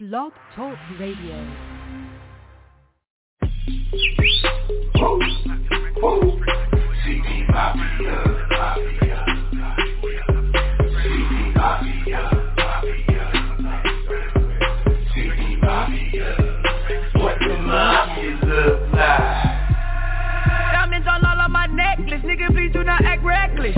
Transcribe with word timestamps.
Blog 0.00 0.32
Talk 0.56 0.76
Radio. 0.98 1.38
CD 7.04 7.44
Mafia, 7.48 8.16
Mafia, 8.50 9.24
CD 10.98 11.30
Mafia, 11.54 12.22
Mafia, 12.56 13.24
CD 15.14 15.56
Mafia. 15.62 16.30
What 17.14 17.38
the 17.38 17.56
Mafia 17.62 18.38
look 18.42 18.80
like? 18.94 19.54
Diamonds 20.72 21.06
on 21.08 21.24
all 21.24 21.40
of 21.40 21.50
my 21.52 21.66
necklace, 21.66 22.22
nigga 22.24 22.48
please 22.50 22.72
do 22.72 22.82
not 22.82 23.04
act 23.04 23.22
reckless. 23.22 23.76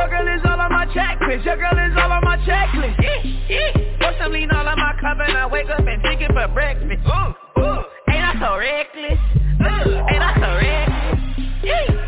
Your 0.00 0.08
girl 0.08 0.34
is 0.34 0.40
all 0.48 0.58
on 0.58 0.72
my 0.72 0.86
checklist, 0.96 1.44
your 1.44 1.58
girl 1.60 1.76
is 1.76 1.92
all 1.94 2.10
on 2.10 2.24
my 2.24 2.38
checklist. 2.48 2.96
Put 4.00 4.16
some 4.18 4.32
lean 4.32 4.50
all 4.50 4.66
on 4.66 4.78
my 4.78 4.96
cup 4.98 5.18
and 5.20 5.36
I 5.36 5.46
wake 5.46 5.68
up 5.68 5.86
and 5.86 6.02
drink 6.02 6.22
it 6.22 6.32
for 6.32 6.48
breakfast. 6.48 7.04
Ooh, 7.04 7.60
ooh, 7.60 7.84
ain't 8.08 8.24
I 8.24 8.32
so 8.40 8.56
reckless? 8.56 9.20
Ooh, 9.60 10.00
ain't 10.08 10.24
I 10.24 10.32
so 10.40 10.56
reckless? 10.56 11.20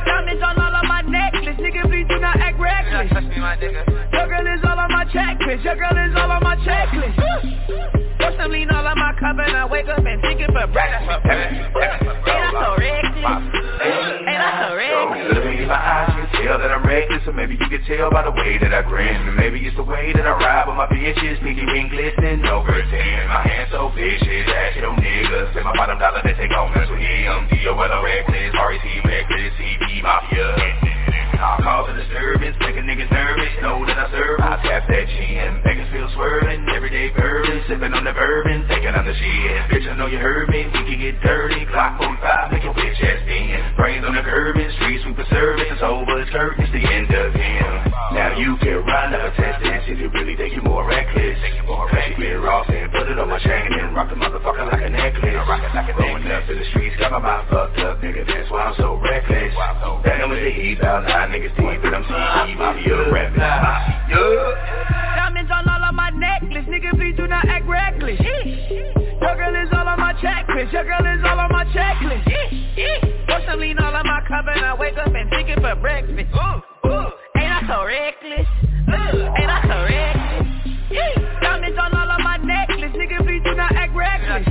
Diamonds 0.08 0.42
on 0.42 0.58
all 0.58 0.74
of 0.74 0.84
my 0.88 1.02
necklace, 1.02 1.60
nigga 1.60 1.84
please 1.84 2.08
do 2.08 2.18
not 2.18 2.40
act 2.40 2.58
reckless. 2.58 3.12
Your 3.12 4.26
girl 4.26 4.46
is 4.48 4.64
all 4.64 4.78
on 4.78 4.90
my 4.90 5.04
checklist, 5.12 5.62
your 5.62 5.76
girl 5.76 5.92
is 5.92 6.16
all 6.16 6.32
on 6.32 6.42
my 6.42 6.56
checklist. 6.64 7.91
Put 8.22 8.38
some 8.38 8.50
lean 8.54 8.70
all 8.70 8.86
on 8.86 8.98
my 8.98 9.12
cup 9.18 9.34
and 9.42 9.56
I 9.56 9.66
wake 9.66 9.88
up 9.90 9.98
and 9.98 10.22
drink 10.22 10.40
it 10.40 10.50
for 10.54 10.66
breakfast. 10.70 11.26
Ain't 11.26 12.38
I 12.38 12.54
so 12.54 12.70
reckless? 12.78 13.42
Ain't 14.22 14.38
I 14.38 14.50
so 14.62 14.70
So 14.70 14.78
reckless? 14.78 15.34
look 15.34 15.44
me 15.44 15.62
in 15.62 15.68
my 15.68 15.74
eyes, 15.74 16.06
you 16.14 16.22
can 16.22 16.46
tell 16.46 16.58
that 16.62 16.70
I'm 16.70 16.86
reckless. 16.86 17.26
Or 17.26 17.32
maybe 17.34 17.58
you 17.58 17.66
can 17.68 17.82
tell 17.84 18.10
by 18.10 18.22
the 18.22 18.30
way 18.30 18.58
that 18.62 18.72
I 18.72 18.82
grin. 18.86 19.26
Or 19.26 19.34
maybe 19.34 19.58
it's 19.66 19.74
the 19.76 19.82
way 19.82 20.12
that 20.14 20.22
I 20.26 20.32
ride 20.38 20.66
with 20.70 20.76
my 20.78 20.86
bitches 20.86 21.42
Pinky 21.42 21.66
ring 21.66 21.88
glisten, 21.90 22.46
over 22.46 22.70
10 22.70 23.28
My 23.28 23.42
hands 23.42 23.70
so 23.74 23.90
vicious, 23.90 24.46
ask 24.46 24.78
your 24.78 24.94
niggas. 24.94 25.50
Spend 25.50 25.64
my 25.66 25.74
bottom 25.74 25.98
dollar 25.98 26.22
to 26.22 26.32
take 26.38 26.52
home, 26.54 26.70
that's 26.74 26.90
with 26.90 27.02
him. 27.02 27.50
D-O-L-O 27.50 27.98
reckless, 28.06 28.54
R-E-C 28.54 28.86
reckless, 29.04 29.52
C-B 29.58 30.02
mafia 30.02 30.54
cause 31.38 31.88
a 31.90 31.94
disturbance, 31.96 32.56
make 32.60 32.76
a 32.76 32.84
nigga 32.84 33.10
nervous 33.10 33.52
Know 33.62 33.84
that 33.86 33.98
I 33.98 34.06
serve, 34.10 34.40
I 34.40 34.56
tap 34.62 34.88
that 34.88 35.06
chin 35.08 35.62
us 35.82 35.90
feel 35.90 36.08
swerving, 36.14 36.68
everyday 36.70 37.10
bourbon 37.10 37.62
Sipping 37.66 37.92
on 37.92 38.04
the 38.04 38.14
bourbon, 38.14 38.64
thinking 38.68 38.94
I'm 38.94 39.04
the 39.04 39.14
shit 39.14 39.60
Bitch, 39.68 39.86
I 39.90 39.96
know 39.98 40.06
you 40.06 40.18
heard 40.18 40.48
me, 40.48 40.66
we 40.66 40.80
can 40.86 40.98
get 40.98 41.20
dirty. 41.22 41.66
Clock 41.66 41.98
45, 41.98 42.52
make 42.52 42.62
your 42.62 42.74
bitch 42.74 43.00
ass 43.02 43.20
spin. 43.26 43.60
Brains 43.76 44.04
on 44.06 44.14
the 44.14 44.22
curb, 44.22 44.56
and 44.56 44.72
street 44.78 45.02
sweeper 45.02 45.26
service 45.30 45.68
It's 45.70 45.82
over, 45.82 46.20
it's 46.22 46.30
curtain, 46.30 46.64
it's 46.64 46.72
the 46.72 46.82
end 46.82 47.10
of 47.10 47.34
him. 47.34 47.92
Now 48.14 48.36
you 48.36 48.56
can 48.60 48.84
run 48.84 49.14
up 49.14 49.32
a 49.32 49.36
test 49.36 49.62
this 49.62 49.84
If 49.88 49.98
you 49.98 50.08
really 50.10 50.36
think 50.36 50.54
you're 50.54 50.64
more 50.64 50.86
reckless. 50.86 51.38
Take 51.42 51.58
it 51.58 51.64
off 52.44 52.68
and 52.68 52.92
put 52.92 53.08
it 53.08 53.18
on 53.18 53.28
my 53.28 53.38
chain 53.38 53.72
And 53.72 53.96
rock 53.96 54.08
the 54.10 54.16
motherfucker 54.16 54.70
like 54.70 54.82
a 54.82 54.90
necklace. 54.90 55.32
I 55.32 55.42
rock 55.48 55.64
it 55.64 55.72
like 55.74 55.88
a 55.88 56.12
up 56.32 56.48
in 56.48 56.58
the 56.58 56.66
streets, 56.70 56.96
got 56.98 57.12
my 57.12 57.18
mind 57.18 57.48
fucked 57.48 57.78
up 57.80 58.00
Nigga, 58.00 58.26
that's 58.26 58.50
why 58.50 58.68
I'm 58.68 58.74
so 58.76 58.96
reckless. 59.00 59.54
Down 60.04 60.30
with 60.30 60.40
the 60.42 60.50
heat, 60.50 60.78
about 60.78 61.04
nine 61.28 61.40
niggas 61.40 61.54
deep 61.56 61.84
And 61.84 61.94
I'm 61.94 62.04
CC, 62.04 62.58
mafia, 62.58 63.12
rapping 63.12 63.38
Mafia 63.38 64.18
Diamonds 65.14 65.50
on 65.52 65.68
all 65.68 65.84
of 65.84 65.94
my 65.94 66.10
necklace, 66.10 66.66
nigga 66.66 66.90
please 66.96 67.14
do 67.16 67.26
not 67.26 67.46
act 67.48 67.66
reckless. 67.66 68.18
Your 68.18 69.36
girl 69.36 69.54
is 69.54 69.68
all 69.72 69.86
on 69.86 70.00
my 70.00 70.14
checklist, 70.14 70.72
your 70.72 70.84
girl 70.84 71.04
is 71.06 71.22
all 71.24 71.38
on 71.38 71.50
my 71.52 71.64
checklist. 71.70 72.26
Put 73.26 73.46
some 73.46 73.60
lean 73.60 73.78
all 73.78 73.94
on 73.94 74.06
my 74.06 74.20
cup 74.26 74.46
and 74.48 74.64
I 74.64 74.74
wake 74.74 74.98
up 74.98 75.14
and 75.14 75.30
drink 75.30 75.48
it 75.48 75.60
for 75.60 75.74
breakfast. 75.76 76.30
Ooh, 76.34 76.88
ooh, 76.88 77.06
ain't 77.38 77.52
I 77.52 77.62
so 77.68 77.84
reckless? 77.86 78.46
Ooh, 78.90 79.22
ain't 79.38 79.50
I 79.50 79.62
so 79.62 79.78
reckless? 79.86 81.42
Diamonds 81.42 81.78
on 81.78 81.94
all 81.94 82.10
of 82.10 82.20
my 82.20 82.36
necklace, 82.38 82.92
nigga 82.98 83.22
please 83.22 83.42
do 83.44 83.54
not 83.54 83.72
act 83.76 83.94
reckless. 83.94 84.46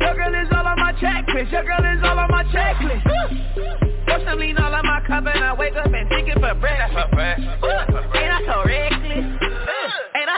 Your 0.00 0.14
girl 0.14 0.34
is 0.34 0.48
all 0.52 0.66
on 0.66 0.78
my 0.78 0.92
checklist, 0.92 1.50
your 1.50 1.64
girl 1.64 1.82
is 1.82 2.00
all 2.04 2.18
on 2.18 2.30
my 2.30 2.44
checklist. 2.44 3.83
Lean 4.22 4.56
all 4.58 4.74
on 4.74 4.86
my 4.86 5.00
cup 5.06 5.26
and 5.26 5.44
I 5.44 5.54
wake 5.54 5.74
up 5.74 5.86
and 5.86 6.08
drink 6.08 6.28
it 6.28 6.34
for 6.34 6.54
breakfast. 6.54 7.08
Ooh, 7.62 8.18
ain't 8.18 8.32
I 8.32 8.42
so 8.46 8.64
reckless? 8.64 9.43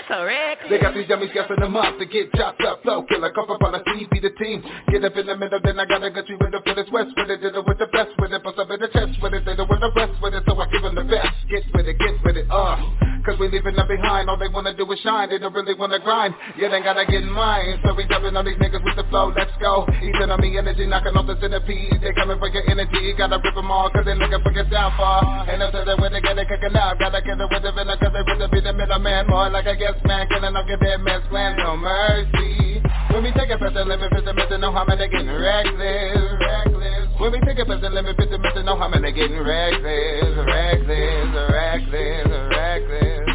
I 0.09 0.23
reckless? 0.23 0.71
They 0.71 0.79
got 0.79 0.95
these 0.95 1.09
dummies 1.09 1.31
gassing 1.35 1.59
them 1.59 1.77
up 1.77 1.99
to 1.99 2.07
get 2.07 2.33
chopped 2.35 2.63
up, 2.63 2.83
flow, 2.83 3.03
killer, 3.05 3.33
cuff 3.33 3.51
up 3.51 3.63
on 3.63 3.73
the 3.73 3.83
speed, 3.91 4.11
be 4.11 4.21
the 4.21 4.31
team. 4.39 4.63
Get 4.89 5.05
up 5.05 5.17
in 5.17 5.27
the 5.27 5.37
middle, 5.37 5.61
then 5.63 5.79
I 5.81 5.85
gotta 5.85 6.11
get 6.11 6.29
you 6.29 6.39
with 6.41 6.53
the 6.53 6.63
fittest 6.65 6.93
west 6.93 7.11
with 7.17 7.31
it, 7.31 7.41
did 7.41 7.55
it 7.55 7.65
with 7.67 7.79
the 7.79 7.87
best 7.91 8.15
with 8.19 8.33
it, 8.33 8.43
bust 8.43 8.59
up 8.59 8.71
in 8.71 8.81
the 8.81 8.89
chest 8.89 9.19
with 9.23 9.35
it, 9.35 9.47
it 9.47 9.59
with 9.59 9.81
the 9.81 9.91
rest 9.97 10.17
with 10.23 10.35
it, 10.35 10.43
so 10.47 10.55
I 10.59 10.67
give 10.71 10.83
them 10.83 10.95
the 10.95 11.05
best. 11.05 11.35
Get 11.51 11.65
with 11.75 11.89
it, 11.89 11.99
get 11.99 12.15
with 12.23 12.37
it, 12.37 12.47
uh. 12.51 12.79
Cause 13.27 13.35
we 13.43 13.51
leaving 13.51 13.75
them 13.75 13.89
behind, 13.91 14.31
all 14.31 14.39
they 14.39 14.47
wanna 14.47 14.71
do 14.71 14.87
is 14.93 15.01
shine, 15.03 15.31
they 15.31 15.39
don't 15.39 15.53
really 15.53 15.75
wanna 15.75 15.99
grind. 15.99 16.35
Yeah, 16.55 16.71
they 16.71 16.79
gotta 16.79 17.03
get 17.07 17.27
in 17.27 17.33
mine, 17.33 17.83
so 17.83 17.91
we 17.95 18.07
jumping 18.07 18.37
on 18.39 18.47
these 18.47 18.55
niggas 18.63 18.85
with 18.87 18.95
the 18.95 19.03
flow, 19.11 19.35
let's 19.35 19.51
go. 19.59 19.83
Eating 19.99 20.31
on 20.31 20.39
me 20.39 20.55
energy, 20.55 20.87
knocking 20.87 21.19
off 21.19 21.27
the 21.27 21.35
centipede, 21.43 21.99
they 21.99 22.15
coming 22.15 22.39
for 22.39 22.47
your 22.47 22.63
energy, 22.71 23.15
gotta 23.19 23.43
rip 23.43 23.55
them 23.55 23.71
all, 23.71 23.91
cause 23.91 24.07
they 24.07 24.15
looking 24.15 24.39
for 24.47 24.55
your 24.55 24.71
downfall. 24.71 25.51
And 25.51 25.59
until 25.59 25.83
they 25.83 25.99
when 25.99 26.15
they 26.15 26.23
get 26.23 26.39
it 26.39 26.47
kicking 26.47 26.79
out, 26.79 27.03
gotta 27.03 27.19
get 27.19 27.35
it 27.35 27.49
with 27.51 27.63
the 27.67 27.73
villain, 27.75 27.99
cause 27.99 28.15
they 28.15 28.23
really 28.23 28.47
be 28.47 28.61
the 28.63 28.73
middleman, 28.73 29.27
more 29.27 29.51
like 29.51 29.67
a 29.97 30.03
guest 30.03 30.07
man, 30.07 30.29
killing 30.29 30.57
off 30.57 30.67
your 30.69 30.77
dead 30.79 31.01
man's 31.01 31.27
plan, 31.29 31.57
no 31.57 31.77
mercy. 31.77 32.83
When 33.11 33.23
we 33.25 33.33
take 33.33 33.51
a 33.51 33.59
person, 33.59 33.89
limit, 33.89 34.13
fit 34.13 34.25
the 34.25 34.35
missing, 34.35 34.61
no 34.61 34.73
harm, 34.73 34.89
and 34.89 35.01
they 35.01 35.09
getting 35.09 35.29
reckless, 35.29 36.33
reckless. 36.41 37.09
When 37.19 37.33
we 37.33 37.41
take 37.41 37.59
a 37.59 37.65
person, 37.65 37.95
limit, 37.95 38.17
fit 38.17 38.31
the 38.31 38.39
missing, 38.39 38.65
no 38.65 38.77
harm, 38.77 38.93
and 38.95 39.05
they 39.05 39.13
getting 39.13 39.39
reckless, 39.39 40.37
reckless, 40.37 41.35
reckless, 41.51 42.27
reckless. 42.51 43.29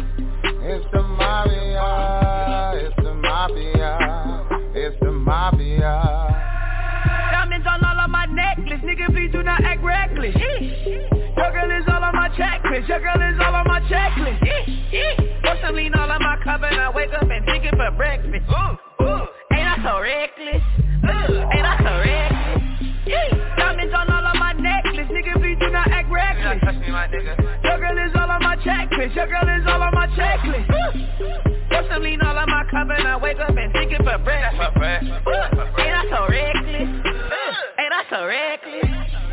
It's 0.64 0.86
the 0.92 1.02
mafia, 1.02 2.86
it's 2.86 2.96
the 2.96 3.14
mafia, 3.14 3.98
it's 4.74 5.00
the 5.00 5.12
mafia. 5.12 6.02
Diamonds 7.32 7.66
on 7.66 7.84
all 7.84 8.04
of 8.04 8.10
my 8.10 8.26
necklace, 8.26 8.80
nigga 8.82 9.06
please 9.10 9.32
do 9.32 9.42
not 9.42 9.64
act 9.64 9.82
reckless. 9.82 11.21
Your 11.36 11.50
girl 11.52 11.70
is 11.70 11.84
all 11.88 12.04
on 12.04 12.14
my 12.14 12.28
checklist, 12.36 12.88
your 12.88 13.00
girl 13.00 13.20
is 13.20 13.38
all 13.40 13.54
on 13.54 13.66
my 13.66 13.80
checklist. 13.88 14.40
Put 15.42 15.58
some 15.64 15.74
lean 15.74 15.94
all 15.94 16.10
on 16.10 16.22
my 16.22 16.36
cup 16.44 16.62
and 16.62 16.80
I 16.80 16.90
wake 16.90 17.12
up 17.12 17.28
and 17.28 17.44
drink 17.46 17.64
it 17.64 17.74
for 17.76 17.90
breakfast. 17.92 18.44
Ooh, 18.48 19.04
ooh, 19.04 19.26
ain't 19.52 19.68
I 19.68 19.76
so 19.82 20.00
reckless? 20.00 20.62
Ooh, 21.02 21.40
ain't 21.52 21.66
I 21.66 21.76
so 21.80 21.92
reckless? 22.04 22.62
Diamonds 23.56 23.94
on 23.96 24.10
all 24.10 24.26
of 24.26 24.36
my 24.36 24.52
necklace, 24.52 25.08
nigga 25.10 25.34
please 25.40 25.58
do 25.60 25.70
not 25.70 25.90
act 25.90 26.10
reckless. 26.10 26.60
You 26.60 26.66
touch 26.66 26.76
me, 26.80 26.90
my 26.92 27.08
nigga. 27.08 27.34
Your 27.64 27.78
girl 27.80 27.98
is 27.98 28.12
all 28.14 28.30
on 28.30 28.42
my 28.42 28.56
checklist, 28.56 29.14
your 29.16 29.26
girl 29.26 29.48
is 29.48 29.66
all 29.66 29.82
on 29.82 29.94
my 29.94 30.06
checklist. 30.14 30.68
Put 31.68 31.88
some 31.90 32.02
lean 32.02 32.20
all 32.22 32.36
on 32.36 32.48
my 32.48 32.64
cup 32.70 32.88
and 32.92 33.08
I 33.08 33.16
wake 33.16 33.40
up 33.40 33.56
and 33.56 33.72
drink 33.72 33.92
it 33.92 34.04
for 34.04 34.18
breakfast. 34.18 34.76
Ooh, 34.76 35.80
ain't 35.80 35.96
I 35.96 36.04
so 36.12 36.28
reckless? 36.28 36.88
Ooh, 37.08 37.52
ain't 37.80 37.92
I 37.92 38.04
so 38.10 38.26
reckless? 38.26 39.31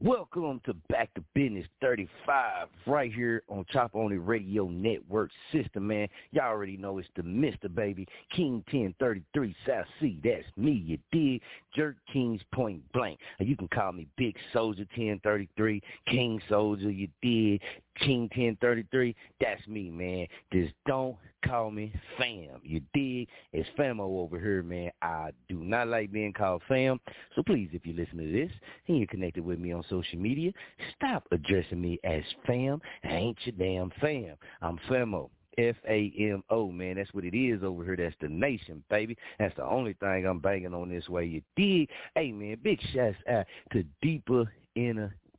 Welcome 0.00 0.60
to 0.64 0.74
Back 0.88 1.12
to 1.14 1.24
Bizness 1.36 1.66
35, 1.80 2.68
right 2.86 3.12
here 3.12 3.42
on 3.48 3.66
Chop 3.72 3.96
On 3.96 4.12
It 4.12 4.18
Radio 4.18 4.68
Network 4.68 5.28
system, 5.50 5.88
man. 5.88 6.06
Y'all 6.30 6.44
already 6.44 6.76
know 6.76 6.98
it's 6.98 7.08
the 7.16 7.22
Mr. 7.22 7.74
Baby, 7.74 8.06
King 8.30 8.62
1033 8.70 9.56
South 9.66 9.86
C. 9.98 10.20
That's 10.22 10.44
me, 10.56 10.70
you 10.70 10.98
dig? 11.10 11.42
Jerk 11.74 11.96
Kings 12.12 12.40
Point 12.54 12.80
Blank. 12.92 13.18
You 13.40 13.56
can 13.56 13.66
call 13.66 13.90
me 13.90 14.06
Big 14.16 14.36
Soldier 14.52 14.86
1033, 14.96 15.82
King 16.06 16.40
Soldier, 16.48 16.92
you 16.92 17.08
dig? 17.20 17.60
King 17.98 18.30
1033, 18.36 19.16
that's 19.40 19.66
me, 19.66 19.90
man. 19.90 20.28
Just 20.52 20.74
don't 20.86 21.16
call 21.44 21.70
me 21.70 21.92
fam. 22.16 22.60
You 22.62 22.80
dig? 22.94 23.28
It's 23.52 23.68
famo 23.78 24.00
over 24.00 24.38
here, 24.38 24.62
man. 24.62 24.90
I 25.02 25.30
do 25.48 25.58
not 25.62 25.88
like 25.88 26.12
being 26.12 26.32
called 26.32 26.62
fam. 26.68 27.00
So 27.34 27.42
please, 27.42 27.70
if 27.72 27.86
you 27.86 27.94
listen 27.94 28.18
to 28.18 28.32
this 28.32 28.50
and 28.86 28.98
you're 28.98 29.06
connected 29.06 29.44
with 29.44 29.58
me 29.58 29.72
on 29.72 29.84
social 29.88 30.18
media, 30.18 30.52
stop 30.96 31.24
addressing 31.32 31.80
me 31.80 31.98
as 32.04 32.22
fam. 32.46 32.80
I 33.04 33.08
ain't 33.08 33.38
your 33.44 33.56
damn 33.58 33.90
fam. 34.00 34.36
I'm 34.62 34.78
famo. 34.88 35.30
F 35.58 35.76
A 35.88 36.12
M 36.16 36.44
O, 36.50 36.70
man. 36.70 36.96
That's 36.96 37.12
what 37.12 37.24
it 37.24 37.36
is 37.36 37.64
over 37.64 37.84
here. 37.84 37.96
That's 37.96 38.14
the 38.20 38.28
nation, 38.28 38.84
baby. 38.88 39.16
That's 39.40 39.56
the 39.56 39.64
only 39.64 39.94
thing 39.94 40.24
I'm 40.24 40.38
banging 40.38 40.72
on 40.72 40.88
this 40.88 41.08
way. 41.08 41.24
You 41.24 41.42
dig? 41.56 41.90
Hey, 42.14 42.30
man, 42.30 42.58
big 42.62 42.78
shouts 42.94 43.16
out 43.28 43.46
to 43.72 43.84
Deeper 44.00 44.52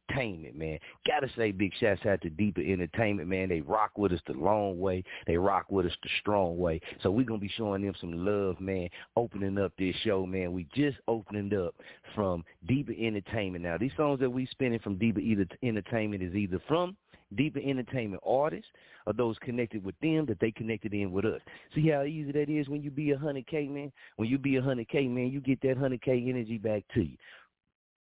Entertainment, 0.10 0.58
man. 0.58 0.80
Gotta 1.08 1.30
say 1.36 1.52
big 1.52 1.74
shouts 1.80 2.06
out 2.06 2.22
to 2.22 2.30
Deeper 2.30 2.62
Entertainment, 2.62 3.28
man. 3.30 3.50
They 3.50 3.62
rock 3.62 3.92
with 3.98 4.12
us 4.12 4.20
the 4.28 4.34
long 4.34 4.80
way. 4.80 5.04
They 5.28 5.38
rock 5.38 5.66
with 5.70 5.86
us 5.86 5.92
the 6.04 6.10
strong 6.22 6.58
way. 6.58 6.82
So 7.02 7.12
we're 7.12 7.26
to 7.26 7.38
be 7.38 7.52
showing 7.56 7.84
them 7.84 7.94
some 8.00 8.26
love, 8.26 8.60
man, 8.60 8.90
opening 9.16 9.58
up 9.58 9.72
this 9.78 9.96
show, 10.04 10.26
man. 10.26 10.54
We 10.54 10.68
just 10.74 10.98
opening 11.08 11.54
up 11.58 11.76
from 12.16 12.44
Deeper 12.68 12.94
Entertainment. 13.00 13.64
Now, 13.64 13.78
these 13.78 13.92
songs 13.98 14.20
that 14.20 14.30
we 14.30 14.48
spinning 14.48 14.80
from 14.80 14.98
Deeper 14.98 15.20
either 15.20 15.46
Entertainment 15.64 16.24
is 16.24 16.36
either 16.36 16.60
from 16.68 16.96
Deeper 17.36 17.60
Entertainment 17.60 18.22
artists 18.26 18.70
or 19.06 19.14
those 19.14 19.38
connected 19.40 19.84
with 19.84 19.96
them 20.02 20.26
that 20.26 20.40
they 20.40 20.52
connected 20.52 20.94
in 20.94 21.12
with 21.12 21.26
us. 21.26 21.42
See 21.76 21.90
how 21.90 22.04
easy 22.04 22.32
that 22.32 22.50
is 22.50 22.68
when 22.68 22.82
you 22.82 22.92
be 22.92 23.12
a 23.12 23.18
100K, 23.18 23.70
man? 23.70 23.92
When 24.18 24.30
you 24.30 24.38
be 24.38 24.58
a 24.58 24.62
100K, 24.62 25.10
man, 25.10 25.30
you 25.32 25.40
get 25.40 25.62
that 25.62 25.78
100K 25.78 26.30
energy 26.30 26.58
back 26.58 26.84
to 26.94 27.02
you. 27.02 27.18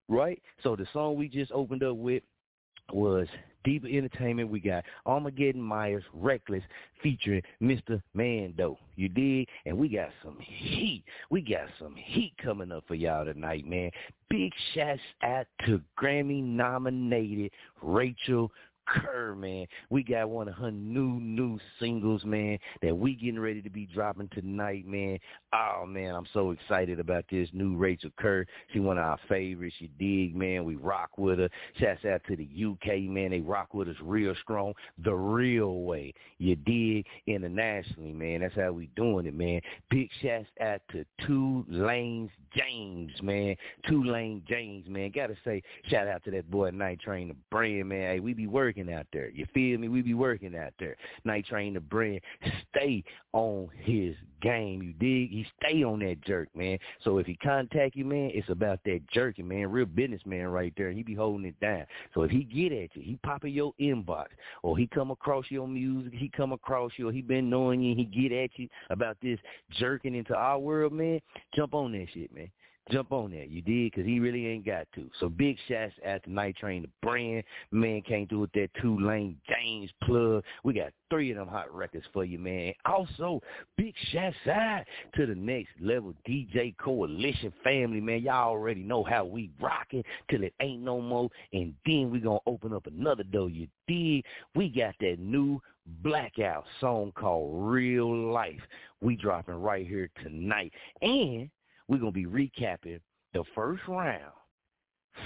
Right? 0.10 0.42
So 0.64 0.76
the 0.76 0.88
song 0.92 1.16
we 1.16 1.30
just 1.30 1.52
opened 1.52 1.84
up 1.84 1.96
with 1.96 2.24
was 2.92 3.28
Deeper 3.64 3.88
Entertainment. 3.88 4.50
We 4.50 4.60
got 4.60 4.84
Armageddon 5.06 5.62
Myers, 5.62 6.04
Reckless, 6.14 6.64
featuring 7.04 7.42
Mr. 7.62 8.02
Mando. 8.14 8.78
You 8.96 9.10
dig? 9.10 9.48
And 9.66 9.78
we 9.78 9.90
got 9.90 10.10
some 10.24 10.38
heat. 10.40 11.04
We 11.30 11.42
got 11.42 11.68
some 11.78 11.96
heat 11.96 12.34
coming 12.44 12.72
up 12.72 12.84
for 12.88 12.96
y'all 12.96 13.26
tonight, 13.26 13.68
man. 13.68 13.92
Big 14.30 14.52
shouts 14.74 15.00
out 15.24 15.46
to 15.66 15.82
Grammy 16.00 16.44
nominated 16.44 17.52
Rachel 17.82 18.52
Kerr, 18.90 19.36
man. 19.36 19.66
We 19.90 20.04
got 20.04 20.30
one 20.30 20.48
of 20.48 20.56
her 20.56 20.72
new, 20.72 21.20
new 21.20 21.60
singles, 21.80 22.24
man, 22.26 22.58
that 22.82 22.98
we 22.98 23.14
getting 23.16 23.40
ready 23.40 23.62
to 23.62 23.70
be 23.70 23.86
dropping 23.86 24.30
tonight, 24.30 24.88
man. 24.88 25.20
Oh, 25.54 25.86
man, 25.86 26.16
I'm 26.16 26.28
so 26.34 26.52
excited 26.52 27.00
about 27.00 27.26
this 27.32 27.50
new 27.54 27.76
Rachel 27.76 28.12
Kerr. 28.18 28.46
She 28.74 28.80
one 28.80 28.98
of 28.98 29.04
our 29.04 29.20
favorites. 29.28 29.76
You 29.80 29.90
dig, 30.00 30.36
man. 30.36 30.66
We 30.66 30.76
rock 30.76 31.18
with 31.18 31.40
her. 31.40 31.50
Shouts 31.80 32.06
out 32.06 32.22
to 32.28 32.36
the 32.36 32.48
UK, 32.48 33.02
man. 33.02 33.32
They 33.32 33.42
rock 33.42 33.74
with 33.74 33.90
us 33.90 33.96
real 34.02 34.34
strong, 34.42 34.74
the 35.04 35.14
real 35.14 35.82
way. 35.82 36.14
You 36.38 36.56
dig, 36.56 37.06
internationally, 37.28 38.14
man. 38.14 38.42
That's 38.42 38.56
how 38.56 38.72
we 38.72 38.90
doing 38.96 39.26
it, 39.26 39.34
man. 39.34 39.62
Big 39.90 40.10
shouts 40.22 40.48
out 40.62 40.82
to 40.92 41.06
Two 41.26 41.66
Lanez 41.70 42.30
James, 42.56 43.12
man. 43.22 43.56
Two 43.88 44.04
Lane 44.04 44.44
James, 44.48 44.88
man. 44.88 45.12
Gotta 45.14 45.36
say, 45.46 45.62
shout 45.88 46.08
out 46.08 46.24
to 46.24 46.32
that 46.32 46.50
boy 46.50 46.72
Night 46.72 47.00
Train, 47.00 47.30
the 47.30 47.36
brand, 47.52 47.90
man. 47.90 48.14
Hey, 48.14 48.20
we 48.20 48.34
be 48.34 48.48
working 48.48 48.79
working 48.80 48.94
out 48.94 49.08
there. 49.12 49.30
You 49.30 49.46
feel 49.54 49.80
me? 49.80 49.88
We 49.88 50.02
be 50.02 50.14
working 50.14 50.56
out 50.56 50.74
there. 50.80 50.96
Night 51.24 51.46
Train 51.46 51.74
the 51.74 51.80
brand 51.80 52.22
stay 52.72 53.04
on 53.34 53.70
his 53.78 54.16
game. 54.42 54.81
You 54.81 54.94
dig? 54.94 55.31
He 55.31 55.46
stay 55.60 55.84
on 55.84 56.00
that 56.00 56.22
jerk, 56.22 56.50
man. 56.56 56.78
So 57.04 57.18
if 57.18 57.28
he 57.28 57.36
contact 57.36 57.96
you, 57.96 58.06
man, 58.06 58.31
it's 58.34 58.50
about 58.50 58.80
that 58.86 59.02
jerking, 59.12 59.48
man. 59.48 59.72
Real 59.72 59.86
businessman 59.86 60.48
right 60.48 60.74
there. 60.78 60.92
He 60.92 61.04
be 61.04 61.16
holding 61.16 61.46
it 61.46 61.60
down. 61.60 61.86
So 62.14 62.22
if 62.22 62.31
he 62.31 62.44
get 62.44 62.72
at 62.72 62.96
you, 62.96 63.02
he 63.02 63.20
pop 63.24 63.44
in 63.44 63.52
your 63.52 63.74
inbox, 63.80 64.28
or 64.64 64.78
he 64.78 64.88
come 64.88 65.12
across 65.12 65.46
your 65.50 65.68
music, 65.68 66.14
he 66.14 66.30
come 66.30 66.52
across 66.52 66.92
you, 66.98 67.10
or 67.10 67.12
he 67.12 67.22
been 67.22 67.50
knowing 67.50 67.81
you, 67.81 67.96
he 67.96 68.06
get 68.06 68.31
at 68.31 68.52
you 68.56 68.68
about 68.90 69.18
this 69.22 69.40
jerking 69.78 70.16
into 70.16 70.36
our 70.36 70.60
world, 70.60 70.94
man. 70.94 71.20
Jump 71.56 71.74
on 71.74 71.92
that 71.94 72.08
shit, 72.14 72.34
man 72.34 72.50
jump 72.90 73.12
on 73.12 73.32
that. 73.32 73.50
You 73.50 73.62
did 73.62 73.92
because 73.92 74.06
he 74.06 74.20
really 74.20 74.48
ain't 74.48 74.66
got 74.66 74.88
to. 74.96 75.10
So 75.20 75.30
big 75.30 75.58
shots 75.68 75.94
at 76.04 76.24
the 76.24 76.32
Night 76.32 76.56
Train, 76.58 76.84
the 76.84 76.90
brand. 77.02 77.44
Man 77.72 78.02
came 78.02 78.28
through 78.28 78.42
with 78.42 78.52
that 78.54 78.70
two 78.82 79.00
lane 79.00 79.38
James 79.48 79.90
plug. 80.04 80.44
We 80.64 80.74
got 80.74 80.92
three 81.10 81.32
of 81.32 81.38
them 81.38 81.48
hot 81.48 81.74
records 81.74 82.06
for 82.14 82.24
you, 82.24 82.40
man. 82.40 82.74
Also, 82.86 83.42
big 83.78 83.94
shots 84.12 84.36
out 84.52 84.84
to 85.16 85.26
the 85.26 85.36
next 85.36 85.70
level 85.82 86.14
DJ 86.28 86.76
Coalition 86.78 87.54
family, 87.64 88.02
man. 88.02 88.22
Y'all 88.22 88.50
already 88.50 88.84
know 88.84 89.04
how 89.04 89.26
we 89.26 89.50
rocking 89.60 90.04
till 90.30 90.44
it 90.44 90.54
ain't 90.62 90.82
no 90.82 91.02
more. 91.02 91.30
And 91.54 91.74
then 91.86 92.10
we 92.12 92.20
gonna 92.20 92.40
open 92.46 92.74
up 92.74 92.88
another 92.88 93.24
door. 93.24 93.50
You 93.50 93.68
did. 93.88 94.24
We 94.56 94.70
got 94.70 94.96
that 95.00 95.20
new 95.20 95.62
Blackoutt 96.04 96.64
song 96.80 97.12
called 97.16 97.72
Real 97.72 98.32
Life. 98.32 98.62
We 99.02 99.16
dropping 99.16 99.56
right 99.56 99.88
here 99.88 100.10
tonight. 100.24 100.74
And 101.02 101.50
we're 101.90 101.98
going 101.98 102.14
to 102.14 102.20
be 102.20 102.26
recapping 102.26 103.00
the 103.34 103.44
first 103.54 103.82
round 103.88 104.32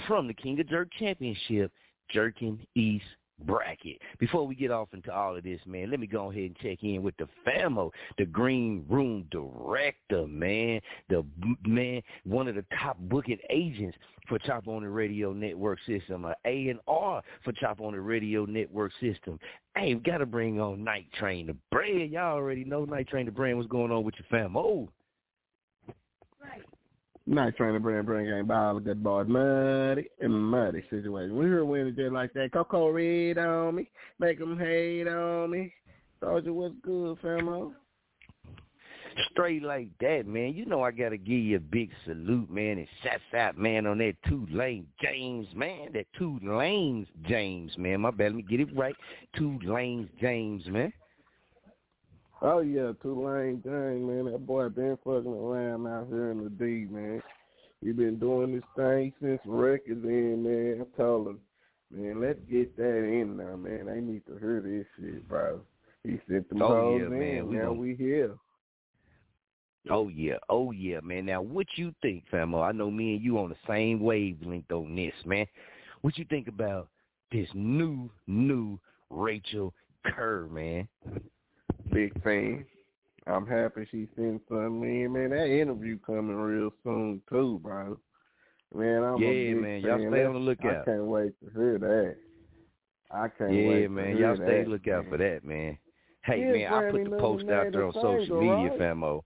from 0.08 0.26
the 0.26 0.34
King 0.34 0.58
of 0.58 0.68
Jurk 0.68 0.88
Championship, 0.98 1.70
Jerkin 2.10 2.58
East 2.74 3.04
bracket. 3.44 4.00
Before 4.18 4.46
we 4.46 4.54
get 4.54 4.70
off 4.70 4.88
into 4.92 5.12
all 5.12 5.36
of 5.36 5.44
this, 5.44 5.60
man, 5.66 5.90
let 5.90 6.00
me 6.00 6.06
go 6.06 6.30
ahead 6.30 6.44
and 6.44 6.56
check 6.58 6.82
in 6.82 7.02
with 7.02 7.16
the 7.16 7.28
famo, 7.46 7.90
the 8.16 8.24
Green 8.24 8.84
Room 8.88 9.26
director, 9.30 10.26
man, 10.26 10.80
the 11.08 11.24
man, 11.66 12.00
one 12.24 12.48
of 12.48 12.54
the 12.54 12.64
top 12.80 12.96
booking 13.00 13.38
agents 13.50 13.96
for 14.28 14.38
Chop 14.38 14.68
On 14.68 14.84
It 14.84 14.88
Radio 14.88 15.32
Network 15.32 15.78
System, 15.86 16.24
a 16.24 16.34
and 16.68 16.78
R 16.86 17.22
for 17.44 17.52
Chop 17.52 17.80
On 17.80 17.94
It 17.94 17.98
Radio 17.98 18.44
Network 18.44 18.92
System. 19.00 19.38
Hey, 19.76 19.94
we 19.94 20.00
got 20.00 20.18
to 20.18 20.26
bring 20.26 20.60
on 20.60 20.84
Night 20.84 21.06
Train 21.18 21.46
the 21.46 21.56
Brand. 21.70 22.10
Y'all 22.10 22.36
already 22.36 22.64
know 22.64 22.84
Night 22.84 23.08
Train 23.08 23.26
the 23.26 23.32
Brand. 23.32 23.56
What's 23.58 23.68
going 23.68 23.90
on 23.90 24.04
with 24.04 24.14
your 24.18 24.40
famo? 24.40 24.88
Not 27.26 27.56
trying 27.56 27.72
to 27.72 27.80
bring 27.80 28.04
bring 28.04 28.26
game 28.26 28.46
ball 28.46 28.78
good 28.80 29.02
boys 29.02 29.26
muddy 29.28 30.08
and 30.20 30.32
muddy 30.32 30.84
situation. 30.90 31.36
We 31.36 31.46
heard 31.46 31.64
winning 31.64 31.96
just 31.96 32.12
like 32.12 32.34
that. 32.34 32.52
Coco 32.52 32.90
red 32.90 33.38
on 33.38 33.76
me, 33.76 33.88
make 34.18 34.38
them 34.38 34.58
hate 34.58 35.08
on 35.08 35.50
me. 35.50 35.72
Soldier, 36.20 36.52
what's 36.52 36.74
good, 36.82 37.18
famo? 37.22 37.72
Straight 39.30 39.62
like 39.62 39.88
that, 40.00 40.26
man. 40.26 40.54
You 40.54 40.66
know 40.66 40.82
I 40.82 40.90
gotta 40.90 41.16
give 41.16 41.38
you 41.38 41.56
a 41.56 41.60
big 41.60 41.90
salute, 42.04 42.50
man, 42.50 42.78
and 42.78 42.88
shout 43.02 43.20
out, 43.38 43.56
man, 43.56 43.86
on 43.86 43.98
that 43.98 44.16
two 44.28 44.46
lane 44.50 44.86
James, 45.00 45.46
man. 45.54 45.92
That 45.94 46.06
Two 46.18 46.38
Lanez 46.42 47.06
James, 47.26 47.72
man. 47.78 48.00
My 48.02 48.10
bad, 48.10 48.32
let 48.32 48.34
me 48.34 48.42
get 48.42 48.60
it 48.60 48.76
right. 48.76 48.96
Two 49.36 49.58
Lanez 49.64 50.08
James, 50.20 50.66
man. 50.66 50.92
Oh 52.46 52.60
yeah, 52.60 52.92
Tulane 53.00 53.62
Gang, 53.64 54.06
man. 54.06 54.30
That 54.30 54.46
boy 54.46 54.68
been 54.68 54.98
fucking 55.02 55.32
around 55.32 55.86
out 55.86 56.08
here 56.10 56.30
in 56.30 56.44
the 56.44 56.50
D, 56.50 56.86
man. 56.90 57.22
He 57.82 57.92
been 57.92 58.18
doing 58.18 58.54
this 58.54 58.64
thing 58.76 59.14
since 59.18 59.40
records 59.46 60.04
in, 60.04 60.42
man. 60.42 60.82
I 60.86 60.96
told 60.98 61.28
him, 61.28 61.40
man, 61.90 62.20
let's 62.20 62.38
get 62.50 62.76
that 62.76 62.98
in 62.98 63.38
now, 63.38 63.56
man. 63.56 63.86
They 63.86 64.00
need 64.02 64.26
to 64.26 64.36
hear 64.38 64.60
this 64.60 64.84
shit, 64.98 65.26
bro. 65.26 65.60
He 66.02 66.20
sent 66.28 66.46
them 66.50 66.60
oh, 66.60 66.98
yeah, 66.98 67.06
in. 67.06 67.10
Man. 67.18 67.48
We 67.48 67.56
now 67.56 67.62
gonna... 67.68 67.72
we 67.72 67.94
here. 67.94 68.34
Oh 69.88 70.08
yeah, 70.08 70.36
oh 70.50 70.70
yeah, 70.70 71.00
man. 71.00 71.24
Now 71.24 71.40
what 71.40 71.66
you 71.76 71.94
think, 72.02 72.24
famo? 72.30 72.62
I 72.62 72.72
know 72.72 72.90
me 72.90 73.14
and 73.14 73.24
you 73.24 73.38
on 73.38 73.48
the 73.48 73.56
same 73.66 74.00
wavelength 74.00 74.70
on 74.70 74.94
this, 74.94 75.14
man. 75.24 75.46
What 76.02 76.18
you 76.18 76.26
think 76.28 76.48
about 76.48 76.88
this 77.32 77.48
new, 77.54 78.10
new 78.26 78.78
Rachel 79.08 79.72
Kerr, 80.04 80.46
man? 80.48 80.86
Big 81.92 82.22
fan. 82.22 82.64
I'm 83.26 83.46
happy 83.46 83.86
she 83.90 84.06
sent 84.16 84.42
something 84.48 84.82
in. 84.82 85.12
Man, 85.12 85.30
that 85.30 85.48
interview 85.48 85.98
coming 85.98 86.36
real 86.36 86.70
soon 86.82 87.22
too, 87.30 87.60
bro. 87.62 87.98
Man, 88.74 89.02
I'm 89.02 89.22
yeah, 89.22 89.54
man. 89.54 89.82
Fan. 89.82 90.00
Y'all 90.00 90.10
stay 90.10 90.24
on 90.24 90.34
the 90.34 90.40
lookout. 90.40 90.82
I 90.82 90.84
can't 90.84 91.04
wait 91.04 91.32
to 91.40 91.50
hear 91.58 91.78
that. 91.78 92.16
I 93.10 93.28
can't 93.28 93.54
yeah, 93.54 93.68
wait. 93.68 93.90
man. 93.90 94.16
Y'all 94.16 94.36
stay 94.36 94.62
that, 94.62 94.68
lookout 94.68 95.04
man. 95.04 95.10
for 95.10 95.18
that, 95.18 95.44
man. 95.44 95.78
Hey, 96.24 96.40
yeah, 96.40 96.70
man, 96.70 96.72
I 96.72 96.90
put 96.90 97.10
the 97.10 97.16
post 97.16 97.48
out 97.48 97.72
there 97.72 97.86
on 97.86 97.92
social 97.92 98.40
media, 98.40 98.70
right? 98.70 98.78
famo. 98.80 99.22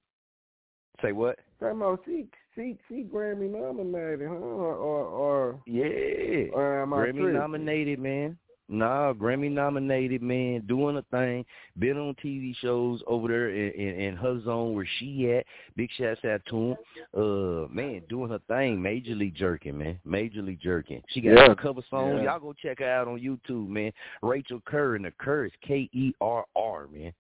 Say 1.01 1.13
what? 1.13 1.39
Famo, 1.61 1.99
she 2.05 2.27
she 2.55 2.77
she 2.89 3.05
Grammy 3.05 3.51
nominated, 3.51 4.29
huh? 4.29 4.35
Or 4.35 4.75
or, 4.75 5.05
or 5.07 5.61
yeah, 5.67 6.51
or 6.53 6.83
am 6.83 6.91
Grammy 6.91 7.33
nominated, 7.33 7.99
man. 7.99 8.37
Nah, 8.71 9.15
Grammy 9.15 9.51
nominated 9.51 10.21
man, 10.23 10.61
doing 10.67 10.99
a 10.99 11.03
thing, 11.11 11.47
been 11.79 11.97
on 11.97 12.15
TV 12.23 12.55
shows 12.57 13.01
over 13.07 13.29
there 13.29 13.49
in, 13.49 13.73
in, 13.73 14.01
in 14.01 14.17
her 14.17 14.41
zone 14.43 14.75
where 14.75 14.87
she 14.99 15.31
at. 15.31 15.47
Big 15.75 15.89
shouts 15.97 16.23
out 16.27 16.43
to 16.51 16.57
him. 16.57 16.77
Uh, 17.17 17.73
man, 17.73 18.03
doing 18.11 18.31
her 18.31 18.41
thing, 18.47 18.79
majorly 18.79 19.33
jerking, 19.35 19.79
man, 19.79 19.99
majorly 20.07 20.61
jerking. 20.61 21.03
She 21.09 21.23
got 21.23 21.31
Yeah. 21.31 21.53
a 21.53 21.57
cover 21.57 21.81
song. 21.89 22.19
Yeah. 22.19 22.25
Y'all 22.25 22.41
go 22.41 22.53
check 22.53 22.81
her 22.81 22.91
out 22.91 23.09
on 23.09 23.19
YouTube, 23.21 23.69
man. 23.69 23.91
Rachel 24.23 24.61
Kerr, 24.67 24.97
and 24.97 25.05
the 25.07 25.13
Kerr 25.13 25.47
is 25.47 25.53
K 25.67 25.89
E 25.95 26.13
R 26.21 26.45
R, 26.55 26.89
man. 26.89 27.13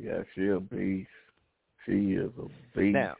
Yeah, 0.00 0.22
she 0.34 0.48
a 0.48 0.60
beast. 0.60 1.08
She 1.86 2.12
is 2.12 2.30
a 2.38 2.78
beast. 2.78 2.94
Now, 2.94 3.16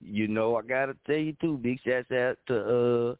you 0.00 0.26
know 0.26 0.56
I 0.56 0.62
gotta 0.62 0.96
tell 1.06 1.16
you 1.16 1.36
too. 1.40 1.56
Big 1.58 1.78
shouts 1.84 2.10
out 2.10 2.36
to 2.48 3.10
uh 3.10 3.14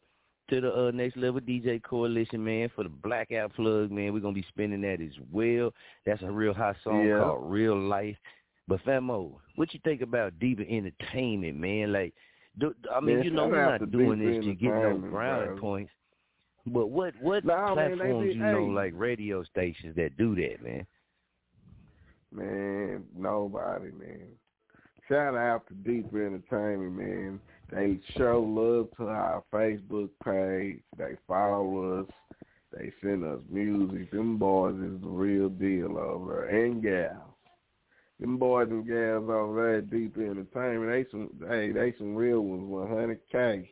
to 0.49 0.61
the 0.61 0.87
uh, 0.87 0.91
next 0.91 1.17
level 1.17 1.41
DJ 1.41 1.81
coalition, 1.81 2.43
man, 2.43 2.69
for 2.75 2.83
the 2.83 2.89
Blackoutt 2.89 3.53
plug, 3.55 3.91
man. 3.91 4.13
We're 4.13 4.19
gonna 4.19 4.33
be 4.33 4.45
spinning 4.49 4.81
that 4.81 5.01
as 5.01 5.13
well. 5.31 5.73
That's 6.05 6.21
a 6.21 6.31
real 6.31 6.53
hot 6.53 6.75
song 6.83 7.05
Yeah. 7.07 7.19
called 7.19 7.51
Real 7.51 7.77
Life. 7.79 8.17
But 8.67 8.83
Famo, 8.83 9.33
what 9.55 9.73
you 9.73 9.79
think 9.83 10.01
about 10.01 10.37
Deeper 10.39 10.63
Entertainment, 10.67 11.57
man? 11.57 11.93
Like, 11.93 12.13
do, 12.57 12.73
I 12.93 12.99
mean, 12.99 13.17
Man, 13.17 13.25
you 13.25 13.31
know, 13.31 13.47
we're 13.47 13.77
not 13.79 13.91
doing 13.91 14.19
this 14.19 14.43
to 14.45 14.53
get 14.55 14.69
no 14.73 14.97
brownie 14.97 15.47
bro. 15.47 15.57
points. 15.59 15.91
But 16.67 16.87
what 16.87 17.13
what 17.21 17.45
Nah, 17.45 17.75
man, 17.75 17.97
platforms 17.97 18.27
be- 18.27 18.33
you 18.33 18.39
know, 18.39 18.65
like 18.65 18.93
radio 18.95 19.43
stations 19.43 19.95
that 19.97 20.17
do 20.17 20.33
that, 20.35 20.63
man? 20.63 20.87
Man, 22.31 23.03
nobody, 23.15 23.91
man. 23.91 24.27
Shout 25.07 25.35
out 25.35 25.67
to 25.67 25.73
Deeper 25.75 26.25
Entertainment, 26.25 26.93
man. 26.93 27.39
They 27.71 27.99
show 28.17 28.41
love 28.41 28.89
to 28.97 29.07
our 29.07 29.43
Facebook 29.51 30.09
page. 30.23 30.81
They 30.97 31.15
follow 31.27 32.01
us. 32.01 32.07
They 32.71 32.91
send 33.01 33.23
us 33.23 33.39
music. 33.49 34.11
Them 34.11 34.37
boys 34.37 34.75
is 34.75 35.01
the 35.01 35.07
real 35.07 35.49
deal 35.49 35.97
over 35.97 36.47
there. 36.49 36.65
And 36.65 36.83
gals. 36.83 37.17
Them 38.19 38.37
boys 38.37 38.67
and 38.69 38.87
gals 38.87 39.29
over 39.29 39.55
there 39.55 39.77
at 39.79 39.89
Deep 39.89 40.17
Entertainment, 40.17 40.89
they 40.89 41.05
some 41.11 41.29
hey, 41.49 41.71
they 41.71 41.93
some 41.97 42.15
real 42.15 42.41
ones, 42.41 42.63
one 42.69 42.87
hundred 42.87 43.19
K. 43.31 43.71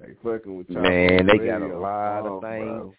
They 0.00 0.14
fucking 0.22 0.56
with 0.56 0.70
y'all. 0.70 0.82
Man, 0.82 1.26
they 1.26 1.38
got 1.46 1.62
a 1.62 1.78
lot 1.78 2.26
oh, 2.26 2.36
of 2.36 2.42
things. 2.42 2.64
Bro. 2.64 2.94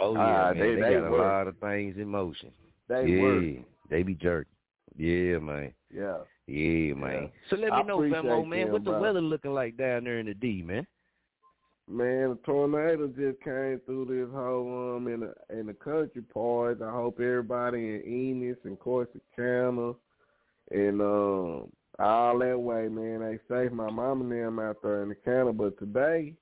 Oh 0.00 0.14
yeah, 0.14 0.20
Ah, 0.20 0.52
man. 0.52 0.58
they- 0.58 0.74
They, 0.74 0.80
they 0.80 0.94
got 0.94 1.10
work. 1.10 1.20
a 1.20 1.22
lot 1.22 1.46
of 1.48 1.58
things 1.58 1.96
in 1.96 2.08
motion. 2.08 2.50
They 2.88 3.06
yeah, 3.06 3.22
work. 3.22 3.44
they 3.90 4.02
be 4.02 4.14
jerking. 4.14 4.52
Yeah, 4.96 5.38
man. 5.38 5.72
Yeah. 5.92 6.18
Yeah, 6.46 6.94
man. 6.94 7.22
Yeah. 7.22 7.28
So 7.50 7.56
let 7.56 7.72
I 7.72 7.80
me 7.82 7.88
know, 7.88 7.96
appreciate 7.98 8.24
Famo, 8.24 8.46
man, 8.46 8.72
what 8.72 8.84
the 8.84 8.90
bro. 8.90 9.00
weather 9.00 9.20
looking 9.20 9.54
like 9.54 9.76
down 9.76 10.04
there 10.04 10.18
in 10.18 10.26
the 10.26 10.34
D, 10.34 10.62
man? 10.62 10.86
Man, 11.88 12.30
a 12.30 12.46
tornado 12.46 13.08
just 13.08 13.42
came 13.42 13.80
through 13.84 14.06
this 14.06 14.34
whole 14.34 14.96
um 14.96 15.06
in 15.08 15.20
the 15.20 15.34
in 15.58 15.66
the 15.66 15.74
country 15.74 16.22
part. 16.22 16.80
I 16.80 16.90
hope 16.90 17.20
everybody 17.20 17.78
in 17.78 18.02
Ennis 18.42 18.56
and 18.64 18.78
Corsicana 18.78 19.94
and 20.70 21.00
um 21.00 21.70
all 21.98 22.38
that 22.40 22.58
way, 22.58 22.88
man, 22.88 23.20
they 23.20 23.38
safe. 23.48 23.70
My 23.70 23.90
mom 23.90 24.22
and 24.22 24.32
them 24.32 24.58
out 24.58 24.78
there 24.82 25.02
in 25.02 25.10
the 25.10 25.14
county, 25.14 25.52
but 25.52 25.78
today 25.78 26.34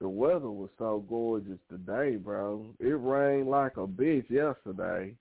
the 0.00 0.08
weather 0.08 0.50
was 0.50 0.70
so 0.78 1.04
gorgeous 1.08 1.58
today, 1.70 2.16
bro. 2.16 2.66
It 2.80 2.98
rained 2.98 3.48
like 3.48 3.76
a 3.76 3.86
bitch 3.86 4.28
yesterday. 4.30 5.14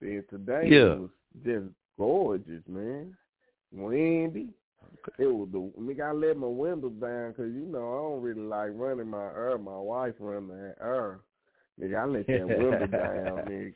Then 0.00 0.24
today 0.30 0.68
Yeah. 0.70 0.92
it 0.94 1.00
was 1.00 1.10
just 1.44 1.66
gorgeous, 1.98 2.62
man. 2.66 3.14
Windy. 3.72 4.48
It 5.18 5.26
was 5.26 5.48
the 5.52 5.70
nigga. 5.80 6.10
I 6.10 6.12
let 6.12 6.36
my 6.36 6.46
windows 6.46 6.92
down 7.00 7.30
because 7.30 7.52
you 7.54 7.66
know 7.66 7.78
I 7.78 7.96
don't 8.02 8.22
really 8.22 8.42
like 8.42 8.70
running 8.74 9.08
my 9.08 9.24
air. 9.28 9.56
My 9.58 9.78
wife 9.78 10.14
run 10.18 10.48
the 10.48 10.74
air. 10.82 11.20
Nigga, 11.80 11.98
I 11.98 12.04
let 12.04 12.26
that 12.26 12.46
window 12.48 12.86
down, 12.86 13.38
nigga. 13.48 13.74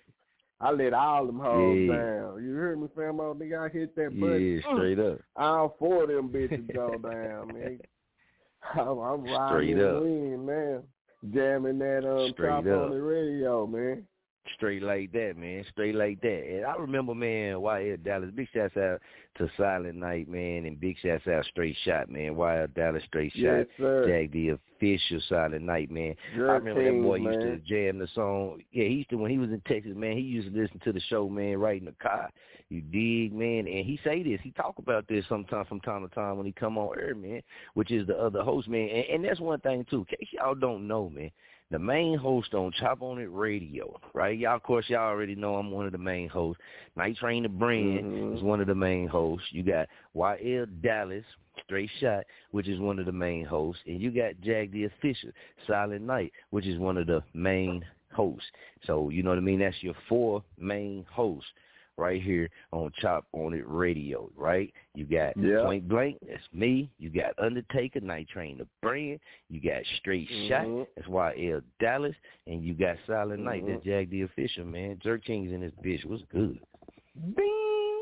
I 0.61 0.71
let 0.71 0.93
all 0.93 1.27
them 1.27 1.39
hoes 1.41 1.79
Yeah. 1.89 1.97
down. 1.97 2.45
You 2.45 2.53
hear 2.55 2.77
me, 2.77 2.89
famo? 2.97 3.37
Nigga, 3.37 3.67
I 3.71 3.73
hit 3.73 3.97
that 3.97 4.21
button. 4.21 4.61
Yeah, 4.65 4.75
straight 4.75 4.99
up. 4.99 5.19
All 5.37 5.77
four 5.79 6.03
of 6.05 6.09
them 6.11 6.29
bitches 6.29 6.73
go 6.75 6.91
down, 6.99 7.49
nigga. 7.53 7.81
I'm, 8.75 8.99
I'm 8.99 9.25
riding 9.25 9.49
Straight 9.49 9.75
the 9.79 9.97
up. 9.97 10.03
wind, 10.03 10.47
man. 10.47 10.83
Jamming 11.33 11.79
that 11.79 12.05
um 12.07 12.31
Straight 12.33 12.49
top 12.51 12.67
up. 12.67 12.83
on 12.85 12.91
the 12.91 13.01
radio, 13.03 13.67
man. 13.67 14.07
Straight 14.57 14.83
like 14.83 15.11
that, 15.13 15.37
man. 15.39 15.65
Straight 15.71 15.95
like 15.95 16.21
that. 16.21 16.45
And 16.47 16.67
I 16.67 16.77
remember, 16.77 17.15
man, 17.15 17.55
YL 17.55 18.03
Dallas. 18.05 18.31
Big 18.35 18.49
shouts 18.53 18.77
out 18.77 19.01
to 19.39 19.49
Silent 19.57 19.97
Night, 19.97 20.29
man, 20.29 20.67
and 20.67 20.79
big 20.79 20.97
shouts 21.03 21.27
out 21.27 21.47
Straight 21.47 21.77
Shot, 21.85 22.11
man. 22.11 22.35
YL 22.35 22.73
Dallas 22.75 23.03
Straight 23.07 23.33
Yes, 23.35 23.67
Shot. 23.79 23.83
sir. 23.83 24.07
Jag 24.07 24.33
the 24.33 24.49
official 24.51 25.21
Silent 25.29 25.65
Night, 25.65 25.91
man. 25.91 26.15
Jerk 26.37 26.51
I 26.51 26.55
remember 26.57 26.85
that 26.85 27.03
boy 27.03 27.19
man. 27.21 27.33
used 27.33 27.47
to 27.47 27.57
jam 27.69 27.99
the 27.99 28.09
song. 28.15 28.61
Yeah, 28.71 28.85
he 28.85 28.95
used 28.97 29.11
to 29.11 29.17
when 29.17 29.31
he 29.31 29.39
was 29.39 29.51
in 29.51 29.63
Texas, 29.67 29.93
man. 29.97 30.17
He 30.17 30.23
used 30.23 30.53
to 30.53 30.61
listen 30.61 30.79
to 30.85 30.93
the 30.93 31.01
show, 31.01 31.29
man, 31.29 31.57
right 31.59 31.79
in 31.81 31.87
the 31.87 31.93
car. 31.93 32.31
You 32.69 32.81
dig, 32.81 33.33
man? 33.33 33.67
And 33.67 33.87
he 33.87 33.99
say 34.05 34.23
this. 34.23 34.41
He 34.43 34.51
talk 34.51 34.79
about 34.79 35.07
this 35.09 35.25
sometimes 35.29 35.69
from 35.69 35.81
time 35.81 36.07
to 36.07 36.15
time 36.15 36.37
when 36.37 36.47
he 36.47 36.53
come 36.53 36.77
on 36.77 36.99
air, 36.99 37.15
man, 37.15 37.41
which 37.75 37.91
is 37.91 38.07
the 38.07 38.17
other 38.17 38.43
host, 38.43 38.69
man. 38.69 38.89
And, 38.89 39.05
and 39.07 39.25
that's 39.25 39.41
one 39.41 39.61
thing 39.61 39.87
too. 39.89 40.07
In 40.11 40.17
case 40.17 40.29
y'all 40.33 40.55
don't 40.55 40.87
know, 40.87 41.09
man. 41.09 41.31
The 41.75 41.81
main 41.81 42.17
host 42.17 42.55
on 42.55 42.71
Chop 42.79 43.03
On 43.03 43.19
It 43.19 43.29
Radio, 43.33 43.99
right? 44.13 44.39
Y'all, 44.39 44.55
of 44.55 44.63
course, 44.63 44.89
y'all 44.89 45.09
already 45.09 45.35
know 45.35 45.57
I'm 45.57 45.73
one 45.73 45.87
of 45.87 45.91
the 45.91 45.99
main 45.99 46.29
hosts. 46.29 46.63
Night 46.95 47.17
Train 47.17 47.43
the 47.43 47.49
Brand 47.49 48.05
Mhm. 48.05 48.37
is 48.37 48.45
one 48.45 48.61
of 48.61 48.69
the 48.69 48.77
main 48.77 49.09
hosts. 49.09 49.49
You 49.51 49.65
got 49.65 49.89
YL 50.15 50.67
Dallas, 50.67 51.25
Straight 51.65 51.91
Shot, 51.99 52.27
which 52.53 52.69
is 52.69 52.79
one 52.79 53.01
of 53.01 53.07
the 53.07 53.13
main 53.13 53.45
hosts, 53.45 53.83
and 53.89 54.01
you 54.01 54.13
got 54.13 54.41
Jag 54.41 54.71
the 54.71 54.85
Official, 54.85 55.31
Silent 55.67 56.03
Night, 56.03 56.33
which 56.51 56.69
is 56.69 56.79
one 56.79 56.97
of 56.97 57.09
the 57.09 57.25
main 57.33 57.85
hosts. 58.13 58.53
So 58.85 59.09
you 59.09 59.25
know 59.25 59.31
what 59.31 59.39
I 59.39 59.43
mean? 59.43 59.59
That's 59.59 59.83
your 59.83 59.95
four 60.09 60.45
main 60.57 61.05
hosts 61.11 61.51
right 61.97 62.21
here 62.23 62.49
on 62.73 62.91
Chop 63.01 63.27
On 63.33 63.55
It 63.55 63.65
Radio, 63.69 64.31
right? 64.37 64.73
You 64.95 65.05
got 65.05 65.37
Yeah. 65.37 65.63
Point 65.65 65.89
Blank, 65.89 66.19
that's 66.27 66.43
me. 66.53 66.91
You 66.99 67.11
got 67.11 67.39
Undertaker, 67.39 68.01
Night 68.01 68.29
Train 68.29 68.59
the 68.59 68.67
Brand. 68.83 69.21
You 69.49 69.61
got 69.61 69.85
Straight 69.99 70.29
Shot, 70.49 70.67
Mhm. 70.67 70.87
that's 70.97 71.09
YL 71.09 71.63
Dallas, 71.79 72.17
and 72.47 72.63
you 72.63 72.75
got 72.75 72.97
Silent 73.07 73.43
Night, 73.43 73.65
Mhm. 73.65 73.69
that's 73.69 73.85
Jag 73.85 74.11
the 74.11 74.23
Official, 74.23 74.65
man. 74.65 74.99
Jerk 75.01 75.25
Kings 75.25 75.53
in 75.53 75.61
this 75.61 75.75
bitch 75.83 76.05
was 76.05 76.23
good. 76.25 76.59
Ding. 77.37 78.01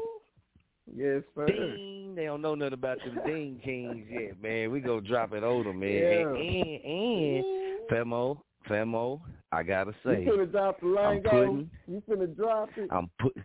Yes, 0.94 1.22
sir. 1.34 1.46
Ding. 1.46 2.14
They 2.14 2.24
don't 2.24 2.42
know 2.42 2.54
nothing 2.54 2.74
about 2.74 2.98
them 2.98 3.18
Ding 3.24 3.58
Kings 3.62 4.06
yet, 4.10 4.40
man. 4.42 4.70
We 4.70 4.80
gonna 4.80 5.00
drop 5.00 5.32
it 5.32 5.42
on 5.44 5.64
them, 5.64 5.80
man. 5.80 5.90
Yeah. 5.90 6.28
And, 6.28 6.36
and, 6.36 7.44
and 7.44 7.88
Famo, 7.88 8.40
Famo, 8.68 9.20
I 9.50 9.62
gotta 9.62 9.94
say, 10.04 10.24
You 10.24 10.32
finna 10.32 10.50
drop 10.50 10.80
the 10.80 10.98
I'm 10.98 11.22
putting- 11.22 11.70
You 11.86 12.02
finna 12.08 12.34
drop 12.36 12.70
it. 12.76 12.88
I'm 12.90 13.10
put, 13.18 13.36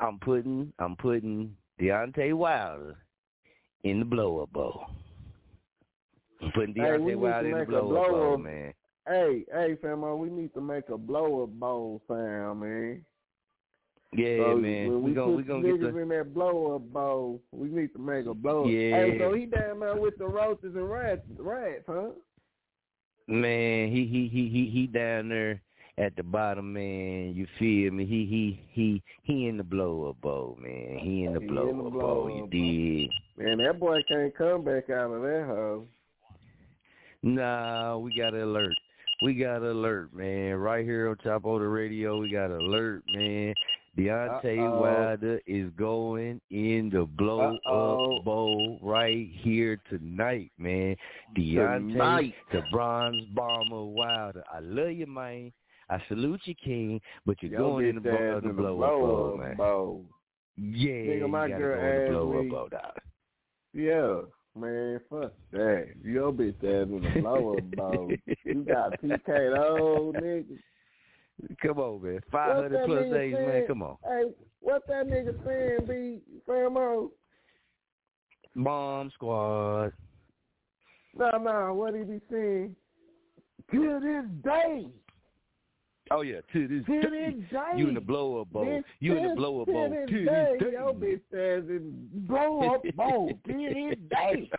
I'm 0.00 0.18
putting, 0.18 0.72
I'm 0.78 0.96
putting 0.96 1.54
Deontay 1.80 2.34
Wilder 2.34 2.96
in 3.84 4.00
the 4.00 4.04
blow 4.04 4.40
up 4.40 4.52
bowl. 4.52 4.86
I'm 6.42 6.52
putting 6.52 6.74
Deontay 6.74 7.06
need 7.06 7.14
Wilder 7.16 7.50
in 7.50 7.58
the 7.58 7.64
blow 7.64 8.02
up 8.02 8.10
bowl, 8.10 8.38
man. 8.38 8.74
Hey, 9.06 9.44
hey, 9.52 9.76
famo, 9.82 10.18
we 10.18 10.30
need 10.30 10.52
to 10.54 10.60
make 10.60 10.88
a 10.88 10.98
blow 10.98 11.44
up 11.44 11.50
bowl 11.50 12.02
sound, 12.08 12.60
man. 12.60 13.04
Yeah, 14.12 14.38
so 14.38 14.56
man. 14.56 14.88
When 14.88 15.02
We 15.02 15.10
we 15.10 15.14
gonna 15.14 15.32
we 15.32 15.42
gonna 15.42 15.62
get 15.62 15.80
the 15.80 15.98
in 15.98 16.08
that 16.08 16.34
blow 16.34 16.76
up 16.76 16.92
bowl, 16.92 17.40
we 17.52 17.68
need 17.68 17.92
to 17.92 17.98
make 17.98 18.26
a 18.26 18.34
blow 18.34 18.64
up. 18.64 18.70
Yeah. 18.70 18.96
Hey, 18.96 19.18
so 19.18 19.34
he 19.34 19.46
down 19.46 19.80
there 19.80 19.96
with 19.96 20.16
the 20.18 20.26
roaches 20.26 20.74
and 20.74 20.90
rats, 20.90 21.20
rats, 21.38 21.84
huh? 21.86 22.10
man. 23.28 23.90
He 23.90 24.06
he 24.06 24.28
he 24.28 24.48
he 24.48 24.70
he 24.70 24.86
down 24.86 25.28
there 25.28 25.60
at 25.98 26.14
the 26.16 26.22
bottom, 26.22 26.72
man. 26.72 27.32
You 27.34 27.46
feel 27.58 27.92
me? 27.92 28.04
He 28.04 28.26
he 28.26 28.60
he 28.72 29.02
he 29.22 29.46
in 29.48 29.56
the 29.56 29.64
blow 29.64 30.08
up 30.10 30.20
bowl, 30.20 30.58
man. 30.60 30.98
He 31.00 31.24
in 31.24 31.32
the 31.34 31.40
He 31.40 31.46
in 31.46 31.52
blow 31.54 31.66
the 31.72 31.86
up 31.86 31.92
bowl. 31.92 32.30
You 32.30 32.46
dig? 32.50 33.10
Man, 33.44 33.58
that 33.58 33.78
boy 33.80 33.98
can't 34.08 34.36
come 34.36 34.62
back 34.64 34.90
out 34.90 35.10
of 35.12 35.22
that 35.22 35.44
hoe. 35.46 35.86
Nah, 37.22 37.96
we 37.98 38.16
got 38.16 38.30
to 38.30 38.44
alert. 38.44 38.74
We 39.22 39.34
got 39.34 39.60
to 39.60 39.70
alert, 39.72 40.14
man. 40.14 40.56
Right 40.56 40.84
here 40.84 41.08
on 41.08 41.16
top 41.16 41.44
of 41.46 41.60
the 41.60 41.66
radio, 41.66 42.20
we 42.20 42.30
got 42.30 42.50
alert, 42.50 43.02
man. 43.14 43.54
Deontay 43.96 44.58
Uh-oh. 44.58 44.80
Wilder 44.82 45.40
is 45.46 45.70
going 45.78 46.38
in 46.50 46.90
the 46.92 47.06
blow 47.06 47.56
Uh-oh. 47.66 48.18
up 48.18 48.24
bowl 48.26 48.78
right 48.82 49.26
here 49.32 49.80
tonight, 49.88 50.52
man. 50.58 50.94
Deontay, 51.34 51.92
Tonight. 51.92 52.34
the 52.52 52.60
bronze 52.70 53.22
bomber 53.34 53.84
Wilder. 53.84 54.44
I 54.52 54.60
love 54.60 54.92
you, 54.92 55.06
man. 55.06 55.50
I 55.88 56.02
salute 56.08 56.40
you, 56.44 56.54
King, 56.54 57.00
but 57.24 57.40
you're 57.42 57.52
Yo, 57.52 57.58
going 57.58 57.86
in 57.86 57.94
the, 57.96 58.00
blow, 58.00 58.40
the 58.42 58.48
blow 58.52 58.76
blow 58.76 59.32
up 59.34 59.38
man. 59.40 59.56
bowl. 59.56 60.04
Yeah, 60.56 60.90
Nigga, 60.92 61.18
you 61.18 61.28
my 61.28 61.48
gotta 61.48 61.62
girl 61.62 61.76
go 61.80 61.86
in 61.86 62.12
the 62.12 62.18
blow 62.18 62.42
me- 62.42 62.56
up 62.56 62.70
dog. 62.70 62.92
Yeah, 63.72 64.60
man, 64.60 65.00
fuck 65.10 65.32
that. 65.52 65.86
Your 66.02 66.32
bitch 66.32 66.56
ass 66.64 66.88
in 66.88 67.02
the 67.14 67.20
blow 67.20 67.56
up 67.56 67.70
bowl. 67.76 68.12
You 68.44 68.64
got 68.64 68.92
PK'd 69.02 70.16
nigga. 70.16 70.58
Come 71.62 71.78
on, 71.78 72.02
man. 72.02 72.20
Five 72.32 72.56
hundred 72.56 72.86
plus 72.86 73.10
days, 73.12 73.34
man. 73.34 73.66
Come 73.66 73.82
on. 73.82 73.96
Hey, 74.04 74.24
what 74.60 74.82
that 74.88 75.06
nigga 75.06 75.34
saying, 75.44 75.86
B, 75.86 76.22
famo? 76.48 77.10
Bomb 78.56 79.10
Squad. 79.14 79.92
No, 81.14 81.30
no, 81.38 81.74
what 81.74 81.94
he 81.94 82.02
be 82.04 82.20
saying? 82.30 82.74
To 83.72 84.00
this 84.00 84.42
day. 84.42 84.86
Oh 86.10 86.20
yeah, 86.20 86.40
to 86.52 86.68
this 86.68 86.84
To 86.86 87.00
this 87.00 87.50
day. 87.50 87.72
You 87.76 87.88
in 87.88 87.94
the 87.94 88.00
blow 88.00 88.40
up 88.40 88.52
bowl. 88.52 88.80
You 89.00 89.16
in 89.16 89.22
the 89.28 89.34
blow 89.34 89.62
up 89.62 89.66
bowl. 89.66 89.88
To 89.88 90.06
this 90.06 90.26
day. 90.26 90.58
Your 90.72 90.94
bitch 90.94 91.68
in 91.68 92.08
blow 92.26 92.74
up 92.74 92.82
bowl. 92.94 93.38
To 93.46 93.52
this 93.52 93.98
day. 94.08 94.50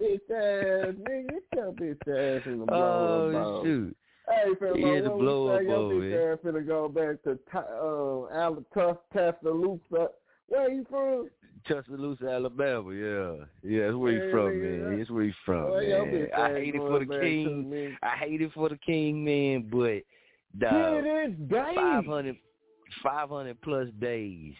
Bitch 0.00 0.30
ass, 0.30 0.94
nigga, 1.08 1.38
your 1.54 1.72
bitch 1.72 2.00
ass 2.08 2.46
in 2.46 2.60
the 2.60 2.66
blow 2.66 3.28
up 3.30 3.46
Oh 3.46 3.62
shoot. 3.62 3.96
Hey, 4.28 4.54
fam, 4.58 4.78
Yeah, 4.78 5.00
the 5.00 5.10
blow 5.10 5.48
up 5.48 5.60
say, 5.60 5.66
your 5.66 5.90
bitch 5.90 6.34
ass 6.34 6.38
finna 6.44 6.66
go 6.66 6.88
back 6.88 7.22
to 7.24 7.38
uh, 7.54 7.62
Alatuff, 8.34 8.98
Tuscaloosa. 9.12 10.08
Where 10.48 10.70
you 10.70 10.86
from? 10.88 11.28
Tuscaloosa, 11.66 12.28
Alabama. 12.28 12.92
Yeah, 12.92 13.44
yeah. 13.62 13.86
That's 13.86 13.96
where 13.96 14.12
Yeah, 14.12 14.24
you 14.24 14.30
from, 14.30 14.62
man. 14.62 14.98
That's 14.98 15.10
where 15.10 15.24
you 15.24 15.34
from, 15.44 15.70
man. 15.80 16.28
I 16.36 16.52
hate 16.52 16.74
it 16.74 16.78
for 16.78 16.98
the 16.98 17.06
king. 17.06 17.96
I 18.02 18.16
hate 18.16 18.42
it 18.42 18.52
for 18.52 18.68
the 18.68 18.76
king, 18.76 19.24
man. 19.24 19.68
But 19.70 20.02
dog, 20.58 21.04
this 21.04 21.48
day. 21.48 21.72
500, 21.74 22.36
500 23.02 23.60
plus 23.62 23.88
days, 24.00 24.54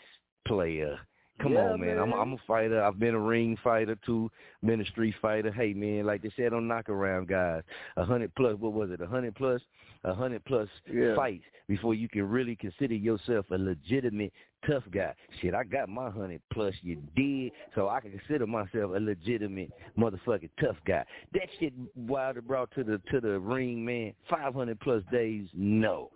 player. 0.46 0.98
Come 1.40 1.54
yeah, 1.54 1.60
on, 1.60 1.80
man. 1.80 1.96
man. 1.96 1.98
I'm 1.98 2.12
I'm 2.12 2.32
a 2.34 2.36
fighter. 2.46 2.82
I've 2.82 2.98
been 2.98 3.14
a 3.14 3.18
ring 3.18 3.56
fighter 3.64 3.96
too. 4.06 4.30
Been 4.62 4.80
a 4.80 4.84
street 4.86 5.14
fighter. 5.20 5.50
Hey, 5.50 5.72
man, 5.72 6.04
like 6.06 6.22
they 6.22 6.30
said 6.36 6.52
on 6.52 6.68
Knockaround, 6.68 7.26
guys, 7.28 7.62
a 7.96 8.04
hundred 8.04 8.34
plus. 8.34 8.56
What 8.58 8.72
was 8.74 8.90
it? 8.90 9.00
A 9.00 9.06
hundred 9.06 9.34
plus. 9.34 9.60
A 10.04 10.14
hundred 10.14 10.44
plus 10.44 10.68
Yeah. 10.92 11.14
fights 11.16 11.44
before 11.68 11.94
you 11.94 12.08
can 12.08 12.28
really 12.28 12.54
consider 12.56 12.94
yourself 12.94 13.46
a 13.50 13.58
legitimate 13.58 14.32
tough 14.66 14.84
guy. 14.92 15.14
Shit, 15.40 15.54
I 15.54 15.64
got 15.64 15.88
my 15.88 16.10
hundred 16.10 16.40
plus. 16.52 16.74
You 16.82 17.02
did, 17.16 17.52
so 17.74 17.88
I 17.88 18.00
can 18.00 18.18
consider 18.18 18.46
myself 18.46 18.92
a 18.94 19.00
legitimate 19.00 19.70
motherfucking 19.98 20.50
tough 20.60 20.76
guy. 20.86 21.04
That 21.32 21.48
shit 21.58 21.72
Wilder 21.96 22.42
brought 22.42 22.70
to 22.74 22.84
the 22.84 23.00
to 23.10 23.20
the 23.20 23.38
ring, 23.38 23.84
man. 23.84 24.12
Five 24.28 24.54
hundred 24.54 24.80
plus 24.80 25.02
days. 25.10 25.46
No. 25.54 26.10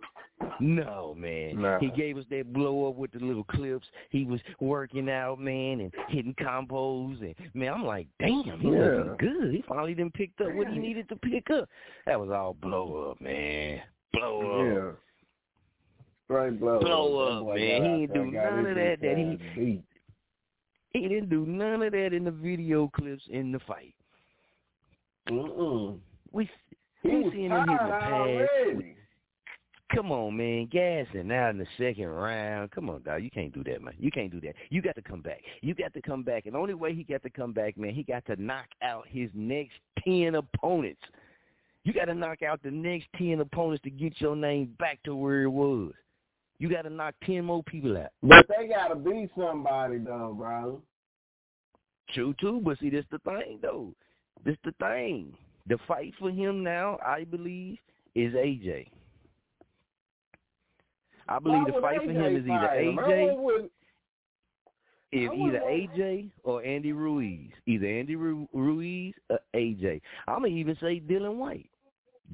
No, 0.59 1.15
man. 1.17 1.61
Nah. 1.61 1.79
He 1.79 1.89
gave 1.89 2.15
us 2.17 2.25
that 2.29 2.53
blow 2.53 2.87
up 2.87 2.95
with 2.95 3.11
the 3.11 3.19
little 3.19 3.43
clips. 3.45 3.87
He 4.11 4.23
was 4.23 4.39
working 4.59 5.09
out, 5.09 5.39
man, 5.39 5.79
and 5.79 5.91
hitting 6.09 6.35
combos, 6.35 7.19
and 7.21 7.33
man, 7.55 7.73
I'm 7.73 7.85
like, 7.85 8.07
damn, 8.19 8.59
he 8.59 8.69
Yeah. 8.69 8.79
looking 8.79 9.17
good. 9.17 9.53
He 9.53 9.63
finally 9.67 9.95
done 9.95 10.11
picked 10.11 10.39
up 10.41 10.53
what 10.53 10.67
he 10.67 10.77
needed 10.77 11.09
to 11.09 11.15
pick 11.15 11.49
up. 11.49 11.67
That 12.05 12.19
was 12.19 12.29
all 12.29 12.53
blow 12.53 13.09
up, 13.11 13.21
man. 13.21 13.81
Blow 14.13 14.41
up. 14.41 14.75
Yeah. 14.75 15.06
Straight 16.27 16.59
blow. 16.59 16.79
Blow 16.79 17.19
up, 17.19 17.43
boy 17.43 17.55
man. 17.55 17.83
He 17.83 17.89
ain't 17.89 18.13
do 18.13 18.25
none 18.25 18.65
of 18.65 18.75
that 18.75 18.97
that 19.01 19.17
he 19.17 19.39
beat. 19.55 19.83
He 20.91 21.07
didn't 21.07 21.29
do 21.29 21.45
none 21.45 21.81
of 21.81 21.91
that 21.93 22.13
in 22.13 22.25
the 22.25 22.31
video 22.31 22.89
clips 22.93 23.23
in 23.29 23.51
the 23.53 23.59
fight. 23.59 23.93
Mm-mm. 25.29 25.99
We 26.33 26.49
He 27.03 27.09
we 27.09 27.31
seen 27.31 27.51
him 27.51 27.67
hitting 27.67 27.87
the 27.87 27.93
already. 27.93 28.95
Come 29.95 30.11
on, 30.11 30.35
man, 30.35 30.67
gassing 30.69 31.31
out 31.31 31.51
in 31.51 31.59
the 31.59 31.67
second 31.77 32.07
round. 32.07 32.71
Come 32.71 32.89
on, 32.89 33.03
dog. 33.03 33.23
You 33.23 33.31
can't 33.31 33.53
do 33.53 33.63
that, 33.63 33.81
man. 33.81 33.93
You 33.97 34.11
can't 34.11 34.31
do 34.31 34.41
that. 34.41 34.53
You 34.69 34.81
got 34.81 34.95
to 34.95 35.01
come 35.01 35.21
back. 35.21 35.41
You 35.61 35.73
got 35.75 35.93
to 35.93 36.01
come 36.01 36.23
back. 36.23 36.45
And 36.45 36.55
the 36.55 36.59
only 36.59 36.73
way 36.73 36.93
he 36.93 37.03
got 37.03 37.23
to 37.23 37.29
come 37.29 37.53
back, 37.53 37.77
man, 37.77 37.93
he 37.93 38.03
got 38.03 38.25
to 38.25 38.35
knock 38.35 38.65
out 38.81 39.05
his 39.07 39.29
next 39.33 39.75
ten 40.03 40.35
opponents. 40.35 41.01
You 41.85 41.93
got 41.93 42.05
to 42.05 42.13
knock 42.13 42.43
out 42.43 42.61
the 42.63 42.71
next 42.71 43.07
ten 43.17 43.39
opponents 43.39 43.81
to 43.83 43.89
get 43.89 44.19
your 44.19 44.35
name 44.35 44.75
back 44.77 44.99
to 45.03 45.15
where 45.15 45.43
it 45.43 45.49
was. 45.49 45.93
You 46.59 46.69
got 46.69 46.83
to 46.83 46.89
knock 46.89 47.15
ten 47.25 47.45
more 47.45 47.63
people 47.63 47.97
out. 47.97 48.09
But 48.23 48.47
they 48.47 48.67
gotta 48.67 48.95
be 48.95 49.29
somebody 49.37 49.99
though, 49.99 50.35
bro. 50.37 50.81
True 52.13 52.33
too, 52.39 52.61
but 52.63 52.79
see, 52.79 52.89
this 52.89 53.05
the 53.11 53.19
thing 53.19 53.59
though. 53.61 53.93
This 54.45 54.57
the 54.63 54.73
thing. 54.79 55.33
The 55.67 55.77
fight 55.87 56.13
for 56.17 56.31
him 56.31 56.63
now, 56.63 56.97
I 57.05 57.25
believe, 57.25 57.77
is 58.15 58.33
AJ. 58.33 58.87
I 61.27 61.39
believe 61.39 61.63
Why 61.63 61.71
the 61.71 61.81
fight 61.81 62.05
for 62.05 62.11
him 62.11 62.37
is 62.37 62.47
either 62.47 62.67
fight 62.67 62.81
him? 62.81 62.99
I 62.99 63.03
AJ, 63.03 63.69
is 65.11 65.29
either 65.33 65.59
AJ 65.59 66.31
or 66.43 66.63
Andy 66.63 66.93
Ruiz. 66.93 67.51
Either 67.65 67.87
Andy 67.87 68.15
Ru- 68.15 68.47
Ruiz 68.53 69.13
or 69.29 69.39
AJ. 69.55 70.01
I'm 70.27 70.43
gonna 70.43 70.47
even 70.47 70.77
say 70.79 70.99
Dillian 70.99 71.35
Whyte. 71.35 71.69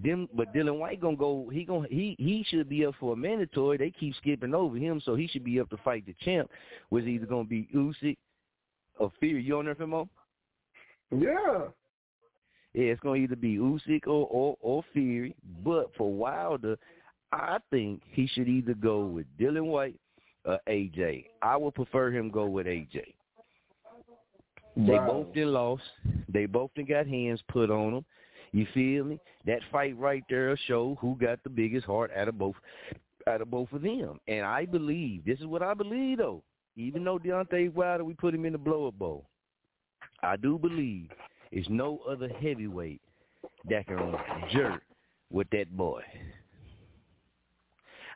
Them, 0.01 0.27
but 0.33 0.53
Dillian 0.53 0.79
Whyte 0.79 0.99
gonna 0.99 1.15
go. 1.15 1.49
He 1.53 1.65
gonna 1.65 1.87
he 1.87 2.15
he 2.17 2.43
should 2.47 2.67
be 2.67 2.85
up 2.85 2.95
for 2.99 3.13
a 3.13 3.15
mandatory. 3.15 3.77
They 3.77 3.91
keep 3.91 4.15
skipping 4.15 4.55
over 4.55 4.75
him, 4.75 4.99
so 5.05 5.13
he 5.13 5.27
should 5.27 5.43
be 5.43 5.59
up 5.59 5.69
to 5.69 5.77
fight 5.77 6.05
the 6.07 6.15
champ. 6.23 6.49
Was 6.89 7.05
either 7.05 7.27
gonna 7.27 7.43
be 7.43 7.69
Usyk 7.75 8.17
or 8.97 9.11
Fury. 9.19 9.43
You 9.43 9.59
on 9.59 9.65
there, 9.65 9.75
Famo? 9.75 10.09
Yeah. 11.11 11.67
Yeah, 12.73 12.85
it's 12.85 13.01
gonna 13.01 13.17
either 13.17 13.35
be 13.35 13.57
Usyk 13.57 14.07
or, 14.07 14.27
or 14.31 14.57
or 14.61 14.83
Fury. 14.93 15.35
But 15.63 15.91
for 15.95 16.11
Wilder, 16.11 16.77
I 17.31 17.59
think 17.69 18.01
he 18.11 18.25
should 18.25 18.47
either 18.47 18.73
go 18.73 19.05
with 19.05 19.27
Dillian 19.39 19.65
Whyte 19.65 19.99
or 20.43 20.59
AJ. 20.67 21.25
I 21.43 21.55
would 21.55 21.75
prefer 21.75 22.11
him 22.11 22.31
go 22.31 22.47
with 22.47 22.65
AJ. 22.65 23.13
They 24.75 24.97
both 24.97 25.31
did 25.35 25.47
lost. 25.47 25.83
They 26.29 26.47
both 26.47 26.71
got 26.87 27.05
hands 27.05 27.43
put 27.47 27.69
on 27.69 27.93
them. 27.93 28.05
You 28.53 28.67
feel 28.73 29.03
me? 29.03 29.19
That 29.45 29.59
fight 29.71 29.97
right 29.97 30.23
there 30.29 30.49
will 30.49 30.55
show 30.67 30.97
who 31.01 31.17
got 31.19 31.43
the 31.43 31.49
biggest 31.49 31.85
heart 31.85 32.11
out 32.15 32.27
of 32.27 32.37
both 32.37 32.55
out 33.27 33.41
of 33.41 33.49
both 33.49 33.71
of 33.71 33.81
them. 33.81 34.19
And 34.27 34.45
I 34.45 34.65
believe 34.65 35.25
this 35.25 35.39
is 35.39 35.45
what 35.45 35.63
I 35.63 35.73
believe 35.73 36.19
though. 36.19 36.43
Even 36.75 37.03
though 37.03 37.19
Deontay 37.19 37.73
Wilder, 37.73 38.03
we 38.03 38.13
put 38.13 38.33
him 38.33 38.45
in 38.45 38.53
the 38.53 38.57
blow 38.57 38.87
up 38.87 38.97
bowl. 38.97 39.25
I 40.21 40.35
do 40.37 40.57
believe 40.57 41.09
there's 41.51 41.67
no 41.69 41.99
other 42.09 42.29
heavyweight 42.29 43.01
that 43.69 43.87
can 43.87 44.15
jerk 44.51 44.81
with 45.31 45.47
that 45.51 45.75
boy. 45.75 46.01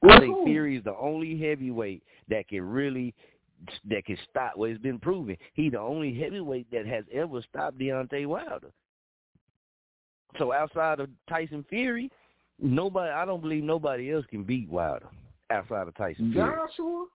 I 0.04 0.20
think? 0.20 0.46
Fury 0.46 0.78
is 0.78 0.84
the 0.84 0.96
only 0.96 1.38
heavyweight 1.40 2.04
that 2.30 2.48
can 2.48 2.62
really 2.62 3.16
that 3.90 4.06
can 4.06 4.18
stop. 4.30 4.54
Well, 4.56 4.70
it's 4.70 4.82
been 4.82 5.00
proven 5.00 5.36
he's 5.54 5.72
the 5.72 5.80
only 5.80 6.14
heavyweight 6.14 6.70
that 6.72 6.86
has 6.86 7.06
ever 7.12 7.42
stopped 7.42 7.80
Deontay 7.80 8.28
Wilder. 8.28 8.72
So 10.38 10.54
outside 10.54 11.00
of 11.00 11.10
Tyson 11.30 11.66
Fury, 11.70 12.12
nobody. 12.60 13.12
I 13.12 13.26
don't 13.26 13.42
believe 13.42 13.64
nobody 13.64 14.14
else 14.14 14.26
can 14.30 14.44
beat 14.44 14.70
Wilder 14.70 15.08
outside 15.50 15.88
of 15.88 15.96
Tyson 15.96 16.32
Fury. 16.32 16.52
Joshua? 16.56 17.06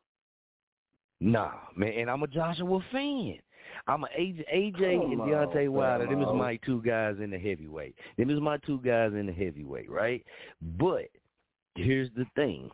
Nah, 1.21 1.53
man, 1.77 1.93
and 1.97 2.11
I'm 2.11 2.23
a 2.23 2.27
Joshua 2.27 2.81
fan. 2.91 3.39
I'm 3.87 4.05
a 4.05 4.09
AJ, 4.19 4.45
AJ 4.53 5.13
and 5.13 5.21
on, 5.21 5.29
Deontay 5.29 5.69
Wilder. 5.69 6.07
Them 6.07 6.23
is 6.23 6.29
my 6.35 6.57
two 6.65 6.83
guys 6.83 7.17
in 7.23 7.31
the 7.31 7.39
heavyweight. 7.39 7.95
Them 8.19 8.31
is 8.31 8.41
my 8.41 8.59
two 8.59 8.79
guys 8.79 9.13
in 9.13 9.27
the 9.27 9.33
heavyweight, 9.33 9.91
right? 9.91 10.25
But 10.79 11.09
here's 11.75 12.11
the 12.17 12.27
thing. 12.35 12.71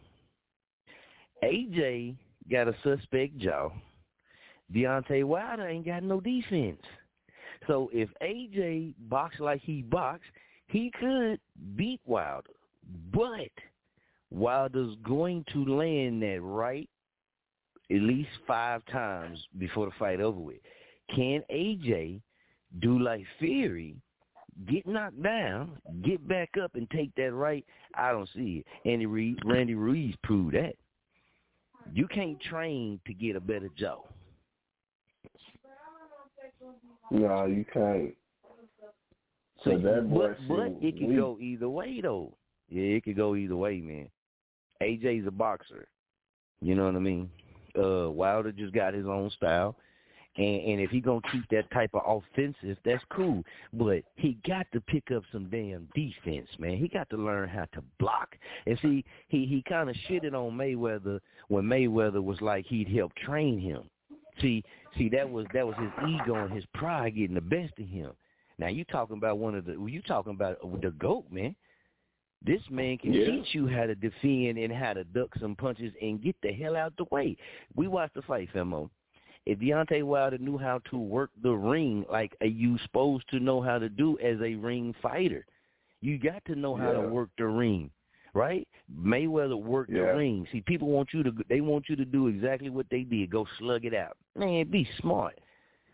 AJ 1.45 2.17
got 2.51 2.69
a 2.69 2.75
suspect 2.83 3.39
jaw. 3.39 3.71
Deontay 4.75 5.25
Wilder 5.25 5.67
ain't 5.69 5.87
got 5.87 6.03
no 6.03 6.21
defense. 6.21 6.83
So 7.67 7.91
if 7.93 8.09
AJ 8.23 8.95
box 9.09 9.41
like 9.41 9.61
he 9.63 9.83
boxed, 9.83 10.31
he 10.69 10.93
could 11.01 11.41
beat 11.77 12.01
Wilder. 12.07 12.51
But 13.13 13.51
Wilder's 14.31 14.95
going 15.05 15.45
to 15.53 15.65
land 15.65 16.23
that 16.23 16.41
right 16.43 16.89
at 17.91 18.01
least 18.01 18.29
five 18.47 18.83
times 18.87 19.39
before 19.59 19.87
the 19.87 19.93
fight 19.99 20.21
over 20.21 20.39
with. 20.39 20.59
Can 21.15 21.43
AJ 21.51 22.21
do 22.81 22.99
like 22.99 23.25
Fury, 23.39 23.97
get 24.69 24.87
knocked 24.87 25.23
down, 25.23 25.79
get 26.05 26.27
back 26.29 26.51
up 26.63 26.75
and 26.75 26.89
take 26.91 27.15
that 27.17 27.33
right? 27.33 27.65
I 27.95 28.13
don't 28.13 28.29
see 28.35 28.63
it. 28.65 28.89
Andy 28.89 29.07
Reid, 29.07 29.39
Randy 29.45 29.75
Ruiz 29.75 30.15
proved 30.23 30.55
that. 30.55 30.75
You 31.93 32.07
can't 32.09 32.41
train 32.43 33.01
to 33.07 33.15
get 33.15 33.37
a 33.37 33.41
better 33.41 33.71
jaw. 33.77 34.03
No, 37.11 37.47
you 37.47 37.65
can't. 37.73 38.15
So, 39.65 39.73
So 39.73 39.79
that 39.79 40.09
boy 40.11 40.35
but 40.49 40.49
but 40.49 40.73
it 40.81 40.99
could 40.99 41.17
go 41.17 41.39
either 41.41 41.69
way 41.69 42.01
though. 42.01 42.35
Yeah, 42.69 42.97
it 42.97 43.05
could 43.05 43.17
go 43.17 43.35
either 43.35 43.57
way, 43.57 43.81
man. 43.81 44.09
AJ's 44.83 45.27
a 45.27 45.31
boxer. 45.31 45.89
You 46.61 46.75
know 46.75 46.87
what 46.87 46.97
I 46.97 47.01
mean? 47.01 47.31
Uh 47.77 48.11
Wilder 48.11 48.53
just 48.53 48.73
got 48.73 48.95
his 48.95 49.07
own 49.07 49.31
style. 49.31 49.77
And 50.37 50.63
and 50.63 50.81
if 50.81 50.91
he 50.91 51.01
gonna 51.01 51.21
keep 51.33 51.49
that 51.51 51.71
type 51.73 51.91
of 51.95 52.03
offensive, 52.07 52.77
that's 52.85 53.03
cool. 53.11 53.43
But 53.73 54.05
he 54.17 54.39
got 54.47 54.67
to 54.73 54.81
pick 54.83 55.11
up 55.11 55.25
some 55.33 55.49
damn 55.51 55.89
defense, 55.95 56.49
man. 56.59 56.77
He 56.77 56.87
got 56.87 57.11
to 57.11 57.17
learn 57.17 57.49
how 57.49 57.65
to 57.73 57.83
block. 57.99 58.37
And 58.67 58.79
see, 58.81 59.05
he 59.29 59.47
he 59.47 59.65
kind 59.69 59.91
of 59.91 59.97
shitted 60.09 60.35
on 60.35 60.57
Mayweather 60.57 61.19
when 61.49 61.65
Mayweather 61.65 62.23
was 62.23 62.41
like 62.41 62.67
he'd 62.67 62.89
help 62.89 63.13
train 63.17 63.59
him. 63.59 63.91
See, 64.41 64.63
see 64.97 65.09
that 65.11 65.29
was 65.29 65.47
that 65.53 65.67
was 65.67 65.77
his 65.77 66.09
ego 66.09 66.35
and 66.35 66.55
his 66.55 66.65
pride 66.75 67.17
getting 67.17 67.35
the 67.35 67.41
best 67.41 67.73
of 67.79 67.87
him. 67.87 68.13
Now 68.59 68.69
you 68.69 68.85
talking 68.85 69.17
about 69.17 69.39
one 69.39 69.55
of 69.55 69.65
the 69.65 69.73
you 69.87 70.03
talking 70.03 70.33
about 70.33 70.59
the 70.81 70.91
goat, 70.93 71.25
man. 71.31 71.55
This 72.45 72.63
man 72.71 72.99
can 72.99 73.13
Yeah. 73.13 73.27
teach 73.27 73.55
you 73.55 73.67
how 73.67 73.87
to 73.87 73.95
defend 73.97 74.59
and 74.59 74.73
how 74.73 74.93
to 74.93 75.03
duck 75.05 75.35
some 75.41 75.57
punches 75.57 75.93
and 76.01 76.23
get 76.23 76.37
the 76.41 76.53
hell 76.53 76.77
out 76.77 76.97
the 76.97 77.05
way. 77.11 77.37
We 77.75 77.89
watched 77.89 78.15
the 78.15 78.23
fight, 78.23 78.49
Famo. 78.55 78.91
If 79.45 79.59
Deontay 79.59 80.03
Wilder 80.05 80.39
knew 80.39 80.59
how 80.59 80.79
to 80.91 80.99
work 80.99 81.31
the 81.43 81.53
ring 81.53 82.05
like 82.11 82.37
a, 82.41 82.47
you 82.47 82.79
supposed 82.79 83.29
to 83.31 83.41
know 83.41 83.61
how 83.61 83.79
to 83.79 83.89
do 83.89 84.19
as 84.19 84.41
a 84.41 84.55
ring 84.55 84.95
fighter, 85.03 85.47
you 86.01 86.19
got 86.19 86.45
to 86.45 86.55
know 86.55 86.77
how 86.77 86.93
Yeah. 86.93 87.03
to 87.03 87.09
work 87.09 87.31
the 87.39 87.47
ring, 87.47 87.91
right? 88.35 88.67
Mayweather 88.95 89.61
worked 89.61 89.91
Yeah. 89.91 90.13
the 90.13 90.15
ring. 90.19 90.47
See, 90.53 90.61
people 90.63 90.89
want 90.89 91.13
you 91.13 91.23
to 91.23 91.33
they 91.49 91.61
want 91.61 91.89
you 91.89 91.97
to 91.97 92.05
do 92.05 92.27
exactly 92.29 92.71
what 92.71 92.87
they 92.91 93.03
did. 93.03 93.31
Go 93.31 93.47
slug 93.59 93.85
it 93.85 93.95
out. 93.95 94.17
Man, 94.37 94.67
be 94.71 94.87
smart. 95.01 95.39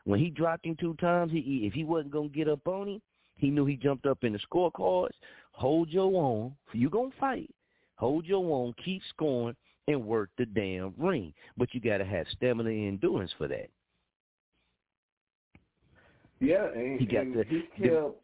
When 0.04 0.20
he 0.20 0.30
dropped 0.30 0.66
him 0.66 0.76
two 0.76 0.94
times, 0.94 1.32
he 1.32 1.66
if 1.66 1.72
he 1.72 1.84
wasn't 1.84 2.12
gonna 2.12 2.28
get 2.28 2.48
up 2.48 2.66
on 2.68 2.88
him, 2.88 3.02
he 3.36 3.50
knew 3.50 3.64
he 3.64 3.76
jumped 3.76 4.06
up 4.06 4.22
in 4.24 4.32
the 4.32 4.38
scorecards. 4.40 5.14
Hold 5.52 5.88
your 5.88 6.12
own. 6.22 6.54
You 6.72 6.90
gonna 6.90 7.10
fight. 7.18 7.50
Hold 7.96 8.26
your 8.26 8.44
own. 8.54 8.74
Keep 8.84 9.02
scoring 9.10 9.56
and 9.86 10.04
work 10.04 10.30
the 10.36 10.46
damn 10.46 10.92
ring. 10.98 11.32
But 11.56 11.72
you 11.74 11.80
gotta 11.80 12.04
have 12.04 12.26
stamina 12.28 12.70
and 12.70 12.88
endurance 12.88 13.32
for 13.38 13.48
that. 13.48 13.70
Yeah, 16.40 16.66
and, 16.74 17.00
He 17.00 17.06
got 17.06 17.22
and 17.22 17.34
the- 17.34 17.44
he 17.44 17.62
kept. 17.78 18.20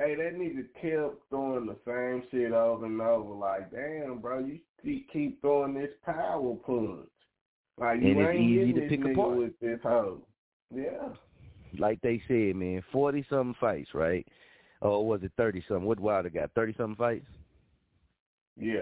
Hey, 0.00 0.14
that 0.14 0.34
nigga 0.34 0.64
kept 0.80 1.28
throwing 1.28 1.66
the 1.66 1.76
same 1.86 2.22
shit 2.30 2.52
over 2.52 2.86
and 2.86 3.00
over. 3.02 3.34
Like, 3.34 3.70
damn, 3.70 4.18
bro, 4.18 4.38
you 4.38 4.58
keep, 4.82 5.12
keep 5.12 5.40
throwing 5.42 5.74
this 5.74 5.90
power 6.06 6.54
punch. 6.64 7.06
Like 7.78 8.00
you 8.00 8.12
and 8.12 8.20
it's 8.20 8.30
ain't 8.30 8.40
easy 8.40 8.72
to 8.72 8.88
pick 8.88 9.12
apart. 9.12 9.36
with 9.36 9.60
this 9.60 9.78
hoe. 9.82 10.22
Yeah. 10.74 11.08
Like 11.78 12.00
they 12.00 12.22
said, 12.28 12.56
man, 12.56 12.82
forty 12.90 13.26
something 13.28 13.54
fights, 13.60 13.90
right? 13.92 14.26
Or 14.80 15.06
was 15.06 15.22
it 15.22 15.32
thirty 15.36 15.62
something? 15.68 15.86
What 15.86 16.00
Wilder 16.00 16.30
got? 16.30 16.50
Thirty 16.54 16.74
something 16.78 16.96
fights? 16.96 17.26
Yeah. 18.58 18.80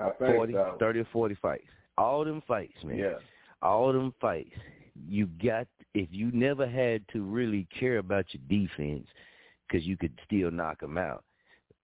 I 0.00 0.10
think 0.10 0.36
40, 0.36 0.52
so. 0.52 0.76
30 0.78 1.00
or 1.00 1.08
forty 1.12 1.36
fights. 1.40 1.66
All 1.96 2.24
them 2.24 2.42
fights, 2.46 2.76
man. 2.84 2.98
Yeah. 2.98 3.14
all 3.62 3.92
them 3.92 4.12
fights, 4.20 4.54
you 5.08 5.26
got 5.42 5.66
if 5.94 6.08
you 6.10 6.30
never 6.32 6.68
had 6.68 7.02
to 7.12 7.22
really 7.22 7.66
care 7.78 7.98
about 7.98 8.26
your 8.32 8.42
defense 8.48 9.06
because 9.68 9.86
you 9.86 9.96
could 9.96 10.12
still 10.24 10.50
knock 10.50 10.82
him 10.82 10.98
out. 10.98 11.24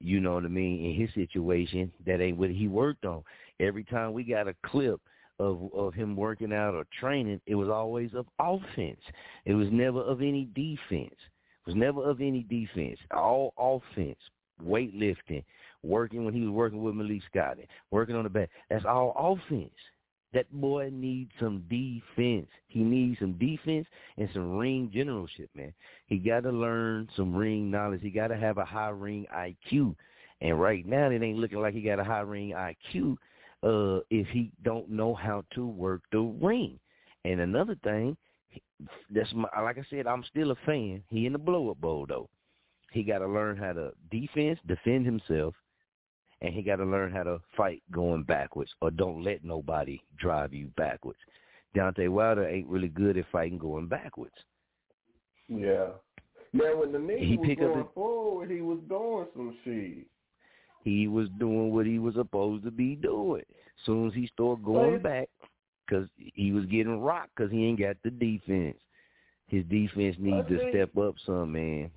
You 0.01 0.21
know 0.21 0.35
what 0.35 0.45
I 0.45 0.49
mean? 0.49 0.85
In 0.85 0.95
his 0.95 1.13
situation, 1.15 1.93
that 2.07 2.21
ain't 2.21 2.37
what 2.37 2.51
he 2.51 2.69
worked 2.69 3.05
on. 3.05 3.23
Every 3.61 3.85
time 3.85 4.13
we 4.13 4.25
got 4.25 4.49
a 4.49 4.55
clip 4.67 5.01
of 5.39 5.71
of 5.73 5.95
him 5.95 6.17
working 6.17 6.53
out 6.53 6.75
or 6.75 6.85
training, 6.99 7.41
it 7.47 7.55
was 7.55 7.69
always 7.69 8.11
of 8.15 8.27
offense. 8.39 9.01
It 9.45 9.55
was 9.55 9.69
never 9.71 10.01
of 10.03 10.21
any 10.21 10.49
defense. 10.55 11.15
It 11.15 11.67
was 11.67 11.75
never 11.75 12.05
of 12.05 12.21
any 12.21 12.43
defense. 12.43 12.99
All 13.17 13.55
offense, 13.57 14.19
weightlifting, 14.63 15.45
working 15.83 16.25
when 16.25 16.35
he 16.35 16.41
was 16.41 16.51
working 16.51 16.83
with 16.83 16.95
Malik 16.95 17.23
Scott, 17.31 17.59
working 17.91 18.17
on 18.17 18.25
the 18.25 18.31
back. 18.31 18.51
That's 18.71 18.85
all 18.85 19.15
offense. 19.17 19.73
That 20.35 20.53
boy 20.53 20.91
needs 20.93 21.31
some 21.39 21.63
defense. 21.71 22.49
He 22.67 22.81
needs 22.81 23.21
some 23.21 23.35
defense 23.35 23.87
and 24.19 24.29
some 24.35 24.57
ring 24.57 24.91
generalship, 24.93 25.49
man. 25.55 25.73
He 26.07 26.19
got 26.19 26.43
to 26.43 26.51
learn 26.51 27.09
some 27.17 27.35
ring 27.35 27.71
knowledge. 27.71 28.01
He 28.03 28.11
got 28.11 28.29
to 28.29 28.37
have 28.37 28.59
a 28.59 28.65
high 28.65 28.89
ring 28.89 29.27
IQ. 29.33 29.95
And 30.41 30.61
right 30.61 30.85
now, 30.85 31.09
it 31.11 31.23
ain't 31.23 31.39
looking 31.39 31.61
like 31.61 31.73
he 31.73 31.83
got 31.83 32.01
a 32.01 32.05
high 32.05 32.21
ring 32.21 32.51
IQ 32.51 33.17
uh, 33.63 34.01
if 34.11 34.27
he 34.29 34.51
don't 34.65 34.91
know 34.91 35.15
how 35.15 35.45
to 35.55 35.67
work 35.67 36.03
the 36.11 36.21
ring. 36.21 36.81
And 37.25 37.41
another 37.41 37.77
thing, 37.85 38.17
that's 39.11 39.33
my, 39.35 39.49
like 39.63 39.79
I 39.79 39.85
said, 39.89 40.09
I'm 40.09 40.25
still 40.25 40.51
a 40.51 40.57
fan. 40.67 41.03
He 41.09 41.27
in 41.27 41.33
the 41.33 41.39
blow 41.39 41.71
up 41.71 41.81
bowl 41.81 42.07
though. 42.09 42.29
He 42.91 43.05
got 43.05 43.19
to 43.19 43.29
learn 43.29 43.57
how 43.57 43.73
to 43.73 43.93
defense, 44.11 44.59
defend 44.67 45.07
himself, 45.07 45.55
and 46.45 46.53
he 46.53 46.61
got 46.63 46.77
to 46.77 46.85
learn 46.85 47.11
how 47.11 47.23
to 47.23 47.41
fight 47.57 47.83
going 47.91 48.23
backwards 48.23 48.71
or 48.83 48.91
don't 48.91 49.25
let 49.25 49.43
nobody 49.43 49.99
drive 50.19 50.53
you 50.53 50.67
backwards. 50.77 51.19
Deontay 51.75 52.11
Wilder 52.11 52.47
ain't 52.47 52.69
really 52.69 52.89
good 52.89 53.17
at 53.17 53.25
fighting 53.33 53.57
going 53.59 53.89
backwards. 53.89 54.35
Yeah. 55.49 55.87
Yeah, 56.53 56.75
when 56.75 56.93
the 56.93 56.99
nigga 56.99 57.27
He 57.27 57.37
was 57.39 57.47
pick 57.49 57.59
up 57.61 57.73
going 57.73 57.79
the- 57.85 57.91
forward, 57.95 58.51
he 58.51 58.61
was 58.61 58.79
doing 58.89 59.27
some 59.35 59.57
shit. 59.65 60.07
He 60.85 61.09
was 61.09 61.29
doing 61.39 61.73
what 61.73 61.87
he 61.87 61.99
was 61.99 62.15
supposed 62.15 62.63
to 62.65 62.71
be 62.71 62.95
doing. 62.95 63.43
Soon 63.87 64.09
as 64.09 64.15
he 64.15 64.27
started 64.27 64.65
going 64.65 65.01
back, 65.01 65.31
because 65.87 66.09
he 66.17 66.53
was 66.53 66.67
getting 66.67 67.01
rocked 67.01 67.31
because 67.35 67.51
he 67.51 67.65
ain't 67.65 67.81
got 67.81 67.97
the 68.05 68.11
defense. 68.11 68.77
His 69.49 69.65
defense 69.65 70.17
needs 70.19 70.47
to 70.49 70.71
step 70.71 70.97
up 70.99 71.15
some, 71.25 71.53
man. 71.53 71.91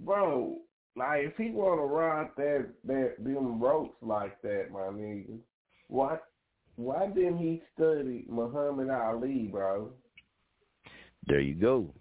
Bro, 0.00 0.58
like 0.96 1.22
if 1.24 1.36
he 1.36 1.50
wanna 1.50 1.82
ride 1.82 2.28
that 2.36 2.68
that 2.84 3.14
them 3.18 3.60
ropes 3.60 3.96
like 4.02 4.40
that, 4.42 4.66
my 4.70 4.80
nigga, 4.80 5.38
why 5.88 6.18
why 6.76 7.06
didn't 7.08 7.38
he 7.38 7.62
study 7.74 8.24
Muhammad 8.28 8.90
Ali, 8.90 9.48
bro? 9.50 9.90
There 11.26 11.40
you 11.40 11.54
go. 11.54 11.94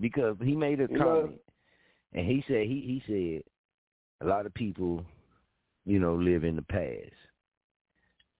Because 0.00 0.36
he 0.42 0.54
made 0.54 0.80
a 0.80 0.86
You 0.90 0.98
know- 0.98 1.04
comment, 1.22 1.40
and 2.12 2.26
he 2.26 2.42
said 2.48 2.66
he 2.66 2.80
he 2.80 3.02
said 3.06 4.26
a 4.26 4.30
lot 4.30 4.46
of 4.46 4.54
people, 4.54 5.04
you 5.84 5.98
know, 5.98 6.14
live 6.14 6.44
in 6.44 6.56
the 6.56 6.62
past, 6.62 7.14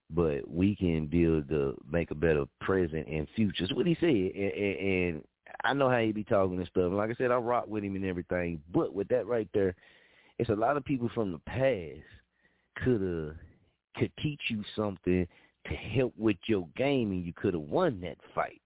but 0.09 0.47
we 0.49 0.75
can 0.75 1.07
build 1.07 1.47
the 1.47 1.75
make 1.89 2.11
a 2.11 2.15
better 2.15 2.45
present 2.61 3.07
and 3.07 3.27
future. 3.35 3.63
That's 3.65 3.73
what 3.73 3.87
he 3.87 3.95
said, 3.95 4.09
and, 4.09 4.53
and, 4.53 4.79
and 5.15 5.23
I 5.63 5.73
know 5.73 5.89
how 5.89 5.99
he 5.99 6.11
be 6.11 6.23
talking 6.23 6.57
and 6.57 6.67
stuff. 6.67 6.91
Like 6.91 7.09
I 7.09 7.13
said, 7.15 7.31
I 7.31 7.35
rock 7.35 7.67
with 7.67 7.83
him 7.83 7.95
and 7.95 8.05
everything. 8.05 8.61
But 8.73 8.93
with 8.93 9.07
that 9.09 9.27
right 9.27 9.47
there, 9.53 9.75
it's 10.39 10.49
a 10.49 10.55
lot 10.55 10.77
of 10.77 10.85
people 10.85 11.09
from 11.13 11.31
the 11.31 11.39
past 11.39 12.05
could 12.83 13.01
have 13.01 13.35
could 13.97 14.11
teach 14.21 14.41
you 14.49 14.63
something 14.75 15.27
to 15.67 15.75
help 15.75 16.13
with 16.17 16.37
your 16.47 16.67
game, 16.75 17.11
and 17.11 17.25
you 17.25 17.33
could 17.33 17.53
have 17.53 17.63
won 17.63 17.99
that 18.01 18.17
fight. 18.33 18.61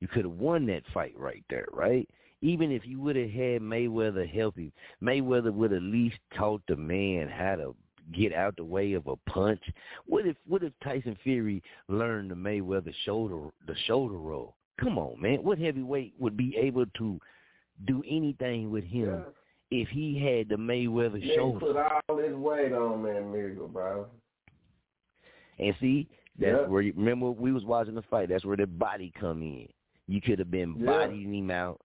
You 0.00 0.08
could 0.08 0.24
have 0.24 0.32
won 0.32 0.66
that 0.66 0.82
fight 0.92 1.14
right 1.16 1.44
there, 1.50 1.66
right? 1.72 2.08
Even 2.40 2.72
if 2.72 2.86
you 2.86 3.00
would 3.00 3.16
have 3.16 3.30
had 3.30 3.60
Mayweather 3.60 4.28
help 4.28 4.56
you, 4.56 4.72
Mayweather 5.02 5.52
would 5.52 5.74
at 5.74 5.82
least 5.82 6.16
taught 6.34 6.62
the 6.68 6.76
man 6.76 7.28
how 7.28 7.56
to 7.56 7.76
get 8.12 8.34
out 8.34 8.56
the 8.56 8.64
way 8.64 8.94
of 8.94 9.06
a 9.06 9.16
punch. 9.28 9.62
What 10.06 10.26
if 10.26 10.36
what 10.46 10.62
if 10.62 10.72
Tyson 10.82 11.16
Fury 11.22 11.62
learned 11.88 12.30
the 12.30 12.34
Mayweather 12.34 12.94
shoulder 13.04 13.50
the 13.66 13.76
shoulder 13.86 14.16
roll? 14.16 14.56
Come 14.80 14.98
on, 14.98 15.20
man. 15.20 15.42
What 15.42 15.58
heavyweight 15.58 16.14
would 16.18 16.36
be 16.36 16.56
able 16.56 16.86
to 16.98 17.20
do 17.86 18.02
anything 18.08 18.70
with 18.70 18.84
him 18.84 19.24
if 19.70 19.88
he 19.88 20.18
had 20.18 20.48
the 20.48 20.56
Mayweather 20.56 21.20
He 21.20 21.34
shoulder? 21.34 21.60
put 21.60 21.76
all 21.76 22.16
his 22.18 22.34
weight 22.34 22.72
on 22.72 23.02
that 23.04 23.22
nigga, 23.22 23.70
bro. 23.72 24.06
And 25.58 25.74
see, 25.80 26.08
that's 26.38 26.62
Yeah. 26.62 26.66
where 26.66 26.82
you, 26.82 26.92
remember 26.96 27.30
we 27.30 27.52
was 27.52 27.64
watching 27.64 27.94
the 27.94 28.02
fight. 28.02 28.30
That's 28.30 28.44
where 28.44 28.56
the 28.56 28.66
body 28.66 29.12
come 29.18 29.42
in. 29.42 29.68
You 30.06 30.20
could 30.20 30.38
have 30.38 30.50
been 30.50 30.74
Yeah. 30.78 30.86
bodying 30.86 31.34
him 31.34 31.50
out. 31.50 31.80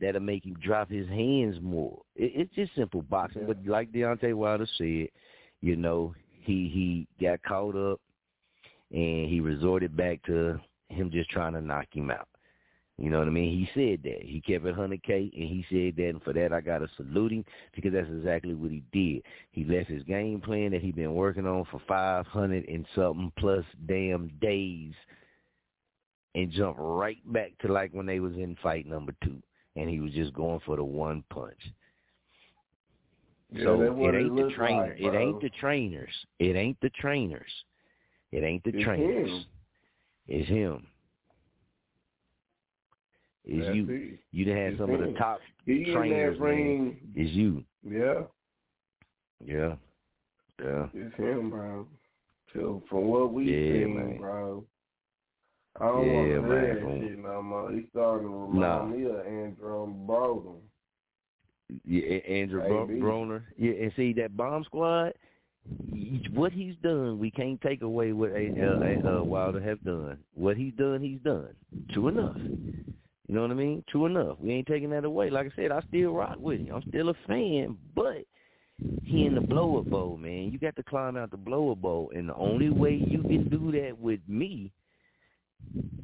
That'll 0.00 0.20
make 0.20 0.46
him 0.46 0.54
drop 0.54 0.88
his 0.88 1.08
hands 1.08 1.60
more. 1.60 2.00
It, 2.14 2.32
it's 2.34 2.54
just 2.54 2.74
simple 2.74 3.02
boxing. 3.02 3.46
But 3.46 3.66
like 3.66 3.90
Deontay 3.92 4.32
Wilder 4.32 4.66
said, 4.76 5.08
you 5.60 5.76
know, 5.76 6.14
he 6.40 6.68
he 6.68 7.06
got 7.20 7.42
caught 7.42 7.74
up 7.74 8.00
and 8.90 9.28
he 9.28 9.40
resorted 9.40 9.96
back 9.96 10.22
to 10.22 10.60
him 10.88 11.10
just 11.10 11.30
trying 11.30 11.52
to 11.52 11.60
knock 11.60 11.94
him 11.94 12.10
out. 12.10 12.28
You 13.00 13.10
know 13.10 13.20
what 13.20 13.28
I 13.28 13.30
mean? 13.30 13.56
He 13.56 13.70
said 13.80 14.00
that. 14.02 14.22
He 14.24 14.40
kept 14.40 14.66
it 14.66 14.74
100K, 14.76 15.08
and 15.32 15.48
he 15.48 15.64
said 15.70 15.94
that, 15.96 16.08
and 16.08 16.22
for 16.22 16.32
that 16.32 16.52
I 16.52 16.60
got 16.60 16.78
to 16.78 16.88
salute 16.96 17.30
him 17.30 17.44
because 17.72 17.92
that's 17.92 18.08
exactly 18.08 18.54
what 18.54 18.72
he 18.72 18.82
did. 18.92 19.22
He 19.52 19.64
left 19.64 19.88
his 19.88 20.02
game 20.02 20.40
plan 20.40 20.72
that 20.72 20.82
he'd 20.82 20.96
been 20.96 21.14
working 21.14 21.46
on 21.46 21.64
for 21.70 21.80
500 21.86 22.68
and 22.68 22.84
something 22.96 23.32
plus 23.38 23.64
damn 23.86 24.28
days 24.40 24.94
and 26.34 26.50
jumped 26.50 26.80
right 26.80 27.18
back 27.32 27.52
to 27.60 27.72
like 27.72 27.92
when 27.92 28.06
they 28.06 28.18
was 28.18 28.34
in 28.34 28.56
fight 28.62 28.86
number 28.86 29.14
two, 29.22 29.40
and 29.76 29.88
he 29.88 30.00
was 30.00 30.12
just 30.12 30.34
going 30.34 30.60
for 30.66 30.74
the 30.74 30.84
one 30.84 31.22
punch. 31.30 31.72
Yeah, 33.50 33.64
so 33.64 33.80
it 33.80 34.14
ain't 34.14 34.36
the 34.36 34.50
trainer. 34.56 34.88
like, 34.88 35.00
it 35.00 35.14
ain't 35.16 35.40
the 35.40 35.50
trainers. 35.60 36.12
It 36.40 36.56
ain't 36.56 36.78
the 36.82 36.90
trainers. 36.90 37.50
It 38.32 38.42
ain't 38.42 38.62
the 38.64 38.70
It's 38.74 38.84
trainers. 38.84 39.30
him. 39.30 39.44
It's 40.26 40.48
him. 40.48 40.86
It's 43.48 43.64
That's 43.64 43.76
you. 43.76 43.86
it. 43.88 44.18
You 44.32 44.50
had 44.52 44.72
It's 44.72 44.78
some 44.78 44.90
of 44.90 45.00
the 45.00 45.12
top 45.18 45.40
He 45.64 45.84
in 45.84 45.94
trainers, 45.94 46.38
man. 46.38 46.48
ring. 46.48 47.00
It's 47.14 47.30
you. 47.32 47.64
Yeah, 47.82 48.22
Yeah. 49.44 49.76
Yeah. 50.62 50.88
it's 50.92 51.16
him, 51.16 51.48
bro. 51.50 51.86
So 52.52 52.82
from 52.90 53.06
what 53.06 53.32
we 53.32 53.44
Yeah, 53.44 53.72
seen, 53.84 53.94
man. 53.96 54.18
bro. 54.18 54.64
I 55.80 55.86
don't 55.86 56.06
Yeah, 56.06 56.12
want 56.12 56.26
to 56.26 56.30
hear 56.32 56.42
man, 56.42 56.74
that 56.74 56.82
from- 56.82 57.00
shit 57.00 57.18
no 57.20 57.42
more. 57.42 57.72
He 57.72 57.86
starting 57.90 58.28
to 58.28 58.34
remind 58.34 58.60
Nah. 58.60 58.84
me 58.86 59.04
of 59.04 59.26
Andrew 59.26 59.86
Broner. 60.06 60.60
Yeah, 61.84 62.02
A- 62.02 62.30
Andrew 62.30 62.62
AB. 62.62 63.00
Broner. 63.00 63.42
Yeah, 63.56 63.72
and 63.72 63.92
see 63.94 64.12
that 64.14 64.36
bomb 64.36 64.64
squad. 64.64 65.14
What 66.32 66.52
he's 66.52 66.76
done, 66.76 67.18
we 67.18 67.30
can't 67.30 67.60
take 67.60 67.82
away 67.82 68.12
what 68.12 68.30
A- 68.32 69.04
uh, 69.06 69.20
uh, 69.20 69.22
Wilder 69.24 69.60
have 69.60 69.82
done. 69.84 70.18
What 70.34 70.56
he's 70.56 70.72
done, 70.74 71.00
he's 71.02 71.20
done. 71.20 71.54
True 71.90 72.08
enough. 72.08 72.36
You 73.28 73.34
know 73.34 73.42
what 73.42 73.50
I 73.50 73.54
mean? 73.54 73.84
True 73.90 74.06
enough. 74.06 74.38
We 74.40 74.52
ain't 74.52 74.66
taking 74.66 74.90
that 74.90 75.04
away. 75.04 75.28
Like 75.30 75.46
I 75.46 75.50
said, 75.54 75.70
I 75.70 75.80
still 75.88 76.12
rock 76.12 76.36
with 76.38 76.60
him. 76.60 76.74
I'm 76.74 76.82
still 76.88 77.10
a 77.10 77.14
fan, 77.26 77.76
but 77.94 78.24
he 79.04 79.26
in 79.26 79.34
the 79.34 79.40
blower 79.42 79.82
bowl, 79.82 80.16
man. 80.16 80.50
You 80.50 80.58
got 80.58 80.76
to 80.76 80.82
climb 80.82 81.16
out 81.16 81.30
the 81.30 81.36
blower 81.36 81.76
bowl, 81.76 82.10
and 82.14 82.28
the 82.28 82.34
only 82.36 82.70
way 82.70 82.94
you 82.94 83.22
can 83.22 83.48
do 83.50 83.70
that 83.72 83.98
with 83.98 84.20
me, 84.26 84.72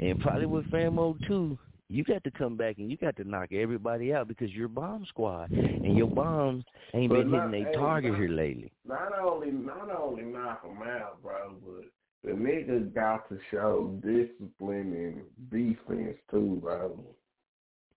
and 0.00 0.20
probably 0.20 0.46
with 0.46 0.66
Famo 0.70 1.16
too, 1.26 1.56
you 1.88 2.02
got 2.04 2.24
to 2.24 2.30
come 2.30 2.56
back 2.56 2.78
and 2.78 2.90
you 2.90 2.96
got 2.96 3.14
to 3.16 3.24
knock 3.24 3.52
everybody 3.52 4.12
out 4.12 4.26
because 4.28 4.50
you're 4.50 4.68
bomb 4.68 5.04
squad, 5.08 5.50
and 5.50 5.96
your 5.96 6.08
bombs 6.08 6.64
ain't 6.94 7.10
But 7.10 7.18
been 7.20 7.30
not- 7.30 7.50
hitting 7.52 7.66
hey, 7.66 7.72
their 7.72 7.80
target 7.80 8.12
not- 8.12 8.20
here 8.20 8.28
lately. 8.30 8.72
Not 8.86 9.18
only 9.18 9.50
not 9.50 9.90
only 9.90 10.24
knock 10.24 10.64
him 10.64 10.82
out, 10.82 11.22
bro, 11.22 11.54
but 11.64 11.84
the 12.24 12.30
nigga 12.32 12.92
got 12.94 13.28
to 13.28 13.38
show 13.50 13.98
discipline 14.02 14.92
and 14.92 15.50
defense 15.50 16.16
too, 16.30 16.58
bro. 16.62 16.98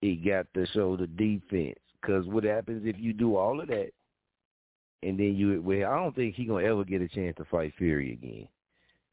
He 0.02 0.16
got 0.16 0.48
to 0.54 0.66
show 0.68 0.96
the 0.98 1.08
defense. 1.08 1.80
Because 2.02 2.28
what 2.28 2.44
happens 2.44 2.84
if 2.86 2.96
you 3.00 3.14
do 3.14 3.36
all 3.36 3.60
of 3.60 3.68
that, 3.70 3.92
and 5.04 5.20
then 5.20 5.36
you 5.36 5.62
well, 5.62 5.92
I 5.92 5.96
don't 5.96 6.16
think 6.16 6.36
he 6.36 6.46
gonna 6.46 6.66
ever 6.66 6.84
get 6.84 7.02
a 7.02 7.08
chance 7.08 7.36
to 7.38 7.46
fight 7.46 7.74
Fury 7.78 8.14
again. 8.14 8.48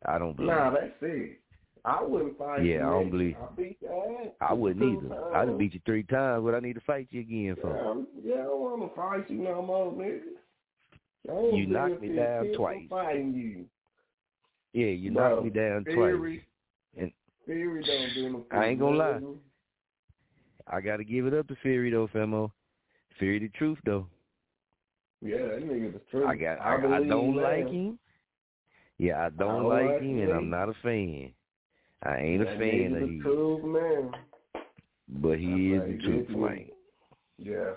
I 0.06 0.18
don't 0.18 0.36
believe. 0.36 0.50
Nah, 0.50 0.70
that's 0.70 0.92
it. 1.02 1.40
I 1.86 2.02
wouldn't 2.02 2.38
fight 2.38 2.64
Yeah, 2.64 2.76
you, 2.76 2.80
I 2.80 2.90
don't 2.90 3.10
believe- 3.10 3.36
I 3.36 3.54
beat 3.54 3.78
your 3.80 4.20
ass. 4.22 4.28
I 4.40 4.52
wouldn't 4.54 4.82
either. 4.82 5.08
times. 5.14 5.32
I 5.34 5.44
done 5.44 5.58
beat 5.58 5.74
you 5.74 5.80
three 5.84 6.02
times. 6.02 6.42
What 6.42 6.54
I 6.54 6.60
need 6.60 6.74
to 6.74 6.80
fight 6.80 7.08
you 7.10 7.20
again 7.20 7.56
for? 7.60 7.68
Yeah, 8.22 8.34
yeah, 8.34 8.40
I 8.40 8.44
don't 8.44 8.60
want 8.60 8.90
to 8.90 8.96
fight 8.96 9.30
you 9.30 9.38
no 9.38 9.60
more, 9.62 9.92
nigga. 9.92 11.56
You 11.56 11.66
knocked 11.66 12.00
me 12.02 12.08
down 12.16 12.42
15 12.44 12.56
twice. 12.56 12.82
Fighting 12.88 13.34
you. 13.34 13.66
Yeah, 14.74 14.86
you 14.86 15.12
Bro, 15.12 15.36
knocked 15.36 15.44
me 15.44 15.50
down 15.50 15.84
Fury, 15.84 16.36
twice. 16.36 17.00
And 17.00 17.12
Fury 17.46 17.84
don't 17.84 18.14
do 18.14 18.30
no. 18.30 18.44
I 18.50 18.66
ain't 18.66 18.80
gonna 18.80 18.96
lie. 18.96 19.20
I 20.66 20.80
gotta 20.80 21.04
give 21.04 21.26
it 21.26 21.34
up 21.34 21.46
to 21.48 21.56
Fury 21.62 21.90
though, 21.90 22.08
Famo. 22.08 22.50
Fury 23.18 23.38
the 23.38 23.48
truth 23.50 23.78
though. 23.86 24.08
Yeah, 25.22 25.38
that 25.38 25.62
nigga 25.64 25.92
the 25.92 26.00
truth. 26.10 26.26
I 26.28 26.34
got. 26.34 26.60
I, 26.60 26.74
I, 26.74 26.96
I 26.96 27.04
don't 27.06 27.36
like 27.36 27.70
him. 27.70 27.98
Yeah, 28.98 29.26
I 29.26 29.30
don't, 29.30 29.62
don't 29.62 29.68
like 29.68 29.86
like 29.86 30.02
him, 30.02 30.18
and. 30.18 30.32
I'm 30.32 30.50
not 30.50 30.68
a 30.68 30.74
fan. 30.82 31.30
I 32.02 32.18
ain't 32.18 32.42
a 32.42 32.46
fan 32.58 32.94
of 32.96 33.02
him, 33.02 33.20
truth, 33.22 33.64
man. 33.64 34.10
but 35.08 35.38
he 35.38 35.72
is 35.72 35.80
That's 35.80 35.92
the 35.92 35.98
truth, 36.02 36.28
man. 36.30 36.66
Yeah. 37.38 37.70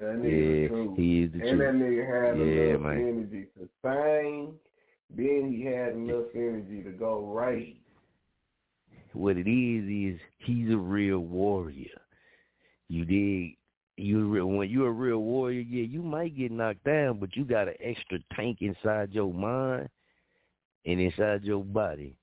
That 0.00 0.16
nigga 0.16 0.22
Yeah, 0.24 0.62
the 0.62 0.68
truth. 0.68 0.96
he 0.96 1.22
is 1.22 1.32
the 1.32 1.48
and 1.48 1.60
that 1.60 1.74
nigga 1.74 2.06
had 2.06 2.38
Yeah, 2.38 2.44
enough 2.44 2.80
man. 2.82 2.98
energy 2.98 3.46
to 3.58 3.68
sing. 3.82 4.54
Then 5.14 5.52
he 5.52 5.64
had 5.64 5.94
enough 5.94 6.26
energy 6.34 6.82
to 6.82 6.90
go 6.90 7.26
right. 7.32 7.76
What 9.14 9.36
it 9.36 9.48
is 9.48 10.14
is 10.14 10.20
he's 10.38 10.70
a 10.70 10.76
real 10.76 11.20
warrior. 11.20 12.00
You 12.88 13.04
dig? 13.04 13.56
You 13.96 14.46
when 14.46 14.70
you're 14.70 14.88
a 14.88 14.92
real 14.92 15.18
warrior, 15.18 15.60
yeah, 15.60 15.84
you 15.84 16.02
might 16.02 16.36
get 16.36 16.52
knocked 16.52 16.84
down, 16.84 17.18
but 17.18 17.34
you 17.34 17.44
got 17.44 17.68
an 17.68 17.74
extra 17.80 18.18
tank 18.36 18.58
inside 18.60 19.12
your 19.12 19.32
mind 19.32 19.88
and 20.86 21.00
inside 21.00 21.42
your 21.42 21.64
body 21.64 22.14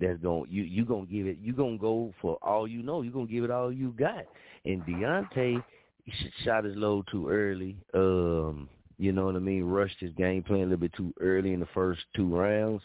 that's 0.00 0.18
going 0.20 0.50
you 0.50 0.62
you 0.62 0.84
gonna 0.84 1.06
give 1.06 1.26
it 1.26 1.38
you 1.40 1.52
gonna 1.52 1.78
go 1.78 2.12
for 2.20 2.38
all 2.42 2.66
you 2.66 2.82
know 2.82 3.02
you 3.02 3.10
gonna 3.10 3.26
give 3.26 3.44
it 3.44 3.50
all 3.50 3.70
you 3.70 3.94
got 3.98 4.24
and 4.64 4.82
Deontay 4.84 5.62
sh- 6.08 6.44
shot 6.44 6.64
his 6.64 6.76
load 6.76 7.06
too 7.10 7.28
early 7.28 7.76
um 7.94 8.68
you 9.00 9.12
know 9.12 9.26
what 9.26 9.36
I 9.36 9.40
mean 9.40 9.64
rushed 9.64 9.98
his 10.00 10.12
game 10.12 10.42
plan 10.42 10.60
a 10.60 10.62
little 10.64 10.78
bit 10.78 10.92
too 10.94 11.12
early 11.20 11.52
in 11.52 11.60
the 11.60 11.68
first 11.74 12.00
two 12.14 12.34
rounds 12.34 12.82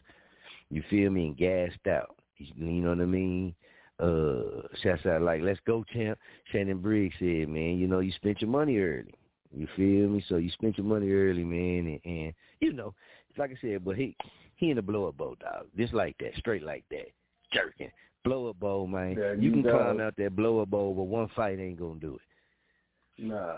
you 0.69 0.83
feel 0.89 1.11
me 1.11 1.27
and 1.27 1.37
gassed 1.37 1.87
out 1.87 2.15
you 2.37 2.81
know 2.81 2.89
what 2.89 3.01
I 3.01 3.05
mean 3.05 3.53
uh 3.99 4.67
shouts 4.83 5.05
out 5.05 5.21
like 5.21 5.41
let's 5.41 5.59
go 5.65 5.83
champ 5.93 6.17
Shannon 6.51 6.79
Briggs 6.79 7.15
said 7.19 7.49
man 7.49 7.77
you 7.77 7.87
know 7.87 7.99
you 7.99 8.11
spent 8.13 8.41
your 8.41 8.49
money 8.49 8.77
early 8.77 9.13
you 9.55 9.67
feel 9.75 10.09
me 10.09 10.23
so 10.27 10.37
you 10.37 10.49
spent 10.51 10.77
your 10.77 10.87
money 10.87 11.11
early 11.11 11.43
man 11.43 11.87
and, 11.87 11.99
and 12.03 12.33
you 12.59 12.73
know 12.73 12.93
it's 13.29 13.39
like 13.39 13.51
I 13.51 13.57
said 13.61 13.85
but 13.85 13.95
he 13.95 14.15
he 14.55 14.69
in 14.69 14.77
the 14.77 14.81
blow 14.81 15.07
up 15.07 15.17
bowl, 15.17 15.35
dog. 15.39 15.67
Just 15.77 15.93
like 15.93 16.17
that, 16.19 16.35
straight 16.37 16.63
like 16.63 16.83
that, 16.89 17.07
jerking. 17.51 17.91
Blow 18.23 18.49
up 18.49 18.59
bowl, 18.59 18.87
man. 18.87 19.15
Yeah, 19.17 19.33
you 19.33 19.41
you 19.41 19.51
can 19.51 19.61
know. 19.63 19.77
climb 19.77 19.99
out 19.99 20.15
that 20.17 20.35
blow 20.35 20.59
up 20.61 20.69
bowl, 20.69 20.93
but 20.93 21.03
one 21.03 21.29
fight 21.35 21.59
ain't 21.59 21.79
gonna 21.79 21.99
do 21.99 22.15
it. 22.15 23.23
Nah. 23.23 23.57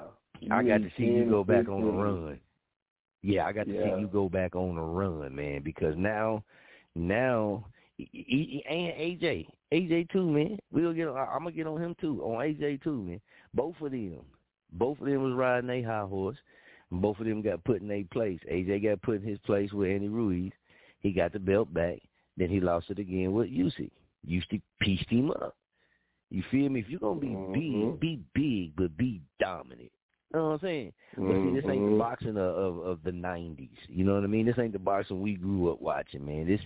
I 0.52 0.62
got 0.62 0.82
to 0.82 0.92
see 0.98 1.06
you 1.06 1.26
go 1.28 1.44
back 1.44 1.68
on 1.68 1.82
the 1.82 1.92
run. 1.92 2.40
Yeah, 3.28 3.46
I 3.46 3.52
got 3.52 3.66
to 3.68 3.74
Yeah. 3.74 3.96
see 3.96 4.00
you 4.00 4.08
go 4.08 4.30
back 4.30 4.56
on 4.56 4.78
a 4.78 4.84
run, 4.84 5.36
man, 5.36 5.62
because 5.62 5.98
now, 5.98 6.46
now, 6.96 7.66
and 8.00 8.08
AJ, 8.70 9.48
AJ 9.74 10.10
too, 10.10 10.30
man. 10.30 10.58
We'll 10.72 10.94
get. 10.94 11.10
On, 11.10 11.18
I'm 11.18 11.40
gonna 11.40 11.52
get 11.52 11.68
on 11.68 11.82
him 11.82 11.94
too, 12.00 12.24
on 12.24 12.38
AJ 12.42 12.84
too, 12.84 13.04
man. 13.04 13.22
Both 13.54 13.82
of 13.82 13.92
them, 13.92 14.22
both 14.72 15.00
of 15.02 15.08
them 15.08 15.24
was 15.24 15.34
riding 15.34 15.70
a 15.70 15.82
high 15.82 16.06
horse. 16.06 16.38
and 16.90 17.02
Both 17.02 17.20
of 17.20 17.26
them 17.26 17.42
got 17.42 17.64
put 17.66 17.82
in 17.82 17.92
a 17.92 18.04
place. 18.06 18.40
AJ 18.50 18.84
got 18.84 19.02
put 19.02 19.18
in 19.22 19.28
his 19.28 19.40
place 19.40 19.74
with 19.74 19.90
Andy 19.90 20.08
Ruiz. 20.08 20.54
He 21.02 21.12
got 21.12 21.34
the 21.34 21.40
belt 21.40 21.74
back. 21.74 22.00
Then 22.38 22.50
he 22.50 22.62
lost 22.62 22.90
it 22.92 23.00
again 23.00 23.34
with 23.34 23.50
Usyk. 23.50 23.92
Usyk 24.26 24.62
pieced 24.80 25.10
him 25.10 25.32
up. 25.32 25.58
You 26.30 26.44
feel 26.50 26.70
me? 26.70 26.80
If 26.80 26.88
you're 26.90 27.00
gonna 27.02 27.20
be 27.20 27.28
Mhm. 27.28 27.54
big, 27.54 28.00
be 28.00 28.20
big, 28.34 28.76
but 28.78 28.96
be 28.96 29.22
dominant. 29.38 29.92
You 30.34 30.40
know 30.40 30.48
what 30.48 30.54
I'm 30.54 30.60
saying? 30.60 30.94
But 31.26 31.40
see, 31.42 31.52
this 31.52 31.66
ain't 31.68 31.86
the 31.86 31.92
Mhm. 31.92 31.98
boxing 31.98 32.38
of, 32.38 32.56
of 32.56 32.78
of 32.80 33.04
the 33.04 33.12
'90s. 33.12 33.78
You 33.88 34.04
know 34.04 34.16
what 34.16 34.24
I 34.24 34.28
mean? 34.28 34.46
This 34.46 34.60
ain't 34.60 34.74
the 34.74 34.80
boxing 34.80 35.22
we 35.22 35.36
grew 35.36 35.72
up 35.72 35.82
watching, 35.82 36.26
man. 36.26 36.46
This 36.48 36.62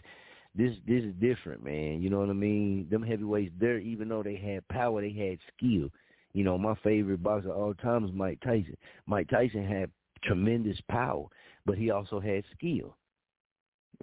this 0.56 0.76
this 0.88 1.04
is 1.04 1.14
different, 1.16 1.64
man. 1.64 2.02
You 2.02 2.10
know 2.10 2.20
what 2.20 2.30
I 2.30 2.34
mean? 2.34 2.88
Them 2.90 3.04
heavyweights 3.04 3.54
there, 3.60 3.78
even 3.78 4.10
though 4.10 4.24
they 4.24 4.36
had 4.36 4.68
power, 4.68 5.02
they 5.02 5.12
had 5.12 5.40
skill. 5.56 5.90
You 6.34 6.44
know, 6.44 6.58
my 6.58 6.76
favorite 6.84 7.22
boxer 7.24 7.52
of 7.52 7.58
all 7.58 7.74
time 7.76 8.06
is 8.06 8.12
Mike 8.14 8.40
Tyson. 8.42 8.78
Mike 9.06 9.30
Tyson 9.30 9.66
had 9.66 9.92
tremendous 10.24 10.80
power, 10.90 11.26
but 11.66 11.78
he 11.78 11.92
also 11.92 12.20
had 12.20 12.44
skill. 12.58 12.96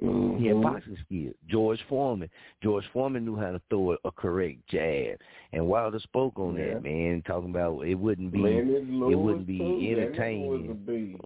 Mm-hmm. 0.02 0.38
He 0.42 0.46
had 0.48 0.62
boxing 0.62 0.96
skill. 1.04 1.32
George 1.48 1.80
Foreman. 1.88 2.30
George 2.62 2.84
Foreman 2.92 3.24
knew 3.24 3.36
how 3.36 3.50
to 3.50 3.60
throw 3.68 3.92
a, 3.92 3.96
a 4.04 4.12
correct 4.12 4.58
jab. 4.68 5.18
And 5.52 5.66
Wilder 5.66 5.98
spoke 5.98 6.38
on 6.38 6.56
Yeah. 6.56 6.74
that, 6.74 6.82
man, 6.84 7.22
talking 7.26 7.50
about 7.50 7.80
it 7.80 7.94
wouldn't 7.94 8.32
be 8.32 8.40
it 8.44 9.18
wouldn't 9.18 9.46
be 9.46 9.58
too. 9.58 9.88
Entertaining. 9.90 10.68
Was 10.68 10.70
a 10.70 10.74
beast. 10.74 11.20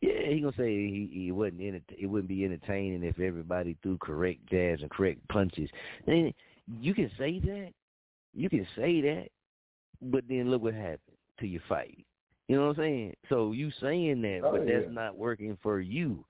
Yeah, 0.00 0.28
he 0.32 0.40
gonna 0.40 0.52
say 0.56 0.70
he, 0.70 1.10
he 1.12 1.32
wouldn't 1.32 1.60
enter, 1.60 1.80
it 1.98 2.06
wouldn't 2.06 2.28
be 2.28 2.44
entertaining 2.44 3.02
if 3.02 3.18
everybody 3.18 3.76
threw 3.82 3.98
correct 3.98 4.46
jabs 4.48 4.82
and 4.82 4.90
correct 4.90 5.26
punches. 5.28 5.68
Then 6.06 6.32
you 6.80 6.94
can 6.94 7.10
say 7.18 7.40
that, 7.40 7.70
you 8.32 8.48
can 8.48 8.64
say 8.76 9.00
that, 9.00 9.26
but 10.00 10.22
then 10.28 10.50
look 10.50 10.62
what 10.62 10.74
happened 10.74 11.00
to 11.40 11.48
your 11.48 11.62
fight. 11.68 12.04
You 12.46 12.56
know 12.56 12.68
what 12.68 12.78
I'm 12.78 12.82
saying? 12.84 13.14
So 13.28 13.50
you 13.50 13.72
saying 13.80 14.22
that, 14.22 14.42
Oh, 14.44 14.52
but 14.52 14.66
that's 14.66 14.86
not 14.88 15.18
working 15.18 15.58
for 15.62 15.80
you. 15.80 16.24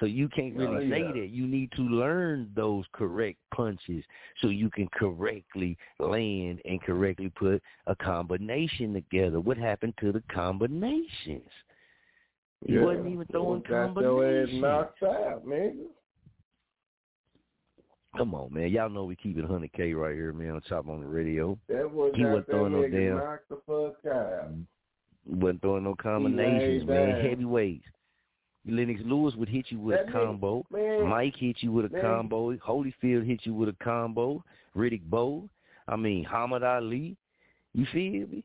So 0.00 0.06
you 0.06 0.28
can't 0.30 0.56
really 0.56 0.86
Oh, 0.86 0.90
say 0.90 1.02
that. 1.20 1.28
You 1.28 1.46
need 1.46 1.70
to 1.72 1.82
learn 1.82 2.50
those 2.54 2.86
correct 2.92 3.38
punches 3.54 4.02
so 4.40 4.48
you 4.48 4.70
can 4.70 4.88
correctly 4.88 5.76
land 5.98 6.60
and 6.64 6.80
correctly 6.82 7.28
put 7.36 7.62
a 7.86 7.94
combination 7.94 8.94
together. 8.94 9.40
What 9.40 9.58
happened 9.58 9.94
to 10.00 10.10
the 10.10 10.22
combinations? 10.32 11.50
He 12.66 12.74
Yeah. 12.74 12.84
wasn't 12.84 13.08
even 13.08 13.26
throwing 13.26 13.62
ass 13.66 13.68
combinations. 13.68 14.62
knocked 14.62 15.02
out, 15.02 15.44
nigga. 15.46 15.86
Come 18.16 18.34
on, 18.34 18.52
man. 18.52 18.70
Y'all 18.70 18.88
know 18.90 19.04
we 19.04 19.14
keep 19.16 19.38
it 19.38 19.44
100K 19.44 19.92
right 19.94 20.14
here, 20.14 20.32
man, 20.32 20.52
on 20.56 20.60
Chop 20.62 20.88
On 20.88 21.02
It 21.02 21.06
Radio. 21.06 21.58
That 21.68 21.88
was 21.90 22.12
He 22.16 22.24
wasn't 22.24 22.46
throwing 22.48 22.72
no 22.72 22.88
damn- 22.88 23.16
knocked 23.18 23.48
the 23.50 23.56
fuck 23.66 24.04
out. 24.12 24.50
Wasn't 25.26 25.60
throwing 25.62 25.84
no 25.84 25.94
combinations, 25.94 26.84
man. 26.88 27.10
down. 27.10 27.20
Heavyweights. 27.20 27.86
Lennox 28.66 29.00
Lewis 29.04 29.34
would 29.36 29.48
hit 29.48 29.66
you 29.70 29.78
with 29.80 29.96
That 29.96 30.08
a 30.08 30.12
combo. 30.12 30.64
Man, 30.70 31.06
Mike 31.08 31.34
hit 31.36 31.56
you 31.60 31.72
with 31.72 31.86
a 31.86 31.88
man. 31.88 32.02
combo. 32.02 32.54
Holyfield 32.56 33.26
hit 33.26 33.40
you 33.44 33.54
with 33.54 33.68
a 33.70 33.76
combo. 33.82 34.44
Riddick 34.76 35.02
Bowe. 35.04 35.48
I 35.88 35.96
mean, 35.96 36.22
Muhammad 36.24 36.62
Ali. 36.62 37.16
You 37.72 37.86
feel 37.92 38.26
me? 38.28 38.44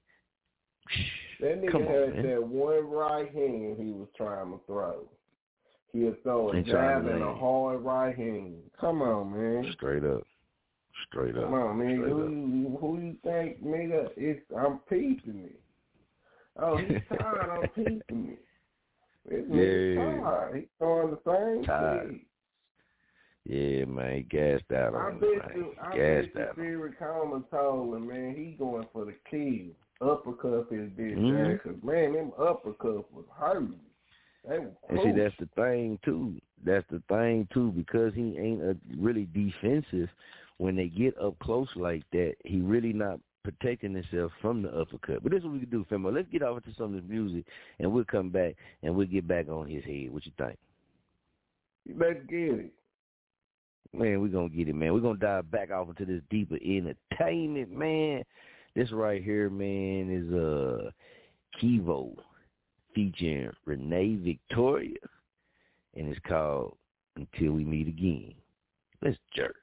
that 1.42 1.62
nigga 1.62 1.72
Come 1.72 1.82
on, 1.84 1.88
had 1.94 2.16
man. 2.16 2.28
that 2.30 2.44
one 2.48 2.86
right 2.90 3.34
hand 3.34 3.76
he 3.80 3.92
was 3.92 4.08
trying 4.16 4.52
to 4.52 4.60
throw. 4.68 5.04
He'll 5.94 6.16
throw 6.24 6.52
a 6.52 6.62
jab 6.62 7.08
and 7.08 7.24
a 7.24 7.34
hard 7.34 7.82
right 7.82 8.16
hand. 8.16 8.56
Come 8.80 9.02
on, 9.02 9.32
man. 9.32 9.72
Straight 9.74 10.04
up. 10.04 10.24
Straight 11.10 11.36
up. 11.38 11.46
Come 11.46 11.54
on, 11.54 11.78
man. 11.80 11.98
Straight 11.98 12.10
Who 12.12 12.24
up. 12.24 12.30
you, 12.30 12.78
who 12.80 13.00
you 13.02 13.16
think, 13.24 13.64
nigga? 13.64 14.10
It's 14.16 14.42
I'm 14.58 14.80
peeping 14.90 15.46
it. 15.46 15.60
Oh, 16.58 16.78
he's 16.78 17.00
tired. 17.20 17.50
I'm 17.50 17.68
peeping 17.70 18.30
it. 18.34 18.40
Nigga 19.30 19.96
Yeah. 19.96 20.22
tired. 20.22 20.56
He's 20.56 20.66
throwing 20.78 21.12
the 21.12 21.20
same 21.26 21.66
Tired. 21.66 22.12
shit. 22.12 22.22
Yeah, 23.46 23.86
man. 23.86 24.16
he 24.18 24.22
Gassed 24.24 24.72
out 24.72 24.96
I 24.96 24.98
on 24.98 25.12
him, 25.14 25.20
bet 25.20 25.48
man. 25.48 25.58
you, 25.58 25.74
I 25.82 25.98
Gassed 25.98 26.34
bet 26.34 26.44
you 26.44 26.50
out. 26.50 26.56
Fury 26.56 26.92
Coleman 26.98 27.44
told 27.52 27.96
him, 27.96 28.08
man, 28.08 28.36
he 28.36 28.52
going 28.58 28.88
for 28.92 29.06
the 29.06 29.14
kill. 29.30 29.76
Uppercut 30.02 30.70
his 30.72 30.90
bitch 30.92 31.18
Mhm. 31.18 31.56
ass. 31.56 31.62
'Cause, 31.62 31.84
man, 31.84 32.14
them 32.14 32.32
uppercuts 32.32 33.10
was 33.12 33.26
hurting. 33.34 33.80
They 34.44 34.60
were 34.60 34.72
And 34.90 35.02
see, 35.02 35.12
that's 35.12 35.36
the 35.38 35.48
thing 35.56 35.98
too. 36.04 36.40
That's 36.64 36.88
the 36.90 37.00
thing 37.02 37.48
too, 37.52 37.72
because 37.72 38.14
he 38.14 38.38
ain't 38.38 38.62
a 38.62 38.78
really 38.98 39.26
defensive. 39.26 40.10
When 40.58 40.76
they 40.76 40.88
get 40.88 41.18
up 41.18 41.38
close 41.40 41.74
like 41.76 42.10
that, 42.12 42.36
he 42.46 42.62
really 42.62 42.94
not 42.94 43.20
protecting 43.46 43.94
himself 43.94 44.32
from 44.42 44.62
the 44.62 44.70
uppercut. 44.70 45.24
But 45.24 45.32
this 45.32 45.40
is 45.40 45.46
what 45.46 45.54
we 45.54 45.60
can 45.60 45.70
do, 45.70 45.86
Famo. 45.90 46.14
Let's 46.14 46.28
get 46.32 46.44
off 46.44 46.58
into 46.58 46.76
some 46.78 46.94
of 46.94 47.02
this 47.02 47.10
music, 47.10 47.46
and 47.80 47.92
we'll 47.92 48.04
come 48.04 48.30
back 48.30 48.56
and 48.84 48.96
we'll 48.96 49.08
get 49.08 49.28
back 49.28 49.48
on 49.48 49.68
his 49.68 49.84
head. 49.84 50.12
What 50.12 50.26
you 50.26 50.32
think? 50.38 50.58
Let's 51.98 52.20
get 52.28 52.40
it. 52.40 52.74
Man, 53.94 54.20
we're 54.20 54.28
gonna 54.28 54.50
get 54.50 54.68
it, 54.68 54.76
man. 54.76 54.94
We're 54.94 55.00
gonna 55.00 55.20
dive 55.20 55.50
back 55.50 55.72
off 55.72 55.88
into 55.88 56.06
this 56.06 56.22
deeper 56.30 56.56
entertainment, 56.56 57.72
man. 57.72 58.24
This 58.76 58.92
right 58.92 59.24
here, 59.24 59.50
man, 59.50 60.10
is 60.12 60.34
uh 60.34 60.92
Kivo 61.62 62.16
featuring 62.94 63.52
Renee 63.66 64.16
Victoria 64.16 64.98
and 65.96 66.08
it's 66.10 66.20
called 66.28 66.76
Until 67.16 67.54
We 67.54 67.64
Meet 67.64 67.88
Again. 67.88 68.34
Let's 69.02 69.18
jerk. 69.36 69.56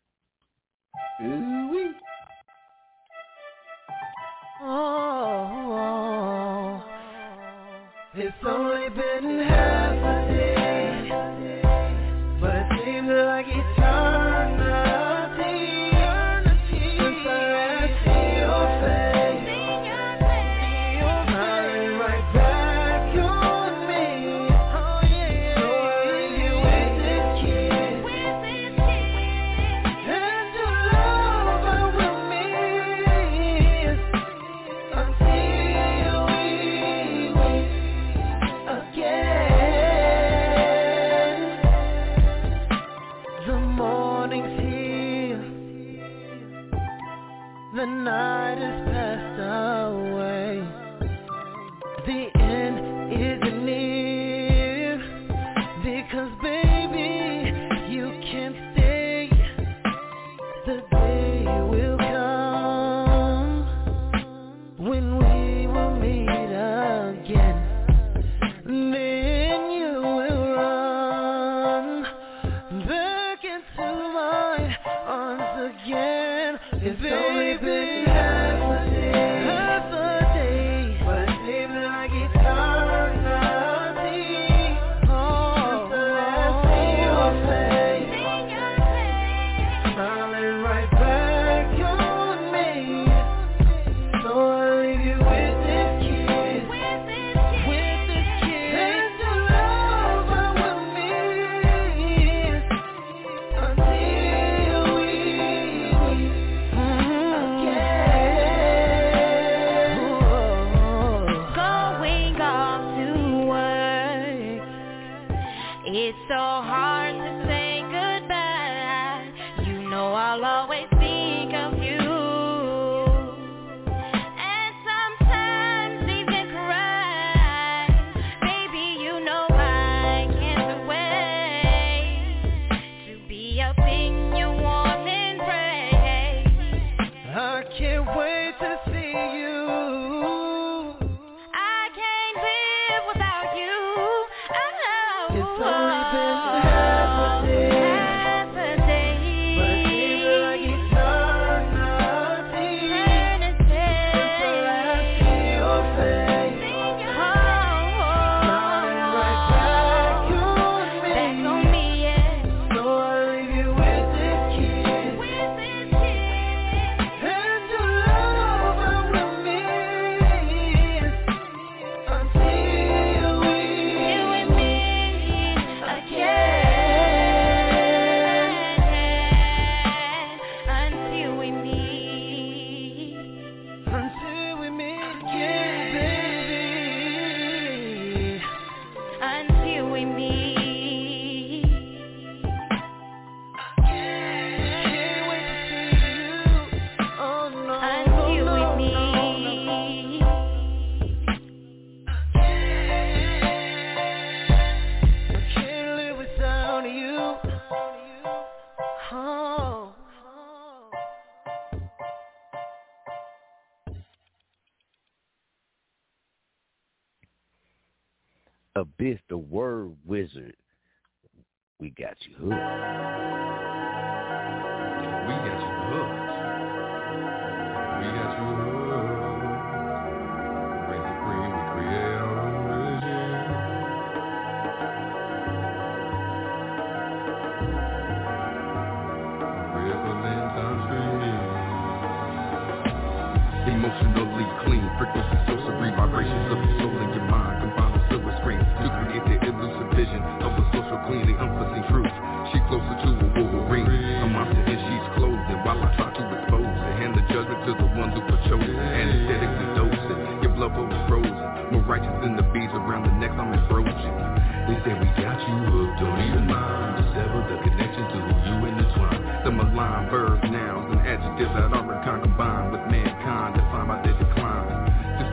Ooh-wee. 1.22 1.92
Oh, 4.64 4.68
oh, 4.70 5.74
oh, 5.74 6.84
it's 8.14 8.36
only 8.46 8.88
been 8.90 9.40
half 9.40 9.92
a 9.92 10.32
day, 10.32 10.41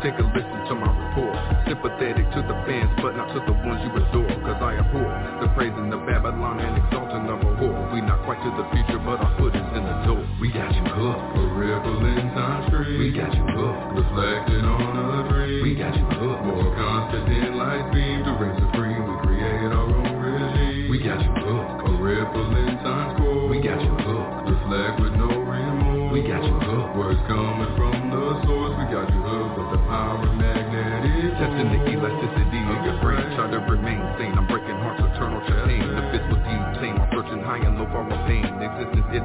take 0.10 0.19
a 0.19 0.26
listen 0.34 0.60
to 0.65 0.74
my 0.74 0.89
report. 0.89 1.38
Sympathetic 1.69 2.26
to 2.34 2.41
the 2.41 2.58
fans, 2.65 2.89
but 2.98 3.13
not 3.13 3.30
to 3.34 3.39
the 3.45 3.54
ones 3.54 3.82
you 3.86 3.93
adore. 3.93 4.34
Cause 4.41 4.62
I 4.62 4.82
abhor 4.82 5.06
the 5.41 5.50
praising 5.54 5.93
of 5.93 6.02
Babylon 6.06 6.60
and 6.60 6.82
exalting 6.82 7.30
of 7.30 7.38
a 7.45 7.52
whore. 7.62 7.93
We 7.93 8.02
not 8.02 8.26
quite 8.26 8.41
to 8.41 8.50
the 8.58 8.65
future, 8.74 8.98
but 9.06 9.22
our 9.22 9.30
foot 9.38 9.54
is 9.54 9.69
in 9.78 9.84
the 9.86 9.98
door. 10.10 10.26
We 10.41 10.50
got 10.50 10.74
you 10.74 10.82
hooked. 10.82 11.38
A 11.38 11.43
red 11.54 11.82
Valentine 11.86 12.62
Street. 12.69 12.98
We 12.98 13.08
got 13.13 13.34
you 13.38 13.45
hooked. 13.54 14.02
Reflecting 14.02 14.59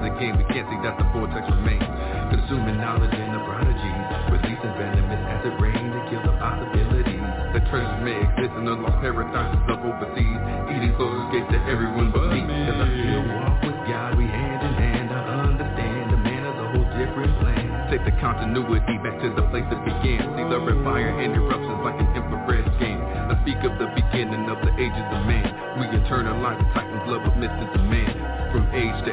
A 0.04 0.12
game. 0.20 0.36
We 0.36 0.44
can't 0.52 0.68
see 0.68 0.76
that 0.84 1.00
the 1.00 1.08
vortex 1.16 1.48
remains. 1.48 1.80
Consuming 2.28 2.76
knowledge 2.76 3.16
and 3.16 3.32
the 3.32 3.40
prodigies. 3.48 4.04
Releasing 4.28 4.74
venomous 4.76 5.48
it 5.48 5.56
rains 5.56 5.80
to 5.80 6.00
kill 6.12 6.20
the 6.28 6.36
possibilities. 6.36 7.24
The 7.56 7.64
treasures 7.72 8.00
may 8.04 8.20
exist 8.20 8.52
in 8.52 8.68
the 8.68 8.76
lost 8.84 9.00
paradises 9.00 9.64
of 9.64 9.80
overseas. 9.80 10.40
Eating 10.76 10.92
closest 11.00 11.32
gates 11.32 11.48
to 11.56 11.60
everyone 11.72 12.12
but 12.12 12.28
me. 12.28 12.44
Cause 12.44 12.84
I 12.84 12.88
still 13.00 13.24
walk 13.32 13.56
with 13.64 13.80
God. 13.88 14.10
We 14.20 14.28
hand 14.28 14.60
in 14.60 14.74
hand. 14.76 15.08
I 15.08 15.24
understand 15.40 16.12
the 16.12 16.20
man 16.20 16.42
is 16.52 16.56
a 16.60 16.66
whole 16.76 16.88
different 17.00 17.32
plan. 17.40 17.64
Take 17.88 18.04
the 18.04 18.12
continuity 18.20 19.00
back 19.00 19.16
to 19.24 19.32
the 19.32 19.48
place 19.48 19.64
it 19.72 19.80
began. 19.88 20.20
See 20.36 20.44
the 20.52 20.60
red 20.60 20.84
fire 20.84 21.16
and 21.16 21.32
eruptions 21.32 21.80
like 21.80 21.96
an 21.96 22.12
infrared 22.12 22.68
scan. 22.76 23.00
I 23.00 23.40
speak 23.40 23.56
of 23.64 23.80
the 23.80 23.88
beginning 23.96 24.52
of 24.52 24.60
the 24.60 24.72
ages 24.76 25.08
of 25.16 25.24
man. 25.24 25.48
We 25.80 25.88
internalize 25.96 26.60
the 26.60 26.68
Titan's 26.76 27.08
love 27.08 27.24
of 27.24 27.40
mystics 27.40 27.72
of 27.72 27.88
man. 27.88 28.13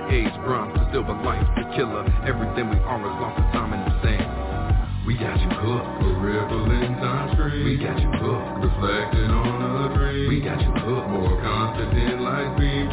From 0.01 0.13
age 0.13 0.33
bronze 0.41 0.73
to 0.73 0.89
silver, 0.91 1.13
life 1.21 1.45
to 1.57 1.63
killer. 1.77 2.01
Everything 2.25 2.69
we 2.69 2.77
are 2.89 2.97
is 2.97 3.15
lost 3.21 3.37
to 3.37 3.45
time 3.53 3.73
in 3.73 3.81
the 3.85 3.93
sand. 4.01 5.05
We 5.05 5.13
got 5.13 5.37
you 5.37 5.49
hooked. 5.61 6.01
A 6.01 6.09
red 6.17 6.49
Valentine 6.49 7.33
Street. 7.37 7.63
We 7.65 7.77
got 7.77 8.01
you 8.01 8.09
hooked. 8.09 8.65
Reflecting 8.65 9.29
on 9.29 9.61
a 9.61 9.93
dream. 9.93 10.29
We 10.29 10.41
got 10.41 10.57
you 10.61 10.73
hooked. 10.73 11.09
More 11.09 11.37
constant 11.41 11.93
than 11.93 12.23
light 12.23 12.57
beam 12.57 12.89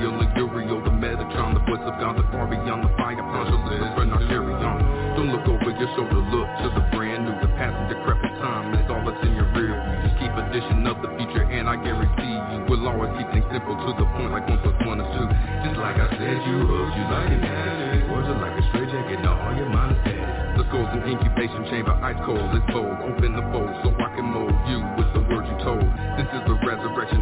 And 0.00 0.32
Uriel, 0.32 0.80
the 0.80 0.88
Metatron, 0.96 1.52
the 1.52 1.60
voice 1.68 1.84
of 1.84 1.92
God, 2.00 2.16
the 2.16 2.24
far 2.32 2.48
beyond 2.48 2.88
the 2.88 2.92
fire, 2.96 3.20
consciousness, 3.20 3.84
but 4.00 4.08
not 4.08 4.24
carry 4.32 4.56
on. 4.56 4.80
Don't 5.12 5.28
look 5.28 5.44
over 5.44 5.76
your 5.76 5.92
shoulder, 5.92 6.24
look 6.32 6.48
to 6.64 6.68
the 6.72 6.84
brand 6.96 7.28
new, 7.28 7.36
the 7.44 7.52
past 7.60 7.76
and 7.76 7.92
decrepit 7.92 8.32
time 8.40 8.72
is 8.80 8.88
all 8.88 9.04
that's 9.04 9.20
in 9.20 9.36
your 9.36 9.44
rear. 9.52 9.76
Just 10.00 10.16
keep 10.16 10.32
edition 10.32 10.88
of 10.88 11.04
the 11.04 11.12
future, 11.20 11.44
and 11.44 11.68
I 11.68 11.76
guarantee 11.76 12.32
you 12.32 12.58
will 12.72 12.88
always 12.88 13.12
keep 13.20 13.28
things 13.28 13.44
simple 13.52 13.76
to 13.76 13.90
the 13.92 14.08
point, 14.16 14.32
like 14.32 14.48
one 14.48 14.64
plus 14.64 14.72
one 14.88 15.04
is 15.04 15.10
two. 15.20 15.28
Just 15.68 15.76
like 15.76 16.00
I 16.00 16.08
said, 16.16 16.36
you 16.48 16.56
hooked, 16.64 16.96
you 16.96 17.04
like 17.04 17.30
it, 17.36 17.40
man. 17.44 18.08
Words 18.08 18.32
like 18.40 18.56
a 18.56 18.64
straight 18.72 18.88
jacket, 18.88 19.20
now 19.20 19.36
all 19.36 19.52
your 19.52 19.68
mind 19.68 20.00
is 20.00 20.00
static. 20.00 20.24
The 20.56 20.64
skull's 20.72 20.92
an 20.96 21.04
incubation 21.12 21.68
chamber, 21.68 21.92
ice 22.00 22.16
cold, 22.24 22.56
it's 22.56 22.64
bold. 22.72 22.96
Open 23.04 23.36
the 23.36 23.44
fold 23.52 23.68
so 23.84 23.92
I 24.00 24.08
can 24.16 24.24
mold 24.32 24.56
you 24.64 24.80
with 24.96 25.12
the 25.12 25.22
words 25.28 25.44
you 25.44 25.60
told. 25.60 25.84
This 26.16 26.28
is 26.32 26.42
the 26.48 26.56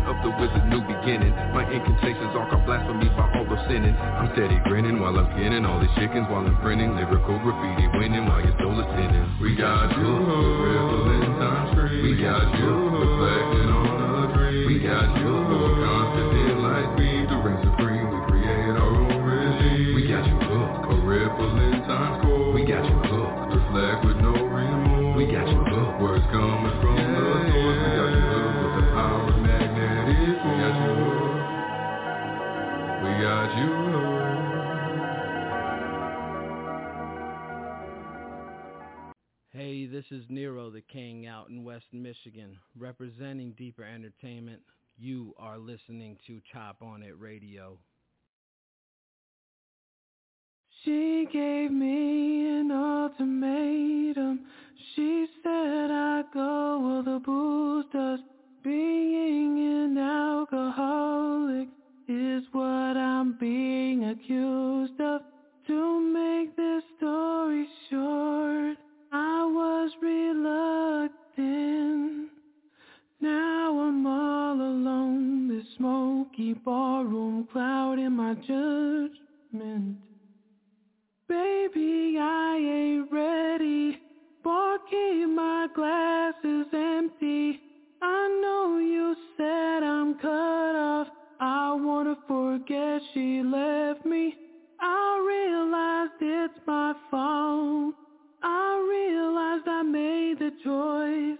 of 0.04 0.16
the 0.20 0.30
wizard, 0.36 0.66
new 0.68 0.82
beginning. 0.84 1.32
My 1.56 1.64
incantations 1.68 2.36
are 2.36 2.48
called 2.50 2.66
blasphemy 2.66 3.08
by 3.16 3.24
all 3.32 3.46
the 3.48 3.56
sinning. 3.68 3.96
I'm 3.96 4.28
steady 4.36 4.60
grinning 4.68 5.00
while 5.00 5.16
I'm 5.16 5.28
skinning 5.32 5.64
all 5.64 5.80
these 5.80 5.92
chickens 5.96 6.28
while 6.28 6.44
I'm 6.44 6.56
printing 6.60 6.96
lyrical 6.96 7.38
graffiti, 7.40 7.88
winning 7.96 8.26
while 8.26 8.44
your 8.44 8.56
soul 8.60 8.76
is 8.80 8.88
sinning. 8.92 9.24
We 9.40 9.56
got 9.56 9.96
you. 9.96 10.10
Red 10.12 10.84
Valentine 11.08 11.66
Street. 11.72 12.02
We 12.02 12.12
got 12.20 12.52
you 12.58 12.72
Reflecting 12.98 13.67
This 39.98 40.20
is 40.20 40.26
Nero 40.28 40.70
the 40.70 40.80
King 40.80 41.26
out 41.26 41.48
in 41.48 41.64
West 41.64 41.86
Michigan, 41.92 42.56
representing 42.78 43.52
Deeper 43.58 43.82
Entertainment. 43.82 44.60
You 44.96 45.34
are 45.40 45.58
listening 45.58 46.16
to 46.28 46.40
Chop 46.52 46.76
On 46.82 47.02
It 47.02 47.18
Radio. 47.18 47.76
She 50.84 51.26
gave 51.32 51.72
me 51.72 52.60
an 52.60 52.70
ultimatum. 52.70 54.46
She 54.94 55.26
said 55.42 55.90
I 55.90 56.22
go 56.32 56.80
or 56.80 57.02
the 57.02 57.18
booze 57.18 57.86
does. 57.92 58.20
Being 58.62 59.58
an 59.58 59.98
alcoholic 59.98 61.66
is 62.06 62.44
what 62.52 62.62
I'm 62.96 63.36
being 63.40 64.04
accused 64.04 65.00
of. 65.00 65.22
To 65.66 66.00
make 66.00 66.54
this 66.54 66.84
story 66.98 67.66
short, 67.90 68.76
I 69.10 69.44
was 69.46 69.90
reluctant. 70.02 71.10
Now 73.20 73.78
I'm 73.80 74.06
all 74.06 74.60
alone. 74.60 75.48
This 75.48 75.66
smoky 75.76 76.52
ballroom 76.52 77.46
cloud 77.50 77.98
in 77.98 78.12
my 78.12 78.34
judgment. 78.34 79.96
Baby, 81.26 82.18
I 82.20 82.56
ain't 82.56 83.10
ready. 83.10 83.98
Barkey, 84.44 85.26
my 85.26 85.68
glass 85.74 86.34
is 86.44 86.66
empty. 86.72 87.60
I 88.02 88.28
know 88.42 88.78
you 88.78 89.16
said 89.36 89.82
I'm 89.82 90.14
cut 90.16 90.76
off. 90.76 91.08
I 91.40 91.72
wanna 91.74 92.16
forget 92.26 93.00
she 93.14 93.42
left 93.42 94.04
me. 94.04 94.36
I 94.80 95.18
realized 95.26 96.12
it's 96.20 96.58
my 96.66 96.94
fault. 97.10 97.94
I 98.42 98.78
realized 98.88 99.68
I 99.68 99.82
made 99.82 100.38
the 100.38 100.52
choice. 100.64 101.38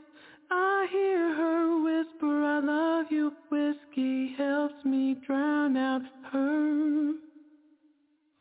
I 0.50 0.86
hear 0.90 1.34
her 1.34 1.82
whisper, 1.82 2.44
I 2.44 2.58
love 2.60 3.06
you. 3.10 3.32
Whiskey 3.50 4.34
helps 4.36 4.84
me 4.84 5.14
drown 5.26 5.76
out 5.76 6.02
her 6.32 7.12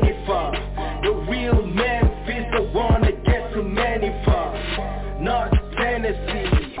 To 0.00 0.26
far, 0.26 0.52
the 1.02 1.12
real 1.30 1.64
Memphis. 1.64 2.46
I 2.52 2.60
wanna 2.74 3.12
get 3.12 3.52
to 3.52 3.62
many 3.62 4.10
far, 4.24 4.52
North 5.20 5.52
Tennessee. 5.76 6.74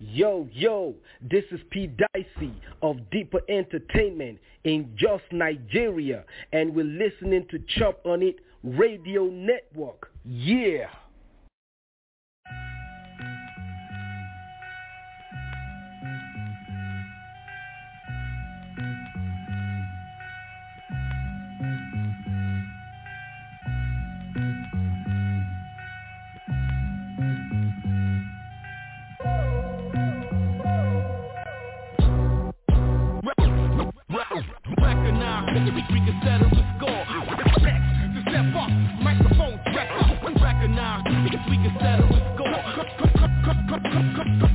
Yo, 0.00 0.48
yo, 0.52 0.94
this 1.30 1.44
is 1.52 1.60
P. 1.70 1.86
Dicey 1.86 2.52
of 2.82 2.96
Deeper 3.10 3.40
Entertainment 3.48 4.38
in 4.64 4.90
Just 4.96 5.24
Nigeria, 5.30 6.24
and 6.52 6.74
we're 6.74 6.84
listening 6.84 7.46
to 7.50 7.58
Chop 7.78 8.00
on 8.04 8.22
It 8.22 8.36
Radio 8.62 9.24
Network. 9.26 10.10
Yeah. 10.24 10.88
Can 36.12 36.20
settle 36.28 36.50
the 36.50 36.60
score. 36.76 37.04
To 37.08 38.20
step 38.28 38.52
up, 38.54 38.68
microphone 39.00 39.56
check 39.72 39.88
up. 39.96 40.20
Recognize, 40.42 41.04
we 41.48 41.56
can 41.56 41.72
settle 41.80 42.08
the 42.08 42.20
score. 42.34 42.60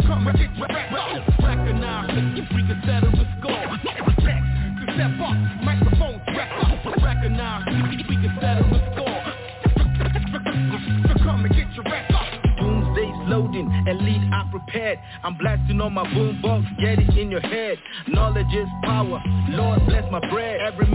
Come 0.06 0.28
and 0.28 0.38
get 0.38 0.52
rap 0.62 0.92
up. 0.94 1.24
Recognize, 1.42 2.14
we 2.54 2.62
can 2.62 2.82
settle 2.86 3.12
the 3.12 3.26
score. 3.40 3.66
To 4.78 4.84
step 4.94 5.18
up, 5.20 5.38
microphone 5.64 6.22
check 6.28 6.52
up. 6.62 6.78
Recognize, 7.02 7.66
we 8.08 8.16
can 8.22 8.38
settle 8.40 8.70
the 8.70 8.80
score. 8.94 9.24
So 11.08 11.14
come 11.24 11.42
and 11.46 11.54
get 11.56 11.74
your 11.74 11.86
rap 11.86 12.12
up. 12.12 12.28
Loading, 13.28 13.68
elite 13.88 14.22
I 14.32 14.48
prepared. 14.50 15.00
I'm 15.22 15.38
blasting 15.38 15.82
on 15.82 15.94
my 15.94 16.06
boombox, 16.06 16.80
get 16.80 16.98
it 16.98 17.18
in 17.18 17.30
your 17.30 17.42
head. 17.42 17.78
Knowledge 18.08 18.48
is 18.56 18.68
power. 18.84 19.22
Lord 19.50 19.86
bless 19.86 20.10
my 20.10 20.22
bread. 20.30 20.62
Every 20.62 20.88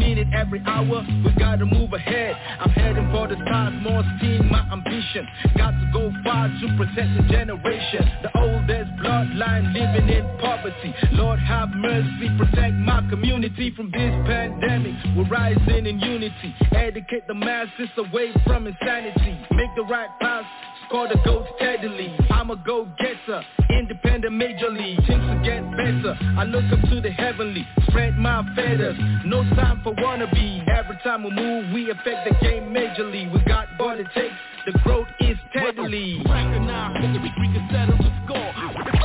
every 0.52 0.66
hour, 0.66 1.06
we 1.24 1.32
gotta 1.38 1.64
move 1.64 1.92
ahead. 1.92 2.36
I'm 2.60 2.70
heading 2.70 3.10
for 3.10 3.26
the 3.26 3.36
stars, 3.46 3.72
more 3.80 4.02
steam, 4.18 4.50
my 4.50 4.60
ambition. 4.70 5.26
Got 5.56 5.70
to 5.70 5.90
go 5.92 6.12
far 6.24 6.48
to 6.48 6.76
protect 6.76 7.08
the 7.16 7.22
generation. 7.32 8.04
The 8.22 8.38
oldest 8.38 8.90
bloodline 9.00 9.72
living 9.72 10.08
in 10.10 10.38
poverty. 10.40 10.94
Lord 11.12 11.38
have 11.38 11.70
mercy, 11.70 12.28
protect 12.36 12.74
my 12.74 13.00
community 13.08 13.72
from 13.74 13.90
this 13.90 14.12
pandemic. 14.26 14.94
We're 15.16 15.28
rising 15.28 15.86
in 15.86 16.00
unity. 16.00 16.54
Educate 16.72 17.26
the 17.26 17.34
masses 17.34 17.88
away 17.96 18.32
from 18.44 18.66
insanity. 18.66 19.38
Make 19.52 19.74
the 19.74 19.84
right 19.84 20.10
path. 20.20 20.44
Score 20.92 21.08
the 21.08 21.16
goal 21.24 21.46
steadily. 21.56 22.14
I'm 22.30 22.50
a 22.50 22.56
go-getter, 22.56 23.42
independent 23.70 24.34
major 24.34 24.68
league. 24.68 24.98
Things 25.06 25.24
will 25.24 25.42
get 25.42 25.64
better. 25.70 26.14
I 26.36 26.44
look 26.44 26.70
up 26.70 26.86
to 26.90 27.00
the 27.00 27.10
heavenly, 27.10 27.66
spread 27.88 28.18
my 28.18 28.44
feathers. 28.54 28.98
No 29.24 29.42
time 29.56 29.80
for 29.82 29.94
wannabe. 29.94 30.68
Every 30.68 30.98
time 31.02 31.24
we 31.24 31.30
move, 31.30 31.72
we 31.72 31.90
affect 31.90 32.28
the 32.28 32.34
game 32.42 32.74
majorly. 32.74 33.32
We 33.32 33.40
got 33.44 33.68
what 33.78 34.00
it 34.00 34.06
takes. 34.14 34.34
The 34.66 34.72
growth 34.84 35.08
is 35.20 35.38
steadily. 35.48 36.20
Recognize, 36.28 37.00
we 37.00 37.48
can 37.54 37.68
settle 37.72 37.96
the 37.96 38.12
score. 38.26 38.52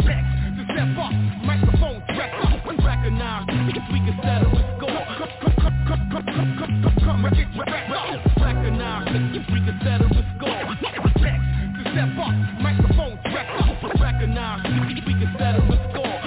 Next, 0.03 0.27
to 0.59 0.65
step 0.65 0.91
up, 0.99 1.13
microphone 1.47 2.03
check 2.09 2.33
up. 2.43 2.67
Recognize, 2.83 3.47
we 3.47 3.99
can 4.03 4.19
settle 4.21 4.51
the 4.51 4.59
score. 4.75 5.07
Come 7.05 7.23
and 7.23 7.33
get 7.33 7.55
your 7.55 7.63
rap 7.63 7.89
up. 7.91 8.43
Recognize, 8.43 9.07
we 9.31 9.59
can 9.63 9.79
settle 9.85 10.09
the 10.09 10.15
score. 10.15 10.17
Next, 10.17 10.26
to 10.26 10.26
step 11.97 12.13
up, 12.21 12.33
microphone 12.61 13.17
check 13.33 13.47
up. 13.57 13.99
Recognize, 13.99 14.61
we 15.01 15.13
can 15.17 15.33
settle 15.39 15.65
the 15.65 15.77
score. 15.89 16.21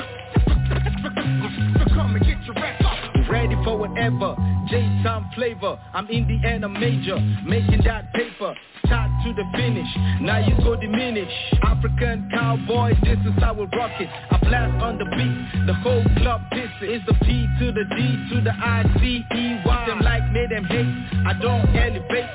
So 1.78 1.94
come 1.94 2.16
and 2.16 2.24
get 2.26 2.42
your 2.42 2.54
rap 2.56 2.80
up. 2.82 3.30
Ready 3.30 3.54
for 3.62 3.78
whatever, 3.78 4.34
J-Time 4.68 5.30
flavor. 5.36 5.78
I'm 5.94 6.08
Indiana 6.08 6.68
major, 6.68 7.20
making 7.46 7.82
that 7.84 8.12
paper. 8.14 8.52
Start 8.86 9.10
to 9.22 9.32
the 9.32 9.44
finish, 9.54 9.86
now 10.20 10.38
you 10.44 10.56
go 10.64 10.74
diminish. 10.74 11.30
African 11.62 12.28
cowboy, 12.34 12.94
this 13.04 13.18
is 13.22 13.38
how 13.38 13.54
we 13.54 13.66
rock 13.78 13.92
it. 14.00 14.08
I 14.32 14.38
blast 14.42 14.82
on 14.82 14.98
the 14.98 15.04
beat, 15.04 15.66
the 15.68 15.74
whole 15.74 16.02
club 16.16 16.40
pisses 16.52 16.82
It's 16.82 17.06
the 17.06 17.14
P 17.22 17.46
to 17.60 17.70
the 17.70 17.84
D 17.94 18.34
to 18.34 18.40
the 18.42 18.50
I-C-E-Y 18.50 19.86
Them 19.86 20.00
like 20.00 20.32
me, 20.32 20.46
them 20.50 20.64
hate, 20.64 21.26
I 21.28 21.38
don't 21.40 21.68
elevate. 21.76 22.26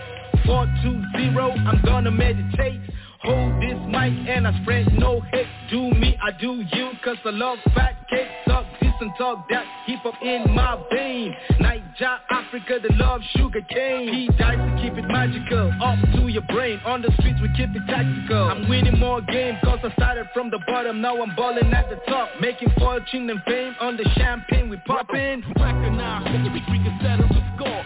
420, 0.45 1.67
I'm 1.67 1.81
gonna 1.83 2.11
meditate 2.11 2.79
Hold 3.25 3.61
this 3.61 3.79
mic 3.87 4.13
and 4.29 4.47
I 4.47 4.61
spread 4.61 4.93
no 4.93 5.21
hate 5.31 5.47
Do 5.71 5.91
me, 5.91 6.17
I 6.21 6.31
do 6.39 6.63
you 6.71 6.91
Cause 7.03 7.17
I 7.25 7.29
love 7.29 7.59
fat 7.73 7.95
cake, 8.09 8.27
this 8.47 8.55
listen, 8.95 9.13
talk 9.17 9.47
that 9.49 9.65
keep 9.85 10.05
up 10.05 10.13
in 10.21 10.53
my 10.53 10.81
vein. 10.91 11.35
Niger, 11.59 12.17
Africa, 12.29 12.79
the 12.81 12.93
love 12.95 13.21
sugar 13.35 13.61
cane. 13.61 14.13
He 14.13 14.27
dies 14.37 14.57
to 14.57 14.81
keep 14.81 14.97
it 14.97 15.07
magical, 15.07 15.71
up 15.81 15.99
to 16.15 16.27
your 16.27 16.41
brain. 16.43 16.79
On 16.85 17.01
the 17.01 17.11
streets 17.19 17.39
we 17.41 17.49
keep 17.55 17.75
it 17.75 17.81
tactical. 17.87 18.49
I'm 18.49 18.69
winning 18.69 18.99
more 18.99 19.21
games 19.21 19.57
cause 19.63 19.79
I 19.83 19.93
started 19.93 20.27
from 20.33 20.49
the 20.49 20.59
bottom. 20.67 21.01
Now 21.01 21.21
I'm 21.21 21.35
balling 21.35 21.73
at 21.73 21.89
the 21.89 21.97
top, 22.07 22.29
making 22.41 22.71
fortune 22.77 23.29
and 23.29 23.41
fame. 23.43 23.75
On 23.79 23.97
the 23.97 24.07
champagne 24.15 24.69
we 24.69 24.77
poppin'. 24.77 25.43
Recognize, 25.59 26.23
we 26.53 26.79
can 26.79 26.99
settle 27.01 27.27
the 27.27 27.43
score. 27.55 27.83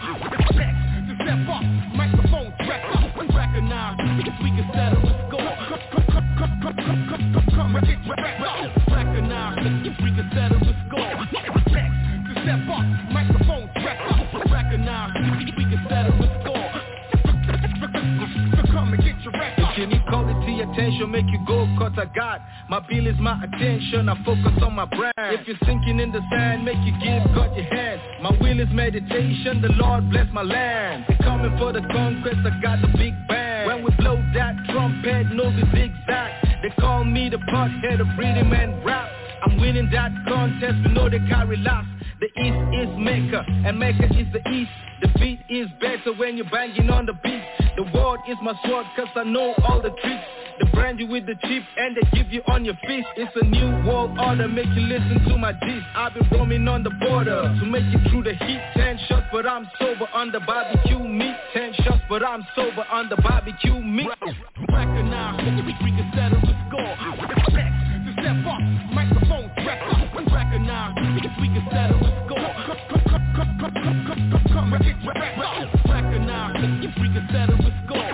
Next, 0.56 0.80
to 1.08 1.14
step 1.24 1.48
up, 1.48 1.62
microphone 1.94 2.52
track 3.80 3.98
up. 3.98 4.04
We 4.42 4.50
can 4.50 4.70
settle 4.74 5.00
the 5.00 5.14
score. 5.28 5.40
Recognize, 8.94 9.58
we 9.84 10.10
can 10.14 10.30
settle 10.34 10.60
the 10.60 10.74
score. 10.86 11.14
Next, 11.32 11.64
to 12.26 12.32
step 12.42 12.68
up, 12.68 12.84
microphone 13.12 13.70
track 13.80 14.00
up. 14.10 14.50
Recognize, 14.50 15.10
we 15.56 15.64
can 15.64 15.86
settle 15.88 16.18
the 16.18 16.28
score. 16.40 16.70
Come 18.72 18.92
and 18.92 19.02
get 19.02 19.20
your 19.22 19.32
back 19.32 19.58
up. 19.70 19.78
If 19.78 20.06
quality 20.06 20.60
attention, 20.60 21.10
make 21.10 21.26
you 21.26 21.38
go 21.46 21.66
cause 21.78 21.92
I 21.96 22.06
got 22.14 22.40
My 22.68 22.80
bill 22.80 23.06
is 23.06 23.18
my 23.18 23.42
attention, 23.44 24.08
I 24.08 24.16
focus 24.24 24.62
on 24.62 24.74
my 24.74 24.86
brand. 24.86 25.12
If 25.16 25.46
you're 25.46 25.56
sinking 25.64 26.00
in 26.00 26.12
the 26.12 26.20
sand, 26.30 26.64
make 26.64 26.78
you 26.84 26.92
give 27.02 27.34
God 27.34 27.56
your 27.56 27.66
hand. 27.66 28.00
My 28.22 28.30
will 28.40 28.60
is 28.60 28.68
meditation, 28.72 29.62
the 29.62 29.72
Lord 29.74 30.10
bless 30.10 30.26
my 30.32 30.42
land. 30.42 31.04
They're 31.08 31.18
coming 31.18 31.56
for 31.58 31.72
the 31.72 31.80
conquest, 31.80 32.38
I 32.44 32.60
got 32.60 32.80
the 32.80 32.88
big 32.98 33.14
bang. 33.28 33.66
When 33.66 33.84
we 33.84 33.90
blow 33.96 34.16
that 34.34 34.54
trumpet, 34.68 35.32
know 35.32 35.50
the 35.50 35.66
zigzag 35.72 36.62
They 36.62 36.70
call 36.80 37.04
me 37.04 37.28
the 37.28 37.38
pothead 37.38 38.00
of 38.00 38.06
rhythm 38.18 38.52
and 38.52 38.84
rap. 38.84 39.08
I'm 39.42 39.58
winning 39.58 39.88
that 39.92 40.12
contest, 40.28 40.76
we 40.84 40.92
know 40.92 41.08
they 41.08 41.20
carry 41.28 41.56
last 41.56 41.88
The 42.20 42.26
East 42.36 42.60
is 42.76 42.88
Mecca, 42.98 43.46
and 43.48 43.78
Mecca 43.78 44.04
is 44.12 44.28
the 44.30 44.46
East. 44.52 44.70
The 45.00 45.08
beat 45.18 45.40
is 45.48 45.68
better 45.80 46.12
when 46.18 46.36
you're 46.36 46.50
banging 46.50 46.90
on 46.90 47.06
the 47.06 47.14
beat. 47.14 47.40
The 47.76 47.84
word 47.96 48.20
is 48.28 48.36
my 48.42 48.52
sword, 48.66 48.84
cause 48.94 49.08
I 49.16 49.24
know 49.24 49.54
all 49.64 49.80
the 49.80 49.88
tricks. 49.88 50.24
They 50.60 50.70
brand 50.72 51.00
you 51.00 51.06
with 51.06 51.24
the 51.24 51.32
chip, 51.40 51.62
and 51.78 51.96
they 51.96 52.04
give 52.12 52.30
you 52.30 52.42
on 52.46 52.66
your 52.66 52.74
fist. 52.86 53.08
It's 53.16 53.32
a 53.40 53.44
new 53.46 53.88
world 53.88 54.18
order, 54.18 54.48
make 54.48 54.66
you 54.66 54.84
listen 54.84 55.24
to 55.30 55.38
my 55.38 55.52
diss 55.52 55.82
I've 55.96 56.12
been 56.12 56.28
roaming 56.30 56.68
on 56.68 56.82
the 56.82 56.90
border, 56.90 57.56
to 57.58 57.64
make 57.64 57.88
it 57.88 58.10
through 58.10 58.24
the 58.24 58.34
heat. 58.34 58.60
Ten 58.76 58.98
shots, 59.08 59.24
but 59.32 59.46
I'm 59.46 59.66
sober 59.78 60.06
on 60.12 60.30
the 60.30 60.40
barbecue 60.40 60.98
meat. 60.98 61.36
Ten 61.54 61.72
shots, 61.84 62.02
but 62.10 62.22
I'm 62.22 62.44
sober 62.54 62.84
on 62.92 63.08
the 63.08 63.16
barbecue 63.16 63.80
meat. 63.80 64.08
Recognize, 64.68 65.40
we 65.64 65.72
can 65.72 66.12
settle 66.14 66.40
the 66.42 66.52
score. 66.68 67.56
Next, 67.56 67.80
to 68.04 68.12
step 68.12 68.44
up, 68.44 68.60
microphone 68.92 69.48
Recognize, 70.28 70.94
we 71.40 71.48
can 71.48 71.64
settle 71.70 71.98
the 72.00 72.10
score. 72.26 72.52
Recognize, 75.88 76.54
we 77.00 77.08
can 77.08 77.24
settle 77.32 77.56
the 77.56 77.70
score. 77.86 78.12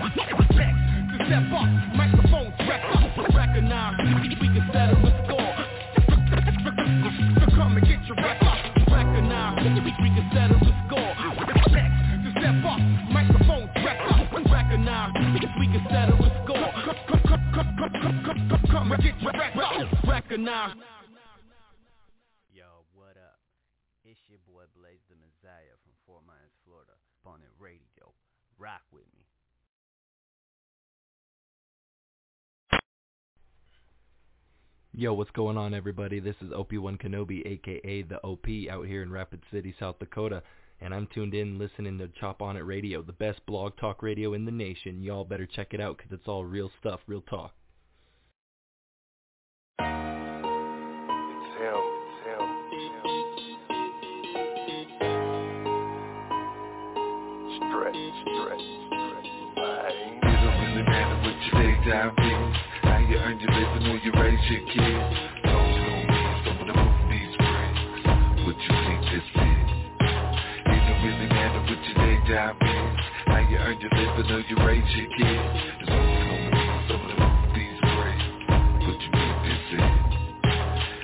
To 1.06 1.16
step 1.26 1.50
up, 1.50 1.68
microphone 1.96 2.50
track 2.64 2.84
up. 2.94 3.10
Recognize, 3.34 3.96
we 4.40 4.48
can 4.48 4.64
settle 4.72 5.00
the 5.02 5.10
score. 5.24 5.52
Come 7.56 7.76
and 7.76 7.86
get 7.86 8.00
your 8.06 8.16
back 8.16 8.42
up. 8.42 8.58
Recognize, 8.90 9.56
we 9.74 9.90
can 9.90 10.30
settle 10.32 10.60
the 10.60 10.72
score. 10.86 11.12
To 12.22 12.30
step 12.38 12.64
up, 12.64 12.80
microphone 13.10 13.66
track 13.82 14.00
up. 14.12 14.32
Recognize, 14.50 15.12
we 15.58 15.66
can 15.66 15.82
settle 15.90 16.18
the 16.18 16.30
score. 16.44 16.70
Come 18.70 18.92
and 18.92 19.02
get 19.02 19.20
your 19.20 19.32
up. 19.34 20.04
Recognize. 20.06 20.74
Yo, 22.52 22.84
what 22.94 23.16
up? 23.16 23.38
It's 24.04 24.20
your 24.28 24.38
boy 24.46 24.64
Blaze 24.76 25.00
the 25.16 25.26
Messiah 25.26 25.76
from 25.84 25.92
Fort 26.06 26.22
Myers, 26.26 26.52
Florida, 26.64 26.92
on 27.24 27.40
it 27.42 27.52
radio. 27.58 28.12
Rock 28.58 28.82
with 28.92 29.04
me. 29.14 29.22
Yo, 34.92 35.12
what's 35.12 35.30
going 35.32 35.58
on, 35.58 35.74
everybody? 35.74 36.20
This 36.20 36.36
is 36.40 36.50
OP1 36.50 36.98
Kenobi, 36.98 37.44
aka 37.46 38.02
the 38.02 38.18
OP, 38.22 38.46
out 38.70 38.86
here 38.86 39.02
in 39.02 39.10
Rapid 39.10 39.42
City, 39.50 39.74
South 39.78 39.98
Dakota, 39.98 40.42
and 40.80 40.94
I'm 40.94 41.06
tuned 41.08 41.34
in 41.34 41.58
listening 41.58 41.98
to 41.98 42.08
Chop 42.18 42.40
On 42.40 42.56
It 42.56 42.60
Radio, 42.60 43.02
the 43.02 43.12
best 43.12 43.44
blog 43.44 43.76
talk 43.76 44.02
radio 44.02 44.32
in 44.32 44.46
the 44.46 44.50
nation. 44.50 45.02
Y'all 45.02 45.24
better 45.24 45.46
check 45.46 45.74
it 45.74 45.80
out 45.80 45.98
'cause 45.98 46.12
it's 46.12 46.28
all 46.28 46.44
real 46.44 46.70
stuff, 46.80 47.00
real 47.06 47.20
talk. 47.22 47.54
Movies 66.76 67.34
brings. 67.36 67.80
What 68.46 68.54
you 68.54 68.74
think 68.86 69.02
this 69.10 69.26
is? 69.34 69.68
It 70.66 70.82
don't 70.86 71.02
really 71.02 71.26
matter 71.26 71.60
what 71.66 71.82
your 71.82 71.98
day 71.98 72.16
job 72.28 72.54
is. 72.62 72.94
How 73.26 73.42
you 73.50 73.56
earn 73.58 73.80
your 73.80 73.90
living 73.90 74.30
or 74.30 74.40
you 74.46 74.56
raise 74.64 74.86
your 74.94 75.08
kids. 75.18 75.90
Movies 77.18 77.78
brings. 77.82 78.22
What 78.86 78.98
you 79.02 79.10
think 79.10 79.36
this 79.42 79.66
is? 79.72 79.82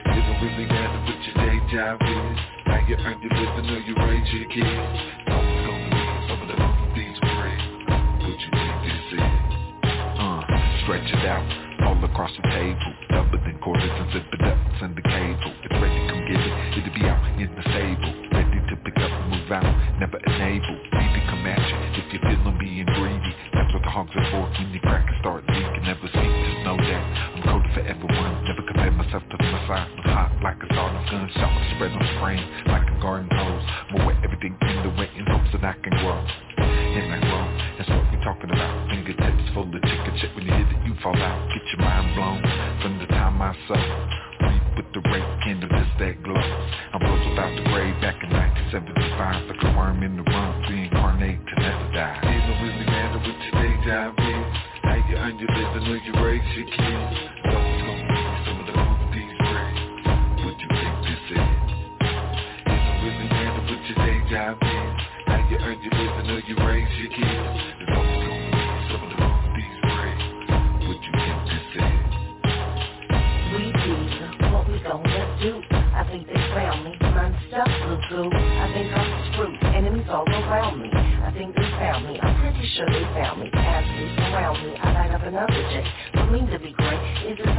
It 0.06 0.22
don't 0.22 0.38
really 0.38 0.66
matter 0.66 1.00
what 1.02 1.18
your 1.26 1.34
day 1.42 1.58
job 1.74 1.98
is. 2.00 2.38
How 2.66 2.78
you 2.86 2.94
earn 2.94 3.18
your 3.22 3.34
living 3.34 3.66
or 3.70 3.80
you 3.80 3.94
raise 4.06 4.32
your 4.32 4.46
kids. 4.54 5.02
Movies 6.94 7.18
brings. 7.18 7.64
What 8.22 8.38
you 8.38 8.50
think 8.54 8.76
this 8.86 9.06
is? 9.18 9.26
Uh, 9.82 10.42
stretch 10.84 11.10
it 11.10 11.26
out 11.26 11.61
across 12.02 12.30
the 12.36 12.44
table. 12.50 12.90
Double 13.10 13.38
than 13.42 13.58
quarters 13.62 13.88
and 13.88 14.12
zip 14.12 14.26
it 14.32 14.42
up, 14.42 14.58
send 14.80 14.96
the 14.96 15.02
cable. 15.02 15.52
It's 15.62 15.76
ready, 15.78 16.00
come 16.10 16.22
get 16.26 16.40
it. 16.42 16.54
It'll 16.78 16.94
be 16.94 17.04
out 17.06 17.22
in 17.38 17.50
the 17.54 17.64
stable. 17.70 18.12
Ready 18.34 18.58
to 18.70 18.74
pick 18.82 18.96
up 18.98 19.10
and 19.10 19.26
move 19.30 19.50
out, 19.50 19.70
never 19.98 20.18
enable. 20.18 20.76
Need 20.92 21.12
to 21.16 21.22
come 21.30 21.46
at 21.46 21.62
you 21.62 21.76
if 22.02 22.06
you're 22.12 22.24
feeling 22.26 22.58
being 22.58 22.86
greedy. 22.98 23.32
That's 23.54 23.72
what 23.72 23.82
the 23.82 23.90
hogs 23.90 24.12
are 24.14 24.28
for. 24.30 24.44
When 24.52 24.70
you 24.74 24.80
crack 24.80 25.06
and 25.08 25.18
start 25.20 25.46
leaking, 25.48 25.82
never 25.86 26.06
speak, 26.10 26.32
just 26.46 26.60
know 26.66 26.76
that 26.76 27.02
I'm 27.34 27.42
coded 27.46 27.72
for 27.72 27.84
everyone. 27.86 28.32
Never 28.44 28.62
compare 28.66 28.92
myself 28.92 29.22
to 29.30 29.36
the 29.38 29.48
Messiah. 29.48 29.88
I'm 29.88 30.06
hot 30.10 30.30
like 30.42 30.60
a 30.60 30.68
off 30.76 31.10
gunshot. 31.10 31.52
Spread 31.76 31.92
on 31.92 32.06
frame 32.20 32.44
like 32.66 32.86
a 32.90 32.96
garden 33.00 33.31
Sure 82.76 82.86
they 82.86 83.04
found 83.12 83.40
me. 83.40 83.50
As 83.52 83.84
they 83.84 84.08
surround 84.16 84.66
me, 84.66 84.72
I 84.80 84.92
light 84.92 85.10
up 85.12 85.22
another 85.22 85.52
J. 85.52 85.84
For 86.14 86.26
me 86.30 86.40
to 86.50 86.58
be 86.58 86.72
great, 86.72 87.01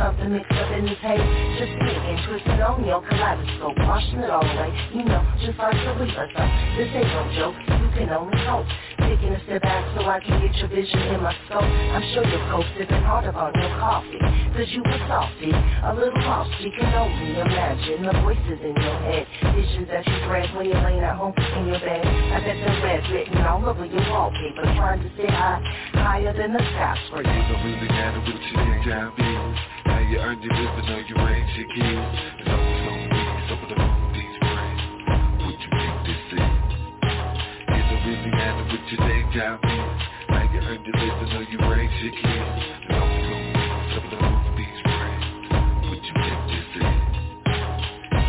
something 0.04 0.34
mixed 0.36 0.52
up 0.52 0.72
in 0.76 0.84
this 0.84 1.00
haze? 1.00 1.24
Just 1.56 1.72
and 1.80 2.20
twisted 2.28 2.60
on 2.60 2.84
your 2.84 3.00
kaleidoscope, 3.08 3.78
washing 3.88 4.20
it 4.20 4.30
all 4.30 4.44
away. 4.44 4.72
You 4.92 5.08
know, 5.08 5.24
just 5.40 5.58
like 5.58 5.80
the 5.80 5.96
reaper. 5.96 6.28
So 6.36 6.44
this 6.76 6.92
ain't 6.92 7.08
no 7.08 7.24
joke. 7.40 7.56
You 7.56 7.88
can 7.96 8.10
only 8.12 8.36
hope. 8.44 8.68
Taking 9.00 9.32
a 9.32 9.40
step 9.48 9.62
back 9.64 9.84
so 9.96 10.04
I 10.04 10.20
can 10.20 10.44
get 10.44 10.56
your 10.60 10.68
vision 10.68 11.00
in 11.16 11.24
my 11.24 11.32
scope. 11.48 11.64
I'm 11.64 12.04
sure 12.12 12.28
cold 12.52 12.66
sipping 12.76 13.04
hard 13.08 13.26
up 13.32 13.36
on 13.36 13.56
your 13.56 13.72
coffee. 13.80 14.20
Cause 14.54 14.70
you 14.70 14.84
were 14.84 15.02
salty, 15.08 15.50
a 15.50 15.92
little 15.96 16.20
lost. 16.28 16.52
You 16.60 16.72
can 16.76 16.92
only 16.94 17.40
imagine 17.40 18.04
the 18.04 18.14
voices 18.22 18.60
in 18.60 18.76
your 18.76 19.00
head. 19.08 19.26
Visions 19.56 19.88
that 19.88 20.06
you 20.06 20.18
dread 20.28 20.52
when 20.56 20.68
you're 20.68 20.84
laying 20.84 21.00
at 21.00 21.16
home 21.16 21.34
in 21.38 21.68
your 21.68 21.80
bed. 21.80 22.06
I 22.06 22.44
bet 22.44 22.58
the 22.60 22.72
red 22.84 23.02
written 23.12 23.38
all 23.48 23.66
over 23.66 23.86
your 23.86 24.04
wallpaper. 24.12 24.64
Trying 24.76 25.02
to 25.02 25.10
stay 25.16 25.32
high, 25.32 25.64
higher 25.94 26.34
than 26.36 26.54
the 26.54 26.60
skyscraper 26.60 27.24
you 30.10 30.20
your 30.44 30.54
living 30.54 30.90
you 31.08 31.16
your 31.58 31.68
kids 31.68 31.68
me. 31.76 31.96
Would 35.46 35.60
you 35.60 35.72
make 35.72 36.00
this? 36.04 36.24
It 36.34 37.84
don't 37.88 38.04
really 38.06 38.32
matter 38.32 38.64
what 38.68 38.84
your 38.92 39.02
day 39.08 39.24
job 39.34 39.60
is 39.64 39.70
Now 40.30 40.44
you 40.52 40.60
earned 40.60 40.86
your 40.86 40.98
living 40.98 41.32
or 41.38 41.44
you 41.44 41.60
raise 41.72 41.96
your 42.04 42.12
kids 42.12 42.56
me. 44.58 44.68
Would 45.90 46.04
you 46.04 46.16
make 46.20 46.44
this? 46.52 46.70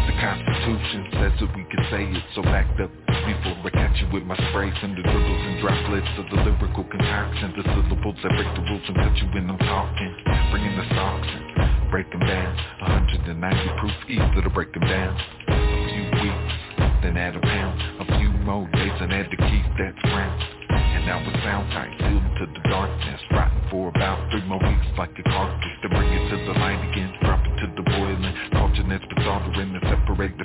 The 0.06 0.14
Constitution 0.20 1.02
says 1.12 1.34
that 1.40 1.50
we 1.56 1.62
can 1.64 1.82
say 1.90 2.04
it, 2.04 2.24
so 2.34 2.40
act 2.44 2.80
up 2.80 3.03
before 3.24 3.56
I 3.64 3.70
catch 3.72 3.96
you 4.00 4.08
with 4.12 4.24
my 4.24 4.36
sprays 4.50 4.76
and 4.84 4.92
the 4.96 5.02
dribbles 5.02 5.42
and 5.48 5.56
droplets 5.60 6.12
of 6.20 6.26
the 6.28 6.38
lyrical 6.44 6.84
concoction. 6.84 7.56
The 7.56 7.64
syllables 7.64 8.18
that 8.20 8.32
break 8.36 8.50
the 8.52 8.62
rules 8.68 8.84
and 8.88 8.96
cut 9.00 9.16
you 9.16 9.26
when 9.32 9.48
I'm 9.48 9.58
talking. 9.58 10.12
Bringing 10.52 10.76
the 10.76 10.86
socks 10.92 11.30
and 11.32 11.90
break 11.90 12.10
them 12.12 12.20
down. 12.20 12.52
190 12.84 13.80
proof 13.80 13.96
easy 14.08 14.40
to 14.44 14.50
break 14.52 14.72
them 14.76 14.84
down. 14.84 15.12
A 15.48 15.84
few 15.88 16.04
weeks, 16.20 16.54
then 17.00 17.16
add 17.16 17.36
a 17.36 17.40
pound. 17.40 17.76
A 18.04 18.06
few 18.20 18.30
more 18.44 18.68
days 18.76 18.96
and 19.00 19.12
add 19.12 19.32
the 19.32 19.40
keys 19.40 19.68
that's 19.80 20.00
ground. 20.04 20.36
And 20.68 21.06
now 21.08 21.24
it 21.24 21.36
sound 21.40 21.70
tight, 21.72 21.96
sealed 22.04 22.28
to 22.38 22.46
the 22.52 22.62
darkness. 22.68 23.20
Rotten 23.32 23.62
for 23.70 23.88
about 23.88 24.20
three 24.30 24.44
more 24.44 24.60
weeks 24.60 24.88
like 24.98 25.16
a 25.16 25.24
carcass. 25.24 25.74
To 25.82 25.88
bring 25.88 26.12
it 26.12 26.24
to 26.28 26.36
the 26.44 26.54
light 26.60 26.82
again, 26.92 27.12
drop 27.24 27.40
it 27.40 27.56
to 27.62 27.66
the 27.72 27.84
boiling. 27.88 28.34
Culture 28.52 28.84
but 28.84 29.24
soldering 29.24 29.72
and 29.72 29.84
separate 29.88 30.36
the 30.36 30.44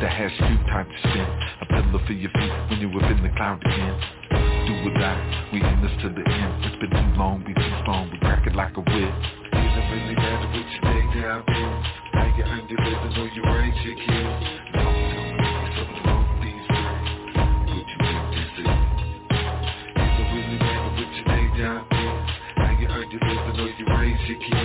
posits 0.00 0.16
has 0.16 0.32
Two, 0.38 0.56
time 0.72 0.88
to 0.88 0.98
spin. 0.98 1.28
A 1.60 1.66
pillow 1.66 2.00
for 2.06 2.12
your 2.12 2.30
feet 2.32 2.52
when 2.70 2.80
you 2.80 2.88
up 2.88 3.10
in 3.10 3.22
the 3.22 3.28
cloud 3.36 3.60
again. 3.60 4.00
Do 4.66 4.72
or 4.84 4.94
die, 4.96 5.50
we 5.52 5.60
in 5.60 5.82
this 5.82 5.92
to 6.02 6.08
the 6.08 6.24
end. 6.24 6.64
It's 6.64 6.76
been 6.80 6.90
too 6.90 7.18
long, 7.18 7.44
we 7.46 7.52
too 7.52 7.74
strong, 7.82 8.08
we 8.10 8.18
crack 8.18 8.46
it 8.46 8.54
like 8.54 8.76
a 8.76 8.80
whip. 8.80 9.12
Doesn't 9.52 9.86
really 9.92 10.16
matter 10.16 10.48
your 10.72 10.82
day 10.88 11.04
job 11.20 11.44
is. 11.48 11.84
How 12.16 12.32
you 12.32 12.44
earn 12.44 12.64
your 12.68 12.80
living 12.80 13.14
or 13.20 13.28
you 13.28 13.42
raise 13.44 13.76
your 13.84 13.96
kids. 14.00 14.40
Don't 14.72 14.88
tell 15.12 15.28
me 15.36 15.52
some 15.76 15.84
of 15.84 15.96
the 15.96 16.04
movies. 16.08 16.64
What 17.68 17.84
you 17.84 17.98
day 18.00 18.24
you 23.78 24.36
you. 24.48 24.59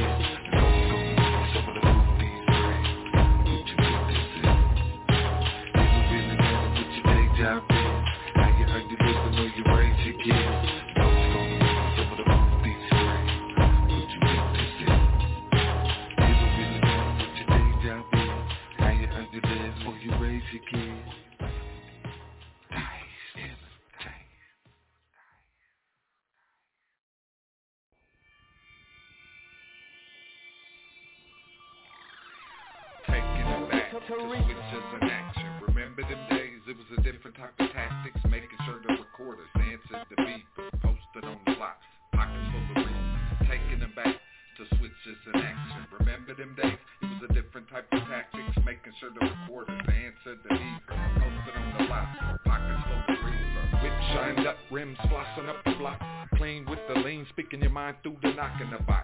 Mind 58.46 58.58
through 58.58 58.95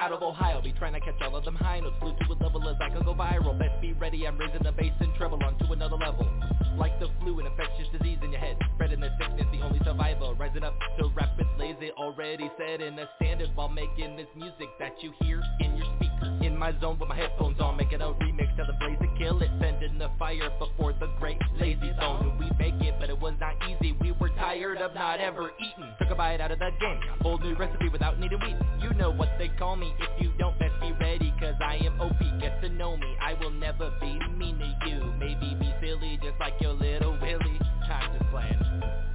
Out 0.00 0.12
of 0.12 0.22
Ohio, 0.22 0.62
be 0.62 0.72
trying 0.72 0.94
to 0.94 1.00
catch 1.00 1.20
all 1.20 1.36
of 1.36 1.44
them 1.44 1.54
high 1.54 1.78
notes 1.78 1.94
Flew 2.00 2.16
to 2.16 2.32
a 2.32 2.36
level 2.42 2.66
as 2.70 2.76
I 2.80 2.88
can 2.88 3.04
go 3.04 3.12
viral. 3.12 3.58
Best 3.58 3.82
be 3.82 3.92
ready, 3.92 4.26
I'm 4.26 4.38
raising 4.38 4.62
the 4.62 4.72
bass 4.72 4.94
and 4.98 5.14
treble 5.14 5.38
onto 5.44 5.70
another 5.74 5.96
level. 5.96 6.26
Like 6.78 6.98
the 6.98 7.10
flu, 7.20 7.38
an 7.38 7.44
infectious 7.44 7.86
disease 7.92 8.16
in 8.24 8.32
your 8.32 8.40
head. 8.40 8.56
Spreading 8.76 9.00
the 9.00 9.10
sickness, 9.20 9.44
the 9.52 9.60
only 9.60 9.78
survivor. 9.84 10.32
Rising 10.38 10.64
up 10.64 10.72
to 10.98 11.10
rapid 11.14 11.46
lazy, 11.58 11.90
already 11.98 12.50
set 12.56 12.80
in 12.80 12.98
a 12.98 13.10
standard 13.20 13.50
While 13.54 13.68
making 13.68 14.16
this 14.16 14.28
music 14.34 14.72
that 14.78 14.94
you 15.02 15.12
hear 15.20 15.42
in 15.60 15.76
your 15.76 15.86
speaker. 15.96 16.32
In 16.40 16.56
my 16.56 16.72
zone 16.80 16.98
with 16.98 17.10
my 17.10 17.16
headphones 17.16 17.60
on. 17.60 17.76
Making 17.76 18.00
a 18.00 18.06
remix, 18.06 18.56
tell 18.56 18.66
the 18.66 18.72
blaze 18.80 18.96
to 19.02 19.08
kill 19.18 19.42
it. 19.42 19.50
Sending 19.60 19.98
the 19.98 20.08
fire 20.18 20.48
before 20.58 20.94
the 20.94 21.12
great 21.18 21.36
lazy 21.60 21.92
zone. 22.00 22.38
We 22.40 22.48
make 22.56 22.80
it, 22.80 22.94
but 22.98 23.10
it 23.10 23.20
was 23.20 23.34
not 23.38 23.52
easy. 23.68 23.92
We 24.00 24.12
tired 24.40 24.78
of 24.78 24.94
not 24.94 25.20
ever 25.20 25.52
eating. 25.60 25.92
Took 26.00 26.10
a 26.10 26.14
bite 26.14 26.40
out 26.40 26.50
of 26.50 26.58
the 26.58 26.70
game 26.80 27.00
Whole 27.20 27.38
new 27.38 27.54
recipe 27.56 27.88
without 27.90 28.18
needing 28.18 28.40
wheat 28.40 28.56
You 28.80 28.94
know 28.94 29.12
what 29.12 29.28
they 29.38 29.48
call 29.48 29.76
me 29.76 29.94
If 30.00 30.22
you 30.22 30.32
don't, 30.38 30.58
best 30.58 30.74
be 30.80 30.92
ready 30.98 31.32
Cause 31.38 31.54
I 31.62 31.76
am 31.76 32.00
OP, 32.00 32.18
get 32.40 32.60
to 32.62 32.68
know 32.70 32.96
me 32.96 33.16
I 33.20 33.34
will 33.34 33.50
never 33.52 33.92
be 34.00 34.18
mean 34.36 34.58
to 34.58 34.88
you. 34.88 35.12
Maybe 35.18 35.54
be 35.60 35.72
silly 35.80 36.18
just 36.22 36.40
like 36.40 36.54
your 36.60 36.72
little 36.72 37.18
Willie. 37.20 37.60
Time 37.86 38.18
to 38.18 38.24
plan 38.30 38.60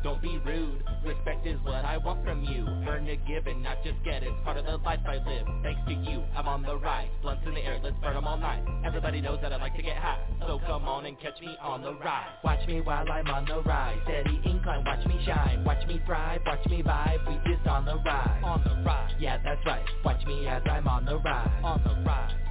don't 0.05 0.21
be 0.21 0.37
rude, 0.45 0.83
respect 1.05 1.45
is 1.45 1.59
what 1.63 1.85
I 1.85 1.97
want 1.97 2.23
from 2.25 2.43
you. 2.43 2.65
Earn 2.89 3.07
a 3.07 3.15
given, 3.27 3.61
not 3.61 3.83
just 3.83 4.03
get 4.03 4.23
it, 4.23 4.33
part 4.43 4.57
of 4.57 4.65
the 4.65 4.77
life 4.77 4.99
I 5.05 5.15
live. 5.15 5.45
Thanks 5.63 5.81
to 5.87 5.93
you, 5.93 6.23
I'm 6.35 6.47
on 6.47 6.63
the 6.63 6.77
rise. 6.77 7.09
Blunts 7.21 7.43
in 7.45 7.53
the 7.53 7.61
air, 7.61 7.79
let's 7.83 7.95
burn 8.01 8.15
them 8.15 8.25
all 8.25 8.37
night. 8.37 8.63
Everybody 8.85 9.21
knows 9.21 9.39
that 9.41 9.53
I 9.53 9.57
like 9.57 9.75
to 9.75 9.81
get 9.81 9.97
high. 9.97 10.19
So 10.41 10.59
come 10.65 10.85
on 10.85 11.05
and 11.05 11.19
catch 11.19 11.39
me 11.41 11.55
on 11.61 11.81
the 11.81 11.93
rise 11.93 12.35
Watch 12.43 12.67
me 12.67 12.81
while 12.81 13.05
I'm 13.11 13.27
on 13.27 13.45
the 13.45 13.61
rise. 13.61 13.97
Steady 14.03 14.41
incline, 14.45 14.83
watch 14.85 15.05
me 15.05 15.19
shine. 15.25 15.63
Watch 15.63 15.85
me 15.87 16.01
thrive, 16.05 16.41
watch 16.45 16.65
me 16.67 16.81
vibe. 16.83 17.27
We 17.27 17.51
just 17.51 17.67
on 17.67 17.85
the 17.85 17.97
rise. 18.05 18.41
On 18.43 18.63
the 18.63 18.83
rise. 18.83 19.13
Yeah, 19.19 19.37
that's 19.43 19.65
right. 19.65 19.85
Watch 20.03 20.25
me 20.25 20.47
as 20.47 20.61
I'm 20.69 20.87
on 20.87 21.05
the 21.05 21.19
rise. 21.19 21.49
On 21.63 21.81
the 21.83 22.03
rise 22.07 22.44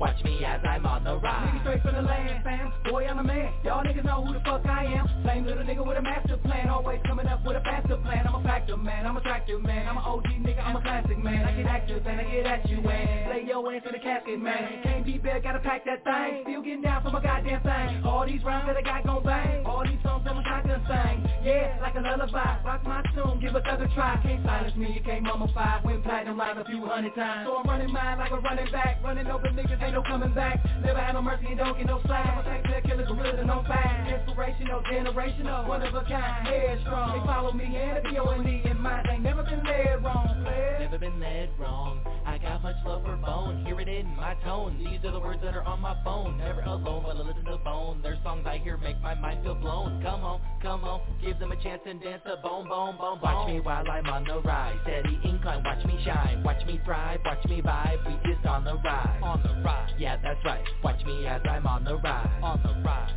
Watch 0.00 0.22
me 0.24 0.44
as 0.44 0.60
I'm 0.68 0.84
on 0.86 1.04
the 1.04 1.16
rise. 1.16 1.54
Nigga 1.54 1.60
straight 1.60 1.82
from 1.82 1.94
the 1.94 2.02
land, 2.02 2.42
fam. 2.42 2.72
Boy, 2.90 3.06
I'm 3.06 3.18
a 3.18 3.24
man. 3.24 3.52
Y'all 3.64 3.84
niggas 3.84 4.04
know 4.04 4.24
who 4.24 4.34
the 4.34 4.40
fuck 4.40 4.66
I 4.66 4.84
am. 4.84 5.06
Same 5.24 5.46
little 5.46 5.64
nigga 5.64 5.86
with 5.86 5.96
a 5.96 6.02
master 6.02 6.36
plan. 6.38 6.68
Always 6.68 7.00
coming 7.06 7.26
up 7.26 7.44
with 7.46 7.56
a 7.56 7.60
faster 7.60 7.96
plan. 7.98 8.26
I'm 8.26 8.34
a 8.34 8.42
factor, 8.42 8.76
man. 8.76 9.06
I'm 9.06 9.16
a 9.16 9.20
tractor, 9.20 9.58
man. 9.58 9.86
I'm 9.86 9.96
an 9.96 10.02
OG 10.04 10.26
nigga. 10.42 10.66
I'm 10.66 10.76
a 10.76 10.82
classic, 10.82 11.18
man. 11.22 11.46
I 11.46 11.56
get 11.56 11.66
active 11.66 12.06
and 12.06 12.20
I 12.20 12.24
get 12.24 12.46
at 12.46 12.68
you, 12.68 12.80
man. 12.82 13.30
Lay 13.30 13.46
your 13.46 13.72
ass 13.72 13.82
in 13.86 13.92
the 13.92 13.98
casket, 13.98 14.40
man. 14.40 14.82
Can't 14.82 15.06
be 15.06 15.18
bad, 15.18 15.42
gotta 15.42 15.60
pack 15.60 15.84
that 15.86 16.02
thing. 16.04 16.42
Still 16.42 16.62
getting 16.62 16.82
down 16.82 17.02
for 17.02 17.10
my 17.10 17.22
goddamn 17.22 17.62
thing. 17.62 18.04
All 18.04 18.26
these 18.26 18.42
rhymes 18.44 18.66
that 18.66 18.76
I 18.76 18.82
got 18.82 19.06
gon' 19.06 19.22
bang. 19.22 19.64
All 19.64 19.84
these 19.86 19.98
songs 20.02 20.24
that 20.24 20.34
my 20.34 20.42
shotgun 20.42 20.82
sing. 20.90 21.24
Yeah, 21.44 21.78
like 21.80 21.94
a 21.94 22.00
lullaby. 22.00 22.60
Rock 22.64 22.84
my 22.84 23.02
tune, 23.14 23.38
give 23.40 23.54
a 23.54 23.60
thug 23.60 23.80
a 23.80 23.88
try. 23.94 24.18
Can't 24.22 24.44
silence 24.44 24.76
me, 24.76 24.92
you 24.92 25.02
can't 25.02 25.24
mummify. 25.24 25.84
Went 25.84 26.02
platinum 26.02 26.36
live 26.36 26.58
a 26.58 26.64
few 26.64 26.84
hundred 26.84 27.14
times. 27.14 27.46
So 27.46 27.56
I'm 27.56 27.66
running 27.68 27.92
mine 27.92 28.18
like 28.18 28.32
a 28.32 28.40
running 28.40 28.70
back. 28.72 29.02
Running 29.04 29.26
over 29.26 29.48
niggas, 29.48 29.82
ain't 29.82 29.93
no 29.94 30.02
coming 30.02 30.34
back. 30.34 30.58
Never 30.82 30.98
had 30.98 31.12
no 31.12 31.22
mercy 31.22 31.46
and 31.46 31.58
don't 31.58 31.78
get 31.78 31.86
no 31.86 32.00
slack. 32.04 32.26
I'm 32.26 32.38
a 32.38 32.42
thank 32.42 32.66
that 32.66 32.84
killer 32.84 33.06
gorillas 33.06 33.38
and 33.38 33.50
on 33.50 33.64
fire. 33.64 34.02
Inspirational, 34.10 34.82
generational, 34.90 35.68
one 35.68 35.82
of 35.82 35.94
a 35.94 36.02
kind, 36.02 36.46
headstrong. 36.46 37.18
They 37.18 37.26
follow 37.26 37.52
me 37.52 37.64
and 37.64 37.98
the 37.98 38.10
B-O-N-E 38.10 38.62
in 38.68 38.80
mind. 38.80 39.06
Ain't 39.10 39.22
never 39.22 39.44
been 39.44 39.62
led 39.62 40.02
wrong, 40.02 40.42
player. 40.42 40.78
Never 40.80 40.98
been 40.98 41.20
led 41.20 41.50
wrong. 41.58 42.00
I 42.26 42.38
got 42.38 42.62
much 42.62 42.76
love 42.84 43.04
for 43.04 43.16
bone. 43.16 43.64
Hear 43.64 43.78
it 43.80 43.88
in 43.88 44.06
my 44.16 44.34
tone. 44.44 44.78
These 44.78 45.04
are 45.04 45.12
the 45.12 45.20
words 45.20 45.40
that 45.44 45.54
are 45.54 45.62
on 45.62 45.80
my 45.80 45.94
phone. 46.02 46.38
Never 46.38 46.62
alone, 46.62 47.04
but 47.06 47.16
I 47.16 47.20
listen 47.20 47.44
to 47.44 47.56
bone. 47.58 48.02
Their 48.02 48.18
songs 48.24 48.44
I 48.46 48.58
hear 48.58 48.76
make 48.76 49.00
my 49.00 49.14
mind 49.14 49.44
feel 49.44 49.54
blown. 49.54 50.02
Come 50.02 50.24
on, 50.24 50.40
come 50.60 50.82
on, 50.82 51.00
give 51.24 51.38
them 51.38 51.52
a 51.52 51.62
chance 51.62 51.82
and 51.86 52.02
dance 52.02 52.22
a 52.26 52.36
bone, 52.42 52.68
bone, 52.68 52.96
bone, 52.98 53.20
bone. 53.20 53.20
Watch 53.22 53.48
me 53.48 53.60
while 53.60 53.88
I'm 53.88 54.06
on 54.06 54.24
the 54.24 54.40
rise. 54.40 54.76
Steady 54.82 55.20
incline, 55.22 55.62
watch 55.64 55.84
me 55.86 56.00
shine. 56.04 56.42
Watch 56.42 56.66
me 56.66 56.80
thrive, 56.84 57.20
watch 57.24 57.44
me 57.44 57.62
vibe. 57.62 58.04
We 58.06 58.34
just 58.34 58.44
on 58.46 58.64
the 58.64 58.74
rise. 58.82 59.20
On 59.22 59.42
the 59.42 59.48
rise. 59.50 59.53
Yeah, 59.98 60.16
that's 60.22 60.42
right. 60.44 60.64
Watch 60.82 61.04
me 61.06 61.26
as 61.26 61.40
I'm 61.48 61.66
on 61.66 61.84
the 61.84 61.96
rise. 61.98 62.28
On 62.42 62.60
the 62.62 62.74
rise. 62.82 63.12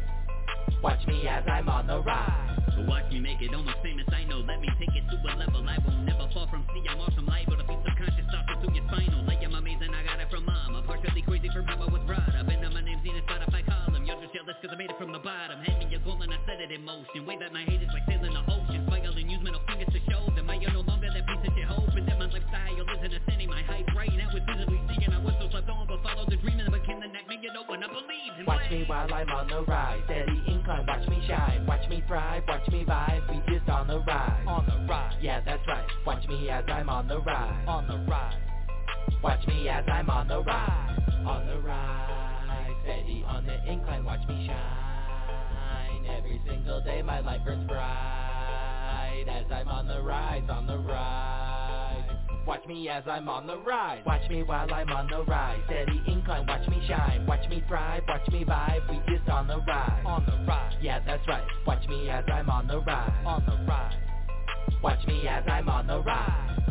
Watch 0.83 1.05
me 1.07 1.27
as 1.27 1.43
I'm 1.49 1.67
on 1.69 1.87
the 1.87 1.99
rise. 2.01 2.59
So 2.75 2.85
watch 2.85 3.09
me 3.11 3.19
make 3.19 3.41
it 3.41 3.53
almost 3.53 3.77
famous, 3.81 4.05
I 4.13 4.25
know. 4.25 4.45
Let 4.45 4.61
me 4.61 4.69
take 4.77 4.93
it 4.93 5.03
to 5.09 5.17
a 5.17 5.33
level. 5.33 5.65
I 5.65 5.77
will 5.81 5.97
never 6.05 6.29
fall 6.33 6.47
from 6.49 6.65
sea. 6.73 6.85
I'm 6.89 6.99
awesome. 6.99 7.25
Liable 7.25 7.57
to 7.57 7.65
be 7.65 7.73
subconscious 7.81 8.29
thoughts 8.29 8.61
through 8.61 8.75
your 8.77 8.85
spinal 8.87 9.25
Like 9.25 9.41
I'm 9.43 9.55
amazing, 9.55 9.89
I 9.89 10.05
got 10.05 10.21
it 10.21 10.29
from 10.29 10.45
mama 10.45 10.83
Partially 10.85 11.21
crazy 11.23 11.49
how 11.49 11.81
I 11.81 11.89
was 11.91 12.01
brought 12.05 12.29
up 12.29 12.47
And 12.47 12.61
now 12.61 12.69
my 12.69 12.81
name's 12.81 13.01
in 13.03 13.17
a 13.17 13.23
Spotify 13.25 13.65
column. 13.65 14.05
You're 14.05 14.21
just 14.21 14.33
jealous 14.33 14.55
cause 14.61 14.71
I 14.71 14.77
made 14.77 14.89
it 14.89 14.97
from 14.97 15.11
the 15.11 15.19
bottom. 15.19 15.59
Hand 15.59 15.79
me 15.79 15.91
your 15.91 15.99
goal 16.01 16.21
and 16.21 16.31
I 16.31 16.37
set 16.45 16.61
it 16.61 16.71
in 16.71 16.85
motion. 16.85 17.25
Way 17.25 17.37
that 17.41 17.51
my 17.51 17.66
while 28.87 29.13
I'm 29.13 29.29
on 29.29 29.47
the 29.47 29.61
rise 29.63 30.01
Steady 30.05 30.43
incline, 30.47 30.85
watch 30.87 31.07
me 31.09 31.21
shine. 31.27 31.65
Watch 31.65 31.89
me 31.89 32.03
thrive, 32.07 32.43
watch 32.47 32.67
me 32.69 32.85
vibe. 32.85 33.29
We 33.29 33.53
just 33.53 33.69
on 33.69 33.87
the 33.87 33.99
rise. 33.99 34.45
On 34.47 34.65
the 34.65 34.85
rise. 34.91 35.15
Yeah, 35.21 35.41
that's 35.45 35.65
right. 35.67 35.85
Watch 36.05 36.27
me 36.27 36.49
as 36.49 36.63
I'm 36.67 36.89
on 36.89 37.07
the 37.07 37.19
rise. 37.19 37.65
On 37.67 37.87
the 37.87 37.97
rise. 38.09 38.35
Watch 39.21 39.45
me 39.47 39.67
as 39.69 39.83
I'm 39.91 40.09
on 40.09 40.27
the 40.27 40.41
rise. 40.41 40.99
On 41.25 41.45
the 41.45 41.59
rise. 41.59 42.75
Steady 42.83 43.23
on 43.27 43.45
the 43.45 43.71
incline, 43.71 44.05
watch 44.05 44.25
me 44.27 44.47
shine. 44.47 46.05
Every 46.17 46.41
single 46.47 46.81
day 46.81 47.01
my 47.01 47.19
light 47.19 47.43
burns 47.43 47.67
bright. 47.67 49.25
As 49.27 49.45
I'm 49.51 49.67
on 49.67 49.87
the 49.87 50.01
rise, 50.01 50.43
on 50.49 50.67
the 50.67 50.77
rise 50.77 51.66
Watch 52.47 52.65
me 52.65 52.87
as 52.87 53.03
I'm 53.05 53.27
on 53.27 53.45
the 53.45 53.57
rise. 53.57 54.01
Watch 54.05 54.29
me 54.29 54.41
while 54.41 54.73
I'm 54.73 54.89
on 54.89 55.09
the 55.09 55.21
rise. 55.25 55.59
Steady 55.65 56.01
incline, 56.07 56.47
watch 56.47 56.65
me 56.69 56.81
shine. 56.87 57.25
Watch 57.25 57.47
me 57.49 57.61
thrive, 57.67 58.03
watch 58.07 58.25
me 58.29 58.45
vibe. 58.45 58.89
We 58.89 59.13
just 59.13 59.27
on 59.29 59.47
the 59.47 59.59
rise. 59.67 60.03
On 60.05 60.25
the 60.25 60.45
rise. 60.47 60.73
Yeah, 60.81 61.01
that's 61.05 61.27
right. 61.27 61.43
Watch 61.65 61.85
me 61.89 62.09
as 62.09 62.23
I'm 62.31 62.49
on 62.49 62.67
the 62.67 62.79
rise. 62.79 63.11
On 63.25 63.45
the 63.45 63.69
rise. 63.69 63.95
Watch 64.81 65.05
me 65.07 65.27
as 65.27 65.43
I'm 65.45 65.67
on 65.67 65.87
the 65.87 66.01
rise 66.01 66.66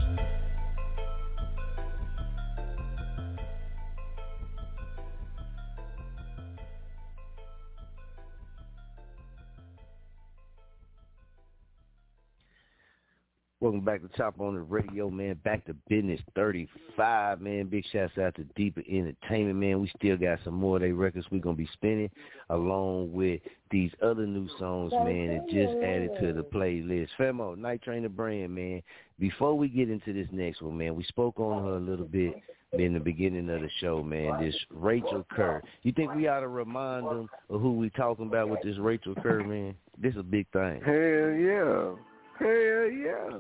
Welcome 13.61 13.81
back 13.81 14.03
to 14.03 14.09
Chop 14.19 14.39
On 14.39 14.55
It 14.55 14.67
Radio, 14.69 15.09
man. 15.09 15.41
Back 15.43 15.65
to 15.65 15.75
Bizness 15.91 16.21
35, 16.35 17.41
man. 17.41 17.69
Big 17.69 17.87
shouts 17.91 18.19
out 18.19 18.35
to 18.35 18.45
Deeper 18.55 18.83
Entertainment, 18.87 19.57
man. 19.57 19.81
We 19.81 19.91
still 19.99 20.19
got 20.19 20.41
some 20.45 20.53
more 20.53 20.77
of 20.77 20.83
their 20.83 20.95
records 20.95 21.25
we're 21.31 21.41
going 21.41 21.57
to 21.57 21.63
be 21.63 21.69
spinning 21.73 22.11
along 22.51 23.15
with 23.15 23.41
these 23.71 23.91
other 24.03 24.27
new 24.27 24.47
songs, 24.59 24.93
man, 24.93 25.29
that 25.29 25.47
just 25.47 25.73
added 25.83 26.11
to 26.21 26.35
the 26.35 26.43
playlist. 26.43 27.09
Famo, 27.19 27.57
Night 27.57 27.81
Trainer 27.83 28.11
Brand, 28.11 28.55
man. 28.55 28.83
Before 29.19 29.57
we 29.57 29.69
get 29.69 29.89
into 29.89 30.13
this 30.13 30.29
next 30.33 30.61
one, 30.61 30.77
man, 30.77 30.95
we 30.95 31.05
spoke 31.05 31.41
on 31.41 31.65
her 31.65 31.77
a 31.77 31.81
little 31.81 32.05
bit 32.05 32.35
in 32.75 32.93
the 32.93 33.01
beginning 33.01 33.49
of 33.49 33.63
the 33.63 33.71
show, 33.81 34.03
man. 34.03 34.39
This 34.39 34.55
Rachel 34.69 35.25
Kerr. 35.31 35.63
You 35.83 35.93
think 35.93 36.15
we 36.15 36.29
ought 36.29 36.41
to 36.41 36.49
remind 36.49 37.07
them 37.07 37.31
of 37.49 37.63
who 37.63 37.73
we 37.73 37.89
talking 37.89 38.27
about 38.27 38.51
with 38.51 38.61
this 38.63 38.77
Rachel 38.77 39.15
Kerr, 39.15 39.43
man? 39.43 39.75
This 39.97 40.13
is 40.13 40.21
a 40.21 40.23
big 40.23 40.47
thing. 40.53 40.83
Hell 40.85 40.95
yeah. 40.95 41.95
Hell 42.39 42.91
yeah. 42.91 43.39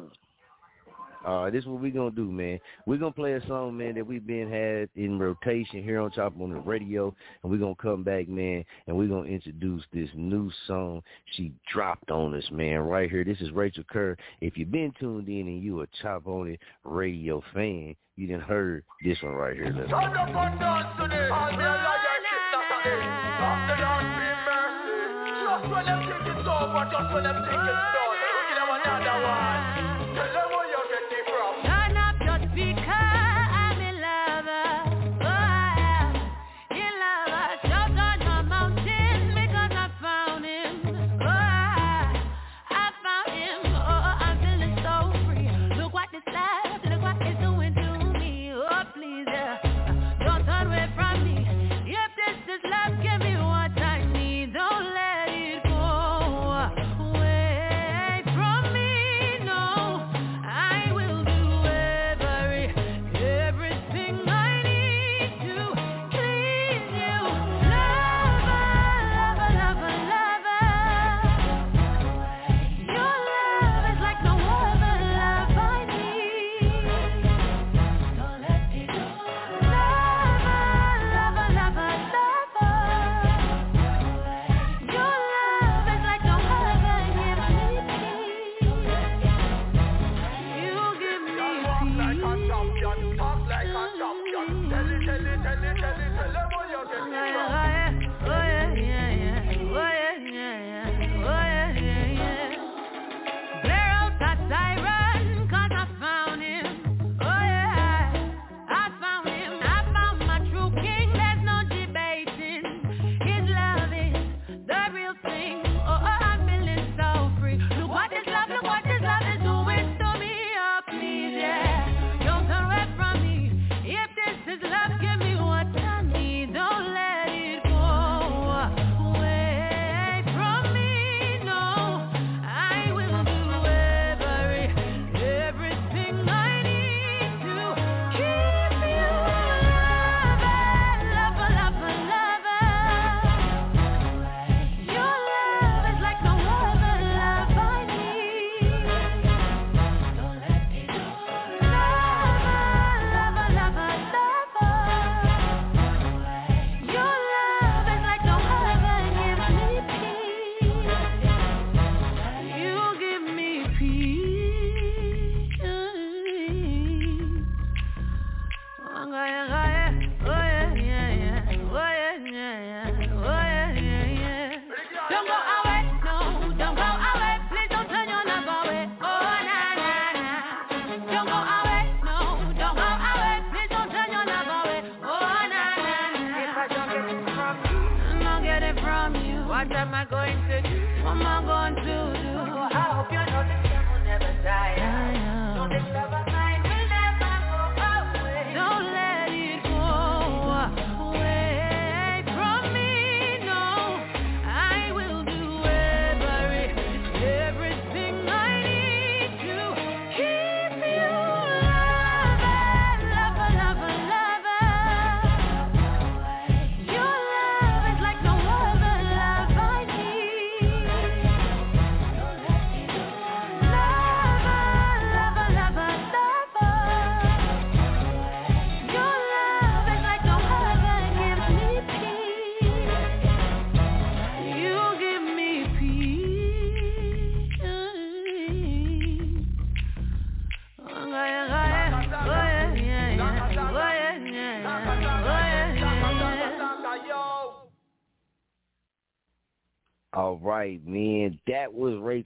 All 1.26 1.44
right, 1.44 1.52
this 1.52 1.62
is 1.62 1.66
what 1.66 1.80
we're 1.82 1.90
going 1.90 2.14
to 2.14 2.16
do, 2.16 2.30
man. 2.30 2.60
We're 2.86 2.98
going 2.98 3.12
to 3.12 3.16
play 3.16 3.32
a 3.32 3.44
song, 3.48 3.76
man, 3.76 3.96
that 3.96 4.06
we've 4.06 4.24
been 4.24 4.48
had 4.48 4.88
in 4.94 5.18
rotation 5.18 5.82
here 5.82 5.98
on 5.98 6.12
Chop 6.12 6.34
On 6.40 6.52
It 6.52 6.64
Radio, 6.64 7.12
and 7.42 7.50
we're 7.50 7.58
going 7.58 7.74
to 7.74 7.82
come 7.82 8.04
back, 8.04 8.28
man, 8.28 8.64
and 8.86 8.96
we're 8.96 9.08
going 9.08 9.26
to 9.26 9.32
introduce 9.32 9.82
this 9.92 10.08
new 10.14 10.52
song 10.68 11.02
she 11.32 11.52
dropped 11.72 12.12
on 12.12 12.32
us, 12.34 12.48
man, 12.52 12.78
right 12.78 13.10
here. 13.10 13.24
This 13.24 13.40
is 13.40 13.50
Rachel 13.50 13.82
Kerr. 13.90 14.16
If 14.40 14.56
you've 14.56 14.70
been 14.70 14.92
tuned 15.00 15.28
in 15.28 15.48
and 15.48 15.60
you 15.60 15.80
a 15.80 15.88
Chop 16.00 16.28
on 16.28 16.48
it 16.48 16.60
Radio 16.84 17.42
fan, 17.52 17.96
you 18.14 18.28
done 18.28 18.40
heard 18.40 18.84
this 19.04 19.18
one 19.20 19.34
right 19.34 19.56
here. 19.56 19.74
Let's 19.76 19.90
Turn 19.90 20.12
another 28.86 29.26
one. 29.26 30.14
Tell 30.14 30.32
them 30.32 30.55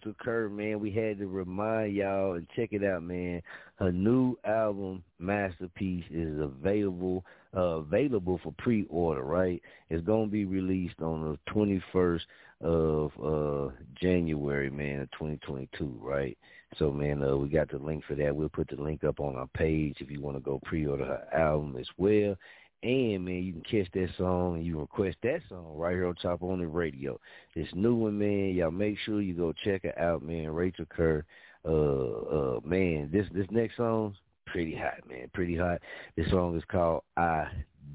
Rachel 0.00 0.16
Kerr, 0.18 0.48
man. 0.48 0.80
We 0.80 0.90
had 0.90 1.18
to 1.18 1.26
remind 1.26 1.94
y'all 1.94 2.34
and 2.34 2.46
check 2.56 2.70
it 2.72 2.82
out, 2.82 3.02
man. 3.02 3.42
Her 3.76 3.92
new 3.92 4.36
album, 4.44 5.02
Masterpiece, 5.18 6.04
is 6.10 6.40
available 6.40 7.24
uh, 7.54 7.80
available 7.80 8.40
for 8.42 8.54
pre-order. 8.58 9.22
Right, 9.22 9.60
it's 9.90 10.06
gonna 10.06 10.28
be 10.28 10.46
released 10.46 11.00
on 11.02 11.36
the 11.46 11.52
21st 11.52 12.20
of 12.62 13.10
uh, 13.22 13.74
January, 14.00 14.70
man, 14.70 15.00
of 15.00 15.10
2022. 15.12 15.98
Right. 16.00 16.38
So, 16.78 16.92
man, 16.92 17.22
uh, 17.22 17.36
we 17.36 17.48
got 17.48 17.68
the 17.68 17.78
link 17.78 18.04
for 18.06 18.14
that. 18.14 18.34
We'll 18.34 18.48
put 18.48 18.68
the 18.68 18.80
link 18.80 19.02
up 19.02 19.18
on 19.18 19.34
our 19.34 19.48
page 19.48 19.96
if 19.98 20.10
you 20.10 20.20
want 20.22 20.36
to 20.36 20.40
go 20.40 20.60
pre-order 20.64 21.04
her 21.04 21.26
album 21.34 21.76
as 21.78 21.88
well. 21.98 22.36
And 22.82 23.24
man, 23.24 23.42
you 23.42 23.52
can 23.52 23.62
catch 23.62 23.92
that 23.92 24.08
song 24.16 24.56
and 24.56 24.64
you 24.64 24.80
request 24.80 25.18
that 25.22 25.40
song 25.48 25.74
right 25.76 25.92
here 25.92 26.06
on 26.06 26.14
Chop 26.20 26.42
On 26.42 26.60
It 26.60 26.64
Radio. 26.64 27.20
This 27.54 27.68
new 27.74 27.94
one, 27.94 28.18
man. 28.18 28.54
Y'all 28.54 28.70
make 28.70 28.96
sure 29.04 29.20
you 29.20 29.34
go 29.34 29.52
check 29.64 29.84
it 29.84 29.98
out, 29.98 30.22
man. 30.22 30.50
Rachel 30.50 30.86
Kerr. 30.86 31.24
Uh, 31.62 31.68
uh, 31.72 32.60
man, 32.64 33.10
this 33.12 33.26
this 33.34 33.46
next 33.50 33.76
song's 33.76 34.16
pretty 34.46 34.74
hot, 34.74 35.06
man. 35.06 35.30
Pretty 35.34 35.56
hot. 35.56 35.80
This 36.16 36.30
song 36.30 36.56
is 36.56 36.64
called 36.70 37.02
"I 37.16 37.48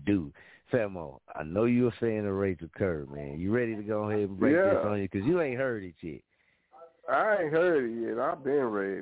Do." 0.06 0.32
Famo, 0.72 1.20
I 1.36 1.44
know 1.44 1.66
you're 1.66 1.90
a 1.90 2.00
fan 2.00 2.26
of 2.26 2.34
Rachel 2.34 2.68
Kerr, 2.76 3.06
man. 3.12 3.40
You 3.40 3.52
ready 3.52 3.76
to 3.76 3.84
go 3.84 4.10
ahead 4.10 4.30
and 4.30 4.40
break 4.40 4.56
this 4.56 4.78
on 4.84 5.00
you? 5.00 5.08
Because 5.12 5.26
you 5.26 5.42
ain't 5.42 5.60
heard 5.60 5.84
it 5.84 5.94
yet. 6.02 6.22
I 7.12 7.44
ain't 7.44 7.54
heard 7.54 7.90
it 7.90 8.08
yet. 8.08 8.20
I've 8.20 8.44
been 8.44 8.64
ready. 8.64 9.02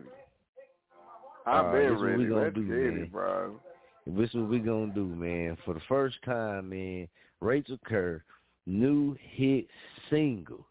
I've 1.46 1.66
right, 1.66 1.90
been 1.90 2.02
ready. 2.02 2.18
we 2.18 2.30
gonna 2.30 2.42
Let's 2.44 2.56
do, 2.56 2.62
get 2.64 2.76
man. 2.76 3.04
it, 3.04 3.12
bro. 3.12 3.60
This 4.06 4.30
is 4.30 4.36
what 4.36 4.50
we 4.50 4.60
gonna 4.60 4.94
do, 4.94 5.06
man. 5.06 5.58
For 5.64 5.74
the 5.74 5.82
first 5.88 6.18
time, 6.26 6.70
man, 6.70 7.08
Rachel 7.40 7.78
Kerr, 7.86 8.24
new 8.66 9.16
hit 9.20 9.68
single, 10.10 10.66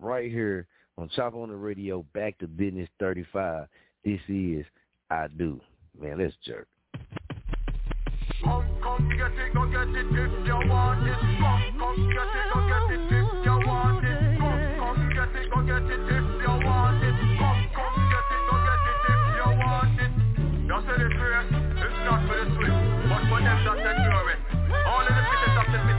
right 0.00 0.30
here 0.30 0.66
on 0.96 1.10
Chop 1.14 1.34
On 1.34 1.50
It 1.50 1.54
Radio, 1.54 2.04
Back 2.14 2.38
to 2.38 2.48
Bizness 2.48 2.88
35. 2.98 3.66
This 4.04 4.20
is 4.28 4.64
I 5.10 5.28
Do. 5.28 5.60
Man, 6.00 6.18
let's 6.18 6.34
jerk. 6.44 6.68
Come, 8.42 8.64
come 8.82 9.08
get 9.10 9.32
it, 9.32 9.52
go 9.52 9.66
get 9.66 9.88
it 9.88 10.06
if 10.06 10.46
you 10.46 10.68
want 10.68 11.06
it. 11.06 11.14
Come, 11.20 11.78
come 11.78 12.08
get 12.08 12.22
it, 12.22 12.54
go 12.54 12.60
get 12.66 13.14
it 13.14 13.19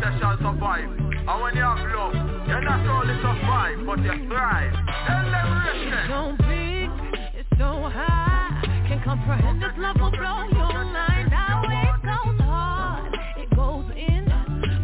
of 0.03 0.19
shall 0.19 0.37
survive. 0.37 0.89
And 0.89 1.41
when 1.41 1.55
you 1.55 1.61
have 1.61 1.77
love, 1.93 2.13
you 2.47 2.61
not 2.61 2.85
only 2.87 3.15
survive, 3.21 3.85
but 3.85 3.99
you 4.03 4.27
thrive. 4.27 4.73
Tell 5.07 5.25
them 5.31 5.47
It's 5.69 6.09
so 6.09 6.21
big, 6.47 6.89
it's 7.39 7.49
so 7.57 7.89
high. 7.89 8.85
Can't 8.87 9.03
comprehend 9.03 9.61
this 9.61 9.71
love 9.77 9.97
will 9.99 10.11
blow 10.11 10.43
your 10.51 10.85
mind. 10.85 11.31
How 11.31 11.61
it 11.63 12.01
goes 12.03 12.39
hard, 12.41 13.13
it 13.37 13.55
goes 13.55 13.85
in 13.95 14.25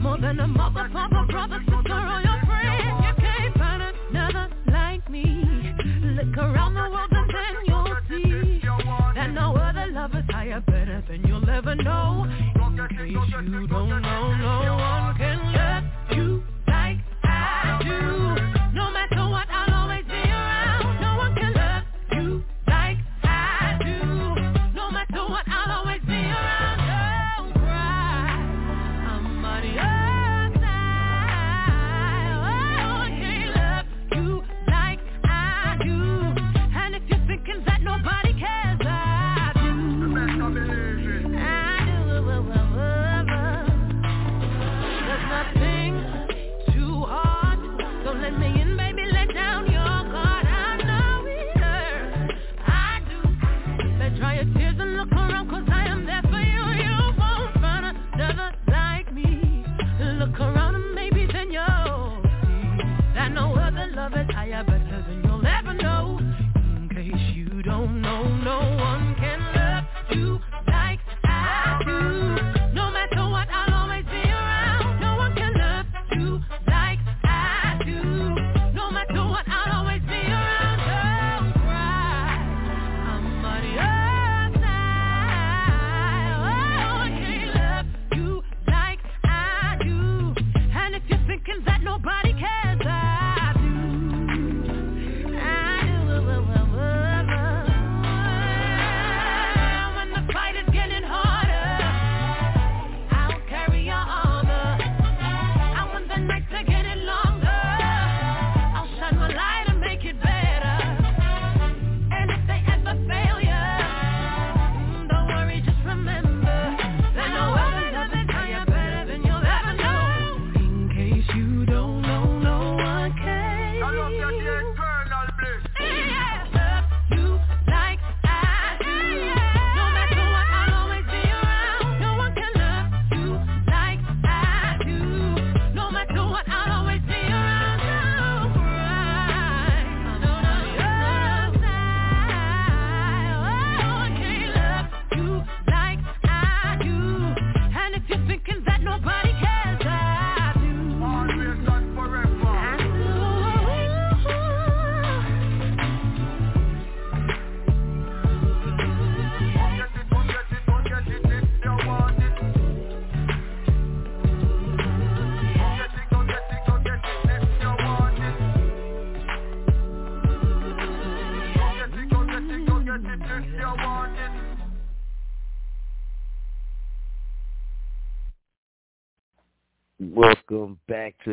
more 0.02 0.18
than 0.20 0.40
a 0.40 0.48
mother, 0.48 0.90
father, 0.94 1.26
brother, 1.30 1.60
sister, 1.66 1.94
or 1.94 2.22
your 2.22 2.40
friend. 2.46 3.04
You 3.04 3.14
can't 3.18 3.58
find 3.58 3.82
another 4.10 4.50
like 4.72 5.10
me. 5.10 5.74
Look 6.16 6.38
around 6.38 6.76
the 6.76 6.90
world 6.90 7.12
and 7.12 7.30
then 7.30 7.56
you'll 7.66 7.98
see 8.10 8.62
that 9.16 9.32
no 9.32 9.56
other 9.56 9.88
love 9.92 10.14
is 10.16 10.26
higher, 10.30 10.62
better 10.62 11.04
than 11.10 11.24
you'll 11.28 11.50
ever 11.50 11.76
know. 11.76 12.26
In 12.90 12.96
case 12.96 13.12
you 13.12 13.68
don't 13.68 14.02
know, 14.02 14.34
no 14.34 14.76
one 14.78 15.16
can 15.18 15.47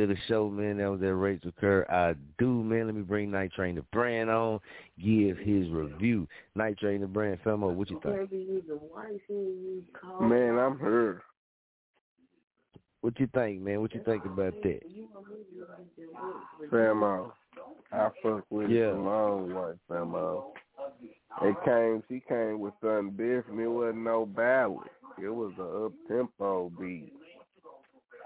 back 0.07 0.17
to 0.17 0.21
the 0.21 0.33
show, 0.33 0.49
man. 0.49 0.79
That 0.79 0.91
was 0.91 1.01
that 1.01 1.15
Rachel 1.15 1.53
Kerr. 1.61 1.87
I 1.91 2.15
do, 2.39 2.63
man. 2.63 2.87
Let 2.87 2.95
me 2.95 3.03
bring 3.03 3.31
Night 3.31 3.53
Train 3.53 3.77
the 3.77 3.83
brand 3.93 4.31
on, 4.31 4.61
give 5.03 5.39
his 5.39 5.69
review. 5.71 6.27
Night 6.55 6.79
Train 6.79 7.01
the 7.01 7.07
brand, 7.07 7.39
Famo, 7.45 7.73
what 7.75 7.91
you 7.91 8.01
think? 8.03 8.31
Man, 10.21 10.59
I'm 10.59 10.79
here. 10.79 11.23
What 13.01 13.19
you 13.21 13.29
think, 13.35 13.61
man? 13.61 13.81
What 13.81 13.95
you 13.95 14.01
think 14.05 14.25
about 14.25 14.55
that? 14.63 14.81
Famo. 16.73 17.33
I 17.93 18.09
fuck 18.23 18.45
with 18.51 18.71
Yeah. 18.71 18.89
it 18.89 18.95
a 18.95 19.01
long 19.01 19.55
way, 19.55 19.73
Famo. 19.91 20.53
It 21.43 21.57
came, 21.65 22.03
she 22.09 22.21
came 22.29 22.61
with 22.61 22.75
something 22.81 23.11
different. 23.17 23.61
It 23.61 23.69
wasn't 23.69 24.05
no 24.05 24.25
ballad. 24.27 24.89
It 25.21 25.29
was 25.29 25.53
a 25.59 25.87
up 25.87 25.93
tempo 26.09 26.71
beat. 26.79 27.13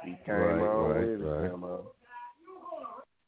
He 0.05 0.17
came 0.25 0.35
Right, 0.35 0.63
on 0.63 0.89
right, 0.89 1.01
with 1.01 1.21
it, 1.21 1.25
right. 1.25 1.81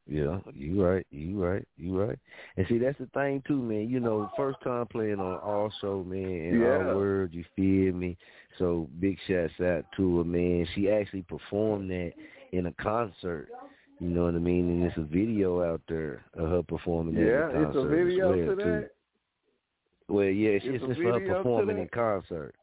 Yeah, 0.07 0.41
you 0.55 0.85
right, 0.85 1.07
you 1.13 1.45
right, 1.45 1.67
you 1.77 2.01
right. 2.01 2.19
And 2.57 2.67
see, 2.69 2.79
that's 2.79 2.99
the 2.99 3.07
thing 3.15 3.43
too, 3.47 3.63
man. 3.63 3.89
You 3.89 4.01
know, 4.01 4.29
first 4.37 4.59
time 4.65 4.87
playing 4.89 5.21
on 5.21 5.39
our 5.41 5.71
show, 5.81 6.03
man, 6.03 6.21
in 6.21 6.61
Yeah. 6.61 6.67
our 6.67 6.97
words, 6.97 7.33
you 7.33 7.45
feel 7.55 7.95
me? 7.95 8.17
So 8.59 8.89
big 8.99 9.19
shouts 9.29 9.53
out 9.61 9.85
to 9.97 10.19
her, 10.19 10.25
man. 10.25 10.67
She 10.75 10.91
actually 10.91 11.23
performed 11.23 11.91
that 11.91 12.13
in 12.53 12.67
a 12.67 12.73
concert. 12.73 13.49
You 14.01 14.09
know 14.09 14.25
what 14.25 14.35
I 14.35 14.39
mean? 14.39 14.69
And 14.71 14.85
it's 14.85 14.97
a 14.97 15.03
video 15.03 15.63
out 15.63 15.83
there 15.89 16.25
of 16.35 16.49
her 16.49 16.63
performing 16.63 17.15
that 17.15 17.21
Yeah, 17.21 17.51
in 17.51 17.57
a 17.57 17.69
it's 17.69 17.77
a 17.77 17.87
video 17.87 18.33
as 18.33 18.47
well, 18.47 18.57
to 18.57 18.63
too. 18.63 18.63
that. 18.65 18.91
Well, 20.09 20.25
yeah, 20.25 20.51
it's, 20.51 20.65
It's 20.67 20.83
it's 20.83 20.95
just 20.95 21.01
her 21.03 21.21
performing 21.21 21.79
in 21.79 21.89
concert. 21.89 22.55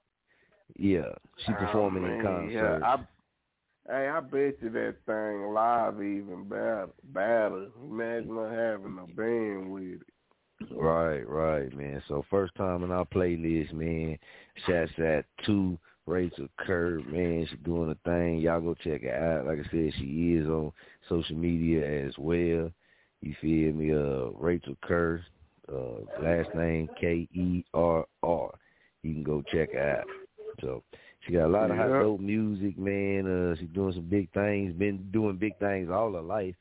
Yeah, 0.76 1.14
she 1.46 1.54
oh, 1.54 1.56
performing 1.56 2.04
oh, 2.04 2.08
in 2.08 2.22
concert. 2.22 2.80
Yeah, 2.82 2.86
I, 2.86 2.98
hey, 3.90 4.10
I 4.10 4.20
bet 4.20 4.56
you 4.62 4.70
that 4.70 4.96
thing 5.06 5.54
live 5.54 5.96
even 5.96 6.46
better. 6.48 6.90
Better. 7.04 7.68
Imagine 7.84 8.36
her 8.36 8.72
having 8.72 8.98
a 8.98 9.08
band 9.14 9.72
with 9.72 9.84
it. 9.84 10.02
Right, 10.72 11.28
right, 11.28 11.76
man. 11.76 12.02
So 12.08 12.26
first 12.30 12.56
time 12.56 12.84
in 12.84 12.92
our 12.92 13.06
playlist, 13.06 13.74
man. 13.74 14.18
Shouts 14.66 14.92
out 15.00 15.26
to 15.46 15.78
Rachel 16.08 16.48
Kerr, 16.58 17.00
man. 17.08 17.48
She 17.50 17.58
doing 17.58 17.92
a 17.92 18.10
thing. 18.10 18.40
Y'all 18.40 18.62
go 18.62 18.74
check 18.84 19.04
her 19.04 19.14
out. 19.14 19.46
Like 19.46 19.60
I 19.60 19.70
said, 19.70 19.94
she 19.98 20.36
is 20.36 20.48
on 20.48 20.72
social 21.08 21.36
media 21.36 22.08
as 22.08 22.14
well. 22.18 22.72
You 23.22 23.36
feel 23.42 23.74
me? 23.74 23.92
Uh, 23.92 24.32
Rachel 24.40 24.76
Kerr, 24.84 25.24
uh, 25.72 26.24
last 26.24 26.50
name 26.56 26.90
K 27.00 27.28
E 27.34 27.64
R 27.74 28.06
R. 28.24 28.54
You 29.04 29.14
can 29.14 29.24
go 29.24 29.44
check 29.52 29.76
out. 29.76 30.06
So 30.62 30.84
she 31.28 31.34
got 31.34 31.46
a 31.46 31.48
lot 31.48 31.70
of 31.70 31.78
hot 31.78 31.90
Yeah. 31.90 32.00
dope 32.00 32.22
music, 32.22 32.78
man. 32.78 33.28
Uh, 33.28 33.56
she's 33.56 33.70
doing 33.70 33.94
some 33.94 34.08
big 34.08 34.32
things. 34.32 34.74
Been 34.74 35.12
doing 35.12 35.36
big 35.36 35.58
things 35.60 35.90
all 35.90 36.14
her 36.14 36.22
life 36.22 36.56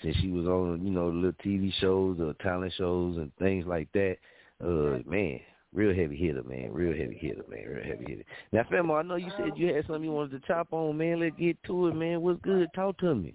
since 0.00 0.16
she 0.18 0.30
was 0.30 0.46
on, 0.46 0.84
you 0.86 0.92
know, 0.92 1.08
little 1.08 1.32
TV 1.44 1.72
shows 1.74 2.20
or 2.20 2.32
talent 2.34 2.72
shows 2.74 3.16
and 3.16 3.34
things 3.36 3.66
like 3.66 3.90
that. 3.92 4.18
Uh, 4.62 5.00
man, 5.06 5.40
real 5.72 5.94
heavy 5.94 6.16
hitter, 6.16 6.44
man. 6.44 6.72
Real 6.72 6.96
heavy 6.96 7.18
hitter, 7.18 7.42
man. 7.48 7.64
Real 7.66 7.84
heavy 7.84 8.04
hitter. 8.06 8.24
Now, 8.52 8.62
Famo, 8.62 8.98
I 8.98 9.02
know 9.02 9.16
you 9.16 9.30
said 9.36 9.56
you 9.56 9.74
had 9.74 9.86
something 9.86 10.04
you 10.04 10.12
wanted 10.12 10.40
to 10.40 10.46
chop 10.46 10.68
on, 10.72 10.96
man. 10.96 11.18
Let's 11.18 11.36
get 11.36 11.60
to 11.64 11.88
it, 11.88 11.94
man. 11.94 12.20
What's 12.22 12.40
good? 12.42 12.68
Talk 12.74 12.98
to 12.98 13.14
me. 13.14 13.34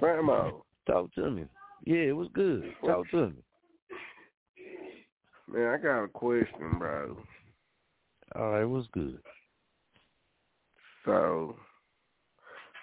Famo. 0.00 0.62
Talk 0.86 1.14
to 1.14 1.30
me. 1.30 1.44
Yeah, 1.84 2.00
it 2.00 2.16
was 2.16 2.28
good. 2.32 2.74
Talk 2.84 3.08
to 3.12 3.28
me. 3.28 3.42
Man, 5.50 5.68
I 5.68 5.76
got 5.78 6.04
a 6.04 6.08
question, 6.08 6.78
bro. 6.78 7.16
All 8.38 8.50
right, 8.50 8.64
what's 8.64 8.86
good? 8.92 9.18
So, 11.04 11.56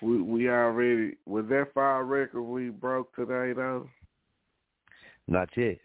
we 0.02 0.22
we 0.22 0.50
already 0.50 1.16
was 1.26 1.46
that 1.50 1.68
five 1.74 2.06
record 2.08 2.44
we 2.44 2.70
broke 2.70 3.16
today 3.16 3.54
though? 3.54 3.90
Not 5.28 5.50
yet. 5.56 5.78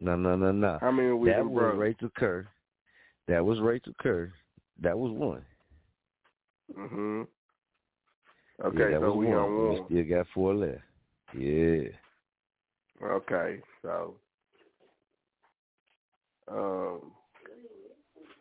No, 0.00 0.16
no, 0.16 0.36
no, 0.36 0.52
no. 0.52 0.78
How 0.80 0.92
many 0.92 1.12
we 1.12 1.28
That 1.30 1.44
was 1.44 1.54
broke? 1.54 1.78
Rachel 1.80 2.10
Kerr. 2.16 2.46
That 3.26 3.44
was 3.44 3.60
Rachel 3.60 3.94
Kerr. 4.00 4.32
That 4.80 4.96
was 4.98 5.12
one. 5.12 5.44
Mhm. 6.78 7.26
yeah, 8.60 8.66
Okay, 8.66 8.90
that 8.92 9.00
so 9.00 9.08
was 9.14 9.16
we 9.18 9.26
one. 9.26 9.36
on 9.36 9.88
We 9.90 10.04
still 10.04 10.16
got 10.18 10.26
four 10.32 10.54
left. 10.54 10.82
Yeah. 11.36 11.88
Okay, 13.02 13.60
so 13.82 14.14
um, 16.48 17.12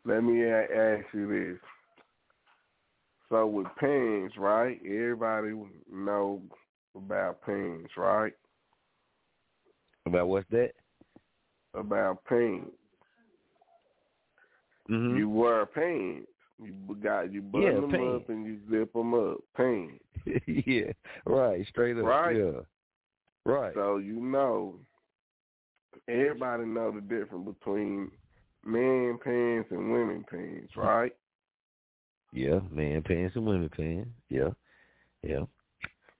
let 0.09 0.23
me 0.23 0.43
ask 0.45 1.05
you 1.13 1.27
this. 1.27 1.59
So 3.29 3.45
with 3.45 3.67
pens, 3.79 4.31
right? 4.37 4.79
Everybody 4.83 5.53
know 5.91 6.41
about 6.95 7.41
pens, 7.43 7.87
right? 7.95 8.33
About 10.07 10.27
what's 10.27 10.49
that? 10.49 10.71
About 11.75 12.25
pens. 12.25 12.65
Mm-hmm. 14.89 15.17
You 15.17 15.29
wear 15.29 15.67
pants. 15.67 16.27
You 16.61 16.73
got 17.01 17.31
you 17.31 17.43
button 17.43 17.67
Yeah, 17.67 17.73
them 17.79 17.91
pants. 17.91 18.23
up 18.23 18.29
and 18.29 18.45
you 18.45 18.57
zip 18.71 18.91
them 18.91 19.13
up. 19.13 19.37
Pants. 19.55 20.03
yeah. 20.65 20.91
Right. 21.25 21.65
Straight 21.67 21.97
up. 21.97 22.05
Right. 22.05 22.35
Yeah. 22.35 22.61
Right. 23.45 23.73
So 23.75 23.97
you 23.97 24.19
know, 24.19 24.75
everybody 26.07 26.65
know 26.65 26.91
the 26.91 27.01
difference 27.01 27.47
between 27.59 28.11
men 28.65 29.17
pants 29.23 29.69
and 29.71 29.91
women 29.91 30.25
pants, 30.29 30.75
right? 30.75 31.13
Yeah. 32.33 32.59
Man 32.71 33.01
pants 33.01 33.35
and 33.35 33.45
women 33.45 33.69
pants. 33.69 34.09
Yeah. 34.29 34.49
Yeah. 35.23 35.41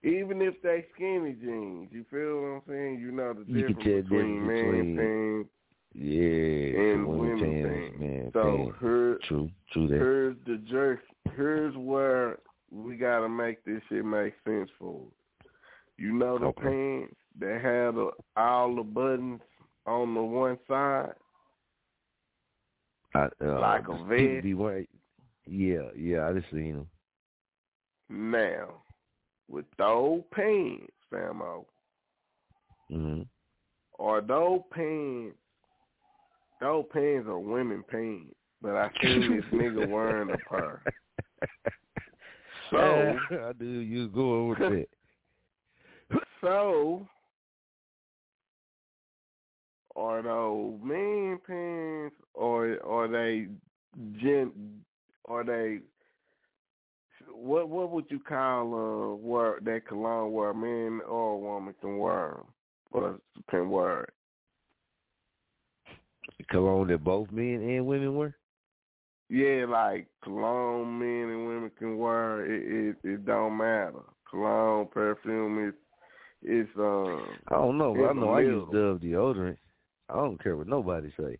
Even 0.02 0.40
if 0.40 0.54
they 0.62 0.84
skinny 0.94 1.32
jeans, 1.34 1.88
you 1.92 2.04
feel 2.10 2.40
what 2.40 2.48
I'm 2.48 2.62
saying? 2.68 2.98
You 3.00 3.12
know 3.12 3.34
the 3.34 3.44
You 3.46 3.68
difference 3.68 3.84
tell 3.84 4.02
between 4.02 4.46
man 4.46 4.96
pants 4.96 5.50
Yeah. 5.94 6.80
and 6.80 7.06
women 7.06 7.18
women 7.40 7.62
pants, 7.62 7.68
pants. 7.68 8.00
man 8.00 8.30
so 8.32 8.42
pants. 8.42 8.76
here, 8.80 9.18
True. 9.28 9.50
True 9.72 9.88
that. 9.88 9.94
here's 9.96 10.36
the 10.46 10.56
jerk. 10.70 11.00
Here's 11.36 11.76
where 11.76 12.38
we 12.72 12.96
gotta 12.96 13.28
make 13.28 13.62
this 13.64 13.82
shit 13.88 14.04
make 14.04 14.34
sense 14.44 14.70
for. 14.78 15.00
You 15.98 16.12
know 16.12 16.38
the 16.38 16.46
Okay. 16.46 16.62
pants 16.62 17.16
that 17.38 17.60
have 17.60 17.94
the, 17.96 18.10
all 18.36 18.74
the 18.74 18.82
buttons 18.82 19.40
on 19.86 20.14
the 20.14 20.22
one 20.22 20.58
side. 20.66 21.12
I, 23.14 23.28
uh, 23.44 23.60
Like 23.60 23.88
a 23.88 23.94
vest? 24.04 24.42
Be 24.44 24.54
yeah. 25.46 25.88
Yeah. 25.96 26.28
I 26.28 26.32
just 26.32 26.50
seen 26.50 26.74
them. 26.74 26.88
Now, 28.08 28.82
with 29.48 29.66
those 29.78 30.22
pants, 30.32 30.92
Famo, 31.12 31.64
Mm-hmm. 32.92 33.22
are 34.04 34.20
those 34.20 34.62
pants, 34.72 35.36
those 36.60 36.84
pants 36.92 37.28
are 37.28 37.38
women 37.38 37.84
pants, 37.88 38.34
but 38.60 38.74
I 38.74 38.90
seen 39.00 39.36
this 39.36 39.44
nigga 39.52 39.88
wearing 39.88 40.30
a 40.30 40.38
pair. 40.48 40.82
So, 42.70 43.16
I 43.32 43.52
knew 43.58 43.80
you 43.80 44.02
was 44.02 44.10
going 44.14 44.48
with 44.48 44.58
that. 44.58 44.86
so, 46.40 47.06
are 49.96 50.22
those 50.22 50.78
men 50.82 51.38
pants, 51.46 52.16
or 52.34 52.78
are 52.84 53.08
they 53.08 53.48
gen, 54.20 54.52
are 55.28 55.44
they, 55.44 55.78
what 57.32 57.68
what 57.68 57.90
would 57.90 58.06
you 58.10 58.20
call 58.20 58.74
uh 58.74 59.14
wear 59.16 59.58
that 59.62 59.86
cologne 59.86 60.32
where 60.32 60.54
men 60.54 61.00
or 61.08 61.34
a 61.34 61.38
woman 61.38 61.74
can 61.80 61.98
wear 61.98 62.38
or 62.92 63.18
can 63.50 63.70
wear? 63.70 64.06
Cologne 66.50 66.88
that 66.88 67.04
both 67.04 67.30
men 67.30 67.62
and 67.62 67.86
women 67.86 68.14
wear. 68.16 68.36
Yeah, 69.28 69.66
like 69.68 70.08
cologne, 70.24 70.98
men 70.98 71.30
and 71.30 71.46
women 71.46 71.70
can 71.78 71.98
wear 71.98 72.44
it. 72.44 72.96
It, 73.04 73.08
it 73.08 73.26
don't 73.26 73.56
matter. 73.56 74.00
Cologne, 74.28 74.88
perfume, 74.92 75.68
it's 75.68 75.76
it's 76.42 76.70
um. 76.78 77.22
I 77.48 77.54
don't 77.56 77.78
know, 77.78 77.94
I 77.94 78.08
a 78.08 78.14
know 78.14 78.30
I 78.30 78.40
use. 78.40 78.66
Dove 78.72 79.00
deodorant. 79.00 79.58
I 80.10 80.16
don't 80.16 80.42
care 80.42 80.56
what 80.56 80.66
nobody 80.68 81.12
say. 81.18 81.38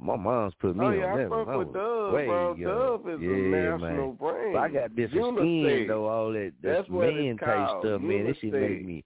My 0.00 0.14
mom's 0.16 0.54
put 0.60 0.76
me 0.76 0.84
Oh 0.84 0.88
on 0.88 0.96
yeah, 0.98 1.16
that 1.16 1.24
I 1.24 1.26
one. 1.28 1.44
fuck 1.44 1.48
I 1.54 1.56
with 1.56 1.72
Dove, 1.74 2.12
way 2.14 2.26
bro. 2.26 2.54
young. 2.54 2.70
Dove 2.70 3.08
is 3.08 3.20
yeah, 3.20 3.28
a 3.30 3.32
national 3.32 3.78
man. 3.80 4.12
brand. 4.14 4.52
But 4.52 4.58
I 4.60 4.68
got 4.68 4.96
different 4.96 5.24
Unisex. 5.38 5.74
skin 5.74 5.86
though. 5.88 6.06
All 6.08 6.32
that 6.32 6.52
That's 6.62 6.88
man 6.88 7.36
type 7.38 7.68
stuff, 7.80 8.00
man. 8.00 8.26
This 8.26 8.36
shit 8.40 8.52
make 8.52 8.84
me, 8.86 9.04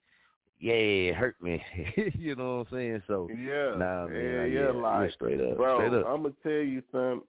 yeah, 0.59 0.73
it 0.73 1.15
hurt 1.15 1.35
me. 1.41 1.63
you 2.15 2.35
know 2.35 2.57
what 2.59 2.67
I'm 2.67 2.77
saying? 2.77 3.01
So 3.07 3.27
Yeah, 3.31 3.75
nah, 3.75 4.05
man, 4.05 4.13
yeah, 4.23 4.45
yeah, 4.45 4.61
yeah, 4.65 4.69
like 4.71 5.11
straight 5.13 5.41
up, 5.41 5.57
bro. 5.57 5.77
straight 5.79 5.99
up. 5.99 6.05
I'm 6.07 6.21
gonna 6.21 6.35
tell 6.43 6.51
you 6.51 6.83
something. 6.91 7.21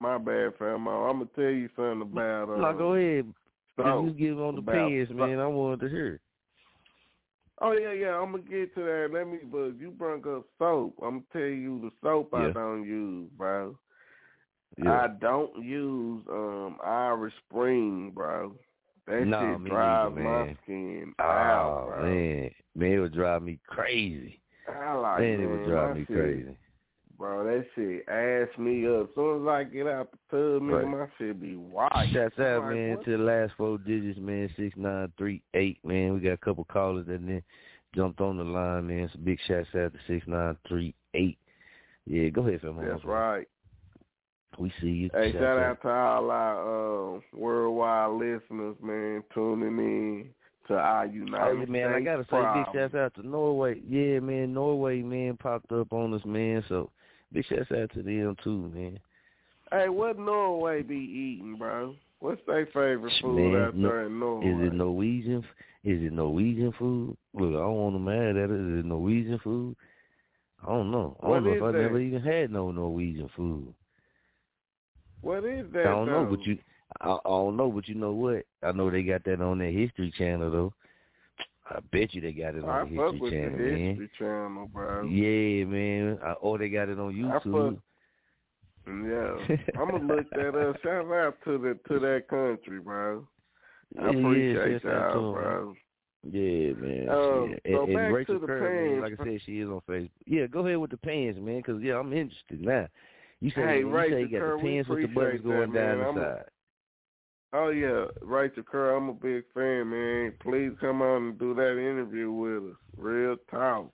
My 0.00 0.18
bad, 0.18 0.52
fam. 0.58 0.86
I'm 0.86 1.18
gonna 1.20 1.26
tell 1.34 1.44
you 1.44 1.70
something 1.76 2.02
about. 2.02 2.50
Uh, 2.50 2.56
no, 2.58 2.76
go 2.76 2.94
ahead. 2.94 3.32
so, 3.76 4.04
you 4.04 4.10
give 4.12 4.38
on 4.40 4.56
the 4.56 4.60
about- 4.60 4.74
pants, 4.74 5.10
man, 5.14 5.38
I 5.38 5.46
wanted 5.46 5.80
to 5.80 5.88
hear. 5.88 6.20
Oh 7.60 7.72
yeah, 7.72 7.92
yeah. 7.92 8.18
I'm 8.20 8.32
gonna 8.32 8.42
get 8.42 8.74
to 8.74 8.82
that. 8.82 9.10
Let 9.12 9.28
me, 9.28 9.38
but 9.50 9.78
you 9.78 9.90
brought 9.96 10.26
up 10.26 10.44
soap. 10.58 10.94
I'm 11.02 11.10
gonna 11.10 11.22
tell 11.32 11.40
you 11.42 11.80
the 11.82 11.90
soap 12.02 12.34
I 12.34 12.50
don't 12.50 12.84
use, 12.84 13.30
bro. 13.36 13.76
I 14.86 15.06
don't 15.20 15.62
use 15.64 16.24
um 16.28 16.78
Irish 16.84 17.34
Spring, 17.48 18.10
bro. 18.14 18.54
That 19.06 19.26
Nah, 19.26 19.52
shit 19.52 19.60
me 19.60 19.70
drives 19.70 20.16
my 20.16 20.56
skin 20.64 21.14
Oh 21.20 21.22
out, 21.24 21.84
bro. 21.88 22.02
man, 22.02 22.50
man, 22.74 22.92
it 22.92 22.98
would 22.98 23.14
drive 23.14 23.42
me 23.42 23.60
crazy. 23.68 24.40
I 24.68 24.94
like 24.94 25.20
man, 25.20 25.40
it 25.40 25.46
would 25.46 25.64
drive 25.70 25.96
me 25.96 26.06
shit- 26.06 26.16
crazy. 26.16 26.56
Bro, 27.24 27.44
that 27.44 27.64
shit 27.74 28.06
ass 28.06 28.58
me 28.58 28.86
up. 28.86 29.08
As 29.08 29.14
soon 29.14 29.42
as 29.42 29.48
I 29.48 29.64
get 29.64 29.86
out 29.86 30.10
the 30.12 30.18
tub, 30.30 30.60
man, 30.62 30.76
Right. 30.76 30.86
my 30.88 31.06
shit 31.16 31.40
be 31.40 31.56
white. 31.56 32.10
Shouts 32.12 32.38
out, 32.38 32.64
Like, 32.64 32.74
man, 32.74 32.96
what? 32.96 33.04
to 33.06 33.10
the 33.16 33.22
last 33.24 33.54
four 33.54 33.78
digits, 33.78 34.18
man, 34.18 34.50
six 34.58 34.76
nine 34.76 35.10
three 35.16 35.40
eight, 35.54 35.78
man. 35.82 36.12
We 36.12 36.20
got 36.20 36.32
a 36.32 36.36
couple 36.36 36.64
callers 36.64 37.06
that 37.06 37.26
then 37.26 37.42
jumped 37.94 38.20
on 38.20 38.36
the 38.36 38.44
line, 38.44 38.88
man. 38.88 39.08
So 39.10 39.18
big 39.20 39.40
shouts 39.46 39.74
out 39.74 39.94
to 39.94 39.98
six 40.06 40.26
nine 40.26 40.58
three 40.68 40.94
eight. 41.14 41.38
Yeah, 42.04 42.28
go 42.28 42.46
ahead, 42.46 42.60
fam. 42.60 42.76
That's 42.86 43.02
right. 43.06 43.48
We 44.58 44.70
see 44.82 44.88
you. 44.90 45.10
Hey, 45.14 45.32
Shouts 45.32 45.42
shout 45.42 45.58
out 45.58 45.80
to 45.80 45.88
all 45.88 46.30
our 46.30 47.16
uh, 47.16 47.20
worldwide 47.32 48.10
listeners, 48.20 48.76
man, 48.82 49.24
tuning 49.32 49.78
in 49.78 50.28
to 50.68 50.74
our 50.74 51.06
United 51.06 51.42
Oh 51.42 51.58
yeah, 51.58 51.64
man, 51.64 51.94
I 51.94 52.00
gotta 52.02 52.24
say 52.24 52.28
problem. 52.28 52.66
big 52.70 52.74
shouts 52.82 52.94
out 52.94 53.14
to 53.14 53.26
Norway. 53.26 53.80
Yeah, 53.88 54.20
man, 54.20 54.52
Norway, 54.52 55.00
man, 55.00 55.38
popped 55.38 55.72
up 55.72 55.90
on 55.94 56.12
us, 56.12 56.22
man. 56.26 56.62
So 56.68 56.90
big 57.34 57.44
shouts 57.46 57.70
out 57.72 57.90
to 57.92 58.02
them 58.02 58.36
too, 58.42 58.70
man. 58.74 58.98
Hey, 59.70 59.88
what 59.88 60.18
Norway 60.18 60.82
be 60.82 60.94
eating, 60.96 61.56
bro? 61.58 61.94
What's 62.20 62.40
their 62.46 62.66
favorite 62.66 63.12
food 63.20 63.52
Man, 63.52 63.62
out 63.62 63.76
no- 63.76 63.88
there 63.88 64.06
in 64.06 64.18
Norway? 64.18 64.46
Is 64.46 64.68
it 64.68 64.72
Norwegian? 64.72 65.44
Is 65.82 66.02
it 66.02 66.12
Norwegian 66.12 66.72
food? 66.78 67.16
Look, 67.34 67.50
I 67.50 67.58
don't 67.58 67.74
want 67.76 67.94
to 67.96 67.98
mad 67.98 68.36
at 68.36 68.50
it. 68.50 68.54
Is 68.54 68.78
it 68.80 68.86
Norwegian 68.86 69.38
food? 69.40 69.76
I 70.62 70.68
don't 70.68 70.90
know. 70.90 71.16
I 71.22 71.28
What 71.28 71.34
don't 71.34 71.44
know 71.44 71.50
is 71.52 71.56
if 71.58 71.62
I 71.62 71.78
never 71.78 72.00
even 72.00 72.22
had 72.22 72.50
no 72.50 72.70
Norwegian 72.70 73.28
food. 73.36 73.74
What 75.20 75.44
is 75.44 75.66
that? 75.72 75.86
I 75.86 75.90
don't 75.90 76.06
know, 76.06 76.26
but 76.30 76.46
you, 76.46 76.58
I, 77.00 77.10
I 77.10 77.18
don't 77.24 77.56
know, 77.56 77.70
but 77.70 77.88
you 77.88 77.94
know 77.94 78.12
what? 78.12 78.44
I 78.62 78.72
know 78.72 78.90
they 78.90 79.02
got 79.02 79.24
that 79.24 79.40
on 79.40 79.58
their 79.58 79.70
History 79.70 80.12
Channel 80.16 80.50
though. 80.50 80.72
I 81.66 81.78
bet 81.92 82.12
you 82.14 82.20
they 82.20 82.32
got 82.32 82.54
it 82.54 82.64
I 82.64 82.80
on 82.80 82.94
the 82.94 83.02
History 83.02 83.30
Channel, 83.30 83.56
the 83.58 83.64
man. 83.64 83.86
History 83.86 84.10
Channel, 84.18 84.70
bro. 84.72 85.02
Yeah, 85.04 85.64
man. 85.64 86.18
I, 86.22 86.32
or 86.32 86.58
they 86.58 86.68
got 86.68 86.88
it 86.90 86.98
on 86.98 87.10
I 87.10 87.38
YouTube. 87.38 87.80
Yeah, 88.86 89.56
I'm 89.80 89.90
gonna 89.90 90.14
look 90.14 90.28
that 90.30 90.54
up. 90.54 90.76
Shout 90.82 91.10
out 91.10 91.36
to 91.44 91.56
the 91.58 91.78
to 91.88 91.98
that 92.00 92.28
country, 92.28 92.80
bro. 92.80 93.26
I 93.98 94.10
Yeah, 94.10 94.18
appreciate 94.28 94.82
shout 94.82 94.92
out 94.92 95.12
to 95.14 95.18
y'all, 95.20 95.28
'em, 95.36 95.42
bro. 95.42 95.74
Yeah, 96.30 96.72
man. 96.74 97.08
Um, 97.08 97.50
shit. 97.50 97.62
so 97.74 97.84
and, 97.84 97.92
to 97.92 98.12
Rachel 98.12 98.38
the 98.40 98.46
Kerr, 98.46 98.90
man, 98.92 99.00
like 99.00 99.20
I 99.20 99.24
said, 99.24 99.40
she 99.46 99.60
is 99.60 99.68
on 99.68 99.80
Facebook. 99.88 100.10
Yeah, 100.26 100.46
go 100.46 100.66
ahead 100.66 100.78
with 100.78 100.90
the 100.90 100.96
pants, 100.98 101.38
man, 101.40 101.58
because 101.58 101.82
yeah, 101.82 101.98
I'm 101.98 102.12
interested 102.12 102.60
now. 102.60 102.88
You 103.40 103.50
say 103.50 103.60
Hey, 103.62 103.78
you 103.80 104.00
say 104.10 104.20
you 104.20 104.28
got 104.28 104.38
Kerr, 104.40 104.56
the 104.56 104.62
pants 104.62 104.88
with 104.88 105.00
the 105.02 105.06
buttons 105.08 105.42
going 105.42 105.72
that, 105.72 105.78
down 105.78 105.98
man. 105.98 105.98
the 105.98 106.08
I'm 106.08 106.16
a- 106.18 106.20
side. 106.20 106.44
Oh 107.56 107.68
yeah, 107.68 108.06
Rachel 108.20 108.64
Kerr, 108.64 108.96
I'm 108.96 109.08
a 109.08 109.12
big 109.12 109.44
fan, 109.54 109.88
man. 109.88 110.32
Please 110.42 110.72
come 110.80 111.00
out 111.02 111.18
and 111.18 111.38
do 111.38 111.54
that 111.54 111.78
interview 111.78 112.32
with 112.32 112.72
us. 112.72 112.76
Real 112.96 113.36
talk. 113.48 113.92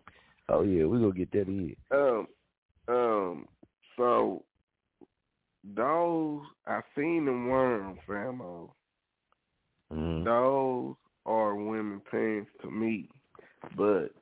Oh 0.49 0.63
yeah, 0.63 0.87
we're 0.87 0.99
gonna 0.99 1.13
get 1.13 1.31
that 1.33 1.47
in. 1.47 1.77
Um, 1.91 2.27
um. 2.89 3.47
So 3.99 4.45
those 5.77 6.41
I 6.67 6.81
seen 6.97 7.27
them 7.27 7.49
worms, 7.49 7.99
famo. 8.09 8.71
Mhm. 9.93 10.25
Those 10.25 10.95
are 11.27 11.55
women 11.55 12.01
pants 12.11 12.51
to 12.63 12.71
me, 12.71 13.11
but 13.77 14.15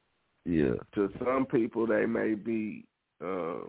Yeah. 0.44 0.74
to 0.94 1.12
some 1.24 1.47
people 1.47 1.86
they 1.86 2.06
may 2.06 2.35
be 2.35 2.86
uh 3.23 3.60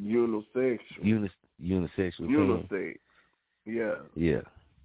unisexual. 0.00 1.02
Unis 1.02 1.32
unisexual. 1.60 2.28
Unisex. 2.30 2.96
Yeah. 3.64 3.94
Yeah. 4.14 4.40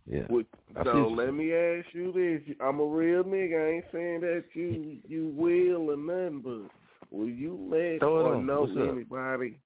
Yeah. 0.10 0.28
With, 0.30 0.46
so 0.84 1.08
let 1.16 1.34
me 1.34 1.54
ask 1.54 1.88
you 1.94 2.12
this: 2.14 2.56
I'm 2.62 2.80
a 2.80 2.86
real 2.86 3.24
nigga. 3.24 3.68
I 3.68 3.72
ain't 3.76 3.86
saying 3.92 4.22
that 4.22 4.46
you 4.54 4.98
you 5.08 5.34
will 5.36 5.92
or 5.92 5.98
nothing, 5.98 6.42
but 6.42 7.16
will 7.16 7.30
you 7.30 7.58
let 7.70 8.00
Throw 8.00 8.28
or 8.28 8.36
on. 8.36 8.48
know 8.48 8.62
What's 8.62 8.78
up? 8.78 8.94
anybody? 8.94 9.60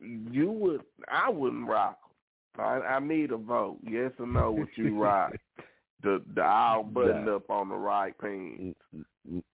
You 0.00 0.50
would. 0.50 0.82
I 1.08 1.30
wouldn't 1.30 1.68
rock. 1.68 1.98
I, 2.58 2.80
I 2.80 3.00
need 3.00 3.30
a 3.30 3.36
vote. 3.36 3.78
Yes 3.82 4.12
or 4.18 4.26
no? 4.26 4.52
Would 4.52 4.68
you 4.76 4.98
rock 5.00 5.32
the 6.02 6.22
the 6.34 6.44
all 6.44 6.82
buttoned 6.82 7.26
Nah. 7.26 7.36
up 7.36 7.50
on 7.50 7.68
the 7.68 7.76
right 7.76 8.16
pants? 8.18 8.76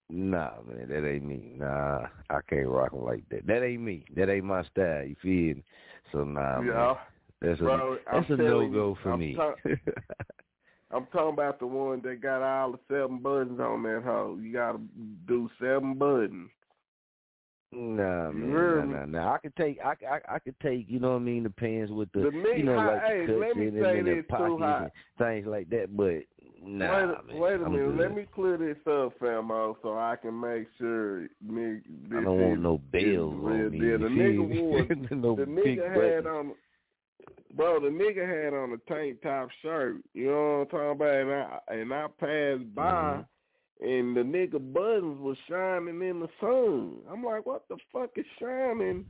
Nah, 0.08 0.50
man, 0.66 0.88
that 0.88 1.06
ain't 1.06 1.24
me. 1.24 1.54
Nah, 1.56 2.06
I 2.30 2.38
can't 2.48 2.68
rock 2.68 2.92
'em 2.94 3.04
like 3.04 3.28
that. 3.30 3.46
That 3.46 3.64
ain't 3.64 3.82
me. 3.82 4.04
That 4.14 4.30
ain't 4.30 4.44
my 4.44 4.62
style. 4.64 5.04
You 5.04 5.16
feel 5.20 5.56
me? 5.56 5.64
So 6.12 6.24
nah, 6.24 6.60
man. 6.60 6.96
That's 7.40 7.60
a 7.60 7.64
Bro, 7.64 7.98
I'm 8.10 8.20
that's 8.20 8.30
a 8.30 8.36
no 8.42 8.68
go 8.68 8.96
for 9.02 9.12
I'm 9.12 9.18
me. 9.20 9.36
I'm 10.92 11.06
talking 11.06 11.32
about 11.34 11.58
the 11.58 11.66
one 11.66 12.00
that 12.02 12.22
got 12.22 12.42
all 12.42 12.72
the 12.72 12.78
seven 12.88 13.18
buttons 13.18 13.60
on 13.60 13.82
that 13.82 14.02
hoe. 14.04 14.38
You 14.40 14.52
gotta 14.52 14.78
do 15.26 15.50
seven 15.60 15.94
buttons. 15.94 16.50
Nah, 17.72 18.30
man, 18.30 18.90
nah, 18.92 18.98
nah, 19.00 19.06
nah. 19.06 19.34
I 19.34 19.38
could 19.38 19.56
take, 19.56 19.78
I, 19.84 19.94
I, 20.08 20.36
I 20.36 20.38
could 20.38 20.54
take, 20.60 20.86
you 20.88 21.00
know 21.00 21.10
what 21.10 21.16
I 21.16 21.24
mean, 21.24 21.42
the 21.42 21.50
pants 21.50 21.90
with 21.90 22.10
the, 22.12 22.20
nigga- 22.20 22.58
you 22.58 22.64
know, 22.64 22.76
like 22.76 23.26
the 23.26 23.32
let 23.34 23.56
me 23.56 23.66
in 23.66 23.82
say 23.82 23.98
and 23.98 24.06
the 24.06 24.22
pockets 24.22 24.62
and 24.62 24.90
things 25.18 25.46
like 25.46 25.68
that. 25.70 25.94
But 25.94 26.22
nah, 26.64 26.94
wait, 26.96 27.02
a- 27.02 27.22
man, 27.26 27.38
wait 27.40 27.60
a 27.60 27.64
I'm 27.64 27.72
minute. 27.72 27.96
Let 27.98 28.14
me 28.14 28.26
clear 28.32 28.56
this 28.56 28.78
up, 28.86 29.18
famo, 29.20 29.76
so 29.82 29.98
I 29.98 30.14
can 30.16 30.38
make 30.40 30.68
sure 30.78 31.26
nigga, 31.44 31.82
this 32.08 32.18
I 32.18 32.22
don't 32.22 32.40
want 32.40 32.62
no 32.62 32.78
bells 32.78 33.34
on 33.34 33.70
me. 33.70 33.80
The 33.80 34.08
nigga 34.08 34.62
wore 34.62 34.86
no 35.10 35.36
the 35.36 35.44
nigga 35.44 36.14
had 36.16 36.26
on 36.26 36.52
bro, 37.54 37.80
the 37.80 37.88
nigga 37.88 38.26
had 38.44 38.54
on 38.54 38.72
a 38.72 38.92
tank 38.92 39.22
top 39.22 39.48
shirt. 39.62 39.96
You 40.14 40.26
know 40.30 40.66
what 40.70 40.80
I'm 40.80 40.98
talking 40.98 41.00
about? 41.00 41.20
And 41.20 41.32
I 41.32 41.58
and 41.74 41.94
I 41.94 42.06
passed 42.18 42.74
by 42.74 43.24
Mm-hmm. 43.82 43.88
and 43.88 44.16
the 44.16 44.20
nigga 44.22 44.72
buttons 44.72 45.20
was 45.20 45.36
shining 45.48 46.00
in 46.02 46.20
the 46.20 46.28
sun. 46.40 46.96
I'm 47.10 47.22
like, 47.24 47.44
what 47.46 47.64
the 47.68 47.76
fuck 47.92 48.10
is 48.16 48.24
shining? 48.40 49.04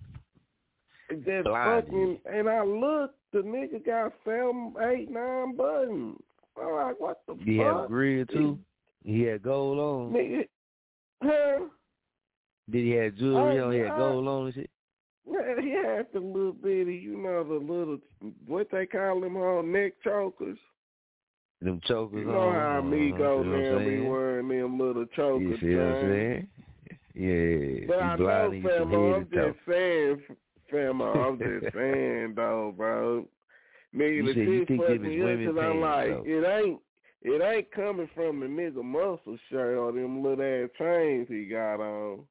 That 1.08 1.44
fucking 1.44 2.18
and 2.24 2.48
I 2.48 2.64
looked, 2.64 3.14
the 3.32 3.38
nigga 3.40 3.84
got 3.86 4.12
seven, 4.24 4.74
eight, 4.90 5.08
nine 5.10 5.54
buttons. 5.56 6.16
I'm 6.60 6.72
like, 6.72 6.98
what 6.98 7.20
the 7.28 7.34
fuck? 7.34 7.44
He 7.44 7.58
had 7.58 7.86
grill 7.86 8.26
too. 8.26 8.58
He 9.04 9.20
had 9.22 9.42
gold 9.42 9.78
on. 9.78 10.12
Nigga, 10.12 10.48
huh? 11.22 11.64
Did 12.68 12.84
he 12.84 12.90
have 12.92 13.14
jewelry 13.14 13.60
I- 13.60 13.62
on? 13.62 13.72
He 13.72 13.78
had 13.78 13.90
I- 13.92 13.98
gold 13.98 14.26
on 14.26 14.46
and 14.46 14.54
shit. 14.54 14.70
Man, 15.46 15.58
he 15.64 15.70
had 15.72 16.06
the 16.12 16.20
little 16.20 16.52
bitty, 16.52 16.94
you 16.96 17.16
know, 17.16 17.44
the 17.44 17.54
little 17.54 17.98
what 18.46 18.68
they 18.70 18.86
call 18.86 19.20
them 19.20 19.36
all 19.36 19.62
neck 19.62 19.92
chokers. 20.02 20.58
Them 21.62 21.80
chokers 21.86 22.18
You 22.20 22.24
know 22.26 22.48
on. 22.48 22.54
how 22.54 22.80
what 22.80 22.84
I'm 22.84 22.90
now 23.52 23.78
be 23.78 24.00
wearing 24.00 24.48
them 24.48 24.78
little 24.78 25.06
chokers. 25.06 25.58
You 25.62 25.68
see 25.68 25.74
what 25.74 25.84
I'm 25.84 26.00
saying? 26.00 26.48
Yeah. 27.14 27.86
But 27.86 27.98
I 28.02 28.16
know, 28.16 28.24
blinding 28.24 28.62
you 28.62 28.68
from 28.68 28.90
famo, 28.90 29.14
head 29.14 29.22
I'm 29.22 29.30
just 29.30 29.58
saying, 29.68 30.22
famo, 30.72 31.28
I'm 31.28 31.38
just 31.38 31.74
saying, 31.74 32.34
though, 32.36 32.74
bro. 32.76 33.26
You 33.92 34.22
the 34.26 34.34
shit 34.58 34.68
think 34.68 34.80
fucked 34.82 34.90
them 34.90 35.04
is 35.06 35.10
me 35.16 35.20
up 35.22 35.26
women 35.28 35.46
'cause 35.46 35.56
I'm 35.58 35.80
like, 35.80 36.08
though. 36.08 36.22
it 36.26 36.44
ain't, 36.44 36.80
it 37.22 37.42
ain't 37.42 37.70
coming 37.72 38.10
from 38.14 38.40
the 38.40 38.46
nigga 38.46 38.84
muscle 38.84 39.38
shirt 39.48 39.78
or 39.78 39.92
them 39.92 40.22
little 40.22 40.44
ass 40.44 40.68
chains 40.78 41.26
he 41.28 41.46
got 41.46 41.80
on. 41.80 42.26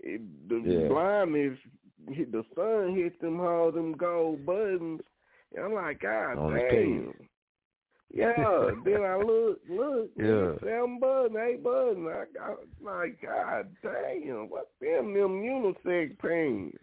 It, 0.00 0.20
the 0.48 0.60
Yeah. 0.64 0.86
blindness, 0.86 1.58
hit- 2.10 2.32
the 2.32 2.44
sun 2.54 2.94
hit 2.96 3.20
them 3.20 3.40
all 3.40 3.70
them 3.72 3.92
gold 3.92 4.44
buttons. 4.46 5.00
And 5.54 5.64
I'm 5.64 5.74
like, 5.74 6.00
God 6.00 6.38
On 6.38 6.52
damn. 6.54 7.12
Yeah, 8.12 8.70
then 8.86 9.02
I 9.02 9.16
look, 9.16 9.60
look, 9.68 10.10
Yeah. 10.16 10.52
seven 10.62 10.98
buttons, 10.98 11.36
eight 11.46 11.62
buttons. 11.62 12.08
I 12.08 12.24
got 12.34 12.58
like, 12.82 13.20
God 13.20 13.68
damn, 13.82 14.48
what 14.48 14.70
them 14.80 15.12
them 15.12 15.42
unisex 15.42 16.18
pants? 16.18 16.78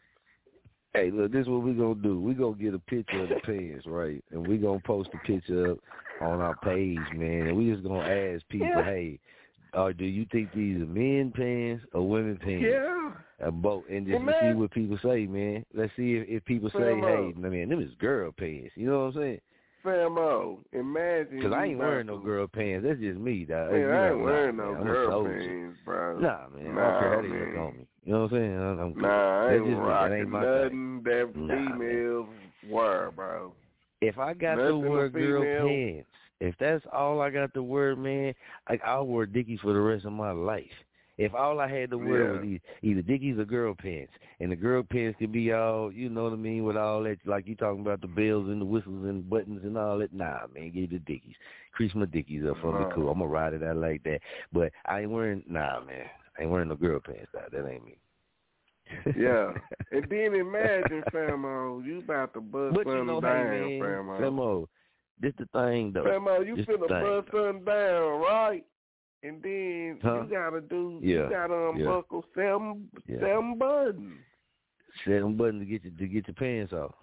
Hey, 0.93 1.11
look, 1.11 1.31
this 1.31 1.41
is 1.41 1.49
what 1.49 1.63
we 1.63 1.73
gonna 1.73 1.95
do. 1.95 2.19
We 2.21 2.35
gonna 2.35 2.55
get 2.55 2.73
a 2.75 2.79
picture 2.79 3.23
of 3.23 3.29
the 3.29 3.35
pants, 3.43 3.85
right? 3.87 4.23
And 4.31 4.45
we 4.47 4.57
gonna 4.57 4.79
post 4.85 5.09
a 5.13 5.17
picture 5.27 5.71
up 5.71 5.79
on 6.21 6.39
our 6.41 6.55
page, 6.57 6.99
man. 7.15 7.47
And 7.47 7.57
we 7.57 7.71
just 7.71 7.83
gonna 7.83 8.07
ask 8.07 8.47
people, 8.49 8.67
Yeah. 8.67 8.83
hey, 8.83 9.19
uh, 9.75 9.91
do 9.91 10.05
you 10.05 10.25
think 10.31 10.53
these 10.53 10.77
are 10.77 10.85
men 10.85 11.31
pants 11.35 11.85
or 11.93 12.07
women 12.07 12.37
pants? 12.37 12.65
Yeah. 12.67 13.11
Uh, 13.45 13.51
both, 13.51 13.83
and 13.89 14.07
just 14.07 14.23
Well, 14.23 14.33
see 14.41 14.53
what 14.53 14.71
people 14.71 14.97
say, 15.03 15.27
man. 15.27 15.65
Let's 15.73 15.91
see 15.97 16.13
if, 16.15 16.27
if 16.29 16.45
people 16.45 16.69
say, 16.69 16.99
hey, 16.99 17.33
man, 17.35 17.69
them 17.69 17.81
is 17.81 17.93
girl 17.99 18.31
pants. 18.31 18.71
You 18.75 18.87
know 18.89 18.99
what 18.99 19.15
I'm 19.17 19.21
saying? 19.21 19.41
Famo, 19.85 20.57
imagine. 20.71 21.37
Because 21.37 21.53
I 21.53 21.65
ain't 21.65 21.77
wearing 21.77 22.07
no 22.07 22.17
girl 22.17 22.47
pants. 22.47 22.85
That's 22.87 22.99
just 22.99 23.19
me, 23.19 23.45
dog. 23.45 23.71
Man, 23.71 23.81
you 23.81 23.89
I 23.91 24.09
ain't 24.09 24.19
wearing 24.21 24.57
no 24.57 24.73
I'm 24.73 24.83
girl 24.83 25.25
pants, 25.25 25.77
bro. 25.85 26.19
Nah, 26.19 26.47
man. 26.55 26.61
I 26.61 26.63
don't 26.63 26.75
Nah, 26.75 26.99
care 26.99 27.15
how 27.15 27.21
they 27.21 27.27
look 27.27 27.39
man. 27.39 27.57
on 27.57 27.77
me. 27.77 27.87
You 28.05 28.13
know 28.13 28.21
what 28.21 28.31
I'm 28.31 28.37
saying? 28.37 28.57
I'm, 28.57 28.79
I'm. 28.79 29.01
Nah, 29.01 29.45
I 29.47 29.53
ain't 29.53 29.65
just 29.65 29.69
me. 29.69 29.75
That 29.75 29.81
rocking 29.81 30.29
my 30.29 30.41
thing. 30.41 30.63
nothing 30.63 31.03
that 31.03 31.35
Nah, 31.35 31.47
females 31.47 32.29
wear, 32.69 33.11
bro. 33.11 33.53
If 34.01 34.17
I 34.17 34.33
got 34.33 34.55
to 34.55 34.77
wear 34.77 35.09
girl 35.09 35.43
pants, 35.43 36.09
if 36.39 36.55
that's 36.59 36.83
all 36.91 37.21
I 37.21 37.29
got 37.29 37.53
to 37.53 37.63
wear, 37.63 37.95
man, 37.95 38.33
like 38.69 38.81
I'll 38.83 39.07
wear 39.07 39.25
Dickies 39.25 39.59
for 39.61 39.73
the 39.73 39.79
rest 39.79 40.05
of 40.05 40.13
my 40.13 40.31
life. 40.31 40.65
If 41.17 41.33
all 41.33 41.61
I 41.61 41.69
had 41.69 41.91
to 41.91 41.97
wear 41.97 42.25
was 42.25 42.41
Yeah. 42.41 42.45
either, 42.45 42.63
either 42.81 43.01
Dickies 43.01 43.37
or 43.39 43.45
girl 43.45 43.73
pants, 43.73 44.11
and 44.41 44.51
the 44.51 44.55
girl 44.57 44.83
pants 44.83 45.17
could 45.17 45.31
be 45.31 45.53
all, 45.53 45.89
you 45.89 46.09
know 46.09 46.25
what 46.25 46.33
I 46.33 46.35
mean, 46.35 46.65
with 46.65 46.75
all 46.75 47.03
that, 47.03 47.19
like 47.25 47.47
you 47.47 47.55
talking 47.55 47.79
about 47.79 48.01
the 48.01 48.07
bells 48.07 48.49
and 48.49 48.59
the 48.59 48.65
whistles 48.65 49.05
and 49.05 49.29
buttons 49.29 49.61
and 49.63 49.77
all 49.77 49.97
that. 49.99 50.11
Nah, 50.13 50.41
man, 50.53 50.71
give 50.71 50.89
the 50.89 50.99
Dickies. 50.99 51.35
Crease 51.71 51.95
my 51.95 52.05
Dickies 52.05 52.43
up 52.45 52.57
for 52.61 52.77
me, 52.77 52.85
cool. 52.93 53.09
I'm 53.09 53.19
gonna 53.19 53.29
ride 53.29 53.53
it 53.53 53.63
out 53.63 53.77
like 53.77 54.03
that. 54.03 54.19
But 54.51 54.73
I 54.85 55.01
ain't 55.01 55.11
wearing, 55.11 55.43
nah, 55.47 55.79
man, 55.79 56.05
I 56.37 56.41
ain't 56.41 56.51
wearing 56.51 56.67
no 56.67 56.75
girl 56.75 56.99
pants. 56.99 57.31
Out. 57.41 57.51
That 57.51 57.65
ain't 57.65 57.85
me. 57.85 57.97
Yeah. 59.17 59.53
And 59.91 60.09
then 60.09 60.33
imagine, 60.35 61.03
Famo, 61.13 61.85
you 61.85 61.99
about 61.99 62.33
to 62.33 62.41
bust 62.41 62.75
But 62.75 62.87
you 62.87 62.93
something 62.93 63.07
know, 63.07 63.21
down, 63.21 63.47
hey 63.53 63.79
man, 63.79 64.03
Famo. 64.03 64.19
Famo, 64.19 64.67
this 65.19 65.33
the 65.37 65.45
thing 65.53 65.91
though. 65.93 66.03
Famo, 66.03 66.45
you 66.45 66.55
This 66.57 66.65
finna 66.65 66.87
bust 66.87 67.31
something 67.31 67.63
down, 67.65 68.21
right? 68.21 68.65
And 69.23 69.41
then 69.41 69.99
Huh? 70.03 70.23
you 70.23 70.29
gotta 70.29 70.61
do, 70.61 70.99
Yeah, 71.01 71.23
you 71.23 71.29
gotta 71.29 71.53
yeah. 71.53 71.69
unbuckle 71.69 72.25
seven, 72.35 72.89
Yeah. 73.07 73.19
seven 73.21 73.57
buttons 73.57 74.19
Seven 75.05 75.35
buttons 75.35 75.61
to 75.61 75.65
get 75.65 75.83
you 75.83 75.91
to 75.91 76.07
get 76.07 76.27
your 76.27 76.35
pants 76.35 76.71
off. 76.73 76.93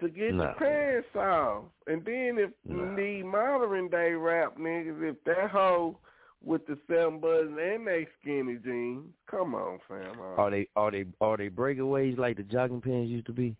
to 0.00 0.08
get 0.08 0.34
Nah. 0.34 0.44
your 0.46 0.54
pants 0.54 1.14
off. 1.16 1.64
And 1.86 2.04
then 2.04 2.38
if 2.38 2.50
Nah. 2.64 2.94
need 2.94 3.24
modern 3.24 3.88
day 3.88 4.12
rap 4.14 4.56
niggas, 4.56 5.00
if 5.02 5.22
that 5.24 5.50
hoe 5.50 5.98
with 6.42 6.66
the 6.66 6.76
seven 6.88 7.20
buttons 7.20 7.56
and 7.60 7.86
they 7.86 8.06
skinny 8.20 8.56
jeans, 8.56 9.12
come 9.28 9.54
on, 9.54 9.78
Famo. 9.88 10.36
Uh, 10.38 10.40
are 10.42 10.50
they 10.50 10.66
are 10.74 10.90
they 10.90 11.04
are 11.20 11.36
they 11.36 11.48
breakaways 11.50 12.16
like 12.18 12.36
the 12.38 12.42
jogging 12.42 12.80
pants 12.80 13.10
used 13.10 13.26
to 13.26 13.32
be? 13.32 13.54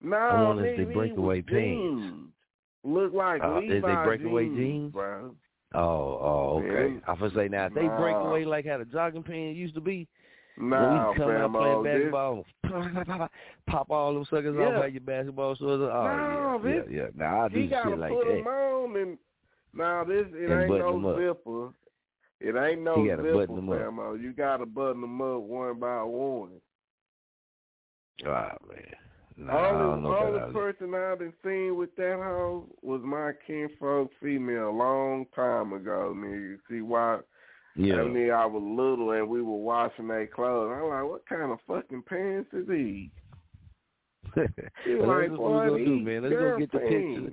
No, 0.00 0.16
I 0.16 0.42
wonder 0.42 0.64
if 0.66 0.72
nigga, 0.72 0.76
they 0.78 0.84
these 0.84 0.94
breakaway 0.94 1.42
pants. 1.42 1.52
jeans. 1.52 2.30
Look 2.84 3.12
like 3.14 3.42
Uh, 3.42 3.58
Levi 3.60 3.74
is 3.76 3.82
they 3.82 4.04
breakaway 4.04 4.44
jeans, 4.46 4.56
jeans? 4.58 4.92
bro. 4.92 5.34
Oh, 5.74 5.80
oh, 5.80 6.58
okay. 6.62 6.90
Man. 6.92 7.02
I 7.06 7.12
was 7.14 7.32
say 7.34 7.48
now 7.48 7.66
if 7.66 7.74
they 7.74 7.86
Nah. 7.88 7.98
break 8.00 8.14
away 8.14 8.44
like 8.44 8.66
how 8.66 8.78
the 8.78 8.84
jogging 8.84 9.22
pants 9.24 9.56
used 9.58 9.74
to 9.74 9.80
be. 9.80 10.06
Nah, 10.56 11.08
when 11.08 11.10
we 11.10 11.16
come 11.16 11.30
out 11.30 11.82
playing 11.82 11.82
this- 11.82 12.14
pop 13.66 13.90
all 13.90 14.14
them 14.14 14.24
suckers 14.26 14.54
Yeah. 14.56 14.66
off 14.68 14.80
like 14.80 14.92
your 14.92 15.00
basketball 15.00 15.54
shorts. 15.56 15.82
Oh 15.82 15.86
Nah, 15.88 16.52
yeah, 16.52 16.58
this- 16.62 16.86
yeah, 16.90 17.02
yeah. 17.02 17.08
Nah, 17.16 17.44
I 17.44 17.48
do 17.48 17.58
He 17.58 17.66
gotta 17.66 17.90
shit 17.90 17.98
like 17.98 18.12
put 18.12 18.26
that. 18.28 18.34
them 18.34 18.46
on 18.46 18.96
and 18.96 19.18
now 19.72 20.04
this 20.04 20.26
it 20.32 20.50
And 20.50 20.62
ain't 20.62 20.70
no 20.70 21.16
zipper. 21.18 21.72
It 22.40 22.54
ain't 22.56 22.82
no 22.82 22.96
You 23.02 23.16
zipper. 23.16 23.46
Famo. 23.48 24.20
You 24.22 24.32
gotta 24.32 24.66
button 24.66 25.00
them 25.00 25.20
up 25.20 25.40
one 25.40 25.78
by 25.80 26.02
one. 26.04 26.60
Ah 28.26 28.54
man. 28.68 28.94
Nah, 29.36 29.68
only 29.68 30.06
only 30.06 30.10
all 30.10 30.32
that. 30.32 30.52
person 30.52 30.94
I've 30.94 31.18
been 31.18 31.32
seen 31.44 31.76
with 31.76 31.94
that 31.96 32.20
hoe 32.22 32.66
was 32.82 33.00
my 33.02 33.32
kinfolk 33.46 34.10
female 34.22 34.70
a 34.70 34.70
long 34.70 35.26
time 35.34 35.72
ago, 35.72 36.14
nigga. 36.16 36.56
See 36.70 36.80
why 36.82 37.18
Yeah. 37.74 37.96
I 37.96 38.08
mean 38.08 38.30
I 38.30 38.46
was 38.46 38.62
little 38.62 39.10
and 39.10 39.28
we 39.28 39.42
were 39.42 39.56
washing 39.56 40.08
their 40.08 40.28
clothes. 40.28 40.72
I'm 40.72 40.88
like, 40.88 41.10
what 41.10 41.26
kind 41.28 41.50
of 41.50 41.58
fucking 41.66 42.04
pants 42.08 42.50
is 42.52 42.68
these? 42.68 43.10
Well, 44.36 45.08
like, 45.08 45.28
that's 45.28 45.38
what 45.38 45.52
we 45.52 45.70
gonna 45.70 45.84
do, 45.84 46.00
man. 46.00 46.22
Let's 46.22 46.34
go 46.34 46.58
get 46.58 46.72
the 46.72 46.78
picture. 46.78 47.32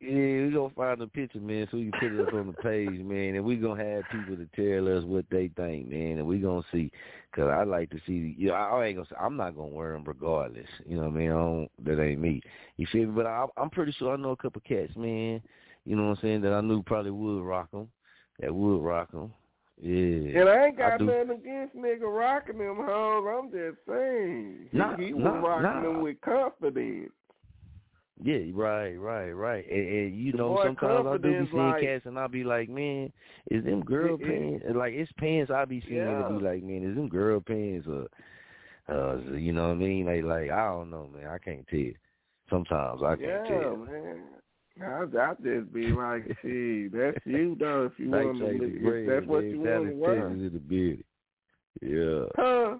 Yeah, 0.00 0.46
we 0.46 0.50
gonna 0.52 0.74
find 0.74 1.00
the 1.00 1.06
picture, 1.06 1.38
man, 1.38 1.68
so 1.70 1.76
we 1.76 1.90
can 1.90 2.00
put 2.00 2.12
it 2.12 2.26
up 2.26 2.34
on 2.34 2.48
the 2.48 2.52
page, 2.54 3.00
man, 3.04 3.36
and 3.36 3.44
we 3.44 3.56
gonna 3.56 3.84
have 3.84 4.02
people 4.10 4.36
to 4.36 4.48
tell 4.56 4.98
us 4.98 5.04
what 5.04 5.24
they 5.30 5.48
think, 5.56 5.88
man, 5.88 6.18
and 6.18 6.26
we 6.26 6.38
gonna 6.38 6.64
see. 6.72 6.90
Cause 7.34 7.48
I 7.50 7.64
like 7.64 7.88
to 7.90 7.98
see. 8.06 8.34
You 8.36 8.48
know, 8.48 8.54
I 8.54 8.80
I 8.80 8.86
ain't 8.86 8.96
gonna 8.96 9.08
say 9.08 9.16
I'm 9.18 9.38
not 9.38 9.56
gonna 9.56 9.68
wear 9.68 9.92
them 9.92 10.04
regardless. 10.04 10.68
You 10.86 10.96
know 10.96 11.04
what 11.04 11.12
I 11.12 11.16
mean? 11.16 11.30
I 11.30 11.34
don't, 11.34 11.70
that 11.84 12.02
ain't 12.02 12.20
me. 12.20 12.42
You 12.76 12.86
feel 12.92 13.06
me? 13.06 13.12
But 13.14 13.26
I, 13.26 13.46
I'm 13.56 13.70
pretty 13.70 13.92
sure 13.92 14.12
I 14.12 14.16
know 14.16 14.32
a 14.32 14.36
couple 14.36 14.60
cats, 14.68 14.92
man. 14.96 15.40
You 15.86 15.96
know 15.96 16.08
what 16.08 16.18
I'm 16.18 16.22
saying? 16.22 16.40
That 16.42 16.52
I 16.52 16.60
knew 16.60 16.82
probably 16.82 17.10
would 17.10 17.42
rock 17.42 17.70
them. 17.70 17.88
That 18.40 18.54
would 18.54 18.82
rock 18.82 19.12
them. 19.12 19.32
Yeah. 19.80 20.40
And 20.40 20.48
I 20.48 20.66
ain't 20.66 20.78
got 20.78 20.98
do. 20.98 21.06
nothing 21.06 21.30
against 21.30 21.74
nigga 21.74 22.02
rocking 22.02 22.58
them 22.58 22.76
hoes. 22.76 23.26
I'm 23.26 23.50
just 23.50 23.78
saying. 23.88 24.68
He- 24.70 24.78
Nah, 24.78 24.96
he 24.96 25.14
was 25.14 25.24
nah, 25.24 25.40
rocking 25.40 25.62
nah. 25.62 25.82
them 25.82 26.02
with 26.02 26.20
confidence. 26.20 27.10
Yeah, 28.24 28.38
right, 28.54 28.94
right, 28.94 29.30
right. 29.32 29.64
And, 29.70 29.88
and 29.88 30.16
you 30.16 30.32
The 30.32 30.38
know, 30.38 30.60
sometimes 30.62 31.06
I 31.06 31.16
do 31.16 31.40
be 31.44 31.50
seeing 31.50 31.62
like- 31.70 31.82
cats, 31.82 32.06
and 32.06 32.18
I'll 32.18 32.28
be 32.28 32.44
like, 32.44 32.68
man, 32.68 33.12
is 33.50 33.64
them 33.64 33.82
girl 33.82 34.16
Yeah. 34.20 34.26
pants? 34.28 34.64
And, 34.66 34.76
Like 34.76 34.94
it's 34.94 35.10
pants 35.12 35.50
I 35.50 35.64
be 35.64 35.80
seeing, 35.82 35.96
Yeah. 35.96 36.26
and 36.28 36.38
be 36.38 36.44
like, 36.44 36.62
man, 36.62 36.88
is 36.88 36.94
them 36.96 37.08
girl 37.08 37.40
pants 37.40 37.86
or, 37.88 38.06
uh, 38.88 39.16
you 39.34 39.52
know 39.52 39.68
what 39.68 39.74
I 39.74 39.78
mean? 39.78 40.06
Like, 40.06 40.24
like 40.24 40.50
I 40.50 40.68
don't 40.70 40.90
know, 40.90 41.08
man. 41.14 41.26
I 41.26 41.38
can't 41.38 41.66
tell. 41.68 41.80
Sometimes 42.50 43.02
I 43.02 43.16
can't 43.16 43.48
yeah, 43.48 43.60
tell. 43.60 43.76
man. 43.76 44.20
I, 44.80 45.02
I 45.02 45.34
just 45.42 45.72
be 45.72 45.88
like, 45.88 46.24
see, 46.42 46.88
that's 46.88 47.18
you 47.26 47.56
though. 47.58 47.86
If 47.92 47.98
you 47.98 48.10
want 48.10 48.38
to, 48.38 49.06
that's 49.08 49.26
what 49.26 49.44
you 49.44 49.60
want 49.60 49.88
to 49.88 49.94
wear. 49.94 50.14
Texas 50.28 50.38
in 50.42 50.50
the 50.52 50.58
beauty. 50.60 51.04
Yeah. 51.80 52.24
Huh? 52.36 52.78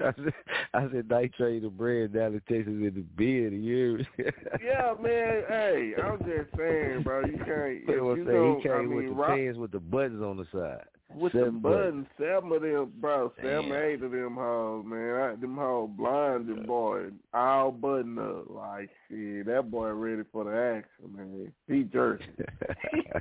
I 0.00 0.12
said, 0.16 0.32
I 0.74 0.88
said, 0.92 1.08
night 1.08 1.32
train 1.36 1.62
the 1.62 1.68
bread 1.70 2.12
down 2.12 2.32
to 2.32 2.40
Texas 2.40 2.68
in 2.68 2.92
the 2.94 3.02
beard. 3.16 3.52
You 3.52 4.04
hear? 4.16 4.32
Yeah, 4.62 4.94
man. 5.00 5.42
Hey, 5.48 5.92
I'm 6.02 6.18
just 6.18 6.56
saying, 6.56 7.02
bro. 7.02 7.24
You 7.24 7.38
can't. 7.38 7.46
They 7.86 7.92
you 7.94 8.24
say 8.26 8.32
don't, 8.32 8.56
he 8.58 8.62
came 8.62 8.72
I 8.72 8.82
mean, 8.82 8.94
with 8.96 9.04
the 9.06 9.10
rock, 9.12 9.28
pants 9.30 9.58
with 9.58 9.72
the 9.72 9.80
buttons 9.80 10.22
on 10.22 10.36
the 10.36 10.46
side. 10.52 10.84
with 11.14 11.32
the 11.32 11.38
Seven 11.40 11.60
buttons, 11.60 12.06
seven 12.18 12.52
of 12.52 12.62
them, 12.62 12.92
bro. 13.00 13.32
Seven, 13.36 13.70
Damn. 13.70 13.72
eight 13.72 14.02
of 14.02 14.10
them 14.10 14.34
hoes, 14.36 14.84
man. 14.86 15.14
I, 15.14 15.34
them 15.40 15.56
hoes 15.56 15.90
blinded, 15.96 16.66
boy. 16.66 17.06
All 17.32 17.70
button 17.70 18.18
up. 18.18 18.50
Like, 18.50 18.90
shit, 19.08 19.46
that 19.46 19.70
boy 19.70 19.88
ready 19.92 20.22
for 20.32 20.44
the 20.44 20.50
action, 20.78 21.16
man. 21.16 21.52
He 21.68 21.84
jerking. 21.84 22.26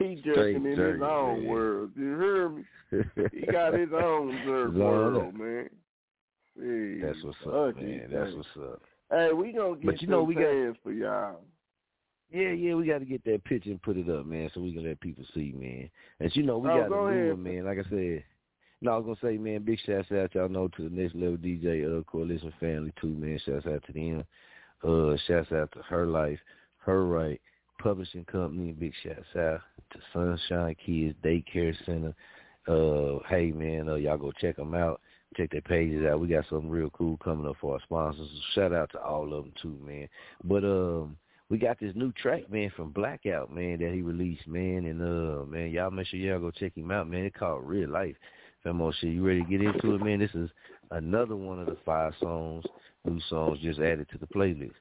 He 0.00 0.18
Straight 0.22 0.56
in 0.56 0.64
jerking, 0.64 0.94
his 0.94 1.02
own 1.02 1.42
man. 1.42 1.46
world. 1.46 1.90
You 1.96 2.18
hear 2.18 2.48
me? 2.48 2.64
He 3.32 3.46
got 3.46 3.74
his 3.74 3.90
own 3.94 4.36
jerk 4.44 4.72
world, 4.72 5.34
man. 5.38 5.68
That's 6.56 7.22
what's 7.22 7.36
up, 7.46 7.76
man. 7.76 8.08
That's 8.10 8.32
things. 8.32 8.46
what's 8.56 8.72
up. 8.72 8.82
Hey, 9.10 9.32
we 9.32 9.52
gonna 9.52 9.76
get 9.76 9.86
But 9.86 10.02
you 10.02 10.08
know 10.08 10.22
we 10.22 10.34
got- 10.34 10.76
for 10.82 10.92
y'all. 10.92 11.40
Yeah, 12.30 12.50
yeah, 12.50 12.74
we 12.74 12.86
got 12.86 12.98
to 12.98 13.04
get 13.04 13.22
that 13.24 13.44
picture 13.44 13.70
and 13.70 13.80
put 13.82 13.96
it 13.96 14.08
up, 14.08 14.26
man, 14.26 14.50
so 14.52 14.60
we 14.60 14.72
can 14.72 14.82
let 14.82 14.98
people 15.00 15.24
see, 15.34 15.52
man. 15.56 15.88
And 16.18 16.34
you 16.34 16.42
know, 16.42 16.58
we 16.58 16.68
Oh, 16.68 16.80
got 16.80 16.88
go 16.88 17.06
a 17.06 17.14
new 17.14 17.28
one, 17.30 17.42
man. 17.42 17.64
Like 17.64 17.78
I 17.78 17.88
said, 17.88 18.24
no, 18.80 18.92
I 18.92 18.96
was 18.96 19.04
gonna 19.04 19.32
say, 19.32 19.38
man, 19.38 19.62
big 19.62 19.78
shouts 19.80 20.10
out, 20.10 20.34
y'all 20.34 20.48
know, 20.48 20.66
to 20.68 20.88
the 20.88 20.94
next 20.94 21.14
level 21.14 21.36
DJ 21.36 21.84
uh, 21.84 22.02
Coalition 22.04 22.52
family 22.58 22.92
too, 23.00 23.08
man. 23.14 23.38
Shouts 23.44 23.66
out 23.66 23.84
to 23.84 23.92
them. 23.92 24.24
Uh, 24.82 25.16
shouts 25.28 25.52
out 25.52 25.70
to 25.72 25.82
Her 25.82 26.06
Life, 26.06 26.40
Her 26.78 27.04
Right 27.06 27.40
Publishing 27.78 28.24
Company. 28.24 28.72
Big 28.72 28.94
shouts 29.02 29.36
out 29.36 29.60
to 29.92 29.98
Sunshine 30.12 30.74
Kids 30.84 31.14
Daycare 31.22 31.74
Center. 31.86 32.14
Uh, 32.66 33.20
hey, 33.28 33.52
man, 33.52 33.88
uh, 33.88 33.94
y'all 33.94 34.18
go 34.18 34.32
check 34.32 34.56
them 34.56 34.74
out. 34.74 35.00
Check 35.36 35.50
their 35.50 35.60
pages 35.60 36.06
out. 36.06 36.20
We 36.20 36.28
got 36.28 36.44
something 36.48 36.70
real 36.70 36.90
cool 36.90 37.16
coming 37.18 37.46
up 37.46 37.56
for 37.60 37.74
our 37.74 37.80
sponsors. 37.82 38.28
Shout 38.54 38.72
out 38.72 38.90
to 38.92 39.00
all 39.00 39.34
of 39.34 39.44
them 39.44 39.52
too, 39.60 39.76
man. 39.84 40.08
But 40.44 40.64
um, 40.64 41.16
we 41.48 41.58
got 41.58 41.78
this 41.80 41.94
new 41.94 42.12
track, 42.12 42.50
man, 42.50 42.72
from 42.76 42.92
Blackoutt, 42.92 43.50
man, 43.50 43.78
that 43.80 43.92
he 43.92 44.02
released, 44.02 44.46
man, 44.46 44.86
and 44.86 45.02
uh, 45.02 45.44
man, 45.44 45.70
y'all 45.70 45.90
make 45.90 46.06
sure 46.06 46.18
y'all 46.18 46.38
go 46.38 46.50
check 46.50 46.76
him 46.76 46.90
out, 46.90 47.08
man. 47.08 47.24
It's 47.24 47.36
called 47.36 47.64
Real 47.64 47.90
Life. 47.90 48.16
Famo 48.64 48.94
shit, 48.94 49.10
you 49.10 49.26
ready 49.26 49.42
to 49.42 49.48
get 49.48 49.60
into 49.60 49.94
it, 49.94 50.02
man? 50.02 50.20
This 50.20 50.34
is 50.34 50.48
another 50.90 51.36
one 51.36 51.60
of 51.60 51.66
the 51.66 51.76
five 51.84 52.14
songs, 52.20 52.64
new 53.04 53.20
songs 53.28 53.58
just 53.60 53.78
added 53.78 54.08
to 54.10 54.18
the 54.18 54.26
playlist. 54.26 54.72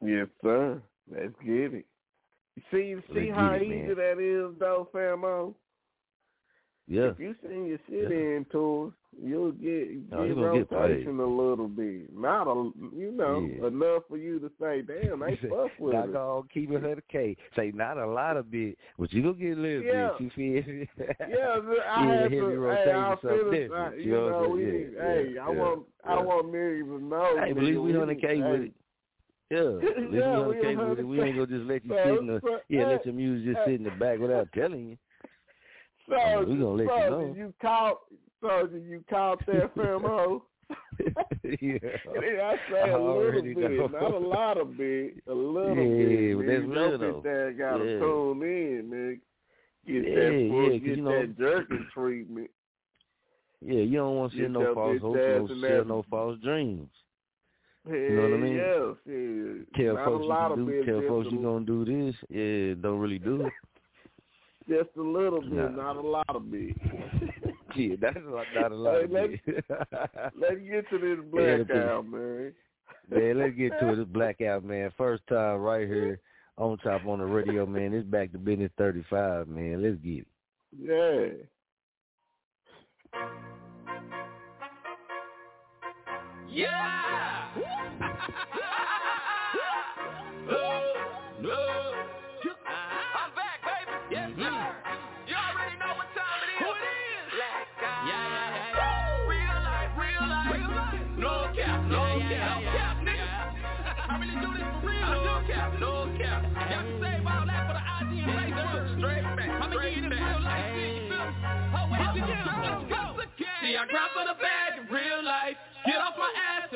Yes, 0.00 0.28
sir. 0.42 0.80
Let's 1.10 1.34
get 1.44 1.74
it. 1.74 1.86
See, 2.70 2.94
see 3.12 3.26
Let's 3.26 3.34
how 3.34 3.52
it, 3.54 3.62
easy 3.62 3.94
that 3.94 4.20
is, 4.20 4.56
though, 4.60 4.88
famo. 4.94 5.54
Yeah. 6.86 7.10
If 7.10 7.18
you 7.18 7.34
send 7.42 7.66
your 7.68 7.78
shit 7.88 8.10
Yeah. 8.10 8.16
in 8.16 8.46
to 8.52 8.88
us, 8.88 8.94
you'll 9.22 9.52
get 9.52 9.88
Oh, 10.12 10.26
get 10.26 10.34
gonna 10.36 10.58
get 10.58 10.70
rotation 10.70 11.18
a 11.18 11.26
little 11.26 11.68
bit. 11.68 12.14
Not 12.14 12.46
a, 12.46 12.70
you 12.94 13.10
know, 13.10 13.48
Yeah. 13.58 13.68
enough 13.68 14.02
for 14.06 14.18
you 14.18 14.38
to 14.40 14.50
say, 14.60 14.82
damn, 14.82 15.20
they 15.20 15.36
fuck 15.48 15.70
with 15.78 15.94
it. 15.94 16.12
gonna 16.12 16.42
keep 16.52 16.70
it 16.70 16.84
at 16.84 16.98
a 16.98 17.02
K. 17.02 17.36
Say 17.56 17.70
not 17.74 17.96
a 17.96 18.06
lot 18.06 18.36
of 18.36 18.50
bit, 18.50 18.76
but 18.98 19.12
you 19.12 19.22
gonna 19.22 19.34
get 19.34 19.56
a 19.56 19.60
little 19.60 19.82
Yeah. 19.82 20.08
bit. 20.18 20.20
You 20.20 20.30
feel 20.62 20.74
me? 20.74 20.88
Yeah, 21.28 21.60
I 21.86 22.04
Yeah, 22.06 22.22
heavy 22.22 22.36
to. 22.40 22.46
Hey, 22.46 22.54
rotation, 22.56 22.94
I 22.94 23.10
something 23.22 23.38
feel 23.38 23.50
different, 23.50 23.94
I, 23.94 23.96
you 23.96 24.02
you 24.04 24.10
know 24.10 24.28
know, 24.30 24.44
I'm 24.44 24.52
we. 24.52 24.62
saying? 24.64 24.92
Yeah, 24.94 25.02
hey, 25.02 25.32
yeah, 25.34 25.46
I 25.46 25.50
want, 25.50 25.82
I 26.04 26.22
want 26.22 26.52
millions 26.52 26.88
to 26.88 27.02
know. 27.02 27.40
Hey, 27.42 27.52
believe 27.54 27.80
we 27.80 27.96
on 27.96 28.08
the 28.08 28.14
K 28.14 28.42
with 28.42 28.60
it. 28.60 28.72
Yeah, 29.50 29.60
Yeah, 29.60 29.80
we 30.10 30.20
on 30.20 30.48
we 30.48 30.54
the 30.56 30.60
K 30.60 30.76
with 30.76 30.98
it. 30.98 31.02
We 31.04 31.20
ain't 31.22 31.36
gonna 31.36 31.46
just 31.46 31.64
let 31.64 31.84
you 31.84 31.94
sit 32.04 32.18
in 32.20 32.26
the 32.26 32.40
yeah, 32.68 32.84
let 32.84 33.04
your 33.06 33.14
music 33.14 33.54
just 33.54 33.64
sit 33.64 33.74
in 33.74 33.84
the 33.84 33.90
back 33.92 34.18
without 34.18 34.48
telling 34.52 34.88
you. 34.90 34.96
So, 36.08 36.14
I 36.16 36.40
mean, 36.44 36.48
we 36.48 36.54
gonna 36.64 36.70
let 36.74 36.82
you 36.84 36.88
so 36.88 37.10
know. 37.10 37.34
you 37.36 37.54
caught, 37.60 37.98
so 38.42 38.68
you 38.72 39.04
caught 39.08 39.44
that 39.46 39.74
famo. 39.74 40.42
yeah. 41.60 41.78
I 42.04 42.56
say 42.70 42.90
a 42.90 42.98
little 42.98 43.42
bit, 43.42 43.56
know. 43.58 43.86
not 43.86 44.14
a 44.14 44.18
lot 44.18 44.58
of 44.58 44.76
bit, 44.76 45.22
a 45.26 45.32
little 45.32 45.76
Yeah, 45.76 46.06
bit. 46.06 46.36
but 46.36 46.44
man. 46.44 46.46
that's 46.46 46.62
You 46.64 46.72
real, 46.72 46.90
know 46.90 46.98
though. 46.98 47.20
That 47.22 47.54
gotta 47.58 47.84
Yeah. 47.84 47.98
tune 47.98 48.42
in, 48.42 48.90
man. 48.90 49.20
Get 49.86 50.08
Yeah, 50.08 50.14
that, 50.14 50.48
full, 50.50 50.62
yeah, 50.72 50.78
get 50.78 50.96
you 50.96 51.02
know- 51.02 51.10
that 51.20 51.38
jerking 51.38 51.86
treatment. 51.92 52.50
Yeah, 53.60 53.80
you 53.80 53.96
don't 53.96 54.16
want 54.16 54.32
to 54.32 54.38
see 54.38 54.46
no 54.48 54.74
false 54.74 55.00
hopes, 55.00 55.16
no 55.18 55.46
in 55.54 55.60
share 55.60 55.84
no 55.84 56.02
false 56.10 56.38
dreams. 56.40 56.90
Hell 57.86 57.94
know 57.94 58.22
what 58.22 58.32
I 58.32 58.36
mean? 58.36 58.54
Yeah, 58.56 58.92
shit. 59.06 59.74
Tell 59.74 59.94
not 59.94 60.04
folks 60.06 60.24
you 60.58 60.64
can 60.66 60.66
do, 60.66 60.84
tell 60.84 61.08
folks 61.08 61.28
you 61.32 61.38
gonna 61.42 61.64
do 61.66 61.84
this. 61.84 62.14
Yeah, 62.30 62.74
don't 62.80 62.98
really 62.98 63.18
do 63.18 63.46
it. 63.46 63.52
Just 64.68 64.90
a 64.96 65.02
little 65.02 65.40
bit, 65.40 65.52
Nah. 65.52 65.68
not 65.68 65.96
a 65.96 66.00
lot 66.00 66.34
of 66.36 66.50
bit. 66.50 66.76
Yeah, 67.76 67.96
that's 68.00 68.16
not, 68.54 68.70
a 68.70 68.74
lot 68.76 68.98
Hey, 68.98 69.02
of 69.04 69.10
let's, 69.10 69.32
it. 69.46 69.64
let's 70.38 70.60
get 70.60 70.88
to 70.90 70.98
this 70.98 71.18
Yeah, 71.34 71.56
Blackoutt, 71.64 72.06
man. 72.08 72.52
Man, 73.10 73.38
let's 73.38 73.56
get 73.56 73.80
to 73.80 73.88
it. 73.92 73.96
This 73.96 74.06
Blackoutt, 74.06 74.62
man. 74.62 74.92
First 74.96 75.26
time 75.28 75.58
right 75.58 75.88
here 75.88 76.20
on 76.56 76.78
Chop 76.84 77.04
On 77.04 77.20
It 77.20 77.24
Radio, 77.24 77.66
man. 77.66 77.92
It's 77.92 78.06
back 78.06 78.30
to 78.30 78.38
Bizness 78.38 78.70
35, 78.78 79.48
man. 79.48 79.82
Let's 79.82 79.96
get 79.96 80.20
it. 80.20 80.26
Yeah. 80.78 81.30
Yeah! 86.48 87.48
oh, 90.50 90.94
no. 91.42 91.83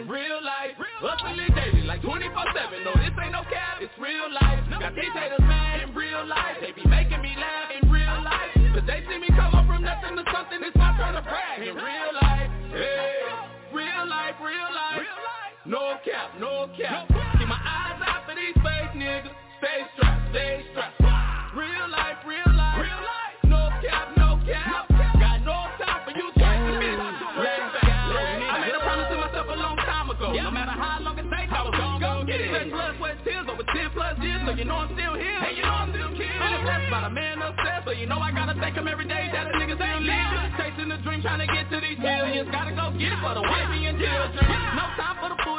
Real 0.09 0.41
life. 0.43 0.75
Hustling 1.01 1.55
daily 1.55 1.85
like 1.85 2.01
24-7. 2.03 2.85
No, 2.85 2.93
this 2.97 3.13
ain't 3.23 3.33
no 3.33 3.45
cap, 3.53 3.79
it's 3.81 3.93
real 4.01 4.27
life. 4.33 4.65
Got 4.73 4.95
these 4.97 5.13
haters 5.13 5.45
mad 5.45 5.83
in 5.85 5.95
real 5.95 6.27
life. 6.27 6.57
They 6.61 6.73
be 6.73 6.89
making 6.89 7.21
me 7.21 7.37
laugh 7.37 7.71
in 7.77 7.91
real 7.91 8.19
life. 8.25 8.51
Cause 8.75 8.87
they 8.87 9.05
see 9.09 9.19
me 9.19 9.29
come 9.29 9.55
up 9.55 9.67
from 9.69 9.85
nothing 9.85 10.17
to 10.17 10.25
something. 10.33 10.59
It's 10.65 10.77
my 10.77 10.97
turn 10.97 11.15
to 11.15 11.23
brag 11.23 11.61
in 11.61 11.77
real 11.77 12.11
life. 12.17 12.51
Hey, 12.73 13.21
real 13.73 14.09
life, 14.09 14.35
real 14.41 14.71
life. 14.73 15.07
No 15.67 16.01
cap, 16.05 16.33
no 16.41 16.69
cap. 16.79 17.08
You 34.59 34.65
know 34.67 34.75
I'm 34.75 34.91
still 34.91 35.15
here. 35.15 35.39
Hey, 35.39 35.55
you 35.55 35.63
know 35.63 35.71
I'm 35.71 35.91
still. 35.95 36.11
Feeling 36.19 36.63
blessed 36.67 36.91
by 36.91 37.01
the 37.07 37.11
man 37.15 37.39
upstairs, 37.43 37.83
so 37.87 37.93
you 37.95 38.07
know 38.07 38.19
I 38.19 38.35
gotta 38.35 38.59
thank 38.59 38.75
him 38.75 38.89
every 38.89 39.07
day 39.07 39.31
that 39.31 39.47
the 39.47 39.55
niggas 39.55 39.79
ain't 39.79 40.03
leaving. 40.03 40.51
Chasing 40.59 40.89
the 40.91 40.99
dream, 41.07 41.23
trying 41.23 41.39
to 41.39 41.47
get 41.47 41.71
to 41.71 41.79
these 41.79 41.99
millions. 41.99 42.51
Gotta 42.51 42.75
go 42.75 42.91
get 42.99 43.15
it 43.15 43.21
for 43.23 43.35
the 43.39 43.43
wifey 43.43 43.87
and 43.87 43.99
children. 43.99 44.51
No 44.75 44.85
time 44.99 45.17
for 45.23 45.31
the 45.31 45.39
bullshit. 45.47 45.58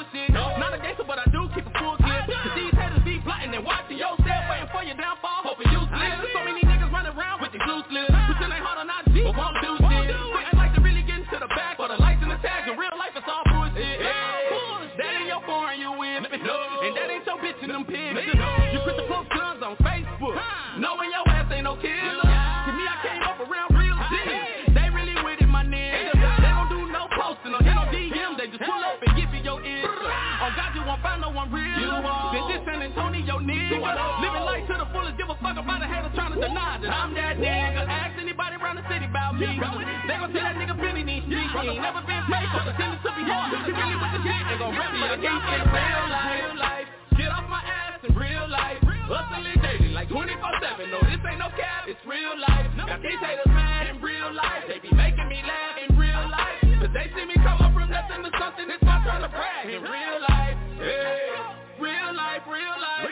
Deny 36.40 36.80
that 36.80 36.90
I'm 36.90 37.14
that 37.14 37.36
nigga. 37.38 37.84
Ask 37.84 38.16
anybody 38.20 38.56
around 38.56 38.80
the 38.80 38.86
city 38.88 39.06
about 39.06 39.36
me. 39.36 39.48
They 39.48 40.16
gon' 40.16 40.32
tell 40.32 40.46
that 40.48 40.56
nigga 40.56 40.76
Billy 40.80 41.04
needs 41.04 41.28
streets. 41.28 41.52
He 41.52 41.68
ain't 41.76 41.84
never 41.84 42.02
been 42.08 42.24
paid 42.32 42.48
for 42.56 42.64
the 42.64 42.74
sentence 42.80 43.04
to 43.04 43.12
be 43.14 43.24
hard. 43.28 43.52
He 43.68 43.72
really 43.76 43.98
with 44.00 44.14
the 44.16 44.22
shit. 44.24 44.44
They 44.48 44.58
gon' 44.58 44.74
rap 44.74 44.92
me 44.96 45.04
against 45.04 45.46
in 45.52 45.62
real 45.68 46.06
life. 46.08 46.32
Real 46.40 46.56
life. 46.56 46.88
Get 47.20 47.30
off 47.36 47.48
my 47.52 47.60
ass 47.60 48.00
in 48.08 48.16
real 48.16 48.48
life. 48.48 48.80
Hustling 49.10 49.60
daily 49.60 49.92
like 49.92 50.08
24-7. 50.08 50.88
No, 50.94 51.04
this 51.04 51.20
ain't 51.28 51.42
no 51.44 51.50
cap. 51.60 51.90
It's 51.90 52.00
real 52.08 52.38
life. 52.40 52.70
Got 52.78 53.02
these 53.04 53.20
haters 53.20 53.52
mad 53.52 53.92
in 53.92 54.00
real 54.00 54.32
life. 54.32 54.64
They 54.70 54.80
be 54.80 54.94
making 54.96 55.28
me 55.28 55.44
laugh 55.44 55.76
in 55.82 55.98
real 56.00 56.24
life. 56.32 56.64
Cause 56.80 56.94
they 56.96 57.12
see 57.12 57.26
me 57.28 57.36
come 57.44 57.60
up 57.60 57.74
from 57.76 57.92
nothing 57.92 58.24
to 58.24 58.32
something. 58.40 58.70
It's 58.70 58.84
my 58.86 59.04
turn 59.04 59.22
to 59.26 59.30
brag 59.30 59.68
in 59.68 59.82
real 59.84 60.18
life. 60.24 60.56
Hey, 60.80 61.36
real 61.82 62.16
life, 62.16 62.48
real 62.48 62.78
life. 62.80 63.12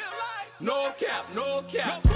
No 0.61 0.93
cap, 1.01 1.27
no 1.35 1.65
cap. 1.73 2.06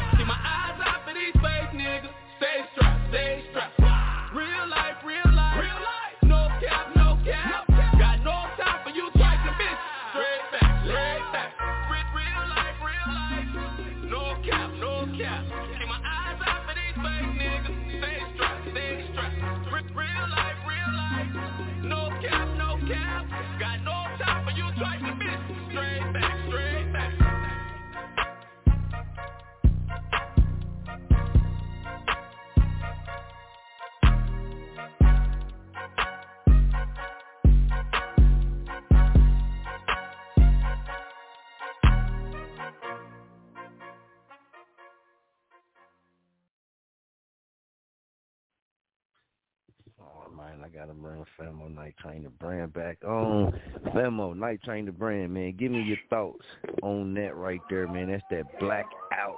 I 50.64 50.68
gotta 50.70 50.94
bring 50.94 51.24
Famo 51.40 51.74
Night 51.74 51.96
Train 51.98 52.24
the 52.24 52.30
brand 52.30 52.74
back 52.74 52.98
on. 53.04 53.60
Famo 53.88 54.36
Night 54.36 54.62
Train 54.64 54.86
the 54.86 54.92
brand, 54.92 55.34
man. 55.34 55.56
Give 55.58 55.72
me 55.72 55.82
your 55.82 55.98
thoughts 56.10 56.46
on 56.84 57.14
that 57.16 57.36
right 57.36 57.62
there, 57.70 57.88
man. 57.88 58.12
That's 58.12 58.24
that 58.32 58.60
black 58.60 58.86
out, 59.14 59.38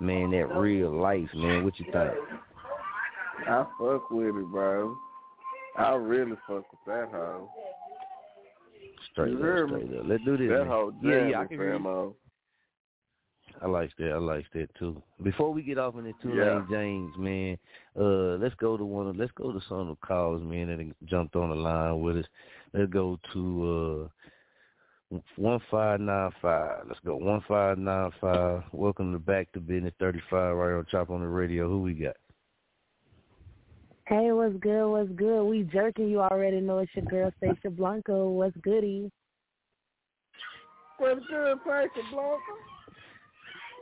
man. 0.00 0.30
That 0.30 0.54
real 0.54 0.90
life, 0.90 1.28
man. 1.34 1.64
What 1.64 1.78
you 1.78 1.86
think? 1.86 2.12
I 3.48 3.64
fuck 3.78 4.10
with 4.10 4.36
it, 4.36 4.46
bro. 4.50 4.96
I 5.76 5.94
really 5.94 6.36
fuck 6.46 6.64
with 6.70 6.80
that 6.86 7.08
hoe. 7.12 7.48
Straight 9.12 9.34
up, 9.34 9.68
straight 9.68 9.98
up. 9.98 10.04
Let's 10.06 10.24
do 10.24 10.36
this. 10.36 10.48
That 10.50 10.66
hoe 10.66 10.92
yeah, 11.02 11.28
yeah, 11.28 11.40
I 11.40 11.46
can. 11.46 11.58
Famo. 11.58 12.14
I 13.60 13.66
like 13.66 13.90
that. 13.98 14.12
I 14.12 14.18
like 14.18 14.46
that 14.54 14.68
too. 14.78 15.02
Before 15.22 15.52
we 15.52 15.62
get 15.62 15.78
off 15.78 15.96
in 15.96 16.04
the 16.04 16.12
two 16.22 16.34
Yeah. 16.34 16.58
lane 16.58 16.66
James, 16.70 17.16
man, 17.18 17.58
uh, 17.98 18.36
let's 18.36 18.54
go 18.56 18.76
to 18.76 18.84
one. 18.84 19.08
Of, 19.08 19.16
let's 19.16 19.32
go 19.32 19.52
to 19.52 19.60
some 19.68 19.78
of 19.78 19.86
the 19.88 20.06
calls, 20.06 20.42
man, 20.42 20.68
that 20.68 21.06
jumped 21.06 21.34
on 21.34 21.50
the 21.50 21.56
line 21.56 22.00
with 22.00 22.18
us. 22.18 22.26
Let's 22.72 22.90
go 22.92 23.18
to 23.32 24.10
uh 25.10 25.20
one 25.36 25.60
five 25.70 26.00
nine 26.00 26.30
five. 26.40 26.84
Let's 26.86 27.00
go 27.00 27.16
one 27.16 27.40
five 27.48 27.78
nine 27.78 28.12
five. 28.20 28.62
Welcome 28.72 29.12
to 29.12 29.18
Back 29.18 29.50
to 29.52 29.60
Bizness 29.60 29.92
thirty 29.98 30.20
five 30.30 30.54
right 30.54 30.78
on 30.78 30.86
Chop 30.90 31.10
On 31.10 31.22
It 31.22 31.26
Radio. 31.26 31.68
Who 31.68 31.82
we 31.82 31.94
got? 31.94 32.16
Hey, 34.06 34.32
what's 34.32 34.56
good? 34.60 34.88
What's 34.88 35.10
good? 35.12 35.44
We 35.44 35.64
jerking. 35.64 36.08
You 36.08 36.20
already 36.20 36.60
know 36.60 36.78
it's 36.78 36.94
your 36.94 37.04
girl, 37.06 37.32
Stacia 37.38 37.70
Blanco. 37.70 38.28
What's 38.30 38.56
goody? 38.58 39.10
What's 40.98 41.20
good, 41.28 41.58
Pacer 41.64 42.06
Blanca? 42.12 42.77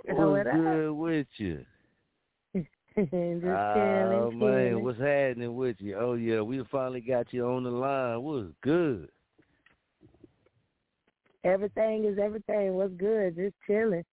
Oh, 0.08 0.14
What's 0.32 0.46
what 0.46 0.46
up? 0.46 0.52
good 0.54 0.92
with 0.92 1.26
you? 1.36 1.64
Just 2.54 2.66
Oh 3.04 4.30
chilling, 4.30 4.38
man, 4.38 4.68
chilling. 4.70 4.84
what's 4.84 4.98
happening 4.98 5.54
with 5.54 5.76
you? 5.80 5.96
Oh 5.98 6.14
yeah, 6.14 6.40
we 6.40 6.62
finally 6.70 7.00
got 7.00 7.32
you 7.32 7.44
on 7.46 7.64
the 7.64 7.70
line. 7.70 8.22
What's 8.22 8.48
good? 8.62 9.08
Everything 11.44 12.04
is 12.04 12.18
everything. 12.18 12.74
What's 12.74 12.94
good? 12.94 13.36
Just 13.36 13.54
chilling. 13.66 14.04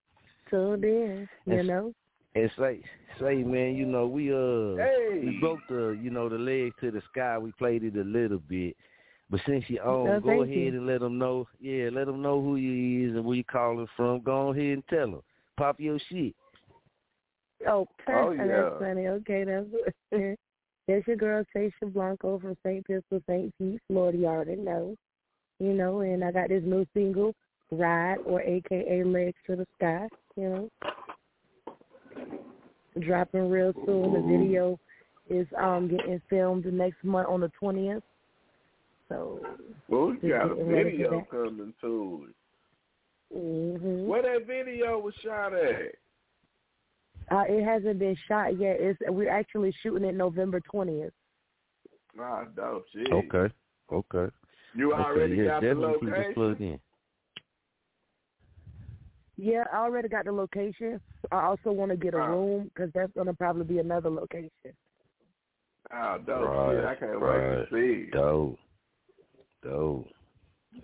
Tuned 0.50 0.84
in, 0.84 1.30
you 1.46 1.54
It's- 1.54 1.66
know. 1.66 1.94
And 2.36 2.52
say, 2.58 2.82
say, 3.20 3.44
man, 3.44 3.76
you 3.76 3.86
know, 3.86 4.08
we 4.08 4.34
uh, 4.34 4.76
Hey. 4.76 5.22
we 5.24 5.38
broke 5.40 5.60
the, 5.70 5.92
you 6.02 6.10
know, 6.10 6.28
the 6.30 6.38
leg 6.38 6.74
to 6.82 6.90
the 6.90 7.02
sky. 7.12 7.38
We 7.38 7.52
played 7.54 7.84
it 7.84 7.96
a 7.96 8.04
little 8.04 8.40
bit, 8.40 8.76
but 9.30 9.40
since 9.46 9.64
you 9.70 9.80
on, 9.82 10.06
No, 10.06 10.20
go 10.20 10.42
ahead 10.42 10.56
you. 10.58 10.68
and 10.70 10.88
let 10.88 11.02
them 11.02 11.20
know. 11.20 11.48
Yeah, 11.60 11.90
let 11.94 12.08
them 12.08 12.24
know 12.24 12.42
who 12.42 12.56
you 12.56 13.08
is 13.10 13.16
and 13.16 13.24
where 13.24 13.38
you 13.38 13.44
calling 13.44 13.88
from. 13.96 14.22
Go 14.22 14.50
ahead 14.52 14.64
and 14.66 14.88
tell 14.88 15.12
them. 15.12 15.22
Pop 15.58 15.80
your 15.80 16.00
shit. 16.10 16.36
Oh, 17.68 17.88
Oh, 18.08 18.36
that's 18.38 18.80
funny. 18.80 19.08
Okay, 19.08 19.44
that's 19.44 20.36
there's 20.88 21.08
your 21.08 21.16
girl 21.16 21.44
Tasha 21.56 21.94
Blanco 21.94 22.40
from 22.40 22.58
St. 22.66 22.86
Pistol, 22.86 23.22
St. 23.30 23.54
Pete, 23.58 23.80
Florida. 23.88 24.18
You 24.18 24.26
already 24.26 24.56
know, 24.56 24.96
you 25.60 25.74
know. 25.74 26.02
And 26.02 26.24
I 26.24 26.32
got 26.32 26.50
this 26.50 26.64
new 26.66 26.86
single, 26.94 27.34
"Ride" 27.72 28.18
or 28.26 28.42
AKA 28.42 29.04
"Legs 29.06 29.38
to 29.48 29.56
the 29.56 29.66
Sky." 29.78 30.10
You 30.36 30.50
know, 30.50 30.70
dropping 33.00 33.50
real 33.50 33.74
soon. 33.86 34.14
The 34.14 34.22
video 34.22 34.80
is 35.30 35.48
um 35.58 35.88
getting 35.88 36.22
filmed 36.30 36.66
next 36.66 37.04
month 37.04 37.30
on 37.30 37.42
the 37.42 37.52
twentieth. 37.60 38.04
So 39.08 39.40
Well, 39.88 40.16
we 40.22 40.30
got 40.30 40.52
a 40.52 40.56
getting 40.56 40.68
ready 40.70 40.98
for 40.98 40.98
video 40.98 41.28
coming 41.32 41.74
to 41.82 42.28
it. 43.34 43.78
hmm 43.80 44.06
Where 44.06 44.22
that 44.22 44.46
video 44.48 45.00
was 45.00 45.14
shot 45.24 45.54
at? 45.54 45.96
uh, 47.32 47.44
it 47.48 47.64
hasn't 47.64 48.00
been 48.00 48.16
shot 48.28 48.60
yet. 48.60 48.78
It's 48.80 49.00
we're 49.08 49.30
actually 49.30 49.74
shooting 49.82 50.08
it 50.08 50.16
November 50.16 50.60
twentieth. 50.62 51.14
Ah, 52.20 52.44
dope 52.56 52.86
shit. 52.94 53.12
Okay. 53.12 53.54
Okay. 53.92 54.32
You 54.76 54.94
okay, 54.94 55.04
already 55.04 55.36
yeah, 55.36 55.46
got 55.46 55.62
the 55.62 55.68
definitely 55.68 55.94
keep 56.00 56.10
us 56.10 56.10
location? 56.18 56.34
plugged 56.34 56.62
in. 56.62 56.80
Yeah, 59.36 59.64
I 59.74 59.78
already 59.78 60.10
got 60.10 60.26
the 60.26 60.32
location. 60.32 61.02
I 61.32 61.44
also 61.46 61.72
want 61.72 61.92
to 61.92 61.98
get 61.98 62.14
a 62.14 62.18
Ah. 62.20 62.28
room 62.28 62.66
because 62.66 62.92
that's 62.94 63.12
gonna 63.14 63.34
probably 63.34 63.66
be 63.66 63.80
another 63.80 64.10
location. 64.10 64.52
Ah, 65.92 66.18
dope 66.20 66.48
right, 66.50 66.76
shit. 66.76 66.86
I 66.86 66.96
can't 66.96 67.20
right. 67.20 67.58
wait 67.58 67.70
to 67.70 68.06
see. 68.06 68.12
Dope. 68.12 68.60
Dope. 69.64 70.08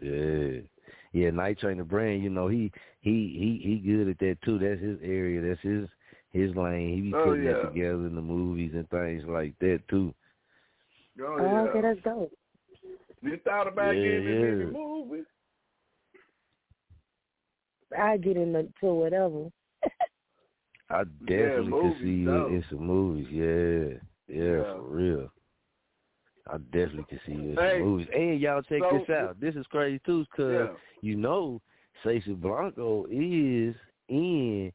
Yeah. 0.02 0.62
Yeah, 1.12 1.32
Night 1.32 1.60
Train 1.60 1.78
the 1.78 1.84
brand, 1.84 2.24
you 2.24 2.30
know, 2.30 2.48
he 2.48 2.72
he 3.02 3.60
he 3.62 3.68
he 3.68 3.78
good 3.80 4.10
at 4.10 4.20
that 4.20 4.38
too. 4.44 4.60
That's 4.60 4.82
his 4.82 5.00
area. 5.04 5.42
That's 5.42 5.62
his 5.62 5.88
his 6.32 6.56
lane. 6.56 6.94
He 6.96 7.02
be 7.02 7.14
Oh, 7.14 7.24
putting 7.24 7.44
yeah. 7.46 7.54
that 7.54 7.62
together 7.70 8.06
in 8.08 8.16
the 8.16 8.22
movies 8.22 8.72
and 8.76 8.88
things 8.90 9.24
like 9.28 9.58
that 9.60 9.82
too. 9.90 10.14
Oh, 11.22 11.38
Oh, 11.40 11.44
yeah. 11.44 11.70
okay, 11.70 11.82
that's 11.82 12.00
dope. 12.04 12.32
You 13.22 13.38
thought 13.44 13.68
about 13.68 13.92
Yeah, 13.96 14.04
getting 14.04 14.28
into 14.28 14.48
yeah. 14.60 14.66
the 14.66 14.72
movie? 14.72 15.24
I 17.98 18.18
get 18.18 18.38
into 18.38 18.70
whatever. 18.82 19.50
I 20.92 21.04
definitely 21.26 21.72
could 21.72 21.84
movies, 21.84 22.02
see 22.02 22.08
you 22.08 22.26
dope. 22.26 22.50
in 22.52 22.66
some 22.70 22.86
movies. 22.86 23.28
Yeah. 23.32 24.36
Yeah, 24.36 24.52
Yeah. 24.58 24.64
for 24.74 24.82
real. 24.84 25.32
I 26.52 26.58
definitely 26.58 27.06
can 27.10 27.20
see 27.26 27.34
you 27.34 27.52
in 27.52 27.58
Hey, 27.58 27.80
movies. 27.80 28.08
And 28.16 28.40
y'all 28.40 28.62
check 28.64 28.82
so- 28.90 28.98
this 29.00 29.10
out. 29.16 29.40
This 29.40 29.56
is 29.56 29.66
crazy 29.68 30.00
too, 30.06 30.26
cause 30.36 30.52
Yeah. 30.52 30.68
you 31.02 31.16
know, 31.16 31.62
Cesar 32.04 32.34
Blanco 32.34 33.06
is 33.12 33.76
in 34.08 34.72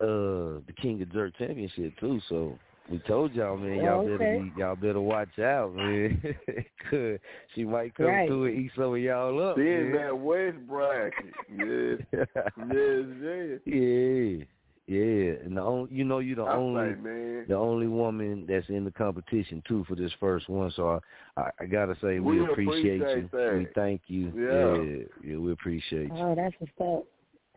uh 0.00 0.60
the 0.66 0.72
King 0.80 1.02
of 1.02 1.08
Jurk 1.12 1.36
Championship 1.36 1.96
too. 1.98 2.20
So 2.28 2.58
we 2.90 2.98
told 3.00 3.34
y'all, 3.34 3.56
man, 3.56 3.84
y'all 3.84 4.00
Okay. 4.00 4.16
better 4.16 4.40
be, 4.42 4.52
y'all 4.60 4.76
better 4.76 5.00
watch 5.00 5.38
out, 5.38 5.74
man. 5.74 6.20
'Cause 6.90 7.18
she 7.54 7.64
might 7.64 7.94
come 7.94 8.06
Right. 8.06 8.28
through 8.28 8.44
and 8.46 8.58
eat 8.58 8.72
some 8.76 8.94
of 8.94 8.98
y'all 8.98 9.40
up. 9.40 9.56
She 9.58 9.62
in 9.68 9.92
man. 9.92 10.02
that 10.06 10.18
West 10.18 10.58
bracket. 10.66 11.34
Yes. 11.54 12.00
yes, 12.12 13.06
yes. 13.22 13.60
yeah, 13.66 14.44
yeah. 14.90 15.32
And 15.44 15.56
the 15.56 15.60
only, 15.62 15.92
you 15.92 16.04
know, 16.04 16.18
you're 16.18 16.36
the 16.36 16.42
I 16.42 16.56
only 16.56 16.94
say, 16.94 17.00
man. 17.00 17.44
the 17.48 17.54
only 17.54 17.86
woman 17.86 18.44
that's 18.48 18.68
in 18.68 18.84
the 18.84 18.90
competition 18.90 19.62
too 19.68 19.84
for 19.88 19.94
this 19.94 20.10
first 20.18 20.48
one. 20.48 20.72
So 20.74 21.00
I, 21.36 21.40
I, 21.40 21.50
I 21.60 21.66
gotta 21.66 21.94
say 22.02 22.18
we, 22.18 22.40
We 22.40 22.44
appreciate, 22.50 23.00
appreciate 23.02 23.22
you. 23.22 23.28
that. 23.32 23.54
We 23.56 23.66
thank 23.74 24.02
you. 24.08 24.32
Yeah. 24.34 24.82
yeah, 24.82 25.32
yeah, 25.32 25.38
we 25.38 25.52
appreciate 25.52 26.08
you. 26.08 26.22
Oh, 26.22 26.34
that's 26.34 26.54
what's 26.58 26.72
up. 26.80 27.04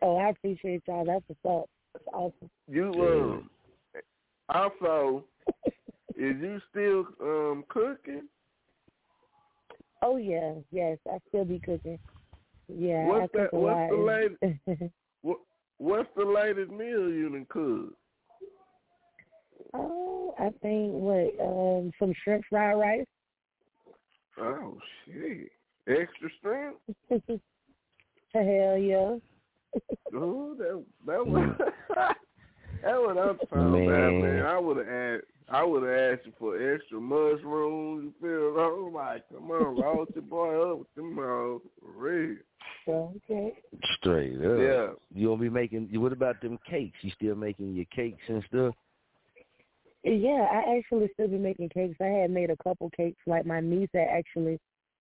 Oh, 0.02 0.16
I 0.16 0.28
appreciate 0.30 0.82
y'all. 0.86 1.04
That's 1.04 1.24
what's 1.26 1.62
up. 1.62 1.68
That's 1.92 2.04
awesome. 2.12 2.50
You 2.68 2.92
um 2.92 3.50
also 4.48 5.24
is 6.16 6.36
you 6.40 6.60
still 6.70 7.06
um 7.20 7.64
cooking? 7.68 8.28
Oh 10.02 10.16
yeah, 10.16 10.54
yes, 10.70 10.98
I 11.10 11.18
still 11.28 11.44
be 11.44 11.58
cooking. 11.58 11.98
Yeah, 12.68 13.06
What's 13.06 13.24
I 13.34 13.38
cook 13.38 13.50
that- 13.50 13.56
a 13.56 13.60
what's 13.60 13.90
the 13.90 13.96
lot. 13.96 14.06
latest- 14.06 14.60
What 14.64 15.03
what's 15.78 16.08
the 16.16 16.24
latest 16.24 16.70
meal 16.70 17.08
you 17.10 17.28
done 17.30 17.46
cooked? 17.48 17.96
oh, 19.74 20.34
I 20.38 20.50
think 20.62 20.92
what 20.92 21.34
um 21.40 21.92
some 21.98 22.12
shrimp 22.22 22.44
fried 22.48 22.78
rice. 22.78 23.06
Oh 24.38 24.78
shit. 25.04 25.50
Extra 25.86 26.28
shrimp. 26.40 26.76
Hell 28.32 28.78
yeah. 28.78 29.16
Oh, 30.14 30.54
that 30.58 30.84
that 31.06 31.26
was 31.26 31.56
that 32.82 33.00
what 33.00 33.18
I'm 33.18 33.38
talking 33.38 33.58
about, 33.58 33.70
Man. 33.70 34.22
man. 34.22 34.46
I 34.46 34.58
would 34.58 34.76
have 34.78 34.88
asked 34.88 35.24
I 35.48 35.62
would 35.62 35.82
have 35.82 36.18
asked 36.18 36.26
you 36.26 36.32
for 36.38 36.56
extra 36.56 37.00
mushrooms, 37.00 38.04
you 38.04 38.14
feel 38.20 38.60
I'm 38.60 38.92
like, 38.94 39.24
oh, 39.32 39.36
come 39.36 39.50
on, 39.50 39.76
roll 39.76 40.06
your 40.14 40.22
boy 40.22 40.72
up 40.72 40.78
with 40.78 40.94
them 40.94 41.16
hoes. 41.16 41.60
For 41.80 41.90
real. 41.90 42.36
Okay. 42.88 43.52
Straight 43.98 44.36
up. 44.36 44.58
Yeah. 44.58 44.88
You 45.14 45.28
gonna 45.28 45.40
be 45.40 45.50
making? 45.50 45.88
What 46.00 46.12
about 46.12 46.40
them 46.40 46.58
cakes? 46.68 46.96
You 47.02 47.10
still 47.16 47.34
making 47.34 47.74
your 47.74 47.86
cakes 47.94 48.22
and 48.28 48.42
stuff? 48.48 48.74
Yeah, 50.02 50.46
I 50.50 50.76
actually 50.76 51.08
still 51.14 51.28
be 51.28 51.38
making 51.38 51.70
cakes. 51.70 51.96
I 52.00 52.04
had 52.04 52.30
made 52.30 52.50
a 52.50 52.56
couple 52.62 52.90
cakes. 52.96 53.20
Like 53.26 53.46
my 53.46 53.60
niece 53.60 53.88
had 53.94 54.08
actually 54.10 54.58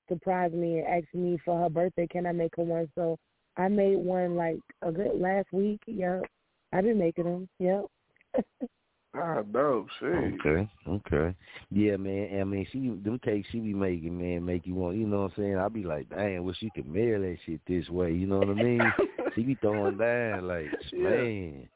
surprised 0.07 0.53
me 0.53 0.80
and 0.80 0.88
asked 0.88 1.14
me 1.14 1.38
for 1.44 1.60
her 1.60 1.70
birthday, 1.70 2.07
can 2.07 2.26
I 2.26 2.32
make 2.32 2.56
her 2.57 2.64
one? 2.64 2.90
So 2.95 3.18
I 3.57 3.68
made 3.68 3.98
one 3.98 4.36
like 4.36 4.60
a 4.82 4.91
good 4.91 5.20
last 5.20 5.48
week. 5.52 5.82
Yep. 5.88 6.24
I've 6.72 6.84
been 6.84 6.99
making 6.99 7.26
them. 7.26 7.49
Yep. 7.60 7.86
Ah, 9.15 9.41
dope 9.44 9.88
shit. 9.99 10.10
Okay, 10.10 10.69
okay. 10.88 11.35
Yeah, 11.69 11.98
man. 11.98 12.41
I 12.41 12.44
mean, 12.44 12.65
she 12.72 12.80
them 12.80 13.19
cakes 13.23 13.48
she 13.52 13.60
be 13.60 13.73
making, 13.73 14.18
man, 14.18 14.44
make 14.44 14.65
you 14.65 14.73
want. 14.73 14.98
You 14.98 15.06
know 15.06 15.23
what 15.23 15.34
I'm 15.38 15.44
saying? 15.44 15.57
I 15.57 15.68
be 15.68 15.84
like, 15.84 16.10
dang, 16.10 16.44
wish 16.44 16.61
you 16.61 16.72
could 16.72 16.88
mail 16.88 17.22
that 17.22 17.38
shit 17.45 17.61
this 17.68 17.88
way. 17.90 18.11
You 18.11 18.26
know 18.26 18.40
what 18.40 18.49
I 18.49 18.53
mean? 18.53 18.91
she 19.35 19.44
be 19.44 19.56
throwing 19.56 19.98
down 19.98 20.48
like, 20.48 20.68
Yeah. 20.91 21.10
man. 21.10 21.69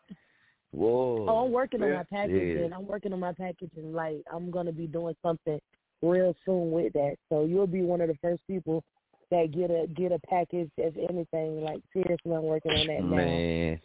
Whoa. 0.72 1.26
Oh, 1.30 1.46
I'm 1.46 1.52
working 1.52 1.82
on 1.84 1.90
Yeah. 1.90 1.98
my 1.98 2.04
packaging. 2.04 2.74
I'm 2.74 2.88
working 2.88 3.14
on 3.14 3.20
my 3.20 3.34
packaging. 3.34 3.94
Like 3.94 4.24
I'm 4.32 4.52
gonna 4.52 4.74
be 4.74 4.88
doing 4.88 5.16
something 5.22 5.60
real 6.02 6.36
soon 6.46 6.72
with 6.72 6.94
that. 6.94 7.16
So 7.30 7.46
you'll 7.46 7.68
be 7.68 7.84
one 7.84 8.02
of 8.02 8.10
the 8.10 8.18
first 8.22 8.42
people 8.48 8.84
that 9.32 9.52
get 9.52 9.70
a 9.72 9.88
get 9.88 10.12
a 10.12 10.20
package 10.28 10.70
if 10.78 10.96
anything. 10.98 11.62
Like 11.62 11.82
seriously, 11.94 12.34
I'm 12.34 12.44
working 12.44 12.72
on 12.74 12.88
that 12.88 13.04
now. 13.04 13.16
Man, 13.16 13.80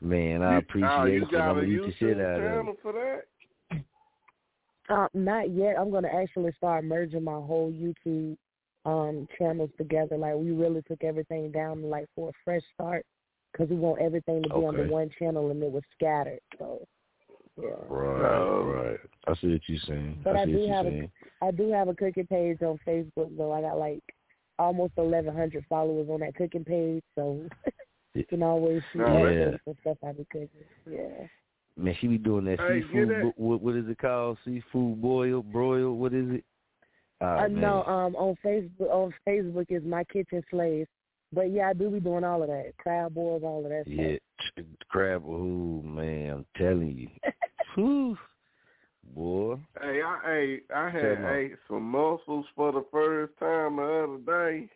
man, 0.00 0.42
I 0.42 0.58
appreciate 0.58 0.90
oh, 0.90 1.04
you 1.04 1.22
it. 1.22 1.30
got 1.30 1.50
I'm 1.50 1.58
a 1.58 1.60
gonna 1.62 1.72
eat 1.72 1.80
the 1.80 1.94
shit 1.98 2.16
YouTube 2.16 2.24
out 2.24 2.38
of 2.38 2.44
it. 2.44 2.48
channel 2.48 2.76
for 2.82 2.92
that? 2.92 3.22
Uh, 4.88 5.08
not 5.14 5.50
yet. 5.50 5.76
I'm 5.78 5.90
gonna 5.90 6.10
actually 6.14 6.52
start 6.56 6.84
merging 6.84 7.24
my 7.24 7.32
whole 7.32 7.72
YouTube 7.72 8.36
um 8.84 9.26
channels 9.38 9.70
together. 9.76 10.16
Like 10.16 10.36
we 10.36 10.52
really 10.52 10.82
took 10.82 11.02
everything 11.02 11.50
down 11.50 11.82
like 11.82 12.06
for 12.14 12.28
a 12.30 12.32
fresh 12.44 12.62
start 12.74 13.04
because 13.52 13.68
we 13.68 13.76
want 13.76 14.00
everything 14.00 14.42
to 14.42 14.48
be 14.48 14.54
on 14.54 14.76
the 14.76 14.84
one 14.84 15.10
channel 15.18 15.50
and 15.50 15.62
it 15.62 15.70
was 15.70 15.82
scattered. 15.94 16.40
So 16.58 16.86
yeah. 17.60 17.70
Right, 17.88 18.60
right. 18.60 19.00
I 19.26 19.34
see 19.40 19.52
what 19.52 19.60
you're 19.66 19.78
saying. 19.86 20.20
But 20.22 20.36
I 20.36 20.42
I 20.42 20.46
do 20.46 20.68
have 20.68 20.86
a 20.86 20.90
saying. 20.90 21.10
I 21.42 21.50
do 21.50 21.72
have 21.72 21.88
a 21.88 21.94
cooking 21.94 22.26
page 22.26 22.62
on 22.62 22.78
Facebook 22.86 23.36
though. 23.36 23.52
I 23.52 23.62
got 23.62 23.78
like 23.78 24.02
almost 24.58 24.92
eleven 24.98 25.34
hundred 25.34 25.64
followers 25.68 26.08
on 26.10 26.20
that 26.20 26.34
cooking 26.34 26.64
page, 26.64 27.02
so 27.14 27.48
you 28.16 28.24
can 28.24 28.42
always 28.42 28.82
see 28.92 28.98
Yeah. 28.98 29.22
recipes 29.22 29.60
and 29.66 29.76
stuff 29.80 29.96
I 30.06 30.12
be 30.12 30.26
cooking. 30.30 30.48
Yeah. 30.90 31.26
Man, 31.76 31.94
she 32.00 32.06
be 32.06 32.18
doing 32.18 32.46
that 32.46 32.60
Hey, 32.60 32.80
seafood. 32.80 33.08
get 33.08 33.16
it. 33.18 33.22
bo- 33.22 33.34
What, 33.36 33.60
what 33.60 33.76
is 33.76 33.88
it 33.88 33.98
called? 33.98 34.38
Seafood 34.44 35.00
boil, 35.00 35.42
broil. 35.42 35.94
What 35.96 36.14
is 36.14 36.30
it? 36.30 36.44
Oh, 37.20 37.26
uh, 37.26 37.48
no, 37.48 37.82
um 37.84 38.14
on 38.16 38.36
Facebook 38.44 38.90
on 38.90 39.12
Facebook 39.26 39.66
is 39.70 39.82
my 39.84 40.04
kitchen 40.04 40.42
slaves. 40.50 40.88
But 41.32 41.50
yeah, 41.50 41.68
I 41.68 41.72
do 41.72 41.90
be 41.90 42.00
doing 42.00 42.24
all 42.24 42.42
of 42.42 42.48
that. 42.48 42.72
Crab 42.78 43.14
boils, 43.14 43.42
all 43.42 43.64
of 43.64 43.70
that 43.70 43.84
Yeah, 43.86 44.16
t- 44.56 44.64
crab. 44.88 45.24
Ooh, 45.24 45.82
man, 45.82 46.30
I'm 46.30 46.46
telling 46.56 46.96
you. 46.96 47.08
Whew. 47.74 48.16
Boy. 49.14 49.56
Hey, 49.80 50.00
I 50.02 50.18
hey, 50.24 50.60
I 50.74 50.90
had 50.90 51.24
ate 51.34 51.56
some 51.68 51.82
mussels 51.84 52.46
for 52.54 52.72
the 52.72 52.84
first 52.90 53.32
time 53.38 53.76
the 53.76 53.82
other 53.82 54.18
day. 54.18 54.68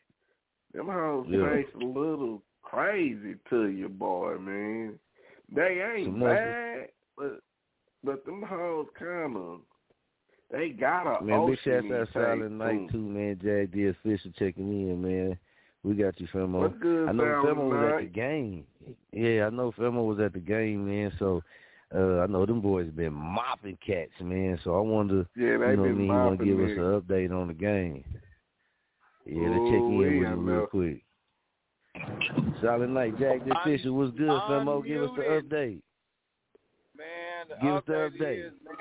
Them 0.73 0.87
hoes 0.87 1.27
Yeah. 1.29 1.55
taste 1.55 1.75
a 1.75 1.79
little 1.79 2.43
crazy 2.71 3.37
to 3.51 3.67
you, 3.69 3.89
boy, 3.89 4.39
man. 4.39 4.99
They 5.55 5.83
ain't 5.95 6.07
Some 6.07 6.21
bad, 6.21 6.89
but 7.17 7.41
but 8.05 8.25
them 8.25 8.43
hoes 8.43 8.87
kind 8.99 9.37
of 9.37 9.61
they 10.51 10.71
got 10.71 11.21
a 11.21 11.25
Man, 11.25 11.47
big 11.47 11.59
shout 11.65 11.93
out 11.93 12.09
Silent 12.13 12.53
Night 12.53 12.91
too, 12.91 12.99
man. 12.99 13.39
Jack 13.43 13.73
D 13.73 13.87
official 13.89 14.33
checking 14.39 14.69
in, 14.69 15.03
man. 15.03 15.39
We 15.83 15.95
got 15.95 16.21
you, 16.21 16.29
Famo. 16.33 16.61
What's 16.61 16.79
good, 16.81 17.09
I 17.09 17.13
know 17.13 17.25
Famo 17.25 17.71
was 17.71 17.93
at 17.95 18.01
the 18.01 18.11
game. 18.13 18.65
Yeah, 19.13 19.47
I 19.47 19.51
know 19.51 19.73
Famo 19.73 20.07
was 20.07 20.21
at 20.21 20.33
the 20.33 20.41
game, 20.41 20.87
man. 20.87 21.13
So 21.19 21.43
uh 21.95 22.21
I 22.21 22.27
know 22.27 22.47
them 22.47 22.61
boys 22.61 22.91
been 22.91 23.13
mopping 23.13 23.79
cats, 23.85 24.11
man. 24.21 24.59
So 24.63 24.77
I 24.77 24.81
wonder, 24.81 25.27
Yeah, 25.37 25.45
you 25.45 25.59
know 25.59 25.67
what 25.67 25.89
I 25.89 25.93
mean, 25.93 26.07
you 26.07 26.13
want 26.13 26.39
to 26.39 26.45
give 26.45 26.61
us 26.61 26.71
an 26.71 27.01
update 27.01 27.33
on 27.33 27.49
the 27.49 27.55
game. 27.55 28.05
Yeah, 29.27 29.49
let's 29.49 29.71
check 29.71 29.81
in 29.81 29.99
with 29.99 30.09
him 30.09 30.47
real 30.47 30.67
quick. 30.67 31.03
Silent 32.63 32.93
Night, 32.93 33.19
Jack 33.19 33.45
the 33.45 33.59
official 33.61 33.93
was 33.95 34.11
good. 34.13 34.29
Famo, 34.29 34.87
give 34.87 35.03
us 35.03 35.11
the 35.17 35.23
update. 35.23 35.81
Man, 36.97 37.49
the 37.49 37.57
Give 37.63 37.75
us 37.75 37.83
the 37.87 37.93
update 37.95 38.21
update. 38.21 38.47
is, 38.47 38.53
man. 38.65 38.77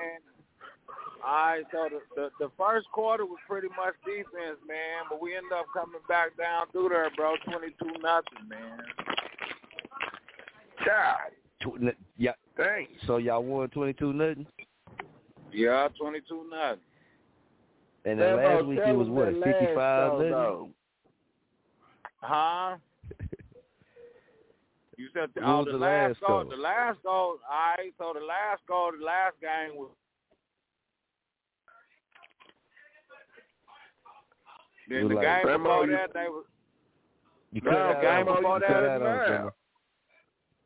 All 1.24 1.32
right, 1.34 1.64
so 1.70 1.88
the, 1.90 2.00
the 2.16 2.30
the 2.46 2.50
first 2.58 2.86
quarter 2.92 3.26
was 3.26 3.38
pretty 3.46 3.68
much 3.68 3.94
defense, 4.06 4.58
man, 4.66 5.04
but 5.10 5.20
we 5.20 5.36
ended 5.36 5.52
up 5.52 5.66
coming 5.74 6.00
back 6.08 6.34
down 6.38 6.66
through 6.72 6.88
there, 6.90 7.10
bro. 7.14 7.34
Twenty 7.44 7.74
two 7.78 7.92
nothing, 8.02 8.48
man. 8.48 8.80
God, 10.86 11.90
yeah. 12.16 12.32
dang. 12.56 12.86
So 13.06 13.18
y'all 13.18 13.42
won 13.44 13.68
twenty 13.68 13.92
two 13.92 14.14
nothing, 14.14 14.46
Yeah, 15.52 15.88
twenty 16.00 16.20
two 16.26 16.46
nothing. 16.50 16.80
and 18.06 18.18
then 18.18 18.36
last 18.36 18.64
week 18.64 18.78
it 18.78 18.96
was 18.96 19.08
what 19.08 19.32
fifty 19.44 19.74
five 19.74 20.12
show, 20.20 20.28
nothing. 20.30 20.74
Huh? 22.22 22.76
You 25.00 25.08
said 25.14 25.30
What 25.32 25.44
oh, 25.46 25.64
the, 25.64 25.70
uh, 25.70 25.72
the 25.72 25.78
last 25.78 26.08
last 26.08 26.20
goal. 26.20 26.44
The 26.50 26.56
last 26.56 27.02
goal. 27.02 27.38
All 27.50 27.74
right. 27.78 27.92
So 27.96 28.12
the 28.12 28.20
last 28.26 28.60
goal, 28.68 28.92
the 28.98 29.02
last 29.04 29.34
game 29.40 29.78
was. 29.78 29.90
Then 34.90 35.08
the 35.08 35.14
like- 35.14 35.44
game 35.44 35.56
before 35.62 35.86
you- 35.86 35.92
that, 35.92 36.12
they 36.12 36.28
was. 36.28 36.44
You 37.52 37.62
No, 37.62 37.70
cut 37.70 37.94
the 37.94 38.00
game 38.02 38.28
on 38.28 38.36
before 38.36 38.54
You 38.56 38.60
that 38.60 38.80
that 38.82 39.02
on 39.02 39.30
now. 39.30 39.52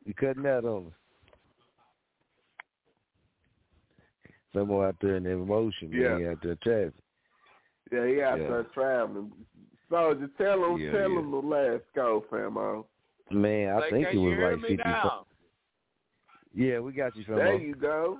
You 0.05 0.13
cutting 0.13 0.43
that 0.43 0.65
on 0.65 0.87
us. 0.87 0.93
Someone 4.53 4.85
out 4.87 4.95
there 5.01 5.15
in 5.15 5.23
their 5.23 5.33
emotion, 5.33 5.89
man. 5.91 6.01
Yeah. 6.01 6.17
He 6.19 6.25
out 6.27 6.41
there 6.43 6.55
traffic. 6.55 6.93
Yeah, 7.91 8.05
he 8.05 8.21
out 8.21 8.39
Yeah. 8.41 8.47
there 8.49 8.63
traveling. 8.65 9.31
Soldier, 9.89 10.29
tell 10.37 10.63
him, 10.65 10.77
Yeah, 10.77 10.91
tell 10.91 11.09
yeah. 11.11 11.19
him 11.19 11.31
the 11.31 11.37
last 11.37 11.83
go, 11.95 12.21
famo. 12.29 12.85
Man, 13.31 13.69
I 13.69 13.79
Like, 13.79 13.89
think 13.91 14.07
it 14.13 14.17
was 14.17 14.37
like 14.39 14.61
fifty? 14.61 14.77
Yeah, 16.53 16.79
we 16.79 16.93
got 16.93 17.15
you, 17.15 17.23
There 17.27 17.55
you 17.55 17.75
go. 17.75 18.19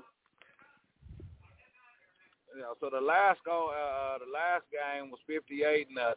Yeah, 2.57 2.71
so 2.79 2.89
the 2.89 3.01
last 3.01 3.39
goal, 3.45 3.69
uh, 3.69 4.17
the 4.17 4.31
last 4.31 4.63
game 4.71 5.11
was 5.11 5.19
fifty-eight 5.27 5.87
nothing. 5.91 6.15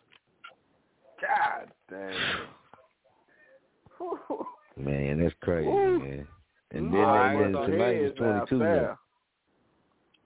God 1.21 1.71
damn. 1.91 2.47
Man, 4.79 5.21
that's 5.21 5.35
crazy, 5.43 5.69
man. 5.69 6.29
And 6.71 6.93
then 6.95 7.01
right, 7.01 7.35
then 7.43 7.53
so 7.55 7.67
tonight 7.67 7.97
is 7.97 8.03
heads 8.05 8.19
twenty 8.19 8.39
out 8.39 8.49
two 8.49 8.59
there. 8.59 8.83
now. 8.83 8.99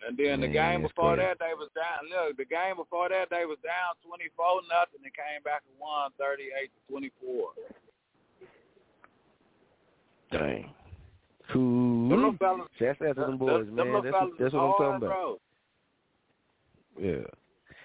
And 0.08 0.18
then 0.18 0.40
the 0.42 0.48
Man, 0.50 0.80
game 0.80 0.82
before 0.82 1.14
crazy. 1.14 1.28
that, 1.28 1.38
they 1.38 1.54
was 1.56 1.70
down. 1.72 2.10
Look, 2.10 2.36
the 2.36 2.44
game 2.44 2.76
before 2.76 3.08
that, 3.08 3.30
they 3.30 3.46
was 3.46 3.56
down 3.64 3.94
twenty-four 4.04 4.60
nothing. 4.68 5.00
and 5.00 5.14
came 5.14 5.40
back 5.44 5.62
and 5.64 5.78
won 5.80 6.10
thirty-eight 6.20 6.68
to 6.74 6.80
twenty-four. 6.92 7.54
Dang. 10.32 10.70
Them 11.52 11.60
Ooh. 11.60 12.14
little 12.16 12.36
fellas, 12.38 12.68
That's 12.80 12.98
that's 12.98 13.16
them 13.16 13.30
them- 13.30 13.38
boys, 13.38 13.66
them 13.66 13.74
man. 13.76 13.86
little 13.86 14.02
That's 14.02 14.16
fellas 14.16 14.32
that's 14.38 14.54
what 14.54 14.60
I'm 14.62 14.72
talking 14.72 14.96
about. 14.96 15.00
bro. 15.00 15.38
Yeah. 16.98 17.24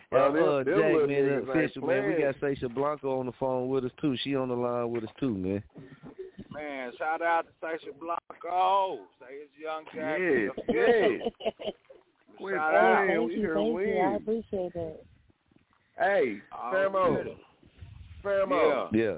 Bro, 0.10 0.22
Uh, 0.22 0.26
uh, 0.60 0.64
Jack, 0.64 0.76
little 0.76 0.99
man, 1.02 1.10
niggas 1.10 1.38
ain't 1.40 1.49
official, 1.49 1.86
man. 1.88 2.07
We 2.07 2.22
got 2.24 2.36
Sasha 2.40 2.69
Blanco 2.69 3.19
on 3.19 3.26
the 3.26 3.34
phone 3.34 3.68
with 3.68 3.84
us 3.84 3.91
too. 3.99 4.15
She 4.24 4.36
on 4.38 4.48
the 4.48 4.56
line 4.56 4.90
with 4.90 5.03
us 5.03 5.10
too, 5.19 5.34
man. 5.34 5.61
Man, 6.52 6.91
shout 6.98 7.22
out 7.22 7.45
to 7.45 7.52
Sasha 7.60 7.91
Blanco. 7.99 8.99
Say 9.19 9.36
it's 9.44 9.52
young 9.60 9.84
Jack. 9.94 10.18
Yes, 10.19 10.52
yes. 10.69 11.32
Quit 12.38 12.56
Shout 12.56 12.74
out. 12.74 13.07
thank 13.07 13.28
We 13.28 13.34
you, 13.36 13.40
here 13.41 13.56
thank 13.56 13.80
you. 13.80 13.99
I 13.99 14.15
appreciate 14.15 14.74
that. 14.74 14.99
Hey, 15.98 16.41
Famo. 16.53 17.36
Famo. 18.24 18.88
Yeah. 18.94 18.99
Yeah. 19.03 19.18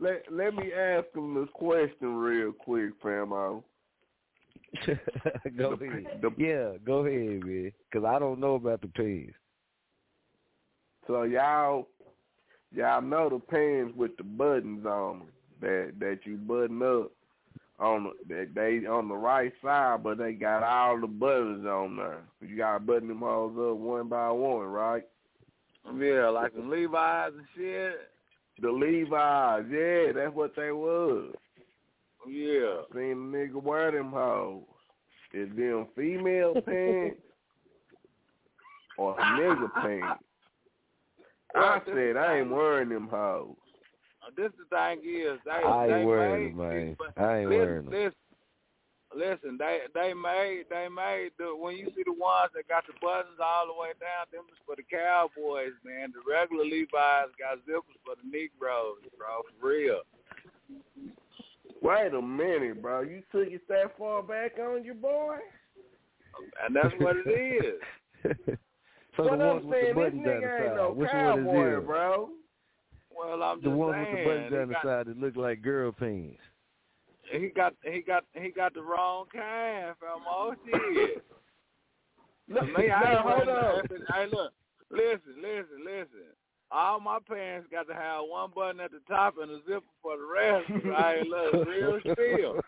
Let 0.00 0.24
let 0.30 0.54
me 0.54 0.72
ask 0.72 1.06
him 1.14 1.34
this 1.34 1.48
question 1.54 2.14
real 2.16 2.52
quick, 2.52 3.00
Famo. 3.02 3.62
go 5.56 5.76
The- 5.76 5.84
ahead. 5.86 6.20
the- 6.22 6.30
yeah, 6.36 6.78
go 6.84 7.04
ahead, 7.06 7.44
man. 7.44 7.72
Because 7.90 8.06
I 8.06 8.18
don't 8.18 8.38
know 8.40 8.54
about 8.54 8.80
the 8.80 8.88
pins. 8.88 9.32
So 11.06 11.22
y'all 11.22 11.88
y'all 12.72 13.00
know 13.02 13.28
the 13.30 13.38
pants 13.38 13.94
with 13.96 14.16
the 14.18 14.24
buttons 14.24 14.84
on 14.86 15.20
them 15.20 15.28
that 15.60 15.92
that 16.00 16.18
you 16.24 16.36
button 16.36 16.82
up 16.82 17.10
on 17.80 18.04
the, 18.04 18.34
that 18.34 18.54
they 18.54 18.86
on 18.86 19.08
the 19.08 19.14
right 19.16 19.52
side, 19.64 20.02
but 20.02 20.18
they 20.18 20.32
got 20.32 20.62
all 20.62 21.00
the 21.00 21.06
buttons 21.06 21.64
on 21.66 21.96
there. 21.96 22.22
You 22.40 22.56
gotta 22.56 22.80
button 22.80 23.08
them 23.08 23.20
hoes 23.20 23.56
up 23.58 23.76
one 23.78 24.08
by 24.08 24.30
one, 24.30 24.66
right? 24.66 25.04
Yeah, 25.98 26.28
like 26.28 26.54
the 26.54 26.60
Levi's 26.60 27.32
and 27.36 27.46
shit. 27.56 28.10
The 28.60 28.70
Levi's, 28.70 29.64
yeah, 29.70 30.12
that's 30.12 30.34
what 30.34 30.54
they 30.56 30.72
was. 30.72 31.32
Yeah. 32.26 32.82
Seen 32.92 33.12
a 33.12 33.36
nigga 33.36 33.62
wear 33.62 33.92
them 33.92 34.10
hoes. 34.10 34.64
Is 35.32 35.48
them 35.56 35.86
female 35.94 36.54
pants 36.66 37.20
or 38.96 39.16
nigga 39.16 39.72
pants? 39.82 40.24
I 41.54 41.80
said 41.86 42.16
I 42.16 42.38
ain't 42.38 42.50
wearing 42.50 42.88
them 42.90 43.08
hoes. 43.10 43.56
This 44.36 44.50
the 44.58 44.76
thing 44.76 44.98
is, 44.98 45.38
they 45.44 45.50
I 45.50 45.86
they 45.86 45.94
ain't 45.94 46.06
wearing 46.06 46.56
made, 46.56 46.58
them, 46.58 46.68
man. 46.68 46.96
I 47.16 47.38
ain't 47.38 47.48
listen, 47.48 47.58
wearing 47.58 47.84
them. 47.84 47.94
Listen, 47.94 48.12
listen, 49.18 49.58
they 49.58 49.80
they 49.92 50.14
made 50.14 50.64
they 50.70 50.86
made 50.88 51.30
the 51.38 51.50
when 51.58 51.76
you 51.76 51.90
see 51.98 52.06
the 52.06 52.14
ones 52.14 52.54
that 52.54 52.68
got 52.70 52.86
the 52.86 52.94
buttons 53.02 53.42
all 53.42 53.66
the 53.66 53.74
way 53.74 53.90
down, 53.98 54.30
them 54.30 54.46
is 54.50 54.58
for 54.64 54.76
the 54.78 54.86
cowboys, 54.86 55.74
man. 55.84 56.14
The 56.14 56.22
regular 56.22 56.64
Levi's 56.64 57.34
got 57.34 57.58
zippers 57.66 57.98
for 58.06 58.14
the 58.14 58.24
Negroes, 58.30 59.02
bro, 59.18 59.42
for 59.42 59.68
real. 59.68 60.00
Wait 61.82 62.14
a 62.14 62.22
minute, 62.22 62.80
bro. 62.82 63.02
You 63.02 63.22
took 63.30 63.48
it 63.52 63.66
that 63.68 63.96
far 63.98 64.22
back 64.22 64.52
on 64.58 64.84
your 64.84 64.94
boy? 64.94 65.36
And 66.64 66.74
that's 66.74 66.94
what 66.98 67.16
it 67.24 67.28
is. 67.28 67.80
so 69.16 69.22
What 69.24 69.38
the 69.38 69.44
I'm 69.44 69.48
ones 69.48 69.64
with 69.64 69.70
the 69.70 69.80
saying, 69.82 69.86
this 69.86 69.94
buttons 69.94 70.24
down 70.24 70.34
nigga 70.34 70.40
the 70.40 70.64
ain't 70.64 70.68
side, 70.68 70.76
no 70.76 70.90
which 70.92 71.08
one 71.12 71.38
is 71.38 71.46
cowboy, 71.46 71.80
bro. 71.86 72.28
Well, 73.16 73.42
I'm 73.42 73.58
The 73.60 73.64
just 73.68 73.76
ones 73.76 73.94
saying, 73.94 74.14
with 74.14 74.24
the 74.24 74.30
buttons 74.30 74.52
down 74.52 74.68
the 74.68 74.74
got- 74.74 74.82
side 74.84 75.06
that 75.06 75.18
look 75.18 75.36
like 75.36 75.62
girl 75.62 75.92
pants. 75.92 76.38
He 77.32 77.48
got 77.48 77.74
he 77.84 78.00
got 78.00 78.24
he 78.34 78.50
got 78.50 78.74
the 78.74 78.82
wrong 78.82 79.26
kind, 79.32 79.94
fam. 80.00 80.24
Oh 80.28 80.54
shit. 80.64 81.24
No, 82.48 82.62
Me, 82.62 82.90
I 82.90 83.14
no, 83.14 83.20
hold 83.20 83.46
wearing 83.46 83.50
on. 83.50 83.84
Hey, 84.14 84.26
look, 84.32 84.52
listen, 84.90 85.34
listen, 85.42 85.84
listen. 85.84 86.32
All 86.70 87.00
my 87.00 87.18
pants 87.28 87.66
got 87.70 87.88
to 87.88 87.94
have 87.94 88.22
one 88.28 88.50
button 88.54 88.80
at 88.80 88.90
the 88.90 89.00
top 89.08 89.34
and 89.40 89.50
a 89.50 89.58
zipper 89.66 89.82
for 90.02 90.16
the 90.16 90.24
rest. 90.24 90.70
I 90.96 91.16
ain't 91.16 91.28
look 91.28 91.66
real 91.66 92.00
still. 92.00 92.60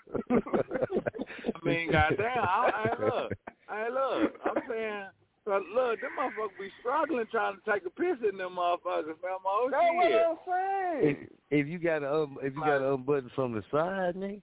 I 1.55 1.65
mean, 1.65 1.93
goddamn, 1.93 2.39
I, 2.39 2.71
hey, 2.85 3.05
look, 3.05 3.33
I 3.69 3.89
look. 3.89 4.33
I'm 4.45 4.63
saying, 4.69 5.05
so 5.45 5.61
look, 5.75 6.01
them 6.01 6.11
motherfuckers 6.19 6.59
be 6.59 6.71
struggling 6.81 7.27
trying 7.31 7.57
to 7.57 7.73
take 7.73 7.85
a 7.87 7.91
piss 7.91 8.17
in 8.31 8.39
them 8.39 8.57
motherfuckers, 8.57 9.17
fam. 9.21 9.39
Oh 9.47 9.69
That's 9.71 9.83
shit. 9.83 9.97
what 9.97 10.13
I'm 10.13 11.01
if, 11.01 11.17
saying. 11.17 11.27
if 11.51 11.67
you 11.67 11.79
got 11.79 11.99
to 12.01 12.15
um, 12.15 12.39
if 12.43 12.55
you 12.55 12.61
got 12.61 12.79
to 12.79 12.95
unbutton 12.95 13.31
from 13.35 13.53
the 13.53 13.63
side, 13.71 14.15
nigga, 14.17 14.43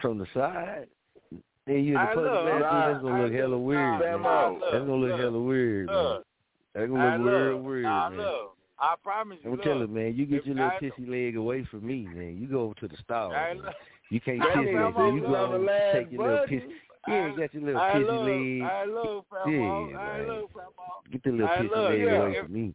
from 0.00 0.18
the 0.18 0.26
side, 0.34 0.86
then 1.66 1.84
you 1.84 1.94
the 1.94 2.00
Hey, 2.00 2.14
public 2.14 2.32
right. 2.32 2.92
that's 2.92 3.02
gonna 3.02 3.22
look 3.24 3.32
hella 3.32 3.58
weird. 3.58 4.00
man. 4.00 4.00
That's 4.60 4.84
gonna 4.84 4.94
look 4.94 5.20
hella 5.20 5.40
weird, 5.40 5.86
man. 5.86 6.18
That's 6.74 6.88
gonna 6.90 7.18
look 7.18 7.32
real 7.32 7.58
weird, 7.60 7.84
man. 7.84 8.16
look. 8.16 8.56
I 8.78 8.94
promise 9.02 9.38
you. 9.42 9.50
I'm 9.50 9.56
look, 9.56 9.64
telling 9.64 9.80
you, 9.80 9.88
man, 9.88 10.14
you 10.16 10.24
get 10.26 10.46
your 10.46 10.54
little 10.54 10.70
pissy 10.80 11.06
leg 11.08 11.36
away 11.36 11.64
from 11.70 11.86
me, 11.86 12.06
man. 12.06 12.38
You 12.40 12.46
go 12.48 12.62
over 12.62 12.74
to 12.80 12.88
the 12.88 12.96
stall. 13.04 13.30
Hey, 13.30 13.54
man. 13.54 13.64
look. 13.66 13.74
You 14.10 14.20
can't 14.20 14.40
nigga 14.40 14.64
me, 14.64 14.92
so 14.96 15.14
you 15.14 15.20
go 15.20 15.92
take 15.92 16.10
your 16.12 16.26
little 16.28 16.46
piss. 16.46 16.62
Yeah, 17.08 17.26
you 17.28 17.36
got 17.38 17.54
your 17.54 17.62
little 17.62 17.80
I 17.80 17.92
pissy 17.92 18.60
leg. 18.60 18.70
I 18.70 18.84
look, 18.86 19.26
Famo. 19.30 19.90
Yeah, 19.92 19.98
I 19.98 20.18
man. 20.26 20.44
Get 21.12 21.22
the 21.24 21.30
little 21.30 21.48
pissy 21.48 21.88
leg 21.90 22.00
yeah, 22.00 22.12
away 22.22 22.32
if- 22.36 22.44
from 22.44 22.52
me. 22.52 22.74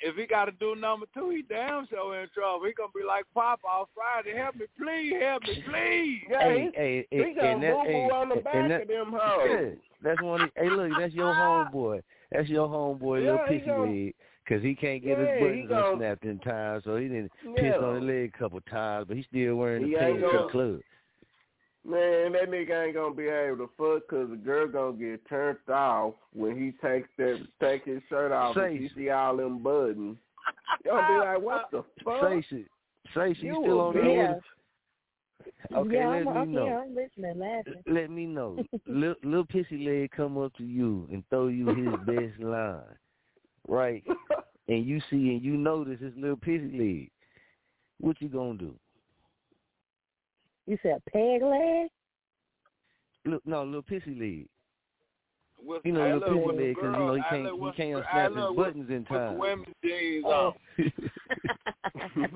If 0.00 0.16
he 0.16 0.26
got 0.26 0.44
to 0.44 0.52
do 0.52 0.76
number 0.76 1.06
two, 1.12 1.30
he 1.30 1.42
damn 1.42 1.86
sure 1.88 2.20
in 2.20 2.28
trouble. 2.32 2.66
He 2.66 2.72
gonna 2.72 2.90
be 2.94 3.04
like 3.06 3.24
Pop 3.34 3.60
off 3.64 3.88
Friday. 3.94 4.36
Help 4.36 4.54
me, 4.56 4.66
please, 4.78 5.12
help 5.20 5.42
me, 5.42 5.62
please. 5.68 6.20
Yeah, 6.30 6.40
Hey, 6.40 6.60
he, 6.60 6.70
hey, 6.76 7.06
he 7.10 7.16
hey, 7.16 7.34
got 7.34 7.44
and 7.44 7.62
that, 7.62 7.86
hey, 7.86 8.04
on 8.04 8.28
the 8.28 8.36
back 8.36 8.68
that, 8.68 8.82
of 8.82 8.88
them 8.88 9.12
yeah, 9.46 9.70
that's 10.02 10.22
one. 10.22 10.42
Of, 10.42 10.50
hey, 10.56 10.70
look, 10.70 10.92
that's 10.98 11.14
your 11.14 11.32
ah. 11.34 11.68
homeboy. 11.72 12.02
That's 12.30 12.48
your 12.48 12.68
homeboy, 12.68 13.20
little 13.24 13.36
Yeah, 13.36 13.48
he 13.48 13.58
pissy 13.58 13.66
gon- 13.66 14.12
because 14.44 14.62
he 14.62 14.74
can't 14.74 15.02
get 15.02 15.18
Yeah, 15.18 15.24
his 15.32 15.38
he 15.38 15.44
buttons 15.44 15.68
gon- 15.68 15.92
unsnapped 15.94 16.24
in 16.24 16.38
time, 16.40 16.80
so 16.84 16.96
he 16.96 17.08
didn't 17.08 17.32
piss 17.56 17.74
on 17.82 17.96
his 17.96 18.04
leg 18.04 18.32
a 18.34 18.38
couple 18.38 18.60
times, 18.62 19.06
but 19.08 19.16
he's 19.16 19.26
still 19.26 19.56
wearing 19.56 19.82
the 19.82 19.88
He 19.88 19.94
pants 19.96 20.22
to 20.22 20.38
the 20.38 20.48
club. 20.50 20.80
Man, 21.88 22.32
that 22.32 22.50
nigga 22.50 22.86
ain't 22.86 22.94
gonna 22.94 23.14
be 23.14 23.28
able 23.28 23.66
to 23.66 23.70
fuck 23.78 24.02
because 24.08 24.28
the 24.28 24.36
girl 24.36 24.68
gonna 24.68 24.92
get 24.92 25.26
turned 25.26 25.56
off 25.72 26.14
when 26.34 26.54
he 26.54 26.72
takes 26.86 27.08
that 27.16 27.38
take 27.62 27.86
his 27.86 28.02
shirt 28.10 28.30
off 28.30 28.56
and 28.56 28.78
she 28.78 28.94
see 28.94 29.08
all 29.10 29.38
them 29.38 29.62
buttons. 29.62 30.18
Y'all 30.84 31.08
be 31.08 31.26
like, 31.26 31.40
what 31.40 31.70
the 31.70 31.82
fuck? 32.04 32.22
Say 32.22 32.44
shit. 32.50 32.66
Say 33.14 33.32
shit. 33.32 33.44
You 33.44 33.54
You 33.54 33.62
still 33.62 33.80
on 33.80 33.94
there 33.94 34.04
Yeah. 34.04 34.34
Okay, 35.74 35.94
yeah, 35.94 36.08
let 36.08 36.36
I'm, 36.36 36.52
me 36.52 36.58
okay, 36.58 36.70
know. 36.70 36.84
I'm 36.84 36.94
listening, 36.94 37.38
laughing. 37.38 37.82
Let 37.86 38.10
me 38.10 38.26
know. 38.26 38.58
Lil, 38.86 39.14
little 39.22 39.46
pissy 39.46 39.82
leg 39.82 40.10
come 40.14 40.36
up 40.36 40.54
to 40.56 40.64
you 40.64 41.08
and 41.10 41.24
throw 41.30 41.46
you 41.46 41.68
his 41.68 41.94
best 42.06 42.38
line, 42.38 42.82
right? 43.66 44.04
And 44.68 44.84
you 44.84 45.00
see 45.08 45.30
and 45.30 45.42
you 45.42 45.56
notice 45.56 46.00
his 46.00 46.12
little 46.16 46.36
pissy 46.36 46.78
leg. 46.78 47.10
What 47.98 48.20
you 48.20 48.28
gonna 48.28 48.58
do? 48.58 48.74
You 50.68 50.76
said 50.82 51.00
peg 51.10 51.42
leg? 51.42 51.88
Look, 53.24 53.46
no, 53.46 53.64
little 53.64 53.82
pissy 53.82 54.18
leg. 54.18 54.46
With, 55.64 55.80
You 55.84 55.92
know, 55.92 56.02
I 56.02 56.12
little 56.12 56.28
pissy 56.28 56.46
with 56.46 56.56
because 56.58 56.84
you 56.84 56.90
know 56.92 57.14
he 57.14 57.22
can't 57.30 57.46
he 57.46 57.72
can't 57.82 58.04
I 58.06 58.12
snap 58.12 58.28
his 58.30 58.36
look 58.36 58.50
with- 58.56 58.66
buttons 58.66 58.90
in 58.90 58.96
with 58.98 59.08
the 59.08 59.14
time. 59.14 59.38
women's 59.38 59.74
jeans 59.82 60.24
Oh. 60.26 60.54
on. 60.78 62.28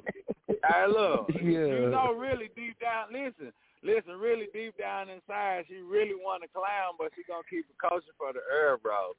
I 0.65 0.87
love. 0.87 1.27
Yeah. 1.35 1.41
You 1.43 1.91
know, 1.91 2.15
really 2.15 2.49
deep 2.57 2.79
down. 2.81 3.13
Listen, 3.13 3.53
listen. 3.83 4.15
Really 4.19 4.47
deep 4.55 4.77
down 4.79 5.09
inside, 5.11 5.65
she 5.69 5.77
really 5.77 6.15
want 6.15 6.43
to 6.43 6.49
clown, 6.49 6.95
but 6.99 7.13
she 7.15 7.23
gonna 7.29 7.43
keep 7.51 7.67
it 7.69 7.77
kosher 7.81 8.13
for 8.17 8.33
the 8.33 8.41
air, 8.51 8.79
bro. 8.79 9.13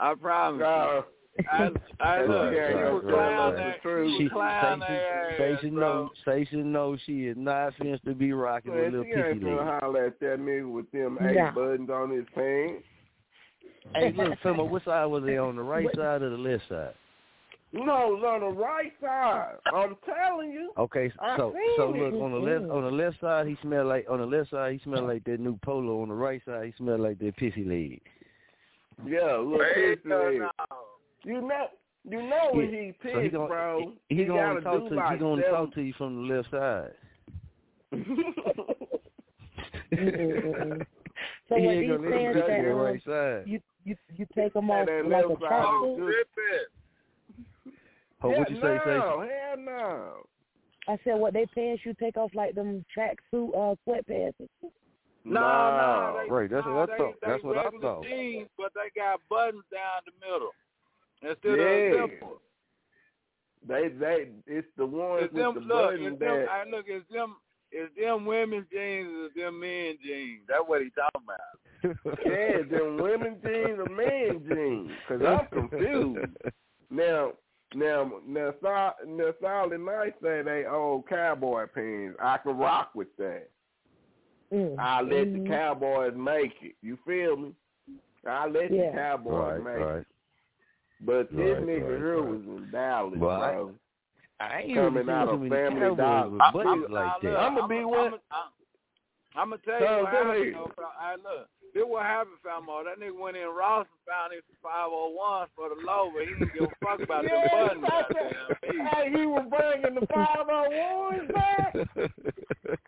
I 0.00 0.14
promise. 0.14 0.62
Uh. 0.66 1.02
I, 1.50 1.70
I 2.00 2.24
look. 2.24 2.52
Yeah, 2.54 2.68
she 2.68 2.74
yeah, 2.74 2.92
would 2.92 3.04
yeah, 3.04 3.10
clown 3.10 3.54
that's 3.54 3.76
that. 3.76 3.82
true. 3.82 4.10
She 4.10 4.16
She 4.18 4.22
would 4.24 4.32
clown 4.32 4.80
Station, 4.80 4.96
that 4.98 5.34
Station 5.36 5.74
bro. 5.74 5.80
know 5.80 6.10
Station 6.22 6.72
know 6.72 6.96
she 7.06 7.26
is 7.26 7.36
not 7.38 7.74
finished 7.76 8.04
to 8.04 8.14
be 8.14 8.32
rocking 8.32 8.72
with 8.72 8.82
Man, 8.82 8.90
little 8.92 9.04
she 9.04 9.12
ain't 9.12 9.40
pissy 9.40 9.56
gonna 9.56 9.78
holler 9.80 10.06
at 10.06 10.20
that 10.20 10.38
nigga 10.40 10.70
with 10.70 10.90
them 10.90 11.18
eight 11.22 11.36
Nah. 11.36 11.52
buttons 11.52 11.88
on 11.88 12.10
his 12.10 12.24
pants. 12.34 12.84
Hey, 13.94 14.12
look, 14.12 14.38
Famo, 14.40 14.68
what 14.68 14.84
side 14.84 15.06
was 15.06 15.22
they 15.24 15.38
on 15.38 15.56
the 15.56 15.62
right 15.62 15.88
side 15.96 16.22
or 16.22 16.30
the 16.30 16.36
left 16.36 16.68
side? 16.68 16.94
No, 17.72 18.16
it's 18.16 18.24
on 18.24 18.40
the 18.40 18.60
right 18.60 18.92
side. 19.00 19.54
I'm 19.72 19.96
telling 20.04 20.50
you. 20.50 20.72
Okay, 20.76 21.10
I 21.20 21.36
so 21.36 21.52
seen 21.54 21.76
so 21.76 21.94
it. 21.94 21.98
look 22.12 22.22
on 22.22 22.32
the 22.32 22.38
left 22.38 22.70
on 22.70 22.82
the 22.84 22.90
left 22.90 23.20
side 23.20 23.46
he 23.46 23.56
smelled 23.62 23.86
like 23.86 24.06
on 24.10 24.18
the 24.18 24.26
left 24.26 24.50
side 24.50 24.72
he 24.72 24.80
smelled 24.82 25.06
like 25.06 25.24
that 25.24 25.38
new 25.38 25.56
polo. 25.62 26.02
On 26.02 26.08
the 26.08 26.14
right 26.14 26.42
side 26.44 26.66
he 26.66 26.72
smelled 26.76 27.00
like 27.00 27.18
that 27.20 27.36
pissy 27.36 27.66
leg. 27.66 28.00
Yeah, 29.06 29.36
look, 29.36 29.60
Hell 29.62 29.74
pissy 29.76 30.04
leg. 30.04 30.04
no. 30.04 30.50
You 31.24 31.40
know, 31.42 31.66
you 32.08 32.22
know 32.22 32.48
when 32.52 32.72
Yeah, 32.72 32.80
he 32.80 32.92
pissed, 32.92 33.14
so 33.14 33.20
he 33.20 33.28
gonna 33.28 33.46
bro. 33.48 33.92
he, 34.08 34.16
he 34.16 34.24
gonna 34.24 34.60
talk 34.60 34.88
to 34.88 34.94
like 34.94 35.12
he 35.12 35.18
gonna 35.18 35.42
seven- 35.42 35.54
talk 35.54 35.74
to 35.74 35.80
you 35.82 35.92
from 35.98 36.28
the 36.28 36.34
left 36.34 36.50
side. 36.50 36.92
So 41.48 41.56
he 41.56 41.66
what 41.66 41.72
ain't 41.74 41.82
he's 41.82 41.90
gonna 41.90 42.02
let 42.02 42.10
saying 42.12 42.26
you 42.26 42.32
that 42.34 42.46
go 42.46 42.56
to 42.56 42.62
the 42.62 42.74
right 42.74 43.02
side. 43.04 43.42
you 43.46 43.60
you 43.84 43.96
you 44.16 44.26
take 44.34 44.52
them 44.52 44.70
off 44.70 44.86
that 44.86 45.06
like 45.06 45.24
a 45.24 45.28
left 45.28 45.40
side 45.42 45.50
tracksuit. 45.50 45.94
is 45.94 46.00
Rip 46.00 46.28
it. 46.36 46.68
Oh, 48.22 48.30
yeah, 48.30 48.38
what 48.38 48.50
you 48.50 48.56
say, 48.56 48.62
no, 48.62 48.78
say? 48.84 48.94
hell 48.94 49.56
no. 49.58 50.12
I 50.88 50.98
said 51.04 51.18
what 51.18 51.32
they 51.32 51.46
pants 51.46 51.82
you 51.84 51.94
take 51.94 52.16
off 52.16 52.30
like 52.34 52.54
them 52.54 52.84
tracksuit 52.96 53.50
uh 53.54 53.74
sweatpants. 53.86 54.34
No, 55.24 55.40
no, 55.40 56.20
they, 56.24 56.30
Right, 56.30 56.50
that's 56.50 56.66
no, 56.66 56.74
what 56.74 56.90
I 56.90 56.92
they, 56.92 56.98
thought. 56.98 57.14
They 57.20 57.26
That's 57.30 57.44
what 57.44 57.56
I 57.58 57.70
thought. 57.80 58.04
Jeans, 58.04 58.48
but 58.56 58.72
they 58.74 59.00
got 59.00 59.20
buttons 59.28 59.64
down 59.70 60.02
the 60.06 60.12
middle 60.26 60.50
instead 61.22 61.58
Yeah. 61.58 62.04
of 62.04 62.10
zipper. 62.10 62.26
They 63.68 63.88
they 63.88 64.28
it's 64.46 64.66
the 64.78 64.86
ones 64.86 65.24
It's 65.24 65.34
with 65.34 65.42
them 65.42 65.54
the 65.54 65.60
look, 65.60 65.90
button 65.90 66.06
it's 66.06 66.18
them. 66.18 66.46
I 66.50 66.64
look, 66.64 66.86
it's 66.88 67.04
them. 67.12 67.36
It's 67.72 67.94
them 68.00 68.24
women's 68.24 68.66
jeans. 68.72 69.08
It's 69.26 69.34
them 69.36 69.60
men 69.60 69.98
jeans. 70.02 70.40
That's 70.48 70.64
what 70.66 70.80
he 70.80 70.88
talking 70.90 71.22
about. 71.22 72.16
yeah, 72.26 72.62
them 72.70 72.96
women 72.96 73.36
jeans 73.44 73.78
or 73.78 73.88
men 73.94 74.42
jeans. 74.48 74.90
Cause 75.06 75.20
I'm 75.26 75.46
confused. 75.68 76.26
Now, 76.90 77.32
now, 77.74 78.10
now, 78.26 78.52
Sol- 78.62 78.94
now, 79.06 79.30
Solid 79.40 79.80
Night 79.80 80.14
say 80.22 80.42
they 80.42 80.64
old 80.66 81.06
cowboy 81.08 81.66
pants. 81.72 82.16
I 82.20 82.38
can 82.38 82.56
rock 82.56 82.90
with 82.94 83.14
that. 83.18 83.48
Mm. 84.52 84.78
I 84.78 85.00
let 85.02 85.26
Mhm. 85.28 85.42
the 85.44 85.48
Cowboys 85.48 86.14
make 86.16 86.52
it. 86.62 86.74
You 86.82 86.96
feel 87.06 87.36
me? 87.36 87.54
I 88.26 88.46
let 88.46 88.72
Yeah. 88.72 88.90
the 88.90 88.96
Cowboys 88.96 89.62
right, 89.62 89.76
make 89.78 89.86
right. 89.86 89.96
it. 89.98 90.06
But 91.00 91.30
this 91.30 91.56
Right, 91.58 91.66
nigga 91.66 91.82
right, 91.88 91.98
here 91.98 92.16
right. 92.20 92.28
was 92.30 92.40
in 92.42 92.70
Dallas, 92.70 93.18
Well, 93.18 93.38
bro. 93.40 93.74
I 94.40 94.60
ain't 94.62 94.74
Coming 94.74 95.08
out 95.10 95.28
seen 95.28 95.34
of 95.44 95.50
Family 95.50 95.80
Cowboys 95.80 95.96
Dollar. 95.98 96.28
with 96.30 96.40
I'm- 96.40 96.52
buttons 96.52 96.84
I'm- 96.84 96.92
like 96.92 97.20
that. 97.22 97.36
I'ma 97.40 97.66
be 97.66 97.84
with- 97.84 98.14
I'm 99.36 99.50
gonna 99.50 99.58
tell 99.62 99.78
you 99.80 99.86
what 99.86 100.10
go 100.12 100.16
happened. 100.24 100.30
ahead. 100.42 100.54
though, 100.54 100.72
bro. 100.76 100.86
I 100.98 101.14
look. 101.16 101.48
This 101.72 101.84
what 101.86 102.02
happened, 102.04 102.36
Famo. 102.42 102.82
That 102.84 102.98
nigga 102.98 103.16
went 103.16 103.36
in 103.36 103.46
Ross 103.48 103.86
and 103.86 104.00
found 104.12 104.32
his 104.32 104.42
501 104.60 105.46
for 105.54 105.68
the 105.68 105.76
low, 105.76 106.10
but 106.12 106.22
he 106.26 106.34
didn't 106.34 106.52
give 106.52 106.64
a 106.64 106.74
fuck 106.84 106.98
about 107.00 107.22
Yeah, 107.24 107.44
the 107.74 107.80
buttons. 107.80 107.84
I. 107.88 108.88
Hey, 108.88 109.10
he 109.10 109.24
was 109.26 109.46
bringing 109.48 109.94
the 110.00 110.06
501s 110.08 111.28
back. 111.32 111.74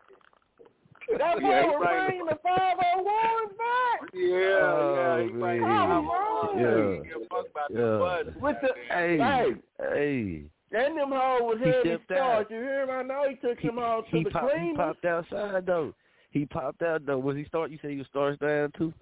That 1.18 1.40
boy 1.40 1.46
oh 1.46 1.46
oh, 1.46 1.50
Yeah, 1.50 1.62
he 1.62 1.68
was 1.68 1.76
bringing 1.80 2.06
bringing 2.06 2.26
the 2.26 2.38
501s 2.44 3.52
back. 3.58 3.98
Yeah, 4.14 4.28
yeah, 4.28 4.42
he 4.42 4.58
Oh, 4.62 5.16
bring 5.16 5.32
the 5.32 5.38
man. 5.38 5.60
501. 5.60 6.58
He 6.58 6.62
Yeah. 6.62 6.70
didn't 6.70 7.02
give 7.04 7.16
a 7.16 7.26
fuck 7.26 7.46
about 7.50 7.72
the 7.72 7.78
Yeah. 7.80 7.98
buttons. 7.98 8.36
With 8.42 8.56
the 8.62 8.74
Hey, 8.88 9.18
hey, 9.18 9.54
hey. 9.78 10.44
and 10.72 10.98
them 10.98 11.12
hoes 11.12 11.42
was 11.42 11.58
He 11.58 11.64
heavy 11.70 11.88
stepped 11.88 12.04
stars. 12.04 12.46
out. 12.46 12.50
You 12.50 12.56
hear 12.62 12.86
me? 12.86 12.92
I 12.92 13.02
know 13.02 13.28
he 13.28 13.36
took 13.36 13.58
He, 13.60 13.68
them 13.68 13.78
all 13.78 14.02
to 14.02 14.08
he, 14.10 14.24
the 14.24 14.30
pop, 14.30 14.50
he 14.50 14.56
cleaners. 14.58 14.76
popped 14.76 15.04
outside 15.04 15.66
though. 15.66 15.94
He 16.30 16.46
popped 16.46 16.82
out 16.82 17.04
though. 17.06 17.18
Was 17.18 17.36
he 17.36 17.44
start? 17.44 17.70
You 17.70 17.78
say 17.82 17.90
he 17.92 17.98
was 17.98 18.06
stars 18.08 18.38
down 18.38 18.72
too? 18.72 18.92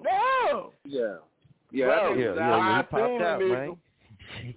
No. 0.00 0.72
Yeah. 0.84 1.16
Yeah, 1.72 1.86
Bro, 1.86 1.96
that 1.96 2.18
Yeah, 2.18 2.24
nigga 2.24 2.24
yeah, 2.24 2.28
was 2.30 2.36
yeah. 2.38 2.52
out. 2.54 2.62
He 2.62 2.78
I 2.78 2.82
popped 2.82 3.06
seen 3.10 3.22
out, 3.22 3.38
the 3.40 3.44
man. 3.46 3.68
nigga. 3.68 3.78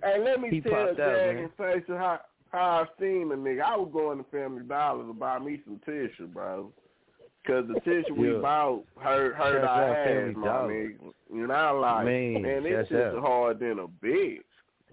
Hey, 0.03 0.23
let 0.23 0.41
me 0.41 0.49
He 0.49 0.61
tell 0.61 0.71
popped 0.71 0.99
out, 0.99 1.17
Jag 1.17 1.35
man. 1.35 1.43
and 1.43 1.53
Face 1.55 1.83
how 1.87 2.19
how 2.49 2.85
I 2.85 2.85
seen 2.99 3.29
the 3.29 3.35
nigga. 3.35 3.61
I 3.61 3.75
was 3.77 3.89
going 3.93 4.17
to 4.17 4.23
Family 4.31 4.63
Dollar 4.63 5.05
to 5.05 5.13
buy 5.13 5.39
me 5.39 5.61
some 5.65 5.79
tissue, 5.85 6.27
bro. 6.27 6.71
Cause 7.47 7.65
the 7.73 7.79
tissue 7.81 8.13
we 8.15 8.33
Yeah. 8.33 8.39
bought 8.39 8.83
hurt 8.97 9.33
hurt 9.35 9.61
Shout 9.61 9.69
our 9.69 9.89
out 9.89 9.97
ass, 9.97 10.07
Family 10.07 10.33
my 10.35 10.47
Dollar. 10.47 10.73
nigga. 10.73 11.13
You 11.33 11.47
know, 11.47 11.53
I 11.53 11.71
like 11.71 12.05
Man, 12.05 12.41
man, 12.41 12.63
this 12.63 12.73
shout 12.73 12.87
shit's 12.89 13.15
out. 13.15 13.21
hard 13.21 13.59
than 13.59 13.79
a 13.79 13.87
bitch. 13.87 14.41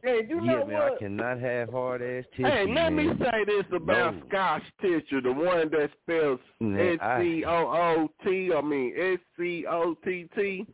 Hey, 0.03 0.25
you 0.29 0.37
yeah, 0.45 0.53
know 0.61 0.67
man. 0.67 0.79
what? 0.81 0.93
I 0.93 0.97
cannot 0.99 1.41
have 1.41 1.71
hard 1.71 2.03
ass 2.03 2.25
tissue. 2.37 2.45
Hey, 2.49 2.67
let 2.73 2.93
me 2.93 3.11
say 3.19 3.45
this 3.47 3.65
about 3.75 4.15
No. 4.15 4.23
Scotch 4.29 4.63
tissue, 4.81 5.21
the 5.23 5.33
one 5.33 5.69
that 5.71 5.91
spells 6.03 6.39
Man, 6.61 6.79
S 6.95 6.99
I- 7.01 7.21
C 7.23 7.45
O 7.45 7.51
O 7.51 8.11
T. 8.25 8.53
I 8.55 8.61
mean 8.61 8.95
S 8.97 9.19
C 9.39 9.67
O 9.69 9.95
T 10.05 10.29
T. 10.37 10.67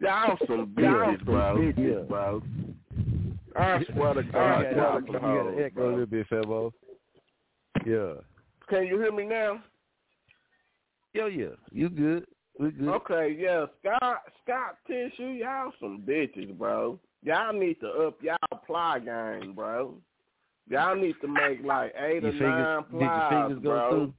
Y'all 0.00 0.38
some 0.46 0.72
Yeah, 0.78 0.84
bitches, 0.92 1.24
bro. 1.24 1.72
yeah. 1.76 1.94
bro. 2.08 2.42
I 3.58 3.84
swear 3.92 4.14
to 4.14 4.22
You 4.22 4.32
God, 4.32 4.62
gotta, 4.62 4.76
y'all 4.76 5.00
you 5.00 5.06
some 5.06 5.12
gotta 5.22 5.64
echo 5.64 5.66
a 5.66 5.70
bro. 5.70 5.90
little 5.90 6.06
bit, 6.06 6.30
Famo. 6.30 6.72
Yeah. 7.86 8.14
Can 8.68 8.86
you 8.86 8.98
hear 9.00 9.12
me 9.12 9.24
now? 9.24 9.62
Yeah, 11.14 11.26
yeah. 11.26 11.46
You 11.72 11.88
good? 11.88 12.26
We 12.58 12.70
good. 12.70 12.88
Okay, 12.88 13.36
yeah. 13.38 13.66
Scott, 13.80 14.22
Scott 14.44 14.76
tissue, 14.86 15.28
y'all 15.30 15.72
some 15.80 16.02
bitches, 16.06 16.56
bro. 16.56 16.98
Y'all 17.22 17.52
need 17.52 17.80
to 17.80 17.88
up 17.88 18.18
y'all 18.22 18.60
ply 18.66 19.00
game, 19.00 19.54
bro. 19.54 19.94
Y'all 20.68 20.96
need 20.96 21.14
to 21.22 21.28
make 21.28 21.64
like 21.64 21.94
eight 21.98 22.22
Your 22.22 22.30
or 22.30 22.32
fingers, 22.32 22.42
nine 22.42 22.82
did 22.92 23.00
your 23.00 23.10
plies, 23.10 23.30
fingers 23.30 23.62
go 23.62 23.70
bro. 23.70 23.90
through? 23.90 24.14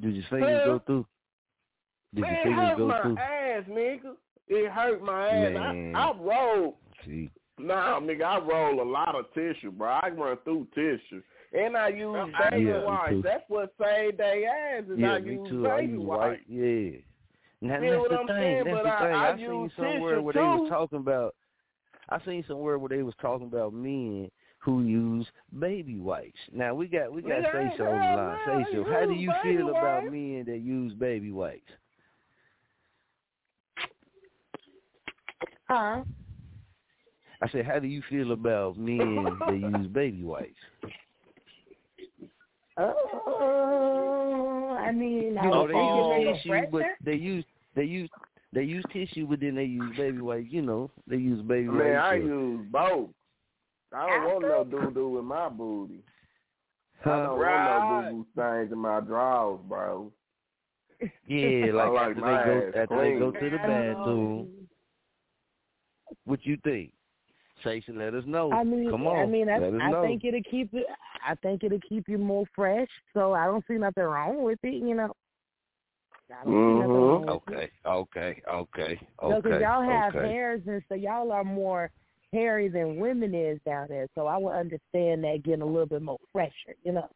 Did 0.00 0.14
your 0.16 0.24
fingers 0.30 0.60
Huh? 0.60 0.64
go 0.66 0.78
through? 0.86 1.06
Did 2.14 2.20
Man, 2.22 2.32
your 2.44 2.52
it 2.52 2.78
hurt 2.78 2.78
my 3.14 3.22
ass, 3.22 3.64
nigga. 3.68 4.16
It 4.48 4.70
hurt 4.72 5.02
my 5.02 5.28
ass. 5.28 5.52
Man. 5.54 5.94
I, 5.96 6.00
I 6.00 6.12
roll. 6.18 6.78
See, 7.04 7.30
Nah, 7.62 8.00
nigga, 8.00 8.24
I 8.24 8.38
roll 8.38 8.82
a 8.82 8.88
lot 8.88 9.14
of 9.14 9.32
tissue, 9.34 9.70
bro. 9.70 9.88
I 10.02 10.08
run 10.10 10.36
through 10.44 10.66
tissue. 10.74 11.22
And 11.52 11.76
I 11.76 11.88
use 11.88 12.16
baby 12.50 12.64
Yeah, 12.64 12.82
wipes. 12.84 13.16
That's 13.22 13.44
what 13.48 13.72
saved 13.80 14.18
their 14.18 14.48
ass 14.78 14.84
is 14.90 14.98
yeah, 14.98 15.12
I 15.12 15.18
me 15.20 15.32
use 15.34 15.48
too. 15.48 15.68
I 15.68 15.80
baby 15.82 15.92
use 15.92 16.00
wipes. 16.02 16.20
white. 16.20 16.40
Yeah. 16.48 16.90
Now 17.60 17.80
Feel 17.80 17.90
that's 17.90 18.00
what 18.00 18.10
the 18.10 18.16
I'm 18.18 18.26
thing. 18.26 18.36
saying? 18.36 18.64
That's 18.64 18.76
But 18.76 18.82
the 18.82 18.88
I- 18.90 18.98
thing. 19.00 19.14
I 19.14 19.28
I, 19.32 19.36
seen 19.36 19.70
somewhere 19.76 20.14
tissue 20.14 20.22
where 20.22 20.32
they 20.34 20.40
was 20.40 20.68
talking 20.70 20.98
about. 20.98 21.34
I 22.08 22.24
seen 22.24 22.44
somewhere 22.48 22.78
where 22.78 22.88
they 22.88 23.02
was 23.02 23.14
talking 23.20 23.46
about 23.46 23.72
men 23.72 24.30
who 24.58 24.82
use 24.82 25.26
baby 25.58 25.98
wipes. 25.98 26.38
Now 26.52 26.74
we 26.74 26.86
got 26.88 27.12
we 27.12 27.22
got 27.22 27.42
Yeah, 27.42 27.52
Seisha 27.52 27.80
on 27.80 28.00
hell 28.00 28.16
the 28.16 28.22
line. 28.22 28.38
no, 28.46 28.80
Seisha, 28.84 28.92
how 29.00 29.06
do 29.06 29.12
you 29.14 29.30
baby 29.44 29.56
feel 29.58 29.68
about 29.70 30.04
men 30.04 30.44
that 30.46 30.58
use 30.58 30.94
baby 30.94 31.30
wipes? 31.30 31.70
Huh? 35.68 36.02
I 37.42 37.48
said, 37.50 37.66
how 37.66 37.78
do 37.80 37.88
you 37.88 38.02
feel 38.08 38.30
about 38.32 38.78
men 38.78 39.24
that 39.46 39.58
use 39.58 39.88
baby 39.88 40.22
wipes? 40.22 40.54
Oh, 42.78 44.76
I 44.78 44.92
mean, 44.92 45.36
I 45.38 45.44
You 45.44 45.50
know, 45.50 45.66
they 45.66 45.74
use 45.74 46.42
tissue, 46.42 46.66
but 46.70 46.82
they 47.04 47.14
use 47.14 47.44
they 47.74 47.84
use 47.84 48.08
they 48.52 48.62
use 48.62 48.84
tissue, 48.92 49.26
but 49.26 49.40
then 49.40 49.54
they 49.56 49.64
use 49.64 49.96
baby 49.96 50.20
wipes. 50.20 50.48
You 50.50 50.62
know, 50.62 50.90
they 51.06 51.16
use 51.16 51.42
baby 51.42 51.68
wipes. 51.68 51.78
Man, 51.84 51.94
wipes. 51.94 52.04
I 52.04 52.14
or- 52.14 52.18
use 52.18 52.66
both. 52.70 53.10
I 53.94 54.06
don't 54.06 54.24
want 54.24 54.42
no 54.42 54.64
doo 54.64 54.90
doo 54.94 55.08
with 55.10 55.24
my 55.24 55.48
booty. 55.48 56.02
I 57.04 57.08
don't 57.08 57.38
Right. 57.38 57.80
want 57.80 58.06
no 58.06 58.10
boo 58.12 58.24
boo 58.24 58.26
stains 58.32 58.72
in 58.72 58.78
my 58.78 59.00
drawers, 59.00 59.60
bro. 59.68 60.12
Yeah, 61.26 61.72
like, 61.72 61.90
like 61.90 62.08
after 62.08 62.14
they 62.14 62.20
go 62.20 62.58
ass 62.68 62.74
after 62.76 62.96
they 63.02 63.18
go 63.18 63.30
to 63.32 63.50
the 63.50 63.56
bathroom. 63.58 64.48
What 66.24 66.44
you 66.46 66.56
think? 66.62 66.92
Jason, 67.62 67.98
let 67.98 68.14
us 68.14 68.24
know. 68.26 68.50
I 68.52 68.64
mean, 68.64 68.90
Come 68.90 69.06
on, 69.06 69.18
I 69.18 69.26
mean, 69.26 69.48
I, 69.48 69.58
let 69.58 69.74
us 69.74 69.80
I 69.82 69.90
know. 69.90 70.02
think 70.02 70.24
it'll 70.24 70.40
keep 70.50 70.72
it. 70.74 70.86
I 71.26 71.34
think 71.36 71.64
it'll 71.64 71.80
keep 71.88 72.08
you 72.08 72.18
more 72.18 72.44
fresh. 72.54 72.88
So 73.14 73.32
I 73.32 73.46
don't 73.46 73.64
see 73.66 73.74
nothing 73.74 74.04
wrong 74.04 74.42
with 74.42 74.58
it. 74.62 74.74
You 74.74 74.94
know. 74.94 75.12
I 76.30 76.44
don't 76.44 76.46
see 76.46 76.50
nothing 76.50 76.52
mm-hmm. 76.52 76.92
wrong 76.92 77.40
with 77.46 77.58
it. 77.58 77.70
Okay, 77.86 78.42
okay, 78.42 78.42
okay, 78.50 79.08
No, 79.22 79.42
'cause 79.42 79.52
okay. 79.52 79.64
y'all 79.64 79.82
have 79.82 80.14
okay. 80.14 80.28
hairs 80.28 80.62
and 80.66 80.82
so 80.88 80.94
y'all 80.94 81.30
are 81.30 81.44
more 81.44 81.90
hairy 82.32 82.68
than 82.68 82.96
women 82.96 83.34
is 83.34 83.58
down 83.66 83.86
there. 83.88 84.08
So 84.14 84.26
I 84.26 84.38
would 84.38 84.52
understand 84.52 85.24
that 85.24 85.42
getting 85.44 85.62
a 85.62 85.66
little 85.66 85.86
bit 85.86 86.02
more 86.02 86.18
fresher, 86.32 86.74
you 86.84 86.92
know. 86.92 87.08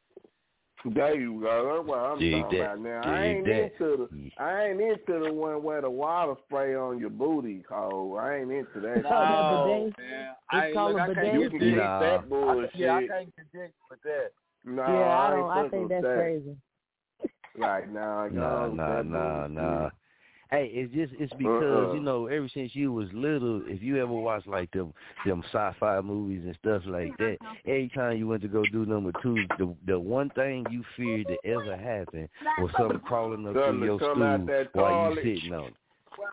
There 0.95 1.15
you 1.21 1.41
go. 1.41 1.75
That's 1.77 1.89
what 1.89 1.99
I'm 1.99 2.19
Dig 2.19 2.43
talking 2.43 2.59
that. 2.59 2.65
about 2.65 2.81
now. 2.81 3.01
Dig 3.03 3.11
I 3.13 3.25
ain't 3.27 3.45
that. 3.47 3.63
into 3.63 4.09
the 4.11 4.31
I 4.43 4.65
ain't 4.67 4.81
into 4.81 5.25
the 5.25 5.33
one 5.33 5.63
where 5.63 5.81
the 5.81 5.91
water 5.91 6.35
spray 6.47 6.75
on 6.77 6.99
your 6.99 7.11
booty 7.11 7.65
hole. 7.69 8.19
I 8.21 8.37
ain't 8.37 8.51
into 8.53 8.81
that. 8.81 9.03
No, 9.03 9.91
man. 9.99 10.29
I, 10.51 10.73
called 10.73 10.93
look, 10.93 11.01
a 11.01 11.03
I 11.03 11.07
bidet. 11.09 11.25
can't 11.25 11.35
You 11.35 11.41
get 11.43 11.51
can 11.51 11.61
jiggy. 11.61 11.71
get 11.73 11.77
that 12.01 12.03
I, 12.03 12.19
bullshit. 12.19 12.71
yeah, 12.77 12.95
I 12.97 13.07
can't 13.07 13.35
get 13.53 13.73
with 13.91 14.03
that. 14.05 14.31
No, 14.65 14.83
yeah, 14.83 15.19
I 15.19 15.31
don't. 15.31 15.51
I 15.51 15.55
fucking 15.65 15.71
think 15.71 15.89
that's 15.91 16.03
that. 16.05 16.17
crazy. 16.17 16.57
Like, 17.59 17.91
nah, 17.93 18.29
Nah, 18.29 18.69
go, 18.69 18.75
nah, 18.75 18.97
that 18.97 19.07
nah, 19.07 19.47
nah. 19.47 19.91
Hey, 20.51 20.71
it's 20.73 20.95
just 20.95 21.13
it's 21.21 21.33
because 21.33 21.89
Uh-uh. 21.89 21.95
you 21.95 22.01
know 22.01 22.27
ever 22.27 22.49
since 22.55 22.75
you 22.75 22.93
was 22.93 23.09
little, 23.13 23.63
if 23.67 23.83
you 23.83 24.01
ever 24.01 24.13
watched 24.13 24.47
like 24.47 24.71
them 24.71 24.95
them 25.25 25.43
sci-fi 25.53 26.01
movies 26.01 26.43
and 26.45 26.57
stuff 26.61 26.83
like 26.87 27.17
that, 27.19 27.39
mm-hmm. 27.43 27.69
every 27.69 27.91
time 27.95 28.17
you 28.17 28.29
went 28.29 28.43
to 28.43 28.49
go 28.49 28.63
do 28.71 28.87
number 28.87 29.11
two, 29.23 29.37
the 29.59 29.75
the 29.87 29.99
one 29.99 30.31
thing 30.31 30.65
you 30.71 30.85
feared 30.97 31.27
to 31.27 31.37
ever 31.51 31.77
happen 31.77 32.29
was 32.61 32.71
something 32.79 33.01
crawling 33.01 33.47
up 33.49 33.55
Something 33.55 33.79
through 33.79 33.87
your 33.87 33.99
to 33.99 34.07
come 34.07 34.23
out 34.23 34.37
stool 34.39 34.47
that 34.47 34.75
while 34.75 35.15
you 35.15 35.17
sitting 35.37 35.53
on 35.55 35.65
it. 35.65 35.75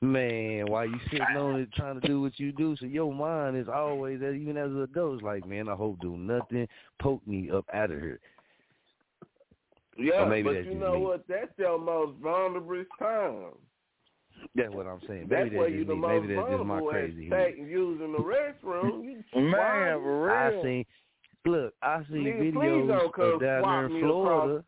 Man, 0.02 0.68
while 0.68 0.86
you 0.86 1.00
sitting 1.12 1.38
on 1.38 1.60
it 1.60 1.74
trying 1.74 2.00
to 2.00 2.08
do 2.08 2.22
what 2.22 2.40
you 2.40 2.52
do, 2.52 2.76
so 2.80 2.86
your 2.86 3.14
mind 3.14 3.58
is 3.58 3.68
always, 3.68 4.22
uh, 4.22 4.32
even 4.32 4.58
as 4.58 4.70
an 4.70 4.82
adult, 4.84 5.18
is 5.18 5.22
like, 5.22 5.46
man, 5.46 5.68
I 5.68 5.76
hope 5.76 6.00
do 6.00 6.16
nothing 6.16 6.68
poke 7.00 7.26
me 7.28 7.50
up 7.52 7.66
out 7.74 7.92
of 7.92 8.00
here. 8.00 8.20
Yeah, 9.98 10.24
Or 10.24 10.26
maybe 10.28 10.50
but 10.50 10.66
you 10.66 10.76
know 10.76 10.96
me. 10.96 11.02
what? 11.02 11.26
That's 11.28 11.52
your 11.58 11.80
most 11.80 12.18
vulnerable 12.22 12.84
time. 12.98 13.54
That's 14.56 14.74
what 14.74 14.86
I'm 14.88 15.00
saying. 15.08 15.28
Maybe 15.30 15.56
where 15.58 15.70
that's 15.70 15.78
just 15.78 15.88
the 15.88 15.96
me. 15.96 16.08
Maybe 16.08 16.36
that's 16.36 16.50
just 16.50 16.64
my 16.66 16.82
crazy 16.82 17.30
head. 17.30 17.46
taking 17.48 17.68
using 17.68 18.12
the 18.12 18.20
restroom. 18.20 19.04
You 19.04 19.24
Man, 19.42 19.52
wild. 19.52 20.04
for 20.04 20.32
I 20.32 20.48
real. 20.50 20.64
seen 20.64 20.86
look, 21.46 21.74
I 21.82 22.00
seen 22.12 22.24
Nigga, 22.24 22.54
please 22.54 22.60
videos 22.60 23.06
of 23.36 23.42
down 23.42 23.62
there 23.64 23.86
in 23.86 24.00
Florida. 24.02 24.64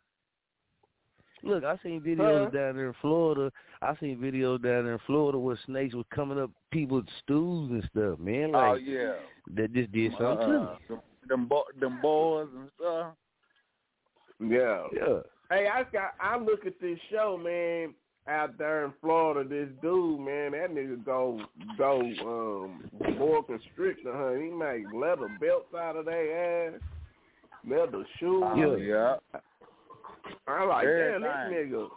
Look, 1.44 1.64
I 1.64 1.78
seen 1.84 2.02
videos 2.02 2.46
Huh? 2.46 2.50
down 2.50 2.76
there 2.76 2.88
in 2.88 2.96
Florida. 3.02 3.52
I 3.82 3.96
seen 4.00 4.18
videos 4.18 4.64
down 4.64 4.86
there 4.86 4.94
in 4.94 5.00
Florida 5.06 5.38
where 5.38 5.60
snakes 5.68 5.94
was 5.94 6.06
coming 6.14 6.40
up 6.40 6.50
people's 6.72 7.06
stools 7.24 7.70
and 7.70 7.84
stuff, 7.92 8.18
man. 8.20 8.54
Like 8.54 8.64
oh 8.72 8.76
yeah. 8.76 9.14
that 9.56 9.72
just 9.74 9.92
did 9.92 10.12
something 10.20 10.48
to 10.48 10.54
me. 10.54 10.66
Uh, 10.66 10.76
them, 10.90 11.02
them, 11.28 11.48
bo- 11.48 11.66
them 11.80 12.00
boys 12.02 12.48
and 12.56 12.70
stuff. 12.80 13.14
Yeah. 14.40 14.84
Yeah. 14.94 15.20
Hey, 15.52 15.68
I 15.72 15.84
got. 15.94 16.14
I 16.20 16.38
look 16.40 16.66
at 16.66 16.80
this 16.82 16.98
show, 17.12 17.38
man. 17.42 17.94
Out 18.28 18.58
there 18.58 18.86
in 18.86 18.94
Florida, 19.02 19.48
this 19.48 19.70
dude, 19.84 20.20
man, 20.20 20.54
that 20.54 20.72
nigga 20.74 21.06
go 21.06 21.40
go 21.78 22.02
um 22.02 22.90
boa 23.20 23.44
constrictor, 23.44 24.12
huh? 24.12 24.34
He 24.34 24.50
make 24.50 24.92
leather 24.94 25.30
belts 25.40 25.74
out 25.78 25.96
of 25.96 26.06
their 26.06 26.70
ass, 26.74 26.82
leather 27.70 28.04
shoes. 28.20 28.44
Oh, 28.44 28.76
yeah. 28.78 29.18
I'm 30.48 30.70
like, 30.70 30.86
damn, 30.86 31.24
Everything. 31.24 31.70
this 31.70 31.78
nigga. 31.78 31.88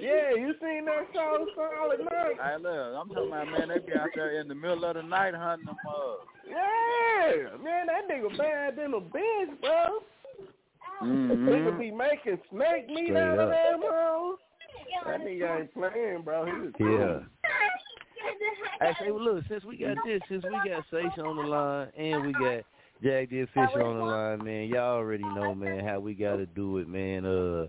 Yeah, 0.00 0.34
you 0.36 0.54
seen 0.60 0.84
that 0.84 1.06
show, 1.12 1.46
Solid 1.56 2.00
Night? 2.00 2.36
Hey, 2.40 2.56
look, 2.62 2.94
I'm 3.00 3.08
talking 3.08 3.28
about 3.28 3.46
man. 3.50 3.68
They 3.68 3.78
be 3.78 3.98
out 3.98 4.08
there 4.14 4.40
in 4.40 4.46
the 4.46 4.54
middle 4.54 4.84
of 4.84 4.94
the 4.94 5.02
night 5.02 5.34
hunting 5.34 5.66
them 5.66 5.76
mugs. 5.84 6.28
Yeah, 6.48 7.56
man, 7.64 7.86
that 7.86 8.08
nigga 8.08 8.38
bad 8.38 8.76
than 8.76 8.94
a 8.94 9.00
bitch, 9.00 9.60
bro. 9.60 9.98
Mm-hmm. 11.02 11.48
Nigga 11.48 11.78
be 11.78 11.90
making 11.90 12.38
snake 12.50 12.88
meat 12.88 13.06
Straight 13.08 13.16
out 13.16 13.38
of 13.40 13.48
up. 13.48 13.54
them 13.54 13.80
hoes. 13.82 14.38
That 15.06 15.20
nigga 15.20 15.60
ain't 15.60 15.74
playing, 15.74 16.22
bro. 16.22 16.46
He 16.46 16.52
was 16.52 16.72
Yeah. 16.80 17.20
Hey, 18.80 18.92
say, 19.00 19.10
well, 19.10 19.24
look, 19.24 19.44
since 19.48 19.64
we 19.64 19.78
got 19.78 19.96
this, 20.04 20.20
since 20.28 20.44
we 20.44 20.70
got 20.70 20.84
Sasha 20.90 21.22
on 21.22 21.36
the 21.36 21.42
line 21.42 21.88
and 21.96 22.26
we 22.26 22.32
got 22.32 22.62
Jack 23.02 23.30
the 23.30 23.42
Official 23.42 23.86
on 23.86 23.98
the 23.98 24.04
line, 24.04 24.44
man, 24.44 24.68
y'all 24.68 24.96
already 24.96 25.24
know, 25.24 25.54
man, 25.54 25.84
how 25.84 25.98
we 26.00 26.14
got 26.14 26.36
to 26.36 26.46
do 26.46 26.78
it, 26.78 26.88
man. 26.88 27.24
Uh, 27.24 27.66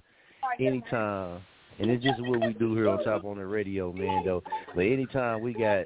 anytime, 0.60 1.42
and 1.80 1.92
it's 1.92 2.04
just 2.04 2.20
what 2.22 2.42
we 2.42 2.54
do 2.54 2.76
here 2.76 2.90
on 2.90 3.04
Chop 3.04 3.24
On 3.24 3.38
It 3.38 3.44
Radio, 3.44 3.94
man, 3.94 4.24
though. 4.26 4.44
But 4.76 4.82
anytime 4.82 5.42
we 5.42 5.54
got 5.54 5.86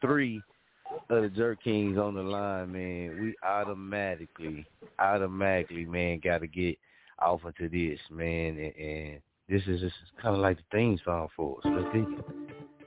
three 0.00 0.40
of 1.10 1.22
the 1.22 1.28
Jurk 1.28 1.62
Kings 1.62 1.98
on 1.98 2.14
the 2.14 2.22
line, 2.22 2.72
man, 2.72 3.18
we 3.20 3.34
automatically, 3.46 4.66
automatically, 4.98 5.86
man, 5.86 6.20
got 6.22 6.38
to 6.38 6.46
get 6.46 6.78
off 7.18 7.40
into 7.44 7.68
this, 7.68 7.98
man, 8.10 8.58
and, 8.58 8.76
and 8.76 9.20
this 9.52 9.62
is 9.66 9.82
just 9.82 9.94
kind 10.20 10.34
of 10.34 10.40
like 10.40 10.56
the 10.56 10.62
theme 10.72 10.98
song 11.04 11.28
for 11.36 11.58
us. 11.58 11.64
Let's 11.66 11.92
it. 12.08 12.24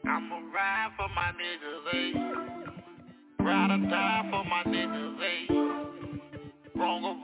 I'ma 0.08 0.38
ride 0.52 0.90
for 0.98 1.08
my 1.10 1.32
niggas, 1.38 1.94
eh? 1.94 3.44
Ride 3.44 3.72
or 3.72 3.88
die 3.88 4.28
for 4.32 4.44
my 4.44 4.64
niggas, 4.66 5.20
eh? 5.22 5.54
Wrong 6.76 7.04
or 7.04 7.18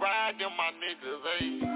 my 0.55 0.69
niggas, 0.77 1.25
eh? 1.41 1.70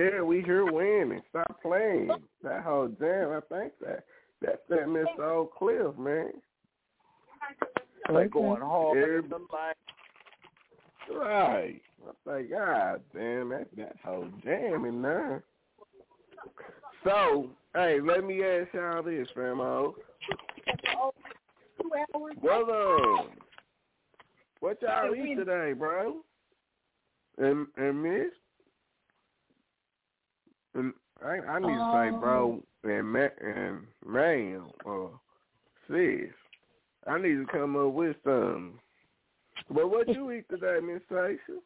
Yeah, 0.00 0.22
we 0.22 0.40
here 0.40 0.64
winning. 0.64 1.20
Stop 1.28 1.60
playing. 1.60 2.10
That 2.42 2.62
whole 2.62 2.88
jam, 2.88 3.32
I 3.32 3.40
think 3.54 3.72
that 3.80 4.04
that's 4.40 4.60
that 4.70 4.86
Mr. 4.86 5.20
Oak 5.20 5.54
Cliff, 5.58 5.98
man. 5.98 6.32
They 8.08 8.26
going 8.28 8.62
hard 8.62 8.96
Every- 8.96 9.28
the 9.28 9.38
light. 9.52 9.76
Right. 11.10 11.82
I 12.08 12.12
think, 12.24 12.50
God 12.50 13.02
damn, 13.14 13.50
that 13.50 13.68
that 13.76 13.96
whole 14.02 14.28
jam 14.42 14.86
in 14.86 15.02
there. 15.02 15.44
So, 17.04 17.50
hey, 17.74 18.00
let 18.00 18.24
me 18.24 18.42
ask 18.42 18.72
y'all 18.72 19.02
this, 19.02 19.28
famo. 19.36 19.94
What 22.40 22.70
um, 22.70 23.30
what 24.60 24.80
y'all 24.80 25.14
eat 25.14 25.34
today, 25.34 25.74
bro? 25.74 26.22
And 27.38 27.66
and 27.76 28.02
miss, 28.02 28.32
and 30.74 30.92
I 31.24 31.38
I 31.38 31.58
need 31.58 31.66
to 31.66 31.90
say, 31.92 32.10
bro, 32.18 32.62
and 32.84 33.12
ma- 33.12 33.28
and 33.40 33.86
ma'am, 34.04 34.70
or 34.84 35.18
sis, 35.88 36.30
I 37.06 37.18
need 37.18 37.34
to 37.34 37.46
come 37.50 37.76
up 37.76 37.92
with 37.92 38.16
some. 38.24 38.80
But 39.70 39.90
what 39.90 40.08
you 40.08 40.30
eat 40.32 40.46
today, 40.50 40.78
Miss 40.82 41.02
Stacia? 41.06 41.60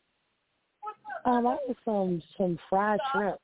Um, 1.25 1.47
I 1.47 1.57
had 1.67 1.77
some 1.85 2.23
some 2.37 2.59
fried 2.69 3.01
shrimp. 3.13 3.39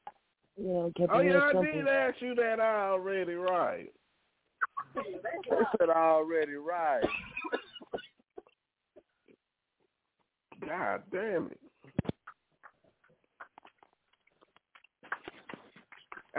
You 0.56 0.68
know, 0.68 0.92
kept 0.96 1.12
Oh 1.12 1.20
it 1.20 1.26
yeah, 1.26 1.32
real 1.32 1.42
I 1.42 1.64
did 1.64 1.88
ask 1.88 2.20
you 2.20 2.34
that 2.34 2.60
already, 2.60 3.34
right? 3.34 3.92
They 4.94 5.64
said 5.78 5.88
already 5.88 6.54
right. 6.54 7.00
God 10.66 11.02
damn 11.10 11.46
it. 11.46 11.60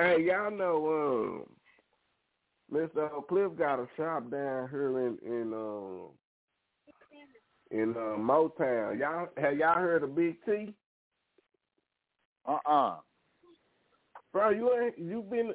Hey, 0.02 0.24
y'all 0.26 0.50
know 0.50 1.46
um 2.74 2.76
Mr. 2.76 3.08
Cliff 3.28 3.52
got 3.56 3.78
a 3.78 3.88
shop 3.96 4.32
down 4.32 4.68
here 4.72 5.00
in 5.00 5.20
in 5.24 5.54
um 5.54 6.08
in 7.70 7.92
uh, 7.92 8.18
Motown. 8.18 9.00
Y'all 9.00 9.28
have 9.38 9.58
y'all 9.58 9.76
heard 9.76 10.02
of 10.02 10.16
Big 10.16 10.44
T? 10.44 10.74
Uh 12.48 12.58
uh 12.66 12.96
Bro, 14.34 14.50
you 14.52 14.74
ain't 14.74 14.98
you 14.98 15.22
been 15.22 15.54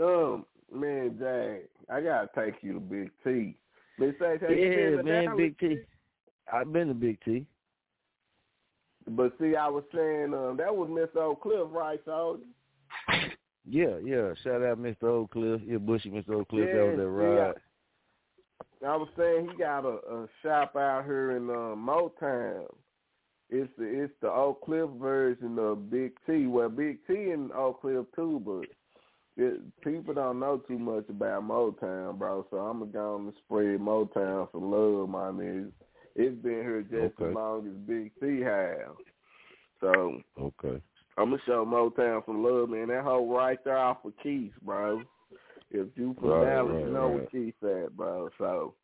um 0.00 0.46
man, 0.72 1.16
Jay, 1.18 1.62
I 1.90 2.00
gotta 2.00 2.28
take 2.36 2.62
you 2.62 2.74
to 2.74 2.80
Big 2.80 3.10
T. 3.24 3.56
Miss 3.98 4.14
Sage, 4.20 4.42
you 4.42 4.46
been 4.48 4.96
Yeah, 4.96 5.02
man, 5.02 5.24
Dallas? 5.24 5.36
Big 5.38 5.58
T. 5.58 5.78
I've 6.52 6.72
been 6.72 6.86
to 6.86 6.94
Big 6.94 7.18
T. 7.24 7.46
But 9.08 9.32
see, 9.40 9.56
I 9.56 9.66
was 9.66 9.82
saying 9.92 10.34
um, 10.34 10.56
that 10.58 10.76
was 10.76 10.88
Mr. 10.88 11.22
Oak 11.22 11.42
Cliff, 11.42 11.66
right, 11.72 12.00
so 12.04 12.38
Yeah, 13.68 13.98
yeah. 14.02 14.32
Shout 14.42 14.62
out 14.62 14.78
Mr. 14.78 15.04
Oak 15.04 15.32
Cliff. 15.32 15.60
Yeah, 15.64 15.78
Bushy 15.78 16.10
Mr. 16.10 16.34
Oak 16.40 16.48
Cliff. 16.48 16.70
that 16.72 16.84
was 16.84 16.96
that 16.96 17.08
ride. 17.08 17.54
I 18.86 18.96
was 18.96 19.08
saying 19.16 19.50
he 19.50 19.58
got 19.58 19.84
a, 19.84 19.98
a 19.98 20.26
shop 20.42 20.76
out 20.76 21.04
here 21.04 21.36
in 21.36 21.50
uh, 21.50 21.74
Motown. 21.76 22.66
It's 23.50 23.70
the 23.78 23.84
it's 23.84 24.12
the 24.20 24.30
Oak 24.30 24.64
Cliff 24.64 24.88
version 25.00 25.58
of 25.58 25.90
Big 25.90 26.12
T. 26.26 26.46
Well, 26.46 26.68
Big 26.68 26.98
T 27.06 27.14
and 27.14 27.50
Oak 27.52 27.80
Cliff 27.80 28.06
too, 28.14 28.40
but 28.44 28.66
it, 29.42 29.60
people 29.82 30.14
don't 30.14 30.40
know 30.40 30.58
too 30.58 30.78
much 30.78 31.08
about 31.08 31.42
Motown, 31.48 32.18
bro. 32.18 32.46
So 32.50 32.58
I'm 32.58 32.80
gonna 32.80 32.92
go 32.92 33.14
on 33.14 33.26
and 33.26 33.34
spread 33.44 33.80
Motown 33.80 34.50
some 34.52 34.70
love, 34.70 35.08
my 35.08 35.30
niggas. 35.30 35.72
It's 36.14 36.40
been 36.42 36.52
here 36.62 36.82
just 36.82 37.20
Okay. 37.20 37.30
as 37.30 37.34
long 37.34 37.66
as 37.66 37.74
Big 37.86 38.12
T 38.20 38.40
has. 38.42 38.94
So 39.80 40.20
Okay. 40.38 40.82
I'm 41.18 41.30
gonna 41.30 41.42
show 41.46 41.64
Motown 41.64 42.24
some 42.26 42.44
love, 42.44 42.70
man. 42.70 42.88
That 42.88 43.02
whole 43.02 43.28
right 43.34 43.58
there 43.64 43.76
off 43.76 44.04
of 44.04 44.12
Keith, 44.22 44.52
bro. 44.62 45.02
If 45.70 45.88
you 45.96 46.14
from 46.20 46.30
Right, 46.30 46.46
Dallas, 46.46 46.72
right, 46.74 46.86
you 46.86 46.92
know 46.92 47.08
right. 47.08 47.14
what 47.14 47.30
Keith 47.32 47.54
at, 47.62 47.96
bro. 47.96 48.30
So 48.38 48.74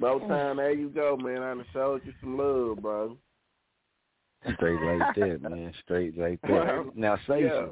Motown, 0.00 0.56
there 0.56 0.72
you 0.72 0.88
go, 0.90 1.16
man. 1.16 1.42
I 1.42 1.54
done 1.54 1.64
showed 1.72 2.02
you 2.04 2.12
some 2.20 2.36
love, 2.36 2.82
bro. 2.82 3.16
Straight 4.54 4.80
like 4.82 5.00
that, 5.14 5.38
man. 5.42 5.72
Straight 5.84 6.18
like 6.18 6.40
that. 6.42 6.90
Now 6.94 7.18
say 7.28 7.42
Yeah. 7.42 7.66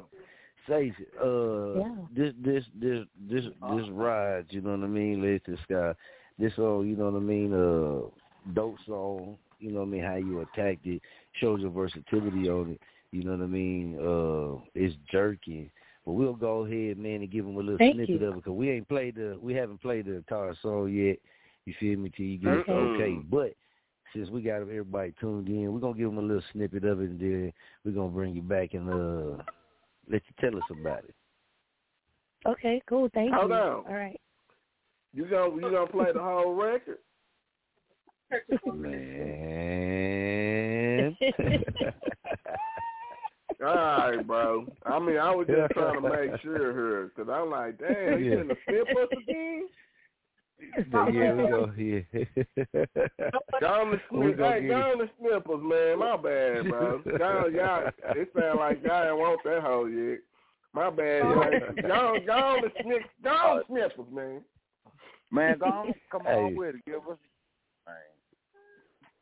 say 0.67 0.93
uh 1.21 1.79
Yeah. 1.79 1.95
this 2.15 2.33
this 2.41 2.63
this 2.79 3.05
this 3.29 3.45
this 3.69 3.89
ride, 3.91 4.45
you 4.49 4.61
know 4.61 4.71
what 4.71 4.83
I 4.83 4.87
mean, 4.87 5.21
Lady 5.21 5.39
to 5.39 5.51
the 5.51 5.57
Sky. 5.63 5.93
This 6.39 6.55
song, 6.55 6.87
you 6.87 6.95
know 6.95 7.09
what 7.09 7.17
I 7.17 7.21
mean, 7.21 7.53
uh 7.53 8.09
dope 8.53 8.77
song, 8.85 9.37
you 9.59 9.71
know 9.71 9.79
what 9.79 9.87
I 9.87 9.89
mean, 9.89 10.03
how 10.03 10.15
you 10.15 10.41
attacked 10.41 10.85
it, 10.85 11.01
shows 11.39 11.61
your 11.61 11.71
versatility 11.71 12.49
on 12.49 12.71
it, 12.71 12.81
you 13.11 13.23
know 13.23 13.31
what 13.31 13.41
I 13.41 13.47
mean? 13.47 13.97
Uh 13.99 14.61
it's 14.75 14.95
jerky. 15.11 15.71
But 16.05 16.13
we'll 16.13 16.33
go 16.33 16.65
ahead, 16.65 16.97
man, 16.97 17.21
and 17.21 17.29
give 17.31 17.45
them 17.45 17.57
a 17.57 17.59
little 17.59 17.77
Thank 17.77 17.95
snippet 17.95 18.21
you. 18.21 18.27
of 18.27 18.33
it 18.33 18.35
because 18.37 18.53
we 18.53 18.69
ain't 18.69 18.87
played 18.87 19.15
the 19.15 19.37
we 19.41 19.53
haven't 19.53 19.81
played 19.81 20.05
the 20.05 20.15
entire 20.15 20.55
song 20.61 20.91
yet. 20.91 21.17
You 21.65 21.73
feel 21.79 21.99
me? 21.99 22.11
Till 22.15 22.25
you 22.25 22.37
get 22.37 22.53
it 22.53 22.67
Mm-mm. 22.67 22.95
okay. 22.95 23.25
But 23.29 23.53
since 24.15 24.29
we 24.29 24.41
got 24.41 24.61
everybody 24.61 25.13
tuned 25.19 25.49
in, 25.49 25.73
we're 25.73 25.79
gonna 25.79 25.97
give 25.97 26.09
them 26.09 26.17
a 26.17 26.21
little 26.21 26.43
snippet 26.53 26.85
of 26.85 27.01
it, 27.01 27.09
and 27.09 27.19
then 27.19 27.51
we're 27.83 27.91
gonna 27.91 28.07
bring 28.09 28.33
you 28.33 28.41
back 28.41 28.73
and 28.73 28.89
uh 28.89 29.43
let 30.09 30.21
you 30.25 30.33
tell 30.39 30.55
us 30.57 30.63
about 30.71 31.03
it. 31.03 31.13
Okay, 32.47 32.81
cool. 32.87 33.09
Thank 33.13 33.33
Hold 33.33 33.49
you. 33.49 33.55
on. 33.55 33.85
All 33.85 33.93
right. 33.93 34.19
You 35.13 35.25
gonna 35.25 35.53
you 35.55 35.61
gonna 35.61 35.87
play 35.87 36.11
the 36.13 36.21
whole 36.21 36.53
record? 36.53 36.99
Man. 38.73 39.77
All 43.65 43.73
right, 43.75 44.25
bro. 44.27 44.67
I 44.85 44.99
mean, 44.99 45.17
I 45.17 45.33
was 45.33 45.47
just 45.47 45.73
trying 45.73 46.01
to 46.01 46.09
make 46.09 46.41
sure 46.41 46.73
here, 46.73 47.11
cause 47.15 47.27
I'm 47.31 47.49
like, 47.49 47.79
damn, 47.79 48.23
you 48.23 48.31
Yeah. 48.33 48.41
in 48.41 48.47
the 48.49 48.57
snip 48.67 48.87
us 48.89 49.09
again? 49.21 49.67
yeah, 50.91 51.33
we 51.33 51.47
go. 51.47 51.71
Yeah. 51.77 52.01
Go 53.59 53.67
on 53.67 53.91
the 53.91 53.99
We 54.11 54.33
snip, 54.33 54.39
hey, 54.39 54.61
get 54.61 54.67
go 54.69 54.93
the 54.97 55.09
snippers, 55.19 55.61
man. 55.63 55.99
My 55.99 56.17
bad, 56.17 56.69
bro. 56.69 57.01
Y'all, 57.19 57.51
y'all, 57.51 57.91
it 58.15 58.29
sound 58.37 58.59
like 58.59 58.83
y'all 58.83 59.07
ain't 59.09 59.17
want 59.17 59.41
that 59.43 59.61
hoe 59.61 59.85
yet. 59.85 60.19
My 60.73 60.89
bad, 60.89 61.23
y'all. 61.23 61.81
Go 61.81 61.93
on, 61.93 62.25
go 62.25 62.33
on 62.33 62.61
the 62.61 62.71
snip, 62.83 63.01
go 63.23 63.61
the 63.67 63.73
snippers, 63.73 64.11
man. 64.13 64.41
Man, 65.31 65.57
go 65.59 65.65
on, 65.65 65.93
come 66.11 66.25
on 66.27 66.49
Hey. 66.51 66.53
with 66.55 66.75
it. 66.75 66.85
Give 66.85 66.95
us 66.97 67.17
man. 67.85 67.95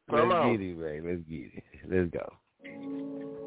Come 0.09 0.29
Let's 0.29 0.39
on. 0.39 0.51
get 0.57 0.61
it, 0.65 0.77
man. 0.77 1.05
Let's 1.05 1.21
get 1.29 1.51
it. 1.53 1.63
Let's 1.89 2.11
go. 2.11 3.44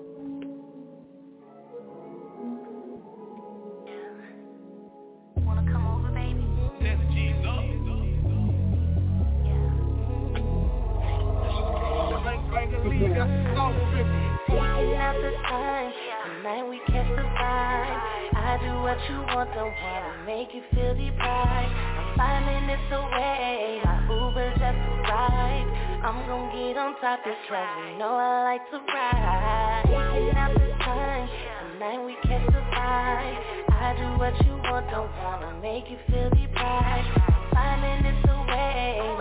Out 15.18 15.24
the 15.24 15.36
time, 15.48 15.92
tonight 16.26 16.62
we 16.68 16.78
catch 16.86 17.08
the 17.08 17.22
vibe. 17.22 17.98
I 18.38 18.58
do 18.62 18.70
what 18.82 18.98
you 19.10 19.18
want, 19.34 19.50
don't 19.52 19.74
wanna 19.82 20.22
make 20.26 20.54
you 20.54 20.62
feel 20.70 20.94
deprived. 20.94 21.74
I'm 21.74 22.16
five 22.16 22.42
minutes 22.46 22.86
away, 22.92 23.80
my 23.82 23.98
Uber 24.06 24.50
just 24.50 24.62
arrived. 24.62 25.70
I'm 26.06 26.22
gonna 26.22 26.54
get 26.54 26.78
on 26.78 26.94
top 27.00 27.18
this 27.24 27.34
because 27.50 27.66
you 27.90 27.98
know 27.98 28.14
I 28.14 28.44
like 28.44 28.70
to 28.70 28.78
ride. 28.78 29.82
Taking 29.86 30.38
out 30.38 30.54
the 30.54 30.70
time, 30.86 31.28
tonight 31.72 31.98
we 32.04 32.14
catch 32.22 32.46
the 32.54 32.62
vibe. 32.70 33.38
I 33.74 33.96
do 33.98 34.18
what 34.22 34.34
you 34.46 34.54
want, 34.70 34.86
don't 34.90 35.10
wanna 35.18 35.58
make 35.60 35.90
you 35.90 35.98
feel 36.06 36.30
deprived. 36.30 37.08
I'm 37.26 37.50
five 37.50 37.80
minutes 37.82 38.22
away, 38.22 39.17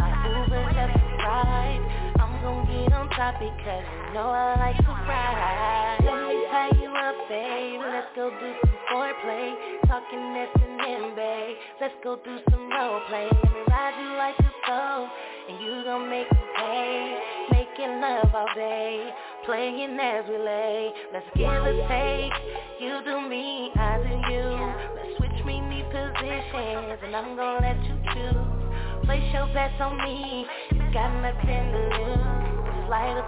get 3.18 3.34
because 3.42 3.82
you 3.82 4.14
know 4.14 4.30
I 4.30 4.54
like 4.62 4.78
to 4.78 4.94
ride. 4.94 5.98
Let 6.06 6.22
me 6.30 6.38
tie 6.54 6.78
you 6.78 6.94
up, 6.94 7.18
babe. 7.28 7.82
Let's 7.82 8.14
go 8.16 8.30
do 8.30 8.50
some 8.62 8.78
foreplay. 8.94 9.58
Talking 9.90 10.38
S 10.38 10.54
and 10.62 10.80
M, 10.82 11.16
babe. 11.16 11.58
Let's 11.82 11.98
go 12.04 12.18
do 12.24 12.38
some 12.52 12.70
role 12.70 13.02
play. 13.10 13.26
Let 13.26 13.54
me 13.54 13.62
ride 13.68 13.98
you 13.98 14.10
like 14.22 14.38
a 14.38 14.52
bow, 14.68 15.10
and 15.50 15.58
you 15.66 15.84
gon' 15.84 16.10
make 16.10 16.32
me 16.32 16.44
pay. 16.58 17.18
Making 17.52 18.02
love 18.02 18.30
all 18.36 18.54
day, 18.54 19.10
playing 19.46 19.98
as 20.00 20.26
we 20.30 20.38
lay. 20.38 20.94
Let's 21.12 21.26
give 21.36 21.50
a 21.50 21.74
take. 21.90 22.38
You 22.80 23.02
do 23.04 23.28
me, 23.28 23.72
I 23.76 23.98
do 23.98 24.14
you. 24.30 24.46
Let's 24.94 25.18
switch 25.18 25.46
me 25.46 25.62
me 25.62 25.82
positions, 25.90 27.02
and 27.02 27.16
I'm 27.16 27.36
gonna 27.36 27.66
let 27.66 27.82
you 27.82 27.98
choose. 28.14 29.06
Place 29.06 29.26
your 29.34 29.48
bets 29.54 29.82
on 29.82 29.98
me, 29.98 30.46
you 30.70 30.94
got 30.94 31.10
nothing 31.22 31.72
to 31.72 31.82
lose. 31.98 32.47
Light 32.90 33.18
a 33.20 33.24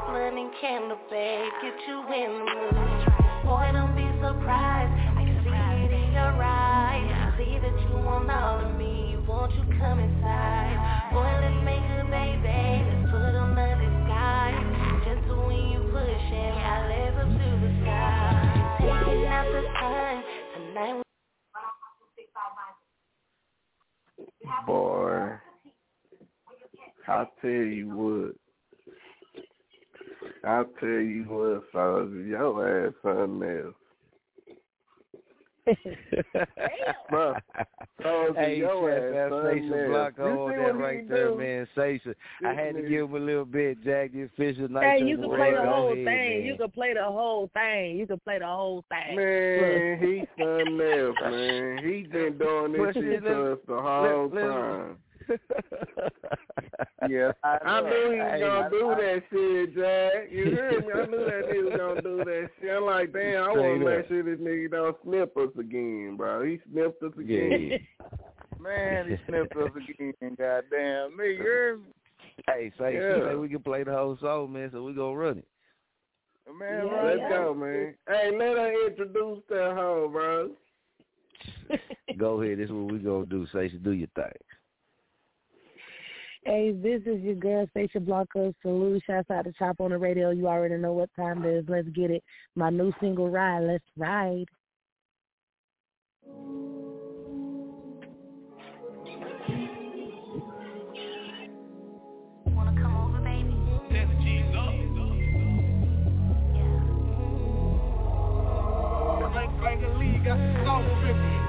candle, 0.61 0.98
babe, 1.10 1.52
get 1.61 1.76
you 1.86 1.99
in 1.99 2.31
the 2.31 2.72
mood. 2.72 3.11
Boy, 3.44 3.68
don't 3.73 3.94
be 3.94 4.07
surprised. 4.23 4.88
I 5.19 5.27
see 5.44 5.84
it 5.84 5.91
in 5.99 6.14
your 6.14 6.31
eyes. 6.40 7.36
See 7.38 7.60
that 7.60 7.76
you 7.84 7.98
want 7.99 8.31
all 8.31 8.64
of 8.64 8.77
me, 8.77 9.18
won't 9.27 9.52
you 9.56 9.64
come 9.77 9.99
inside? 9.99 11.11
Boy, 11.11 11.27
let's 11.44 11.60
make 11.68 11.84
a 11.91 12.07
baby. 12.07 12.48
Let's 12.88 13.11
put 13.11 13.36
on 13.36 13.52
the 13.52 13.76
disguise. 13.84 14.64
Gentle 15.03 15.48
when 15.48 15.76
you 15.76 15.84
push 15.91 16.31
I 16.40 16.88
live 16.88 17.19
up 17.19 17.27
to 17.27 17.49
the 17.60 17.72
sky. 17.84 18.80
Taking 18.80 19.27
out 19.27 19.44
the 19.52 19.64
tonight. 20.56 21.03
Boy, 24.65 25.36
I 27.10 27.27
tell 27.41 27.52
you 27.52 27.90
what. 27.90 28.39
I 30.44 30.64
tell 30.80 30.90
you 30.90 31.24
what, 31.28 31.64
fellas, 31.72 32.10
your 32.26 32.88
ass 32.88 32.94
something 33.03 33.49
else. 33.49 33.76
Bro, 37.10 37.36
you 38.02 38.34
Hey, 38.36 38.57
your 38.57 38.90
Chef, 38.90 39.03
ass 39.03 39.11
that 39.14 39.30
Sasha 39.44 39.80
else. 39.82 39.90
Block 39.90 40.14
You 40.18 40.24
on 40.24 40.49
that 40.57 40.76
right 40.76 41.10
there, 41.10 41.28
do? 41.30 41.38
man. 41.38 41.68
Sasha. 41.76 42.16
I 42.45 42.53
had 42.53 42.76
to 42.76 42.82
This 42.82 42.90
give 42.90 43.06
him 43.10 43.16
a 43.16 43.20
little 43.20 43.45
bit, 43.45 43.84
Jack 43.84 44.14
the 44.14 44.24
official 44.24 44.68
night. 44.70 44.99
Hey, 44.99 45.06
you 45.06 45.18
can 45.18 45.30
play 45.30 45.52
the 45.53 45.61
whole 45.70 45.91
ahead, 45.91 46.06
thing. 46.06 46.06
man. 46.06 46.45
You 46.45 46.56
can 46.57 46.72
play 46.72 46.94
the 46.94 47.03
whole 47.03 47.49
thing. 47.53 47.98
You 47.98 48.07
can 48.07 48.20
play 48.22 48.40
the 48.40 48.45
whole 48.48 48.84
thing. 48.90 49.16
Man, 49.18 49.99
he's 50.02 50.28
something 50.38 50.82
else, 50.82 51.18
man. 51.22 51.78
He 51.84 52.03
been 52.03 52.38
doing 52.38 52.72
this 52.86 52.94
shit 52.95 53.06
it, 53.06 53.20
to 53.22 53.52
us 53.53 53.60
the 53.68 53.80
whole 53.82 54.30
let- 54.30 54.34
let- 54.34 54.49
time. 54.49 54.98
Yeah, 57.10 57.31
I, 57.43 57.57
I 57.65 57.81
knew 57.81 58.11
he 58.11 58.19
was 58.19 58.31
Hey, 58.31 58.39
gonna 58.41 58.65
I- 58.65 58.69
do 58.69 58.95
that 58.97 59.23
shit, 59.31 59.76
Jack. 59.76 60.31
You 60.31 60.56
heard 60.56 60.85
me? 60.85 60.93
I 60.93 61.06
knew 61.06 61.26
that 61.26 61.43
nigga 61.49 61.64
was 61.64 61.77
gonna 61.77 62.01
do 62.01 62.18
that 62.26 62.49
shit. 62.61 62.72
I'm 62.72 62.85
like, 62.85 63.14
damn, 63.14 63.43
I 63.43 63.47
want 63.53 63.80
to 63.80 63.85
make 63.85 64.07
sure 64.07 64.23
this 64.23 64.39
nigga 64.39 64.72
don't 64.72 64.97
snip 65.03 65.38
us 65.38 65.49
again, 65.57 66.15
bro. 66.18 66.43
He 66.45 66.60
snipped 66.72 67.01
us 67.03 67.14
again. 67.18 67.72
Yeah. 67.72 67.77
Man, 68.60 69.10
he 69.10 69.15
snipped 69.27 69.56
us 69.56 69.72
again. 69.77 70.14
Goddamn 70.38 71.15
me, 71.18 71.31
you 71.31 71.38
hear 71.41 71.77
me? 71.77 71.84
Hey, 72.47 72.72
say 72.77 72.95
Yeah. 72.95 73.30
say 73.30 73.35
we 73.35 73.47
can 73.49 73.61
play 73.64 73.84
the 73.84 73.93
whole 73.93 74.18
song, 74.19 74.51
man. 74.53 74.69
So 74.73 74.84
we 74.84 74.93
gonna 74.93 75.15
run 75.15 75.38
it. 75.39 75.47
Man, 76.60 76.85
Yeah, 76.88 76.91
right 76.93 77.06
Let's 77.06 77.19
yeah. 77.22 77.30
go, 77.30 77.53
man. 77.53 77.95
Hey, 78.07 78.31
let 78.38 78.57
her 78.57 78.88
introduce 78.88 79.39
that 79.49 79.73
hoe, 79.76 80.10
bro. 80.11 80.51
Go 82.18 82.41
ahead. 82.41 82.57
This 82.57 82.65
is 82.65 82.72
what 82.72 82.91
we 82.91 82.99
gonna 82.99 83.26
do. 83.27 83.47
Say, 83.53 83.69
do 83.69 83.91
your 83.91 84.07
thing. 84.15 84.26
Hey, 86.45 86.72
this 86.72 87.02
is 87.06 87.22
your 87.22 87.36
girl, 87.36 87.68
Stacia 87.72 87.99
Blanco. 87.99 88.53
Salute. 88.61 89.03
Shouts 89.06 89.30
out 89.30 89.44
to 89.44 89.53
Chop 89.53 89.82
On 89.82 89.91
It 89.91 89.95
Radio. 89.95 90.30
You 90.32 90.48
already 90.48 90.78
know 90.78 90.94
what 90.94 91.10
time 91.16 91.44
it 91.44 91.49
is. 91.49 91.66
Let's 91.68 91.90
get 91.90 92.11
it. 92.11 92.24
My 92.56 92.70
new 92.70 92.94
single, 93.02 93.30
Ride. 93.30 93.64
Let's 93.64 93.84
ride. 93.98 94.45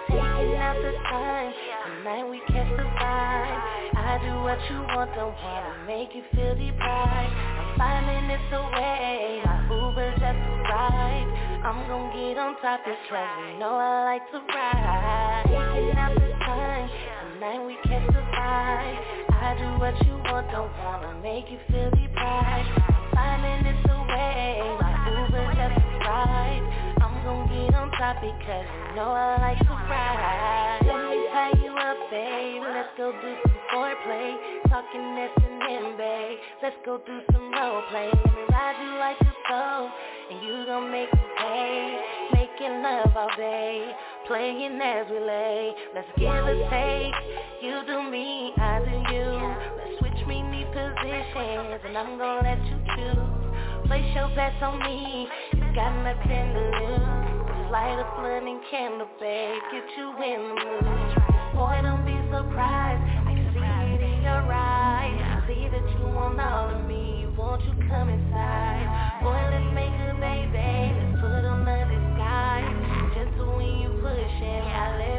Taking 0.08 0.56
out 0.56 0.76
the 0.82 0.92
time, 1.08 1.52
tonight 1.86 2.24
we 2.28 2.40
catch 2.48 2.70
the 2.76 2.82
vibe. 2.82 3.89
I 4.10 4.18
do 4.18 4.42
what 4.42 4.58
you 4.66 4.82
want, 4.90 5.14
don't 5.14 5.38
wanna 5.38 5.86
make 5.86 6.10
you 6.18 6.24
feel 6.34 6.58
deprived. 6.58 7.30
I'm 7.30 7.78
five 7.78 8.02
minutes 8.10 8.50
away, 8.50 9.38
my 9.46 9.62
Uber 9.70 10.10
just 10.18 10.42
arrived. 10.50 11.30
I'm 11.62 11.78
gonna 11.86 12.10
get 12.18 12.34
on 12.42 12.58
top 12.58 12.82
because 12.82 13.30
you 13.46 13.62
know 13.62 13.78
I 13.78 14.10
like 14.10 14.26
to 14.34 14.42
ride. 14.50 15.46
Taking 15.46 15.94
out 15.94 16.14
the 16.18 16.26
time, 16.42 16.90
tonight 17.22 17.62
we 17.62 17.78
catch 17.86 18.02
the 18.10 18.18
vibe. 18.34 18.98
I 19.30 19.54
do 19.62 19.78
what 19.78 19.94
you 20.02 20.18
want, 20.26 20.50
don't 20.50 20.74
wanna 20.82 21.14
make 21.22 21.46
you 21.46 21.62
feel 21.70 21.94
deprived. 21.94 22.66
I'm 22.90 23.14
five 23.14 23.38
minutes 23.46 23.86
away, 23.94 24.58
my 24.82 24.90
Uber 25.06 25.54
just 25.54 25.78
arrived. 25.86 26.66
I'm 26.98 27.14
gonna 27.22 27.46
get 27.46 27.78
on 27.78 27.94
top 27.94 28.18
because 28.18 28.66
you 28.66 28.96
know 28.98 29.14
I 29.14 29.38
like 29.38 29.58
to 29.62 29.70
ride. 29.70 31.09
Babe. 32.10 32.62
Let's 32.62 32.90
go 32.96 33.12
do 33.12 33.34
some 33.42 33.58
foreplay. 33.72 34.34
Talking 34.68 35.16
S 35.18 35.30
and 35.46 35.62
M, 35.62 35.96
babe. 35.96 36.38
Let's 36.62 36.76
go 36.84 36.98
do 37.06 37.20
some 37.32 37.52
role 37.52 37.82
play. 37.90 38.10
Let 38.12 38.34
me 38.34 38.42
ride 38.50 38.78
you 38.82 38.98
like 38.98 39.20
a 39.20 39.32
soul, 39.48 39.90
and 40.30 40.42
you 40.42 40.66
gon' 40.66 40.90
make 40.90 41.12
me 41.12 41.20
pay. 41.38 42.00
Making 42.34 42.82
love 42.82 43.16
all 43.16 43.30
day, 43.36 43.92
playing 44.26 44.80
as 44.80 45.06
we 45.10 45.18
lay. 45.20 45.72
Let's 45.94 46.08
give 46.18 46.28
a 46.28 46.54
take. 46.70 47.14
You 47.62 47.80
do 47.86 48.02
me, 48.10 48.52
I 48.56 48.80
do 48.84 49.14
you. 49.14 49.30
Let's 49.78 49.98
switch 50.00 50.26
me 50.26 50.42
knee 50.42 50.66
positions, 50.66 51.80
and 51.86 51.96
I'm 51.96 52.18
gonna 52.18 52.42
let 52.42 52.58
you 52.66 52.78
choose. 52.96 53.86
Place 53.86 54.14
your 54.14 54.28
bets 54.34 54.62
on 54.62 54.78
me, 54.80 55.28
you 55.54 55.74
got 55.74 55.94
nothing 56.02 56.54
to 56.54 56.60
lose. 56.84 57.29
Just 57.70 57.78
light 57.78 58.02
a 58.02 58.04
and 58.26 58.60
candle, 58.68 59.06
babe, 59.20 59.62
get 59.70 59.86
you 59.96 60.10
in 60.10 60.42
the 60.42 60.82
mood. 60.82 61.14
Boy, 61.54 61.78
don't 61.86 62.04
be 62.04 62.18
surprised, 62.26 62.98
I 62.98 63.30
can 63.30 63.46
see 63.54 63.94
it 63.94 64.02
in 64.10 64.22
your 64.22 64.42
eyes. 64.50 65.14
I 65.22 65.46
see 65.46 65.68
that 65.70 65.86
you 65.94 66.02
want 66.10 66.40
all 66.40 66.74
of 66.74 66.84
me, 66.88 67.28
won't 67.38 67.62
you 67.62 67.70
come 67.86 68.08
inside? 68.08 69.22
Boy, 69.22 69.38
let's 69.54 69.70
make 69.72 69.94
a 70.02 70.18
baby, 70.18 70.58
let's 70.98 71.20
put 71.22 71.46
on 71.46 71.62
the 71.62 71.86
disguise. 71.86 73.14
Gentle 73.14 73.54
when 73.54 73.78
you 73.78 73.90
push 74.02 74.42
it, 74.42 74.64
I 74.66 74.98
live 74.98 75.09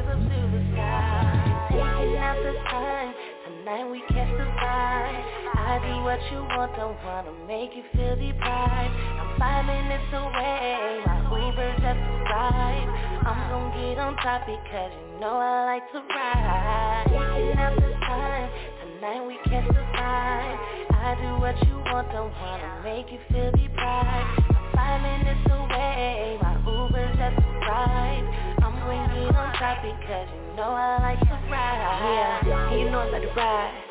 tonight 3.61 3.85
we 3.91 4.01
catch 4.09 4.31
the 4.37 4.47
vibe. 4.57 5.21
I 5.53 5.77
do 5.85 6.01
what 6.01 6.17
you 6.33 6.41
want, 6.57 6.73
don't 6.77 6.97
wanna 7.05 7.29
make 7.45 7.77
you 7.77 7.83
feel 7.93 8.15
deprived. 8.17 8.93
I'm 9.21 9.37
five 9.37 9.65
minutes 9.65 10.09
away, 10.13 10.97
my 11.05 11.21
Uber 11.29 11.69
just 11.77 12.01
arrived. 12.01 12.91
I'm 13.21 13.37
gonna 13.53 13.77
get 13.77 13.99
on 14.01 14.15
top 14.17 14.49
because 14.49 14.91
you 14.97 15.19
know 15.21 15.37
I 15.37 15.77
like 15.77 15.85
to 15.93 16.01
ride. 16.09 17.05
Taking 17.05 17.57
out 17.61 17.75
the 17.77 17.91
time, 18.01 18.49
tonight 18.81 19.21
we 19.29 19.37
catch 19.45 19.67
the 19.69 19.85
vibe. 19.93 20.57
I 20.97 21.13
do 21.21 21.29
what 21.37 21.57
you 21.61 21.77
want, 21.93 22.09
don't 22.09 22.33
wanna 22.33 22.81
make 22.81 23.13
you 23.13 23.19
feel 23.29 23.51
deprived. 23.53 24.41
I'm 24.57 24.73
five 24.73 25.01
minutes 25.05 25.45
away, 25.53 26.39
my 26.41 26.57
Uber 26.65 27.13
just 27.13 27.37
arrived. 27.37 28.27
I'm 28.65 28.73
gonna 28.73 29.05
get 29.21 29.37
on 29.37 29.53
top 29.53 29.85
because 29.85 30.27
you 30.33 30.41
know 30.41 30.50
I 30.63 30.99
like 31.01 31.19
to 31.19 31.25
ride. 31.49 32.41
Yeah, 32.45 32.75
you 32.75 32.89
know 32.89 32.99
I 32.99 33.09
like 33.09 33.21
to 33.21 33.27
ride. 33.29 33.83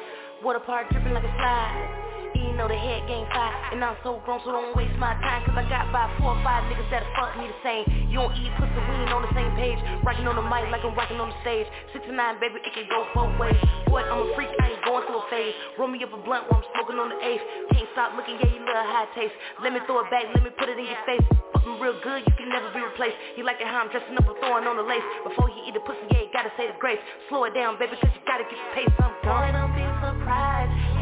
Water 0.42 0.60
park 0.60 0.90
dripping 0.90 1.12
like 1.12 1.24
a 1.24 1.34
slide. 1.36 2.19
You 2.50 2.58
know 2.58 2.66
the 2.66 2.74
head 2.74 3.06
game 3.06 3.30
five, 3.30 3.54
and 3.70 3.78
I'm 3.78 3.94
so 4.02 4.18
grown, 4.26 4.42
so 4.42 4.50
don't 4.50 4.74
waste 4.74 4.98
my 4.98 5.14
time. 5.22 5.46
Cause 5.46 5.54
I 5.54 5.62
got 5.70 5.86
by 5.94 6.10
four 6.18 6.34
or 6.34 6.42
five 6.42 6.66
niggas 6.66 6.90
that'll 6.90 7.06
fuck 7.14 7.38
me 7.38 7.46
the 7.46 7.54
same. 7.62 7.86
You 8.10 8.18
don't 8.18 8.34
eat 8.34 8.50
pussy, 8.58 8.74
we 8.74 9.06
ain't 9.06 9.14
on 9.14 9.22
the 9.22 9.30
same 9.38 9.54
page. 9.54 9.78
Rocking 10.02 10.26
on 10.26 10.34
the 10.34 10.42
mic 10.42 10.66
like 10.66 10.82
I'm 10.82 10.98
rocking 10.98 11.22
on 11.22 11.30
the 11.30 11.38
stage. 11.46 11.70
69, 11.94 12.10
baby, 12.42 12.58
it 12.58 12.74
can 12.74 12.90
go 12.90 13.06
both 13.14 13.30
ways. 13.38 13.54
Boy, 13.86 14.02
I'm 14.02 14.26
a 14.26 14.28
freak, 14.34 14.50
I 14.50 14.74
ain't 14.74 14.82
going 14.82 15.06
through 15.06 15.22
a 15.22 15.26
phase. 15.30 15.54
Roll 15.78 15.94
me 15.94 16.02
up 16.02 16.10
a 16.10 16.18
blunt 16.26 16.50
while 16.50 16.58
I'm 16.58 16.66
smoking 16.74 16.98
on 16.98 17.14
the 17.14 17.22
eighth. 17.22 17.46
Can't 17.70 17.86
stop 17.94 18.18
looking, 18.18 18.34
yeah, 18.42 18.50
you 18.50 18.66
little 18.66 18.82
high 18.82 19.06
taste. 19.14 19.36
Let 19.62 19.70
me 19.70 19.78
throw 19.86 20.02
it 20.02 20.10
back, 20.10 20.26
let 20.34 20.42
me 20.42 20.50
put 20.50 20.66
it 20.66 20.74
in 20.74 20.90
your 20.90 21.02
face. 21.06 21.22
Fucking 21.54 21.78
real 21.78 22.02
good, 22.02 22.26
you 22.26 22.34
can 22.34 22.50
never 22.50 22.66
be 22.74 22.82
replaced. 22.82 23.14
He 23.38 23.46
like 23.46 23.62
it 23.62 23.70
how 23.70 23.86
I'm 23.86 23.94
dressing 23.94 24.18
up 24.18 24.26
and 24.26 24.34
throwing 24.42 24.66
on 24.66 24.74
the 24.74 24.82
lace. 24.82 25.06
Before 25.22 25.46
he 25.46 25.70
eat 25.70 25.78
the 25.78 25.86
pussy, 25.86 26.02
yeah, 26.10 26.26
you 26.26 26.34
gotta 26.34 26.50
say 26.58 26.66
the 26.66 26.74
grace. 26.82 26.98
Slow 27.30 27.46
it 27.46 27.54
down, 27.54 27.78
baby, 27.78 27.94
cause 27.94 28.10
you 28.10 28.22
gotta 28.26 28.42
get 28.42 28.58
the 28.58 28.70
pace. 28.74 28.94
I'm 28.98 29.14
gone. 29.22 29.38
Boy, 29.38 29.54
don't 29.54 29.70
be 29.78 29.86
surprised. 30.02 30.99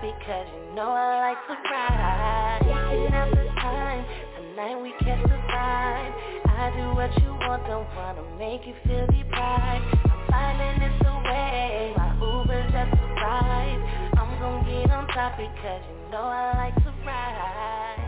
Because 0.00 0.46
you 0.54 0.74
know 0.74 0.90
I 0.90 1.34
like 1.34 1.46
to 1.46 1.54
ride. 1.70 2.58
Taking 2.62 3.14
out 3.14 3.30
the 3.30 3.44
time, 3.60 4.04
tonight 4.36 4.82
we 4.82 4.92
catch 5.04 5.22
the 5.22 5.36
vibe. 5.50 6.45
I 6.58 6.70
do 6.70 6.94
what 6.96 7.12
you 7.22 7.28
want, 7.46 7.66
don't 7.66 7.86
wanna 7.94 8.22
make 8.38 8.66
you 8.66 8.72
feel 8.86 9.06
deprived. 9.06 9.84
I'm 10.08 10.26
five 10.30 10.56
minutes 10.56 11.04
away, 11.04 11.92
my 11.94 12.14
Uber 12.16 12.62
just 12.72 12.96
arrived. 12.96 13.84
I'm 14.16 14.38
gonna 14.40 14.64
get 14.64 14.90
on 14.90 15.06
top 15.08 15.36
because 15.36 15.82
you 15.84 16.10
know 16.10 16.22
I 16.22 16.56
like 16.56 16.74
to 16.76 16.90
ride. 17.04 18.02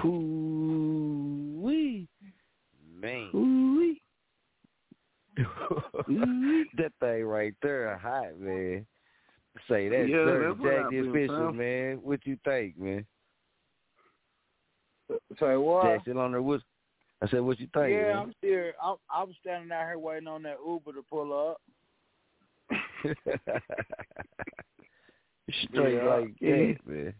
Hoo-wee. 0.00 0.98
Man. 3.00 3.28
Mm-hmm. 5.38 6.62
that 6.76 6.92
thing 7.00 7.24
right 7.24 7.54
there 7.62 7.96
hot, 7.98 8.38
man. 8.38 8.86
Say 9.68 9.88
that, 9.88 10.08
Yeah, 10.08 10.16
Dirty 10.16 10.46
that's 10.48 10.62
Jack 10.82 10.90
the 10.90 10.98
official, 11.10 11.36
found. 11.38 11.56
man. 11.58 11.98
What 12.02 12.20
you 12.26 12.36
think, 12.44 12.78
man? 12.78 13.06
Say 15.38 15.56
what? 15.56 15.84
Jackson 15.84 16.16
on 16.18 16.32
there. 16.32 16.42
What? 16.42 16.60
I 17.22 17.28
said, 17.28 17.40
what 17.40 17.58
you 17.60 17.68
think? 17.72 17.90
yeah, 17.90 18.02
man? 18.14 18.16
I'm 18.16 18.34
still. 18.38 18.64
I'm, 18.82 18.96
I'm 19.10 19.34
standing 19.40 19.70
out 19.70 19.86
here 19.86 19.98
waiting 19.98 20.26
on 20.28 20.42
that 20.42 20.58
Uber 20.66 20.92
to 20.92 21.02
pull 21.08 21.50
up. 21.50 21.60
Straight 25.70 25.94
Yeah. 25.94 26.04
like 26.04 26.38
that, 26.40 26.76
man. 26.86 27.14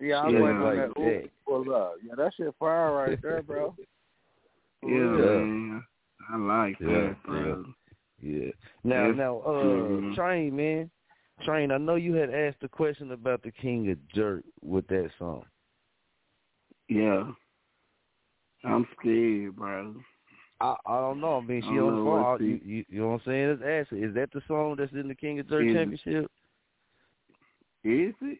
Yeah, 0.00 0.20
I'm 0.20 0.30
Straight 0.30 0.42
waiting 0.42 0.56
on 0.62 0.76
that 0.76 0.88
Uber 0.96 1.14
that. 1.14 1.22
to 1.24 1.30
pull 1.46 1.74
up. 1.74 1.94
Yeah, 2.04 2.14
that 2.16 2.32
shit 2.36 2.54
fire 2.58 2.92
right 2.92 3.20
there, 3.22 3.42
bro. 3.42 3.74
Yeah, 4.82 4.90
Yeah. 4.90 5.80
I 6.30 6.36
like 6.36 6.76
Yeah, 6.80 6.86
that, 6.86 7.16
bro. 7.24 7.64
Yeah. 8.20 8.50
Now, 8.84 9.06
Yes. 9.06 9.16
now, 9.16 9.38
uh, 9.40 9.52
Mhm. 9.52 10.14
Train, 10.14 10.56
man, 10.56 10.90
Train. 11.42 11.70
I 11.70 11.78
know 11.78 11.94
you 11.94 12.14
had 12.14 12.30
asked 12.30 12.62
a 12.64 12.68
question 12.68 13.12
about 13.12 13.42
the 13.42 13.52
King 13.52 13.88
of 13.90 14.08
Jurk 14.08 14.44
with 14.60 14.86
that 14.88 15.12
song. 15.18 15.46
Yeah. 16.88 17.32
I'm 18.64 18.86
scared, 18.98 19.56
bro. 19.56 20.02
I 20.60 20.74
I 20.84 21.00
don't 21.00 21.20
know. 21.20 21.38
I 21.38 21.40
mean, 21.40 21.62
she 21.62 21.78
on 21.78 21.96
the 21.96 22.04
phone. 22.04 22.42
You, 22.44 22.60
you, 22.64 22.84
you 22.88 23.00
know 23.00 23.08
what 23.08 23.14
I'm 23.14 23.20
saying? 23.26 23.48
Let's 23.50 23.62
ask 23.62 23.90
her. 23.90 23.96
Is 23.96 24.14
that 24.14 24.32
the 24.32 24.40
song 24.48 24.74
that's 24.76 24.92
in 24.92 25.06
the 25.06 25.14
King 25.14 25.38
of 25.38 25.46
Jurk 25.46 25.68
Is? 25.68 25.74
Championship? 25.74 26.30
Is 27.84 28.14
it? 28.22 28.38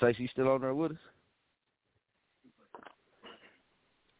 Say 0.00 0.12
she's 0.14 0.30
still 0.30 0.48
on 0.48 0.62
there 0.62 0.74
with 0.74 0.92
us. 0.92 0.98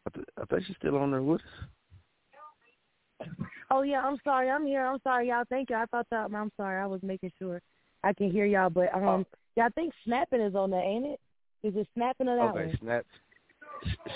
I, 0.06 0.10
th- 0.10 0.26
I 0.40 0.44
think 0.46 0.64
she's 0.66 0.76
still 0.76 0.96
on 0.96 1.10
there 1.10 1.22
with 1.22 1.40
us. 1.40 3.28
Oh 3.70 3.82
yeah, 3.82 4.00
I'm 4.00 4.18
sorry. 4.22 4.48
I'm 4.50 4.64
here. 4.66 4.86
I'm 4.86 5.00
sorry, 5.02 5.28
y'all. 5.28 5.44
Thank 5.48 5.70
you. 5.70 5.76
I 5.76 5.86
thought 5.86 6.06
that. 6.10 6.30
I'm 6.32 6.52
sorry. 6.56 6.80
I 6.80 6.86
was 6.86 7.02
making 7.02 7.32
sure 7.38 7.60
I 8.04 8.12
can 8.12 8.30
hear 8.30 8.46
y'all. 8.46 8.70
But 8.70 8.94
um, 8.94 9.26
yeah, 9.56 9.66
I 9.66 9.68
think 9.70 9.92
snapping 10.04 10.40
is 10.40 10.54
on 10.54 10.70
there, 10.70 10.82
ain't 10.82 11.06
it? 11.06 11.20
Is 11.64 11.74
it 11.74 11.88
snapping 11.94 12.28
or 12.28 12.36
that 12.36 12.54
Okay, 12.54 12.66
one? 12.66 12.78
snap, 12.80 13.06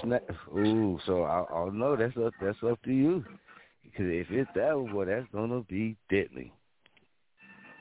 snap. 0.02 0.22
Ooh, 0.56 1.00
so 1.04 1.24
I, 1.24 1.44
I 1.52 1.68
know. 1.70 1.96
That's 1.96 2.16
up. 2.16 2.34
That's 2.40 2.58
up 2.62 2.80
to 2.82 2.92
you. 2.92 3.24
Because 3.82 4.06
if 4.06 4.30
it's 4.30 4.50
that 4.54 4.76
one, 4.78 4.92
boy, 4.92 5.06
that's 5.06 5.26
gonna 5.32 5.62
be 5.62 5.96
deadly. 6.08 6.52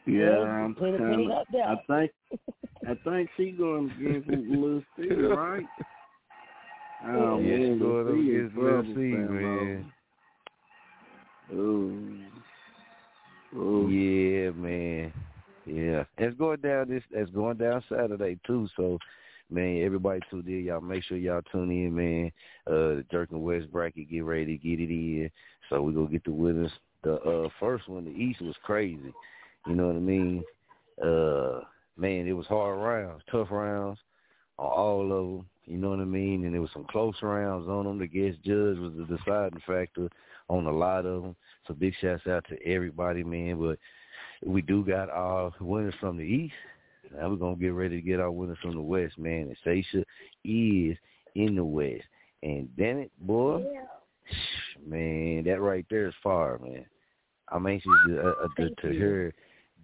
Yeah, 0.07 0.40
I'm 0.40 0.73
put 0.73 0.95
it- 0.95 0.98
put 0.98 1.07
kind 1.07 1.22
it 1.22 1.31
up 1.31 1.48
there. 1.52 1.68
I 1.68 1.76
think, 1.88 2.11
I 2.88 2.95
think 3.03 3.30
she 3.38 3.52
going 3.52 3.91
against 3.91 4.27
Lil 4.27 4.81
C, 4.98 5.07
right? 5.14 5.68
Oh, 7.05 7.39
yeah, 7.39 7.57
man, 7.57 7.71
she's 7.71 7.81
going 7.81 8.01
up 8.01 8.07
Lil 8.07 8.15
C 8.15 8.30
against 8.30 8.55
trouble, 8.55 8.93
C, 8.95 8.99
man. 8.99 9.91
Ooh. 11.53 12.19
Ooh. 13.55 13.89
Yeah, 13.89 14.51
man. 14.51 15.13
Yeah, 15.65 16.03
it's 16.17 16.38
going 16.38 16.61
down 16.61 16.89
this. 16.89 17.03
It's 17.11 17.31
going 17.31 17.57
down 17.57 17.84
Saturday 17.89 18.39
too. 18.45 18.67
So, 18.76 18.97
man, 19.49 19.84
everybody 19.84 20.19
tuned 20.30 20.47
in. 20.47 20.65
Y'all 20.65 20.81
make 20.81 21.03
sure 21.03 21.17
y'all 21.17 21.41
tune 21.51 21.71
in, 21.71 21.95
man. 21.95 22.31
Uh, 22.67 22.97
the 22.97 23.05
Jurk 23.11 23.30
King 23.30 23.43
West 23.43 23.71
bracket, 23.71 24.09
get 24.09 24.23
ready 24.23 24.57
to 24.57 24.67
get 24.67 24.80
it 24.80 24.89
in. 24.89 25.31
So 25.69 25.81
we 25.81 25.93
gonna 25.93 26.07
get 26.07 26.23
the 26.23 26.31
winners. 26.31 26.71
The 27.03 27.15
uh 27.15 27.49
first 27.59 27.88
one, 27.88 28.05
the 28.05 28.11
East 28.11 28.41
was 28.41 28.55
crazy. 28.63 29.13
You 29.67 29.76
know 29.76 29.88
what 29.88 29.95
I 29.95 29.99
mean? 29.99 30.43
Uh, 31.01 31.61
man, 31.97 32.27
it 32.27 32.34
was 32.34 32.47
hard 32.47 32.80
rounds, 32.80 33.23
tough 33.31 33.49
rounds 33.51 33.99
on 34.57 34.65
all 34.65 35.01
of 35.03 35.09
them. 35.09 35.45
You 35.70 35.78
know 35.78 35.91
what 35.91 36.00
I 36.00 36.06
mean? 36.06 36.46
And 36.46 36.54
there 36.56 36.62
was 36.62 36.72
some 36.74 36.88
close 36.90 37.14
rounds 37.22 37.70
on 37.70 37.86
them. 37.86 38.00
The 38.00 38.08
guest 38.08 38.40
judge 38.44 38.80
was 38.80 38.91
the 38.98 39.06
deciding 39.06 39.62
factor 39.68 40.10
on 40.48 40.66
a 40.66 40.72
lot 40.72 41.06
of 41.06 41.22
them. 41.22 41.36
So 41.68 41.76
big 41.76 41.94
shouts 42.02 42.26
out 42.26 42.44
to 42.50 42.58
everybody, 42.66 43.24
man. 43.24 43.60
But 43.60 43.78
we 44.44 44.64
do 44.64 44.84
got 44.84 45.12
our 45.12 45.54
winners 45.62 45.94
from 46.00 46.18
the 46.18 46.24
East. 46.24 46.56
Now 47.16 47.30
we're 47.30 47.36
gonna 47.36 47.56
get 47.56 47.74
ready 47.74 47.98
to 47.98 48.02
get 48.02 48.20
our 48.20 48.32
winners 48.32 48.58
from 48.64 48.74
the 48.74 48.82
West, 48.82 49.20
man. 49.20 49.54
And 49.54 49.58
Seisha 49.64 50.04
is 50.44 50.98
in 51.36 51.56
the 51.56 51.64
West. 51.64 52.04
And 52.41 52.68
damn 52.76 52.98
it, 52.98 53.12
boy, 53.22 53.64
man, 54.84 55.44
that 55.44 55.62
right 55.62 55.86
there 55.91 56.08
is 56.08 56.16
far, 56.24 56.58
man. 56.58 56.86
I'm 57.52 57.68
anxious 57.68 57.91
to, 58.08 58.22
uh, 58.22 58.34
uh, 58.44 58.48
to, 58.58 58.70
to 58.70 58.90
hear 58.90 59.34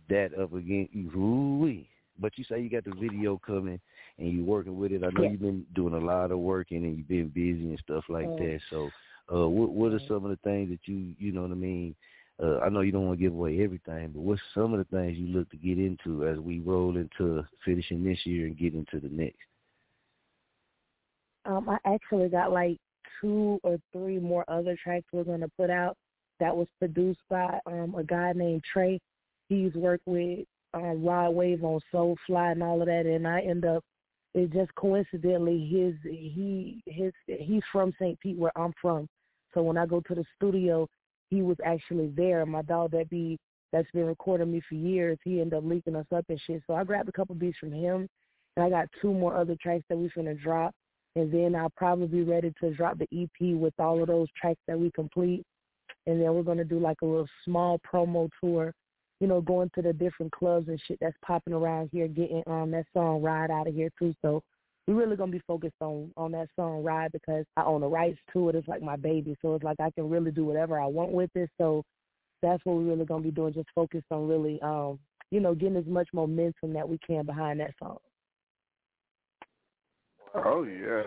that 0.09 0.31
up 0.39 0.53
again. 0.53 0.89
Ooh-wee. 1.15 1.89
But 2.19 2.37
you 2.37 2.43
say 2.45 2.61
you 2.61 2.69
got 2.71 2.85
the 2.85 2.95
video 2.99 3.39
coming 3.45 3.79
and 4.17 4.31
you're 4.31 4.45
working 4.45 4.77
with 4.77 4.91
it. 4.91 5.03
I 5.03 5.09
know 5.09 5.23
Yeah. 5.23 5.29
you've 5.29 5.41
been 5.41 5.65
doing 5.75 5.93
a 5.93 5.99
lot 5.99 6.31
of 6.31 6.39
working 6.39 6.85
and 6.85 6.97
you've 6.97 7.07
been 7.07 7.27
busy 7.29 7.69
and 7.69 7.79
stuff 7.79 8.03
like 8.09 8.29
Mm. 8.29 8.37
that. 8.37 8.59
So, 8.69 8.91
uh, 9.33 9.47
what 9.47 9.69
what 9.71 9.91
are 9.93 10.01
some 10.07 10.23
of 10.25 10.29
the 10.29 10.39
things 10.43 10.69
that 10.69 10.79
you 10.85 11.13
you 11.17 11.31
know 11.31 11.41
what 11.41 11.51
I 11.51 11.55
mean? 11.55 11.95
Uh, 12.41 12.59
I 12.59 12.69
know 12.69 12.81
you 12.81 12.91
don't 12.91 13.05
want 13.07 13.17
to 13.17 13.23
give 13.23 13.33
away 13.33 13.61
everything, 13.63 14.09
but 14.13 14.21
what's 14.21 14.41
some 14.53 14.73
of 14.73 14.79
the 14.79 14.85
things 14.95 15.17
you 15.17 15.27
look 15.27 15.49
to 15.51 15.57
get 15.57 15.77
into 15.79 16.27
as 16.27 16.37
we 16.37 16.59
roll 16.59 16.97
into 16.97 17.45
finishing 17.63 18.03
this 18.03 18.19
year 18.25 18.45
and 18.47 18.57
get 18.57 18.73
into 18.73 18.99
the 18.99 19.07
next? 19.07 19.37
Um, 21.45 21.69
I 21.69 21.77
actually 21.85 22.27
got 22.29 22.51
like 22.51 22.77
two 23.21 23.59
or 23.63 23.77
three 23.93 24.19
more 24.19 24.43
other 24.49 24.75
tracks 24.83 25.05
we're 25.13 25.23
gonna 25.23 25.47
put 25.57 25.69
out 25.69 25.95
that 26.39 26.55
was 26.55 26.67
produced 26.79 27.21
by 27.29 27.59
um 27.65 27.95
a 27.95 28.03
guy 28.03 28.33
named 28.33 28.63
Trey. 28.71 28.99
He's 29.47 29.73
worked 29.75 30.05
with 30.07 30.39
um 30.73 31.03
Rod 31.03 31.29
Wave 31.29 31.63
on 31.63 31.79
Soulfly 31.93 32.51
and 32.51 32.63
all 32.63 32.81
of 32.81 32.87
that 32.87 33.05
and 33.05 33.27
I 33.27 33.41
end 33.41 33.63
up 33.65 33.83
it 34.35 34.51
just 34.51 34.75
coincidentally 34.75 35.65
his 35.65 35.95
he 36.03 36.83
his 36.85 37.13
he's 37.25 37.63
from 37.71 37.93
St. 37.99 38.19
Pete 38.19 38.37
where 38.37 38.55
I'm 38.57 38.73
from. 38.81 39.07
So 39.53 39.63
when 39.63 39.77
I 39.77 39.85
go 39.85 40.01
to 40.01 40.15
the 40.15 40.25
studio 40.35 40.87
he 41.29 41.41
was 41.41 41.57
actually 41.65 42.11
there. 42.15 42.45
My 42.45 42.61
dog 42.61 42.91
that 42.91 43.09
be 43.09 43.37
that's 43.71 43.89
been 43.91 44.05
recording 44.05 44.51
me 44.51 44.61
for 44.67 44.75
years, 44.75 45.17
he 45.23 45.41
ended 45.41 45.57
up 45.57 45.63
linking 45.65 45.95
us 45.95 46.05
up 46.15 46.25
and 46.29 46.39
shit. 46.45 46.61
So 46.67 46.75
I 46.75 46.83
grabbed 46.83 47.09
a 47.09 47.13
couple 47.13 47.33
beats 47.35 47.57
from 47.57 47.71
him 47.71 48.07
and 48.55 48.65
I 48.65 48.69
got 48.69 48.87
two 49.01 49.13
more 49.13 49.35
other 49.35 49.55
tracks 49.61 49.83
that 49.89 49.97
we're 49.97 50.09
finna 50.09 50.39
drop 50.39 50.73
and 51.15 51.31
then 51.31 51.55
I'll 51.55 51.71
probably 51.77 52.07
be 52.07 52.23
ready 52.23 52.53
to 52.59 52.73
drop 52.73 52.97
the 52.97 53.07
EP 53.13 53.55
with 53.55 53.73
all 53.79 54.01
of 54.01 54.07
those 54.07 54.27
tracks 54.39 54.59
that 54.67 54.77
we 54.77 54.91
complete. 54.91 55.43
And 56.07 56.21
then 56.21 56.33
we're 56.33 56.43
gonna 56.43 56.65
do 56.65 56.79
like 56.79 56.97
a 57.01 57.05
little 57.05 57.27
small 57.45 57.79
promo 57.79 58.29
tour, 58.41 58.73
you 59.19 59.27
know, 59.27 59.41
going 59.41 59.71
to 59.75 59.81
the 59.81 59.93
different 59.93 60.31
clubs 60.31 60.67
and 60.67 60.81
shit 60.87 60.97
that's 60.99 61.17
popping 61.25 61.53
around 61.53 61.89
here, 61.91 62.07
getting 62.07 62.43
um 62.47 62.71
that 62.71 62.85
song 62.93 63.21
Ride 63.21 63.51
out 63.51 63.67
of 63.67 63.73
here 63.73 63.89
too. 63.97 64.13
So 64.21 64.43
we're 64.87 64.95
really 64.95 65.15
gonna 65.15 65.31
be 65.31 65.41
focused 65.47 65.75
on 65.79 66.11
on 66.17 66.31
that 66.33 66.49
song 66.55 66.83
Ride 66.83 67.11
because 67.11 67.45
I 67.57 67.63
own 67.63 67.81
the 67.81 67.87
rights 67.87 68.19
to 68.33 68.49
it. 68.49 68.55
It's 68.55 68.67
like 68.67 68.81
my 68.81 68.95
baby, 68.95 69.35
so 69.41 69.55
it's 69.55 69.63
like 69.63 69.79
I 69.79 69.91
can 69.91 70.09
really 70.09 70.31
do 70.31 70.45
whatever 70.45 70.79
I 70.79 70.85
want 70.85 71.11
with 71.11 71.31
it. 71.35 71.49
So 71.57 71.83
that's 72.41 72.63
what 72.65 72.77
we're 72.77 72.83
really 72.83 73.05
gonna 73.05 73.23
be 73.23 73.31
doing, 73.31 73.53
just 73.53 73.69
focus 73.73 74.03
on 74.11 74.27
really 74.27 74.61
um, 74.61 74.99
you 75.31 75.39
know, 75.39 75.55
getting 75.55 75.77
as 75.77 75.85
much 75.85 76.07
momentum 76.13 76.73
that 76.73 76.87
we 76.87 76.97
can 77.05 77.25
behind 77.25 77.59
that 77.59 77.71
song. 77.79 77.97
Oh 80.35 80.63
yeah. 80.63 81.03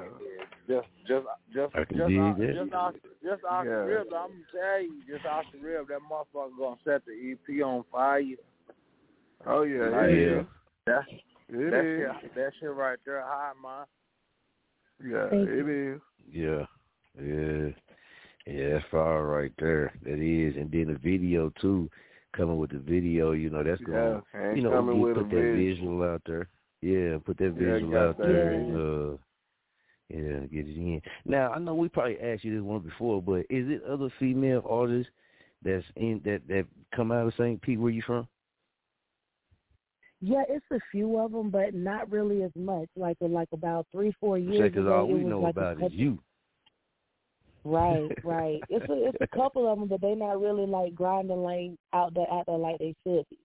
Just, 0.69 0.87
just, 1.07 1.27
just, 1.55 1.75
I 1.75 1.85
can 1.85 1.97
just, 1.97 2.09
dig 2.11 2.19
off, 2.21 2.37
that. 2.39 2.55
just, 2.55 2.75
off, 2.75 2.95
just 3.23 3.45
off 3.45 3.65
Yeah. 3.65 3.71
the 3.71 3.85
rib. 3.87 4.07
I'm 4.15 4.31
tell 4.53 4.83
you, 4.83 5.01
just 5.09 5.25
off 5.27 5.45
the 5.53 5.59
rib, 5.61 5.89
that 5.89 5.99
motherfucker 6.11 6.51
gonna 6.59 6.77
set 6.85 7.03
the 7.07 7.13
EP 7.33 7.63
on 7.65 7.85
fire. 7.91 8.25
Oh 9.47 9.63
yeah. 9.63 9.89
Like, 9.89 10.11
it 10.11 10.19
Yeah. 10.31 10.41
is. 10.41 10.47
That's 10.87 11.09
It 11.49 11.71
that 11.71 11.85
is. 11.85 12.11
shit, 12.21 12.35
that 12.35 12.53
shit 12.61 12.71
right 12.71 12.99
there, 13.07 13.23
hot 13.23 13.55
man. 13.63 13.87
Yeah, 15.11 15.31
Thank 15.31 15.49
it 15.49 15.69
is. 15.69 16.01
Yeah, 16.31 16.67
yeah, 17.19 17.69
yeah. 18.47 18.73
That's 18.75 18.85
far 18.91 19.25
right 19.27 19.53
there. 19.59 19.93
That 20.03 20.19
is, 20.19 20.57
and 20.57 20.71
then 20.71 20.89
the 20.93 20.99
video 20.99 21.51
too. 21.61 21.89
Coming 22.37 22.59
with 22.59 22.71
the 22.73 22.79
video, 22.79 23.33
you 23.33 23.49
know, 23.49 23.63
that's 23.63 23.81
gonna, 23.81 24.23
Yeah, 24.35 24.41
and 24.41 24.57
you 24.59 24.63
know, 24.65 24.71
coming 24.73 24.97
get- 24.97 25.03
with 25.03 25.17
a 25.17 25.21
put 25.21 25.31
that 25.31 25.37
visual. 25.37 25.57
visual 25.57 26.03
out 26.03 26.23
there. 26.27 26.49
Yeah, 26.83 27.19
put 27.25 27.39
that 27.39 27.45
Yeah, 27.45 27.73
visual 27.73 27.91
got 27.91 28.07
out 28.09 28.19
that 28.19 28.27
there, 28.27 28.51
visual. 28.51 29.09
and 29.09 29.15
uh, 29.15 29.17
yeah, 30.09 30.41
get 30.47 30.67
it 30.69 30.77
in. 30.77 31.03
Now 31.25 31.53
I 31.53 31.59
know 31.59 31.75
we 31.75 31.89
probably 31.89 32.19
asked 32.21 32.45
you 32.45 32.55
this 32.55 32.65
one 32.65 32.81
before, 32.81 33.23
but 33.23 33.41
is 33.51 33.69
it 33.69 33.83
other 33.85 34.09
female 34.19 34.63
artists 34.69 35.11
that's 35.63 35.85
in 35.97 36.21
that 36.25 36.43
that 36.49 36.67
come 36.95 37.13
out 37.13 37.27
of 37.27 37.35
St. 37.35 37.61
Pete? 37.61 37.79
Where 37.79 37.91
you 37.91 38.03
from? 38.03 38.27
Yeah, 40.21 40.43
it's 40.49 40.67
a 40.73 40.81
few 40.91 41.19
of 41.19 41.31
them, 41.31 41.51
but 41.51 41.75
not 41.75 42.11
really 42.11 42.43
as 42.43 42.51
much. 42.57 42.89
Like 42.97 43.17
in 43.21 43.33
like 43.33 43.49
about 43.53 43.87
three, 43.93 44.13
four 44.19 44.37
years 44.39 44.59
Say, 44.59 44.71
'cause 44.71 44.83
ago, 44.87 45.01
all 45.01 45.07
we 45.07 45.21
know 45.21 45.43
like 45.43 45.53
about 45.53 45.81
is 45.83 45.93
you. 45.93 46.19
Right, 47.65 48.09
right. 48.25 48.61
It's 48.69 48.89
a 48.89 49.09
it's 49.09 49.19
a 49.21 49.27
couple 49.37 49.71
of 49.71 49.79
them, 49.79 49.89
but 49.89 50.01
they're 50.01 50.17
not 50.17 50.41
really 50.41 50.67
like 50.67 50.95
grinding 50.95 51.43
like 51.43 51.73
out 51.93 52.15
there 52.15 52.31
out 52.33 52.47
there 52.47 52.57
like 52.57 52.79
they 52.79 52.95
should 53.05 53.29
be. 53.31 53.39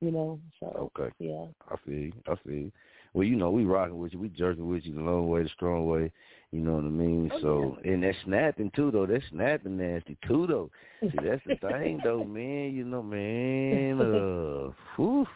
You 0.00 0.10
know, 0.10 0.40
so 0.60 0.90
Okay. 0.94 1.10
yeah. 1.18 1.46
I 1.70 1.76
you. 1.86 2.12
I 2.28 2.34
you. 2.44 2.70
Well, 3.16 3.24
you 3.24 3.34
know, 3.34 3.50
we 3.50 3.64
rocking 3.64 3.98
with 3.98 4.12
you. 4.12 4.18
We 4.18 4.28
jerking 4.28 4.68
with 4.68 4.84
you 4.84 4.94
the 4.94 5.00
long 5.00 5.30
way, 5.30 5.42
the 5.42 5.48
strong 5.48 5.86
way. 5.86 6.12
You 6.52 6.60
know 6.60 6.74
what 6.74 6.84
I 6.84 6.88
mean? 6.88 7.30
Oh, 7.32 7.38
so, 7.40 7.78
and 7.82 8.02
that 8.02 8.14
snapping 8.26 8.70
too, 8.76 8.90
though. 8.90 9.06
That 9.06 9.22
snapping 9.30 9.78
nasty 9.78 10.18
too, 10.28 10.46
though. 10.46 10.70
See, 11.00 11.16
that's 11.24 11.40
the 11.46 11.56
thing, 11.66 11.98
though, 12.04 12.22
man. 12.24 12.74
You 12.74 12.84
know, 12.84 13.02
man. 13.02 14.02
Uh, 14.02 14.70
whew. 14.96 15.26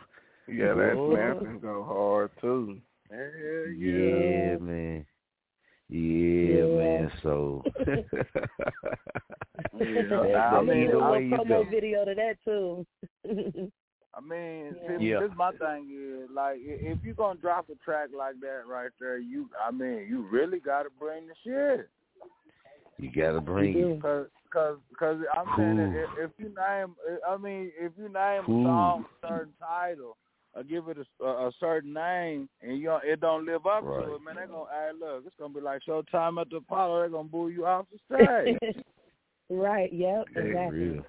Yeah, 0.46 0.74
that 0.74 0.94
Boy. 0.94 1.14
snapping 1.16 1.60
go 1.60 1.82
hard 1.84 2.30
too. 2.42 2.80
Hell 3.10 3.18
Yeah, 3.74 4.58
man. 4.58 5.06
Yeah, 5.88 6.58
Yeah. 6.58 6.64
man. 6.66 7.10
So, 7.22 7.64
Yeah. 9.80 10.20
I 10.20 10.58
I 10.58 10.60
mean, 10.60 10.68
made 10.68 10.90
a 10.90 10.98
either 10.98 11.10
way 11.10 11.24
you 11.24 11.30
promo 11.30 11.48
go. 11.48 11.64
video 11.70 12.04
to 12.04 12.14
that 12.14 12.36
too. 12.44 12.86
I 14.14 14.20
mean, 14.20 14.76
Yeah. 14.82 14.98
see, 14.98 15.08
Yeah. 15.08 15.20
this 15.20 15.30
my 15.36 15.52
thing 15.52 15.90
is 15.90 16.30
like 16.34 16.58
if 16.60 16.98
you're 17.02 17.14
gonna 17.14 17.38
drop 17.38 17.68
a 17.70 17.76
track 17.84 18.10
like 18.16 18.40
that 18.40 18.62
right 18.66 18.90
there, 19.00 19.18
you 19.18 19.48
I 19.64 19.70
mean 19.70 20.06
you 20.08 20.26
really 20.30 20.60
got 20.60 20.82
to 20.84 20.90
bring 20.98 21.26
the 21.28 21.34
shit. 21.44 21.88
You 23.00 23.10
gotta 23.10 23.40
bring 23.40 23.76
it. 23.78 24.02
Cause, 24.02 24.26
cause, 24.52 24.76
cause 24.98 25.16
I'm 25.34 25.46
saying 25.56 25.94
if, 25.94 26.10
if 26.18 26.30
you 26.38 26.46
name, 26.54 26.94
I 27.26 27.36
mean, 27.38 27.72
if 27.78 27.92
you 27.96 28.08
name 28.08 28.44
Ooh. 28.48 28.62
a 28.62 28.66
song 28.66 29.04
a 29.22 29.26
certain 29.26 29.54
title 29.58 30.16
or 30.54 30.62
give 30.64 30.88
it 30.88 30.98
a, 30.98 31.24
a, 31.24 31.48
a 31.48 31.52
certain 31.58 31.94
name 31.94 32.48
and 32.60 32.78
you 32.78 32.86
don't, 32.86 33.04
it 33.04 33.20
don't 33.20 33.46
live 33.46 33.64
up 33.66 33.84
Right. 33.84 34.06
to 34.06 34.14
it, 34.16 34.20
man, 34.22 34.36
they're 34.36 34.46
gonna, 34.48 34.64
hey, 34.70 34.90
look, 34.98 35.22
it's 35.26 35.34
gonna 35.38 35.54
be 35.54 35.60
like 35.60 35.80
Showtime 35.88 36.40
at 36.40 36.50
the 36.50 36.56
Apollo. 36.56 37.00
They're 37.00 37.08
gonna 37.08 37.28
boo 37.28 37.48
you 37.48 37.64
off 37.64 37.86
the 37.90 38.58
stage. 38.60 38.74
right. 39.48 39.90
Yep. 39.92 40.26
Hey, 40.34 40.40
Exactly. 40.42 40.78
Real. 40.78 41.04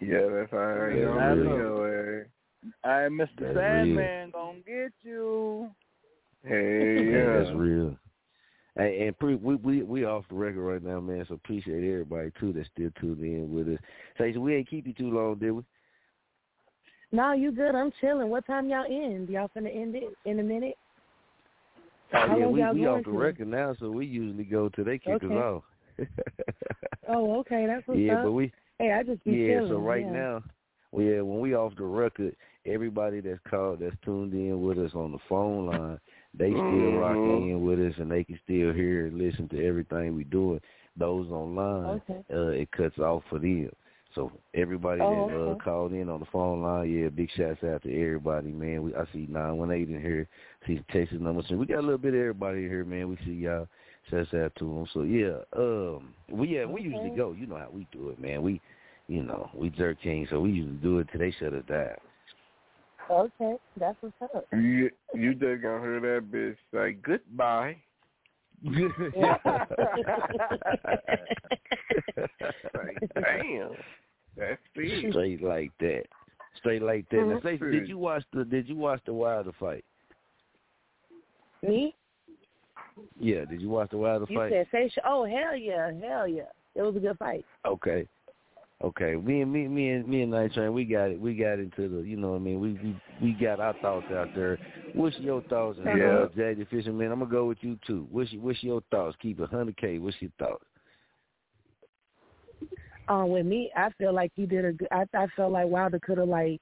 Yeah, 0.00 0.28
that's 0.32 0.50
how 0.50 0.58
I 0.58 0.94
Yeah, 0.94 1.08
am. 1.08 1.16
that's 1.18 1.38
Yo, 1.38 2.24
hey. 2.64 2.70
hey, 2.84 3.08
Mr. 3.10 3.28
That's 3.40 3.54
Sandman 3.54 4.30
gonna 4.30 4.58
get 4.66 4.92
you. 5.02 5.70
Hey, 6.44 6.50
Yeah, 7.10 7.12
yeah. 7.12 7.44
that's 7.44 7.56
real. 7.56 7.96
Hey, 8.76 9.06
and 9.06 9.18
pre, 9.18 9.36
we 9.36 9.54
we 9.56 9.82
we 9.82 10.04
off 10.04 10.24
the 10.28 10.34
record 10.34 10.62
right 10.62 10.82
now, 10.82 11.00
man. 11.00 11.24
So 11.28 11.34
appreciate 11.34 11.88
everybody 11.88 12.32
too 12.40 12.52
that's 12.52 12.68
still 12.74 12.90
tuned 13.00 13.22
in 13.22 13.52
with 13.52 13.68
us. 13.68 13.78
Say, 14.18 14.34
so 14.34 14.40
we 14.40 14.56
ain't 14.56 14.68
keep 14.68 14.86
you 14.86 14.92
too 14.92 15.10
long, 15.10 15.36
did 15.36 15.52
we? 15.52 15.62
No, 17.12 17.32
you 17.32 17.52
good. 17.52 17.76
I'm 17.76 17.92
chilling. 18.00 18.28
What 18.28 18.46
time 18.46 18.68
y'all 18.68 18.84
end? 18.84 19.28
Y'all 19.28 19.50
finna 19.56 19.74
end 19.74 19.94
it 19.94 20.16
in 20.24 20.40
a 20.40 20.42
minute? 20.42 20.76
Oh, 22.12 22.36
yeah, 22.36 22.46
we 22.46 22.60
y'all 22.60 22.74
we 22.74 22.86
off 22.86 23.04
the 23.04 23.10
to? 23.10 23.16
record 23.16 23.48
now, 23.48 23.74
so 23.78 23.90
we 23.90 24.06
usually 24.06 24.44
go 24.44 24.68
till 24.68 24.84
they 24.84 24.98
kick 24.98 25.22
Okay. 25.22 25.26
us 25.26 25.32
off. 25.32 25.62
Oh, 27.08 27.38
okay. 27.40 27.66
That's 27.66 27.86
what's 27.86 28.00
yeah, 28.00 28.14
up. 28.14 28.24
but 28.24 28.32
we 28.32 28.52
hey, 28.78 28.92
I 28.92 29.02
just 29.02 29.22
be 29.24 29.32
yeah. 29.32 29.58
chilling. 29.58 29.68
So 29.68 29.76
right 29.76 30.04
yeah. 30.04 30.12
now, 30.12 30.42
well, 30.94 31.04
yeah, 31.04 31.20
when 31.22 31.40
we 31.40 31.54
off 31.54 31.74
the 31.76 31.84
record, 31.84 32.36
everybody 32.64 33.20
that's 33.20 33.40
called 33.50 33.80
that's 33.80 33.96
tuned 34.04 34.32
in 34.32 34.62
with 34.62 34.78
us 34.78 34.92
on 34.94 35.10
the 35.10 35.18
phone 35.28 35.66
line, 35.66 35.98
they 36.32 36.50
still 36.50 36.92
Mhm. 36.92 37.00
rocking 37.00 37.50
in 37.50 37.62
with 37.62 37.80
us, 37.80 37.98
and 37.98 38.10
they 38.10 38.22
can 38.22 38.38
still 38.44 38.72
hear 38.72 39.06
and 39.06 39.18
listen 39.18 39.48
to 39.48 39.66
everything 39.66 40.14
we 40.14 40.24
doing. 40.24 40.60
Those 40.96 41.28
online, 41.30 42.00
Okay. 42.08 42.24
uh, 42.32 42.48
it 42.50 42.70
cuts 42.70 42.98
off 43.00 43.24
for 43.28 43.40
them. 43.40 43.70
So 44.14 44.30
everybody 44.54 45.00
Oh, 45.00 45.10
that 45.10 45.50
uh, 45.50 45.54
called 45.56 45.92
in 45.92 46.08
on 46.08 46.20
the 46.20 46.26
phone 46.26 46.62
line, 46.62 46.88
yeah, 46.88 47.08
big 47.08 47.28
shouts 47.32 47.64
out 47.64 47.82
to 47.82 48.00
everybody, 48.00 48.52
man. 48.52 48.84
We 48.84 48.94
I 48.94 49.04
see 49.12 49.26
nine 49.28 49.56
one 49.56 49.72
eight 49.72 49.88
in 49.88 50.00
here, 50.00 50.28
see 50.64 50.76
the 50.76 50.84
Texas 50.92 51.18
numbers, 51.20 51.46
So 51.48 51.56
we 51.56 51.66
got 51.66 51.80
a 51.80 51.82
little 51.82 51.98
bit 51.98 52.14
of 52.14 52.20
everybody 52.20 52.68
here, 52.68 52.84
man. 52.84 53.08
We 53.08 53.16
see 53.24 53.32
y'all. 53.32 53.66
Shouts 54.10 54.32
out 54.34 54.54
to 54.56 54.64
them. 54.64 54.86
So 54.92 55.02
yeah, 55.02 55.38
um, 55.56 56.14
we 56.30 56.48
yeah 56.48 56.66
we 56.66 56.82
usually 56.82 57.10
go. 57.10 57.32
You 57.32 57.48
know 57.48 57.56
how 57.56 57.70
we 57.72 57.88
do 57.90 58.10
it, 58.10 58.20
man. 58.20 58.42
We, 58.42 58.60
you 59.08 59.22
know, 59.22 59.50
we 59.54 59.70
Jurk 59.70 60.00
King, 60.02 60.26
so 60.30 60.40
we 60.40 60.50
used 60.50 60.68
to 60.68 60.82
do 60.82 60.98
it 60.98 61.08
till 61.10 61.20
they 61.20 61.30
shut 61.32 61.52
us 61.52 61.64
down. 61.68 61.96
Okay. 63.10 63.56
That's 63.78 63.96
what's 64.00 64.14
up. 64.22 64.46
You 64.52 64.90
you 65.14 65.34
just 65.34 65.62
gonna 65.62 65.80
hear 65.80 66.00
that 66.00 66.30
bitch 66.32 66.56
say 66.72 66.92
goodbye. 67.02 67.76
Like, 72.74 72.98
damn. 73.14 73.70
That's 74.36 74.60
it. 74.74 75.10
Straight 75.12 75.42
like 75.42 75.70
that. 75.80 76.04
Straight 76.56 76.82
like 76.82 77.08
that. 77.10 77.16
Now, 77.16 77.36
Mhm. 77.36 77.40
Stacey, 77.40 77.70
did 77.70 77.88
you 77.88 77.98
watch 77.98 78.24
the 78.32 78.44
Did 78.44 78.68
you 78.68 78.76
watch 78.76 79.02
the 79.04 79.12
Wilder 79.12 79.52
fight? 79.52 79.84
Me? 81.62 81.94
Yeah, 83.18 83.44
did 83.44 83.60
you 83.60 83.68
watch 83.68 83.90
the 83.90 83.98
Wilder 83.98 84.26
You 84.28 84.38
fight? 84.38 84.50
said 84.50 84.68
say 84.70 84.90
Oh 85.04 85.24
hell 85.24 85.54
yeah, 85.54 85.92
hell 86.00 86.26
yeah. 86.26 86.50
It 86.74 86.82
was 86.82 86.96
a 86.96 87.00
good 87.00 87.18
fight. 87.18 87.44
Okay. 87.66 88.08
Okay. 88.82 89.14
Me 89.16 89.40
and 89.42 89.52
me 89.52 89.68
me 89.68 89.90
and 89.90 90.06
me 90.06 90.22
and 90.22 90.32
Night 90.32 90.52
Train, 90.52 90.72
we 90.72 90.84
got 90.84 91.10
it 91.10 91.20
we 91.20 91.34
got 91.34 91.58
into 91.58 91.88
the 91.88 92.02
you 92.02 92.16
know 92.16 92.30
what 92.30 92.36
I 92.36 92.40
mean, 92.40 92.60
we 92.60 92.72
we 92.74 92.96
we 93.20 93.32
got 93.32 93.60
our 93.60 93.74
thoughts 93.74 94.10
out 94.10 94.30
there. 94.34 94.58
What's 94.92 95.18
your 95.18 95.42
thoughts 95.42 95.78
and 95.78 95.86
Yeah. 95.86 96.24
uh 96.24 96.28
Jay 96.36 96.54
the 96.54 96.66
Fisherman, 96.66 97.12
I'm 97.12 97.20
gonna 97.20 97.30
go 97.30 97.46
with 97.46 97.58
you 97.62 97.78
too. 97.86 98.06
What's 98.10 98.32
your 98.32 98.42
what's 98.42 98.62
your 98.62 98.82
thoughts? 98.90 99.16
Keep 99.20 99.40
it 99.40 99.50
hundred 99.50 99.76
K, 99.76 99.98
what's 99.98 100.20
your 100.20 100.32
thoughts? 100.38 100.64
Um, 103.08 103.28
with 103.28 103.44
me, 103.44 103.70
I 103.76 103.90
feel 103.98 104.14
like 104.14 104.32
he 104.34 104.46
did 104.46 104.64
a 104.64 104.72
good. 104.72 104.88
I, 104.90 105.04
I 105.14 105.26
felt 105.36 105.52
like 105.52 105.66
Wilder 105.68 106.00
could 106.00 106.18
have 106.18 106.28
like 106.28 106.60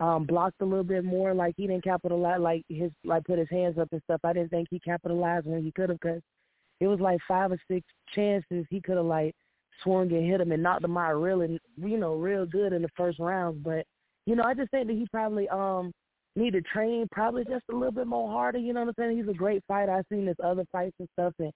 um 0.00 0.24
blocked 0.24 0.60
a 0.60 0.64
little 0.64 0.84
bit 0.84 1.04
more. 1.04 1.34
Like 1.34 1.54
he 1.56 1.66
didn't 1.66 1.84
capitalize, 1.84 2.40
like 2.40 2.64
his 2.68 2.90
like 3.04 3.24
put 3.24 3.38
his 3.38 3.50
hands 3.50 3.78
up 3.78 3.88
and 3.92 4.02
stuff. 4.04 4.20
I 4.24 4.32
didn't 4.32 4.50
think 4.50 4.68
he 4.70 4.78
capitalized 4.80 5.46
when 5.46 5.62
he 5.62 5.72
could 5.72 5.90
have, 5.90 6.00
because 6.00 6.22
it 6.80 6.86
was 6.86 7.00
like 7.00 7.20
five 7.28 7.52
or 7.52 7.58
six 7.68 7.86
chances 8.14 8.64
he 8.70 8.80
could 8.80 8.96
have 8.96 9.06
like 9.06 9.34
swung 9.82 10.12
and 10.12 10.26
hit 10.26 10.40
him 10.40 10.52
and 10.52 10.62
knocked 10.62 10.84
him 10.84 10.96
out 10.96 11.12
really, 11.14 11.60
you 11.76 11.98
know, 11.98 12.14
real 12.14 12.46
good 12.46 12.72
in 12.72 12.82
the 12.82 12.88
first 12.96 13.18
round. 13.18 13.62
But 13.62 13.86
you 14.26 14.36
know, 14.36 14.44
I 14.44 14.54
just 14.54 14.70
think 14.70 14.86
that 14.86 14.96
he 14.96 15.06
probably 15.10 15.48
um 15.48 15.92
need 16.36 16.52
to 16.52 16.62
train 16.62 17.06
probably 17.10 17.44
just 17.44 17.64
a 17.70 17.74
little 17.74 17.92
bit 17.92 18.06
more 18.06 18.30
harder. 18.30 18.58
You 18.58 18.72
know 18.72 18.80
what 18.80 18.88
I'm 18.90 18.94
saying? 18.98 19.18
He's 19.18 19.28
a 19.28 19.36
great 19.36 19.62
fighter. 19.68 19.92
I've 19.92 20.06
seen 20.10 20.26
his 20.26 20.36
other 20.42 20.64
fights 20.72 20.96
and 20.98 21.08
stuff 21.12 21.34
and 21.38 21.52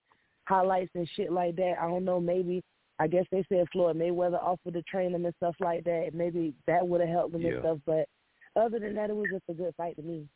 highlights 0.47 0.90
and 0.94 1.09
shit 1.16 1.32
like 1.32 1.56
that. 1.56 1.74
I 1.80 1.88
don't 1.88 2.05
know, 2.05 2.20
maybe 2.20 2.62
I 2.98 3.06
guess 3.06 3.24
they 3.30 3.44
said 3.48 3.66
Floyd 3.72 3.97
Mayweather 3.97 4.43
offered 4.43 4.74
to 4.74 4.82
train 4.82 5.14
him 5.14 5.26
and 5.26 5.34
stuff 5.36 5.55
like 5.60 5.84
that. 5.84 6.10
Maybe 6.14 6.55
that 6.66 6.86
would 6.86 7.01
have 7.01 7.10
helped 7.10 7.34
him 7.34 7.43
Yeah. 7.43 7.52
and 7.52 7.60
stuff. 7.60 7.78
But 7.86 8.09
other 8.55 8.78
than 8.78 8.94
that, 8.94 9.10
it 9.10 9.16
was 9.16 9.28
just 9.30 9.44
a 9.48 9.55
good 9.55 9.74
fight 9.76 9.97
to 9.97 10.02
me. 10.02 10.26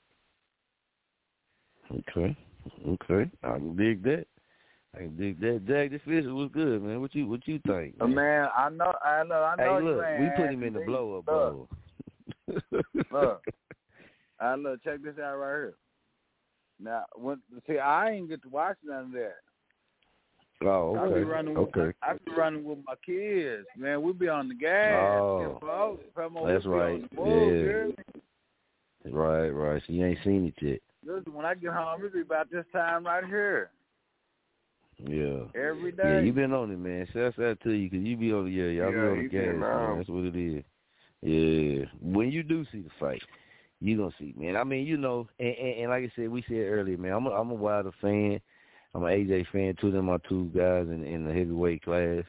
Okay. 1.91 2.37
Okay. 2.87 3.31
I 3.43 3.53
can 3.55 3.77
dig 3.77 4.03
that. 4.05 4.27
Dig 4.99 5.41
that. 5.41 5.65
Jack 5.67 5.91
the 5.91 5.99
Fisher 6.05 6.35
was 6.35 6.51
good, 6.53 6.83
man. 6.83 7.01
What 7.01 7.15
you 7.15 7.27
what 7.27 7.47
you 7.47 7.61
think? 7.67 7.95
Uh, 8.01 8.07
man, 8.07 8.49
I 8.57 8.69
know, 8.71 8.93
I 9.05 9.23
know, 9.25 9.43
I 9.43 9.55
know. 9.57 9.79
Hey, 9.79 9.85
look, 9.85 10.05
we 10.21 10.43
put 10.45 10.53
him 10.53 10.63
in 10.63 10.73
the 10.75 10.81
blow 10.81 11.19
up 11.19 11.27
bowl. 11.27 11.69
Look, 13.13 13.43
I 14.41 14.55
look. 14.57 14.83
Check 14.83 15.03
this 15.03 15.15
out 15.23 15.37
right 15.37 15.49
here. 15.49 15.75
Now, 16.83 17.05
when 17.15 17.41
see, 17.69 17.79
I 17.79 18.11
ain't 18.11 18.29
get 18.29 18.43
to 18.43 18.49
watch 18.49 18.77
none 18.85 19.05
of 19.07 19.13
that. 19.13 19.37
Oh, 20.63 20.97
I 20.97 21.07
be 21.07 21.13
okay. 21.15 21.21
running 21.23 21.55
with 21.55 21.69
Okay. 21.77 21.97
I 22.03 22.15
be 22.15 22.33
running 22.37 22.65
with 22.65 22.79
my 22.87 22.95
kids, 23.07 23.67
man. 23.79 24.03
We 24.03 24.13
be 24.13 24.29
on 24.29 24.49
the 24.49 24.55
gas. 24.55 25.19
Oh, 25.21 25.57
If 25.57 25.63
I- 25.65 26.09
if 26.09 26.19
I'm 26.19 26.37
on- 26.37 26.49
That's 26.53 26.65
we 26.67 26.73
be 26.73 26.75
on 26.75 26.81
right. 26.81 27.09
Yeah. 27.13 27.25
you 27.25 27.55
hear 27.55 27.87
me? 27.87 29.13
Right, 29.13 29.49
right. 29.49 29.83
So 29.87 29.93
you 29.93 30.05
ain't 30.05 30.19
seen 30.25 30.47
it 30.47 30.55
yet. 30.61 30.81
Listen, 31.07 31.33
when 31.33 31.47
I 31.47 31.55
get 31.55 31.73
home, 31.73 32.01
it'll 32.01 32.13
be 32.13 32.21
about 32.21 32.51
this 32.51 32.67
time 32.73 33.07
right 33.07 33.25
here 33.25 33.71
Yeah. 35.07 35.45
every 35.55 35.93
Yeah, 36.03 36.17
day. 36.19 36.21
you 36.21 36.33
been 36.33 36.53
on 36.53 36.71
it, 36.71 36.79
man. 36.79 37.07
Shouts 37.13 37.39
out 37.39 37.61
to 37.63 37.71
you 37.71 37.91
because 37.91 38.05
you 38.07 38.17
be 38.17 38.33
on 38.33 38.45
the 38.45 38.51
yeah, 38.51 38.67
y'all 38.67 38.93
be 38.93 39.07
on 39.07 39.17
the 39.19 39.25
been 39.25 39.59
man. 39.59 39.97
That's 39.97 40.09
what 40.09 40.25
it 40.25 40.37
is. 40.37 40.65
Yeah. 41.23 41.87
When 42.01 42.31
you 42.31 42.43
do 42.43 42.65
see 42.73 42.81
the 42.83 42.91
fight, 42.99 43.23
you 43.81 43.97
gonna 43.97 44.11
see, 44.19 44.35
man. 44.37 44.57
I 44.57 44.65
mean, 44.65 44.87
you 44.87 44.97
know, 44.97 45.29
and, 45.39 45.55
and, 45.57 45.81
and 45.81 45.91
like 45.91 46.05
I 46.05 46.13
said, 46.17 46.31
we 46.31 46.43
said 46.49 46.57
earlier, 46.57 46.97
man. 46.97 47.13
I'm 47.13 47.27
a, 47.27 47.31
I'm 47.31 47.51
a 47.51 47.55
Wilder 47.55 47.93
fan. 48.01 48.41
I'm 48.95 49.05
an 49.05 49.11
AJ 49.11 49.47
fan. 49.53 49.75
Two 49.81 49.89
of 49.89 49.93
them 49.93 50.09
are 50.09 50.21
two 50.29 50.51
guys 50.55 50.87
in 50.89 51.05
in 51.05 51.25
the 51.27 51.33
heavyweight 51.33 51.83
class, 51.85 52.25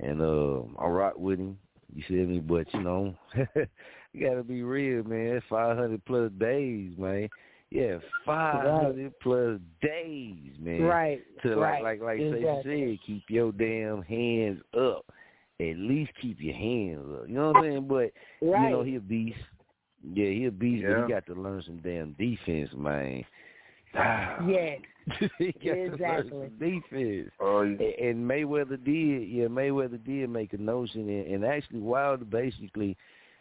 and 0.00 0.20
uh, 0.20 0.62
I 0.78 0.86
rock 0.86 1.14
with 1.18 1.38
him. 1.38 1.58
You 1.94 2.02
see 2.08 2.14
me, 2.14 2.40
but 2.40 2.72
you 2.74 2.82
know, 2.82 3.14
you 4.12 4.28
gotta 4.28 4.42
be 4.42 4.62
real, 4.62 5.04
man. 5.04 5.42
500 5.48 6.04
plus 6.04 6.30
days, 6.38 6.92
man. 6.98 7.28
Yeah, 7.70 7.98
500 8.26 9.12
plus 9.22 9.60
days, 9.80 10.52
man. 10.58 10.82
Right, 10.82 11.20
To 11.42 11.54
right, 11.56 11.82
like 11.82 12.00
like 12.00 12.18
like 12.18 12.18
say 12.18 12.40
exactly. 12.40 12.98
said, 12.98 13.06
keep 13.06 13.22
your 13.28 13.52
damn 13.52 14.02
hands 14.02 14.60
up. 14.76 15.04
At 15.60 15.76
least 15.76 16.10
keep 16.20 16.38
your 16.40 16.54
hands 16.54 17.06
up. 17.20 17.28
You 17.28 17.34
know 17.34 17.48
what 17.52 17.56
I'm 17.58 17.62
saying? 17.64 17.86
But 17.88 18.12
you 18.40 18.50
know 18.50 18.78
Right. 18.78 18.86
he 18.86 18.96
a 18.96 19.00
beast. 19.00 19.38
Yeah, 20.02 20.30
he 20.30 20.46
a 20.46 20.50
beast, 20.50 20.84
but 20.88 21.02
he 21.06 21.12
got 21.12 21.26
to 21.26 21.34
learn 21.34 21.62
some 21.64 21.76
damn 21.78 22.12
defense, 22.14 22.70
man. 22.74 23.24
Ah. 23.94 24.44
Yeah. 24.46 24.76
he 25.38 25.52
got 25.52 25.60
to 25.62 25.70
learn 25.74 25.92
Exactly. 25.94 26.30
some 26.30 26.58
defense. 26.58 27.30
Oh, 27.38 27.60
And 27.60 27.80
and 27.80 28.28
Mayweather 28.30 28.82
did, 28.82 29.28
yeah, 29.28 29.46
Mayweather 29.46 30.02
did 30.04 30.28
make 30.30 30.54
a 30.54 30.58
notion, 30.58 31.08
and, 31.08 31.26
and 31.34 31.44
actually 31.44 31.80
Wilder 31.80 32.24
basically, 32.24 32.96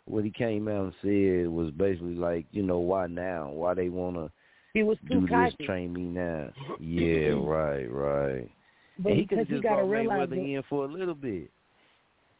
what 0.09 0.23
he 0.23 0.31
came 0.31 0.67
out 0.67 0.85
and 0.85 0.93
said 1.01 1.47
was 1.47 1.71
basically 1.71 2.15
like, 2.15 2.45
you 2.51 2.63
know, 2.63 2.79
why 2.79 3.07
now? 3.07 3.49
Why 3.51 3.73
they 3.75 3.89
want 3.89 4.15
to 4.15 4.31
He 4.73 4.83
was 4.83 4.97
too 5.07 5.21
do 5.21 5.21
this, 5.21 5.29
cocky. 5.29 5.65
train 5.65 5.93
me 5.93 6.01
now? 6.01 6.49
Yeah, 6.79 7.33
right, 7.41 7.85
right. 7.85 8.49
But 8.97 9.11
and 9.11 9.19
he 9.19 9.25
could 9.25 9.37
because 9.37 9.37
have 9.37 9.47
he 9.47 9.53
just 9.53 9.63
gotta 9.63 9.85
brought 9.85 10.05
Mayweather 10.05 10.29
that- 10.31 10.35
in 10.39 10.63
for 10.69 10.85
a 10.85 10.87
little 10.87 11.13
bit. 11.15 11.49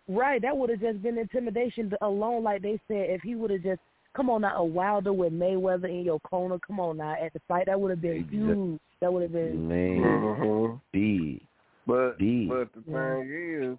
Right, 0.07 0.41
that 0.41 0.57
would 0.57 0.71
have 0.71 0.79
just 0.81 1.03
been 1.03 1.19
intimidation 1.19 1.93
alone, 2.01 2.43
like 2.43 2.63
they 2.63 2.79
said. 2.87 3.11
If 3.11 3.21
he 3.21 3.35
would 3.35 3.51
have 3.51 3.61
just 3.61 3.79
come 4.15 4.29
on 4.31 4.41
now, 4.41 4.55
a 4.57 4.65
Wilder 4.65 5.13
with 5.13 5.31
Mayweather 5.31 5.85
in 5.87 6.03
your 6.03 6.19
corner, 6.21 6.57
come 6.65 6.79
on 6.79 6.97
now 6.97 7.15
at 7.23 7.31
the 7.33 7.39
fight, 7.47 7.67
that 7.67 7.79
would 7.79 7.91
have 7.91 8.01
been 8.01 8.17
Exact- 8.17 8.33
huge. 8.33 8.79
That 9.01 9.13
would 9.13 9.21
have 9.21 9.31
been 9.31 9.67
Man, 9.67 10.01
Mhm. 10.01 10.81
big. 10.91 11.41
But 11.85 12.17
Big. 12.17 12.49
but 12.49 12.73
the 12.73 12.83
Yeah. 12.91 13.15
thing 13.19 13.29
is, 13.73 13.77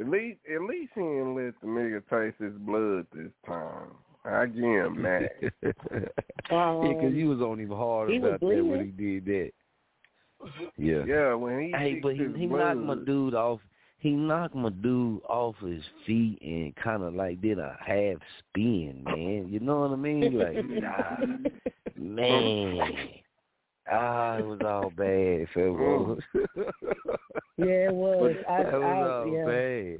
at 0.00 0.08
least 0.08 0.38
at 0.52 0.62
least 0.62 0.92
he 0.94 1.00
didn't 1.00 1.34
let 1.34 1.54
the 1.60 1.66
nigga 1.66 2.02
taste 2.08 2.40
his 2.40 2.58
blood 2.60 3.06
this 3.14 3.32
time. 3.46 3.90
I 4.24 4.46
give 4.46 4.64
him 4.64 5.02
that. 5.02 5.30
yeah, 5.62 6.82
because 6.82 7.04
um, 7.04 7.14
he 7.14 7.24
was 7.24 7.40
on 7.40 7.58
him 7.58 7.70
hard 7.70 8.10
he 8.10 8.16
about 8.16 8.40
that 8.40 8.46
when 8.64 8.84
he 8.84 8.90
did 8.90 9.24
that. 9.26 9.50
Yeah. 10.76 11.04
Yeah, 11.06 11.34
when 11.34 11.60
he 11.60 11.72
Hey, 11.76 12.00
but 12.02 12.14
he 12.14 12.24
his 12.24 12.36
he 12.36 12.46
knocked 12.46 12.78
my 12.78 12.94
dude 12.94 13.34
off. 13.34 13.60
he 13.98 14.10
knocked 14.10 14.54
my 14.54 14.70
dude 14.70 15.20
off 15.28 15.56
his 15.58 15.82
feet 16.06 16.38
and 16.40 16.74
kind 16.76 17.02
of 17.02 17.14
like 17.14 17.40
did 17.42 17.58
a 17.58 17.76
half 17.78 18.16
spin, 18.38 19.02
man. 19.04 19.48
You 19.50 19.60
know 19.60 19.80
what 19.80 19.90
I 19.92 19.96
mean? 19.96 20.38
Like, 20.38 20.64
nah, 20.64 21.16
man. 21.96 22.80
Ah, 23.90 24.36
it 24.38 24.46
was 24.46 24.60
all 24.64 24.90
bad, 24.90 25.46
fellas. 25.54 26.20
Yeah, 27.56 27.88
it 27.88 27.94
was. 27.94 28.34
I, 28.48 28.62
that 28.62 28.72
was 28.72 28.82
I, 28.82 29.10
all 29.10 29.26
yeah. 29.34 29.44
bad. 29.44 29.98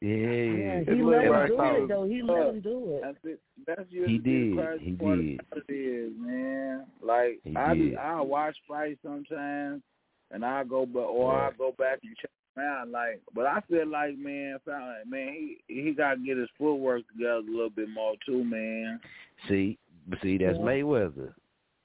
Yeah, 0.00 0.16
Yeah, 0.16 0.94
he 0.94 1.02
looked 1.02 1.28
let 1.28 1.50
him 1.50 1.56
do 1.56 1.84
it 1.84 1.88
though. 1.88 2.04
He 2.04 2.22
let 2.22 2.46
him 2.48 2.60
do 2.60 2.94
it. 2.96 3.00
That's 3.02 3.16
it. 3.24 3.40
That's 3.66 3.88
He 3.90 4.18
did. 4.18 4.52
the 4.52 4.62
crazy 4.62 4.84
He 4.84 4.92
part 4.92 5.18
did. 5.18 5.40
about 5.40 5.62
it 5.68 5.72
is, 5.72 6.12
man. 6.18 6.86
Like 7.02 7.40
He 7.44 7.56
I 7.56 7.74
did. 7.74 7.96
I 7.96 8.20
watch 8.20 8.56
fights 8.68 8.98
sometimes, 9.04 9.82
and 10.32 10.44
I 10.44 10.64
go 10.64 10.86
but 10.86 11.00
or 11.00 11.34
I 11.34 11.50
go 11.56 11.72
back 11.78 12.00
and 12.02 12.16
check 12.20 12.30
them 12.56 12.64
out. 12.64 12.88
Like, 12.88 13.22
but 13.34 13.46
I 13.46 13.60
feel 13.70 13.86
like 13.88 14.18
man, 14.18 14.58
found 14.66 15.08
man, 15.08 15.34
he 15.68 15.82
he 15.82 15.92
got 15.92 16.14
to 16.14 16.20
get 16.20 16.36
his 16.36 16.48
footwork 16.58 17.02
together 17.08 17.34
a 17.34 17.40
little 17.40 17.70
bit 17.70 17.88
more 17.88 18.14
too, 18.26 18.42
man. 18.44 18.98
See, 19.48 19.78
see, 20.22 20.38
that's 20.38 20.58
Yeah. 20.58 20.64
Mayweather. 20.64 21.32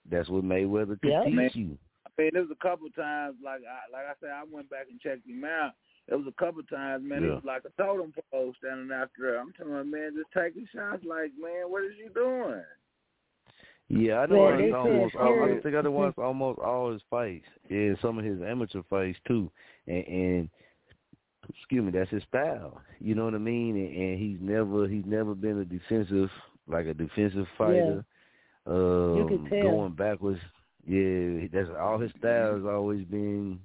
That's 0.10 0.30
what 0.30 0.44
Mayweather 0.44 1.00
could 1.02 1.12
Yeah. 1.12 1.24
teach 1.26 1.34
Man. 1.34 1.50
you. 1.54 1.78
I 2.06 2.22
mean, 2.22 2.32
there 2.34 2.42
was 2.42 2.52
a 2.52 2.64
couple 2.64 2.90
times, 2.92 3.36
like 3.44 3.62
I 3.62 3.92
like 3.92 4.06
I 4.06 4.14
said, 4.20 4.30
I 4.32 4.44
went 4.50 4.70
back 4.70 4.88
and 4.90 5.00
checked 5.00 5.28
him 5.28 5.44
out. 5.44 5.74
There 6.08 6.18
was 6.18 6.28
a 6.28 6.42
couple 6.42 6.64
times, 6.64 7.04
man, 7.06 7.24
it 7.26 7.28
was 7.28 7.44
like 7.44 7.64
a 7.66 7.82
totem 7.82 8.14
pole 8.32 8.54
standing 8.58 8.92
after 8.92 9.22
there. 9.22 9.40
I'm 9.40 9.52
telling 9.54 9.76
him, 9.76 9.92
man, 9.92 10.16
just 10.16 10.32
taking 10.34 10.66
shots. 10.74 11.04
Like, 11.04 11.32
man, 11.40 11.70
what 11.70 11.84
is 11.84 11.92
you 11.98 12.10
doing? 12.14 12.64
Yeah, 13.90 14.20
I 14.20 14.26
know. 14.26 14.50
Man, 14.50 14.74
I 14.74 14.78
almost. 14.78 15.14
said 15.14 15.22
I, 15.22 15.58
I 15.58 15.62
think 15.62 15.76
I 15.76 15.88
watched 15.88 16.18
almost 16.18 16.60
all 16.60 16.94
his 16.94 17.02
fights. 17.10 17.46
Yeah, 17.70 17.94
some 18.02 18.18
of 18.18 18.26
his 18.26 18.40
amateur 18.42 18.84
fights 18.90 19.20
too. 19.28 19.52
And, 19.86 20.08
and 20.08 20.50
excuse 21.56 21.84
me, 21.84 21.92
that's 21.92 22.10
his 22.12 22.24
style. 22.24 22.82
You 23.00 23.16
know 23.16 23.26
what 23.26 23.36
I 23.36 23.40
mean? 23.40 23.76
And, 23.76 23.96
and 23.96 24.20
he's 24.20 24.38
never 24.42 24.88
he's 24.88 25.06
never 25.06 25.36
been 25.36 25.60
a 25.60 25.66
defensive 25.66 26.30
like 26.68 26.86
a 26.86 26.94
defensive 26.94 27.48
fighter. 27.58 28.06
Um, 28.68 29.48
tell. 29.50 29.62
going 29.62 29.94
backwards. 29.94 30.40
Yeah, 30.86 31.48
that's 31.52 31.70
all 31.80 32.00
his 32.00 32.12
style 32.20 32.56
has 32.56 32.66
always 32.66 33.06
been 33.06 33.60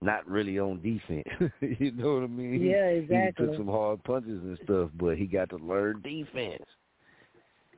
not 0.00 0.26
really 0.28 0.58
on 0.58 0.80
defense. 0.82 1.52
you 1.60 1.92
know 1.92 2.14
what 2.14 2.24
I 2.24 2.26
mean? 2.26 2.62
Yeah, 2.62 2.92
He 2.92 3.32
took 3.36 3.54
some 3.56 3.68
hard 3.68 4.02
punches 4.04 4.42
and 4.42 4.58
stuff, 4.64 4.90
but 4.94 5.16
he 5.16 5.26
got 5.26 5.48
to 5.50 5.56
learn 5.56 6.00
defense. 6.02 6.64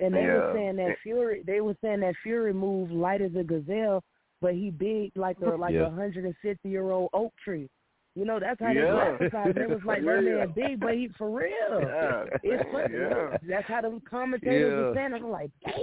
And 0.01 0.15
they 0.15 0.23
Yeah. 0.23 0.35
were 0.35 0.53
saying 0.55 0.77
that 0.77 0.97
Fury, 1.03 1.43
they 1.47 1.61
were 1.61 1.77
saying 1.81 2.01
that 2.01 2.15
Fury 2.23 2.53
moved 2.53 2.93
light 2.93 3.21
as 3.21 3.35
a 3.37 3.45
gazelle, 3.45 4.03
but 4.41 4.55
he 4.55 4.71
big 4.71 5.13
like 5.17 5.39
a 5.41 5.51
like 5.57 5.75
Yeah. 5.75 5.87
a 5.87 5.91
hundred 5.91 6.25
and 6.25 6.35
fifty 6.43 6.69
year 6.69 6.91
old 6.91 7.11
oak 7.13 7.33
tree. 7.45 7.69
You 8.17 8.25
know 8.25 8.39
that's 8.39 8.61
how 8.61 8.73
they 8.73 8.81
Yeah. 8.81 9.17
classified. 9.19 9.57
It 9.59 9.69
was 9.69 9.81
like 9.85 10.05
that 10.05 10.23
man 10.23 10.53
big, 10.55 10.81
but 10.81 10.95
he 10.95 11.09
for 11.19 11.31
real. 11.31 11.51
Yeah. 11.81 12.25
It's 12.45 12.63
funny. 12.71 12.95
Yeah. 12.95 13.37
That's 13.49 13.67
how 13.67 13.81
the 13.81 14.01
commentators 14.09 14.71
Yeah. 14.71 14.77
were 14.77 14.95
saying. 14.95 15.15
I'm 15.15 15.31
like, 15.31 15.51
damn. 15.65 15.75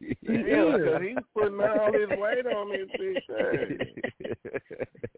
He 0.00 0.16
Yeah, 0.26 0.76
because 0.76 1.02
he's 1.02 1.16
putting 1.34 1.60
all 1.60 1.92
his 1.92 2.08
weight 2.18 2.46
on 2.46 2.72
his 2.72 2.88
big. 2.98 3.22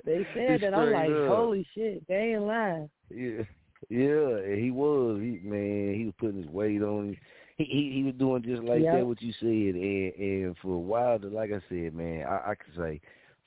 They 0.05 0.27
said 0.35 0.61
that. 0.63 0.75
I'm 0.75 0.93
like, 0.93 1.11
up. 1.11 1.29
holy 1.29 1.67
shit, 1.75 2.07
they 2.09 2.33
ain't 2.35 2.43
lying. 2.43 2.91
Yeah, 3.11 3.43
yeah, 3.89 4.55
he 4.57 4.71
was. 4.71 5.21
He 5.21 5.39
man, 5.43 5.95
he 5.95 6.05
was 6.07 6.15
putting 6.19 6.43
his 6.43 6.51
weight 6.51 6.83
on. 6.83 7.11
him. 7.11 7.17
He 7.57 7.65
he, 7.65 7.93
he 7.97 8.03
was 8.05 8.15
doing 8.15 8.43
just 8.43 8.63
like 8.63 8.83
Yep. 8.83 8.93
that. 8.95 9.07
What 9.07 9.23
you 9.23 9.33
said, 9.41 9.75
and 9.81 10.15
and 10.15 10.57
for 10.59 10.75
a 10.75 10.79
while, 10.79 11.19
like 11.23 11.51
I 11.53 11.61
said, 11.69 11.95
man, 11.95 12.27
I, 12.27 12.51
I 12.51 12.55
could 12.55 12.75
say 12.77 13.01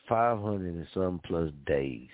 five 0.08 0.40
hundred 0.42 0.76
and 0.76 0.88
some 0.94 1.20
plus 1.26 1.52
days. 1.66 2.10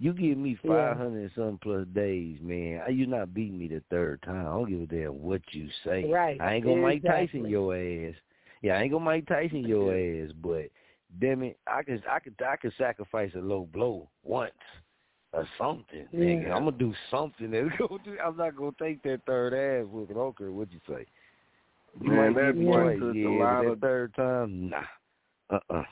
You 0.00 0.12
give 0.12 0.38
me 0.38 0.56
five 0.66 0.96
hundred 0.96 1.22
and 1.22 1.30
some 1.34 1.58
plus 1.60 1.84
days, 1.92 2.38
man. 2.40 2.80
You 2.90 3.06
not 3.06 3.34
beating 3.34 3.58
me 3.58 3.66
the 3.68 3.82
third 3.90 4.22
time. 4.22 4.46
I 4.46 4.50
don't 4.50 4.68
give 4.70 4.80
a 4.82 4.86
damn 4.86 5.20
what 5.22 5.40
you 5.50 5.68
say. 5.84 6.04
Right, 6.04 6.40
I 6.40 6.54
ain't 6.54 6.64
gonna 6.64 6.80
Mike 6.80 7.02
Tyson 7.02 7.46
your 7.48 7.74
ass. 7.74 8.14
Yeah, 8.62 8.74
I 8.74 8.82
ain't 8.82 8.92
gonna 8.92 9.04
Mike 9.04 9.26
Tyson 9.26 9.64
your 9.66 9.92
ass, 10.26 10.30
but 10.40 10.66
damn 11.20 11.42
it, 11.42 11.58
I 11.66 11.82
could 11.82 12.02
I 12.08 12.20
could 12.20 12.34
I 12.40 12.56
could 12.56 12.72
sacrifice 12.78 13.32
a 13.34 13.40
low 13.40 13.68
blow 13.72 14.08
once 14.22 14.52
or 15.32 15.46
something. 15.58 16.06
Nigga. 16.14 16.52
I'm 16.52 16.64
gonna 16.64 16.72
do 16.78 16.94
something 17.10 17.50
that's 17.50 17.68
gonna 17.78 18.00
do 18.04 18.16
I'm 18.24 18.36
not 18.36 18.54
gonna 18.56 18.70
take 18.80 19.02
that 19.02 19.22
third 19.26 19.52
ass 19.52 19.88
with 19.92 20.10
an 20.10 20.16
okay, 20.16 20.44
what'd 20.44 20.72
you 20.72 20.80
say? 20.88 21.06
You 22.00 22.10
Man, 22.12 22.34
might 22.34 22.40
that 22.40 22.46
give 22.52 22.56
me 22.56 22.66
boy 22.66 22.82
twice, 22.82 22.98
took 23.00 23.14
a 23.14 23.18
yeah, 23.18 23.28
lot 23.44 23.66
of- 23.66 23.80
third 23.80 24.14
time, 24.14 24.70
nah. 24.70 24.82
Uh 25.50 25.58
uh 25.70 25.82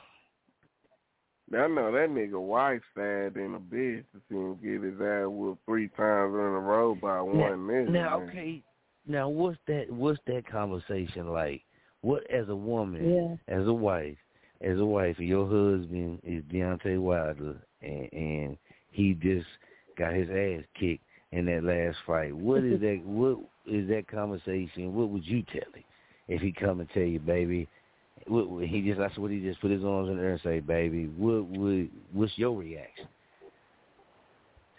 I 1.53 1.67
know 1.67 1.91
that 1.91 2.09
nigga 2.09 2.41
wife 2.41 2.81
sad 2.93 3.37
in 3.37 3.55
a 3.55 3.59
bitch 3.59 4.03
to 4.11 4.21
see 4.29 4.35
him 4.35 4.57
get 4.61 4.83
his 4.83 4.99
ass 5.01 5.27
whooped 5.27 5.65
three 5.65 5.87
times 5.89 6.33
in 6.33 6.39
a 6.39 6.59
row 6.59 6.95
by 6.95 7.21
one 7.21 7.37
nigga. 7.67 7.89
Now 7.89 8.19
man. 8.19 8.29
okay, 8.29 8.63
now 9.07 9.29
what's 9.29 9.57
that 9.67 9.89
what's 9.89 10.19
that 10.27 10.49
conversation 10.51 11.31
like? 11.31 11.61
What 12.01 12.29
as 12.29 12.49
a 12.49 12.55
woman, 12.55 13.39
Yeah. 13.47 13.55
as 13.55 13.65
a 13.67 13.73
wife, 13.73 14.17
as 14.61 14.77
a 14.77 14.85
wife, 14.85 15.19
your 15.19 15.45
husband 15.45 16.19
is 16.23 16.43
Deontay 16.45 16.99
Wilder 16.99 17.55
and 17.81 18.09
and 18.11 18.57
he 18.91 19.13
just 19.13 19.47
got 19.97 20.13
his 20.13 20.29
ass 20.29 20.65
kicked 20.79 21.03
in 21.31 21.45
that 21.45 21.63
last 21.63 21.97
fight. 22.05 22.35
What 22.35 22.63
is 22.63 22.81
that 22.81 23.01
what 23.05 23.39
is 23.65 23.87
that 23.89 24.07
conversation? 24.07 24.93
What 24.93 25.09
would 25.09 25.25
you 25.25 25.43
tell 25.43 25.71
him 25.73 25.83
if 26.27 26.41
he 26.41 26.51
come 26.51 26.81
and 26.81 26.89
tell 26.89 27.03
you, 27.03 27.19
baby, 27.19 27.59
what 27.59 27.63
would 27.63 27.76
he 28.27 28.81
just 28.81 28.99
that's 28.99 29.17
what 29.17 29.31
he 29.31 29.39
just 29.39 29.61
put 29.61 29.71
his 29.71 29.83
arms 29.83 30.09
in 30.09 30.17
the 30.17 30.23
air 30.23 30.31
and 30.33 30.41
say, 30.41 30.59
baby, 30.59 31.05
what 31.07 31.45
would 31.45 31.89
what's 32.11 32.37
your 32.37 32.57
reaction? 32.57 33.07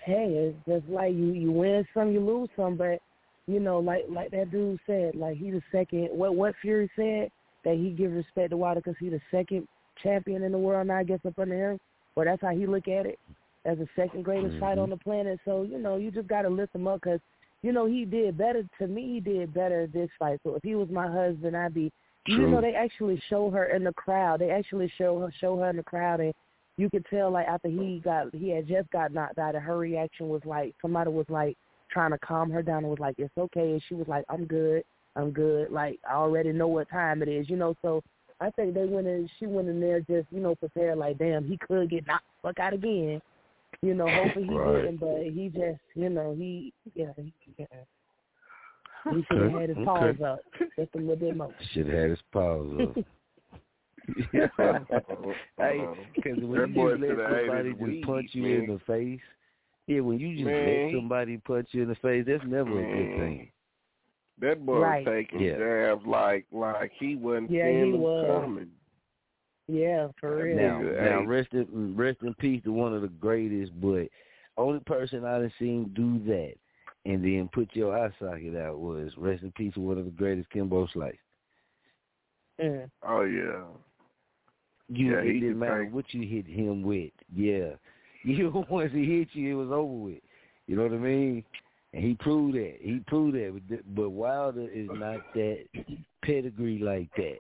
hey, 0.09 0.27
it's 0.31 0.57
just 0.66 0.91
like 0.91 1.15
you 1.15 1.33
you 1.33 1.53
win 1.53 1.87
some, 1.93 2.12
you 2.12 2.20
lose 2.20 2.49
some, 2.57 2.77
but 2.77 2.99
you 3.47 3.61
know, 3.61 3.79
like 3.79 4.05
like 4.09 4.31
that 4.31 4.51
dude 4.51 4.79
said, 4.87 5.15
like 5.15 5.37
he 5.37 5.51
the 5.51 5.62
second. 5.70 6.09
What 6.11 6.35
what 6.35 6.55
Fury 6.62 6.91
said 6.97 7.31
that 7.65 7.77
he 7.77 7.91
give 7.91 8.12
respect 8.12 8.51
to 8.51 8.57
Wilder 8.57 8.81
because 8.81 8.97
he 8.99 9.11
the 9.11 9.20
second 9.31 9.69
champion 10.03 10.43
in 10.43 10.53
the 10.53 10.59
world 10.59 10.87
now. 10.87 10.97
I 10.99 11.05
guess 11.05 11.20
up 11.27 11.39
under 11.39 11.73
him, 11.73 11.79
or 12.16 12.25
that's 12.25 12.41
how 12.41 12.51
he 12.51 12.66
look 12.66 12.89
at 12.89 13.07
it 13.07 13.19
as 13.65 13.79
the 13.79 13.89
second 13.97 14.25
greatest 14.25 14.57
fight 14.59 14.79
Mhm. 14.79 14.85
on 14.85 14.91
the 14.91 14.97
planet. 14.97 15.41
So 15.45 15.62
you 15.62 15.79
know, 15.79 15.97
you 15.97 16.11
just 16.11 16.29
gotta 16.29 16.49
lift 16.49 16.75
him 16.75 16.87
up 16.87 17.01
because 17.03 17.20
you 17.62 17.73
know 17.73 17.87
he 17.87 18.05
did 18.05 18.39
better. 18.39 18.65
To 18.79 18.87
me, 18.87 19.15
he 19.15 19.20
did 19.20 19.53
better 19.53 19.87
this 19.87 20.11
fight. 20.19 20.41
So 20.43 20.55
if 20.55 20.62
he 20.62 20.75
was 20.75 20.89
my 20.89 21.07
husband, 21.11 21.57
I'd 21.57 21.75
be. 21.75 21.93
You 22.29 22.47
know, 22.47 22.61
they 22.61 22.75
actually 22.75 23.21
show 23.31 23.51
her 23.51 23.67
in 23.67 23.85
the 23.85 23.93
crowd. 23.95 24.41
They 24.41 24.51
actually 24.51 24.93
show 24.99 25.19
her 25.21 25.33
show 25.41 25.57
her 25.59 25.71
in 25.71 25.77
the 25.77 25.83
crowd, 25.83 26.21
and 26.21 26.35
you 26.79 26.89
could 26.89 27.05
tell 27.11 27.31
like 27.31 27.47
after 27.47 27.69
he 27.69 28.01
got 28.03 28.35
he 28.35 28.51
had 28.51 28.67
just 28.67 28.89
got 28.91 29.13
knocked 29.13 29.39
out 29.39 29.55
and 29.55 29.63
her 29.65 29.77
reaction 29.77 30.29
was 30.29 30.41
like 30.47 30.75
somebody 30.81 31.11
was 31.11 31.27
like 31.29 31.59
trying 31.91 32.13
to 32.13 32.19
calm 32.19 32.51
her 32.51 32.63
down 32.63 32.79
and 32.79 32.89
was 32.89 32.99
like 32.99 33.17
it's 33.19 33.37
okay 33.37 33.73
and 33.73 33.83
she 33.89 33.95
was 33.95 34.07
like 34.09 34.25
i'm 34.29 34.47
good 34.47 34.83
i'm 35.17 35.31
good 35.31 35.71
like 35.71 35.99
i 36.09 36.15
already 36.15 36.53
know 36.53 36.69
what 36.69 36.89
time 36.89 37.21
it 37.21 37.29
is 37.29 37.51
you 37.51 37.57
know 37.57 37.75
so 37.83 38.01
i 38.41 38.49
think 38.51 38.75
they 38.75 38.85
went 38.85 39.07
in 39.07 39.29
she 39.39 39.47
went 39.47 39.69
in 39.69 39.81
there 39.81 40.01
just 40.01 40.27
you 40.31 40.41
know 40.41 40.55
prepared 40.55 40.97
like 40.97 41.19
damn 41.19 41.47
he 41.47 41.59
could 41.59 41.91
get 41.91 42.07
knocked 42.07 42.25
the 42.43 42.49
fuck 42.49 42.59
out 42.61 42.73
again 42.73 43.21
you 43.83 43.95
know 43.95 44.09
hopefully 44.09 44.47
he 44.47 44.55
Right. 44.55 44.83
didn't 44.83 45.01
but 45.01 45.23
he 45.25 45.51
just 45.53 45.81
you 45.95 46.09
know 46.09 46.35
he 46.39 46.73
yeah 46.95 47.13
he 47.17 47.33
yeah. 47.59 47.67
He 49.05 49.25
should 49.31 49.43
have 49.43 49.53
had 49.53 49.69
his 49.70 49.79
okay. 49.79 49.85
paws 49.87 50.16
up 50.25 50.41
just 50.79 50.95
a 50.95 50.99
little 50.99 51.16
bit 51.16 51.37
more 51.37 51.55
Should 51.73 51.87
have 51.89 51.97
had 51.99 52.11
his 52.11 52.19
paws 52.33 52.66
up. 52.81 53.05
hey, 55.59 55.87
because 56.15 56.39
when 56.43 56.61
That 56.61 56.69
you 56.69 56.75
boy 56.75 56.91
just 56.97 57.03
let 57.03 57.19
somebody 57.31 57.69
his 57.70 57.79
just 57.79 57.81
weed, 57.81 58.05
punch 58.07 58.31
you 58.33 58.43
man. 58.45 58.65
in 58.65 58.66
the 58.66 58.79
face, 58.87 59.20
yeah, 59.87 60.01
when 60.01 60.19
you 60.19 60.35
just 60.35 60.47
Man, 60.47 60.83
let 60.91 60.93
somebody 60.99 61.37
punch 61.39 61.69
you 61.73 61.83
in 61.83 61.89
the 61.89 61.95
face, 61.97 62.25
that's 62.27 62.45
never 62.47 62.70
a 62.81 62.83
good 62.85 63.19
thing. 63.19 63.51
That 64.41 64.65
boy 64.65 64.81
Right. 64.81 65.07
was 65.07 65.15
taking 65.15 65.41
Yeah. 65.41 65.59
jabs 65.59 66.07
like 66.07 66.47
like 66.53 66.93
he 66.99 67.16
wasn't 67.16 67.51
Yeah, 67.51 67.65
he 67.65 67.70
seeing 67.83 67.93
them 67.93 68.01
was. 68.03 68.27
coming. 68.27 68.70
yeah 69.66 70.09
for 70.20 70.37
real 70.37 70.57
Now, 70.57 70.81
nigga, 70.81 71.03
now 71.03 71.23
rest 71.25 71.53
in 71.53 71.97
rest 71.97 72.19
in 72.23 72.35
peace 72.35 72.62
to 72.65 72.73
one 72.73 72.95
of 72.95 73.03
the 73.03 73.09
greatest, 73.09 73.79
but 73.81 74.09
only 74.57 74.81
person 74.81 75.25
I 75.25 75.39
done 75.39 75.53
seen 75.59 75.91
do 75.95 76.19
that 76.33 76.55
and 77.05 77.25
then 77.25 77.49
put 77.53 77.69
your 77.75 77.97
eye 77.99 78.11
socket 78.19 78.57
out 78.57 78.79
was 78.79 79.11
rest 79.16 79.43
in 79.43 79.53
peace 79.53 79.75
to 79.75 79.81
one 79.81 79.99
of 79.99 80.05
the 80.05 80.11
greatest, 80.11 80.51
Kimbo 80.51 80.87
Slice. 80.93 81.15
mm. 82.61 82.91
Oh 83.07 83.23
yeah. 83.23 83.62
You 84.89 85.12
Yeah, 85.12 85.19
it 85.19 85.33
didn't 85.41 85.59
matter 85.59 85.85
take- 85.85 85.95
what 85.95 86.12
you 86.15 86.27
hit 86.27 86.47
him 86.47 86.83
with. 86.83 87.12
Yeah. 87.35 87.70
You 88.25 88.65
once 88.69 88.91
he 88.93 89.05
hit 89.05 89.29
you, 89.33 89.53
it 89.61 89.65
was 89.65 89.70
over 89.73 89.93
with. 89.93 90.20
You 90.66 90.75
know 90.77 90.83
what 90.83 90.93
I 90.93 90.97
mean? 90.97 91.45
And 91.95 92.05
he 92.05 92.15
proved 92.15 92.57
that. 92.57 92.77
He 92.81 92.99
proved 93.07 93.37
that. 93.37 93.95
But 93.95 94.11
Wilder 94.11 94.69
is 94.69 94.89
not 94.91 95.20
that 95.35 95.65
pedigree 96.23 96.79
like 96.81 97.09
that. 97.16 97.39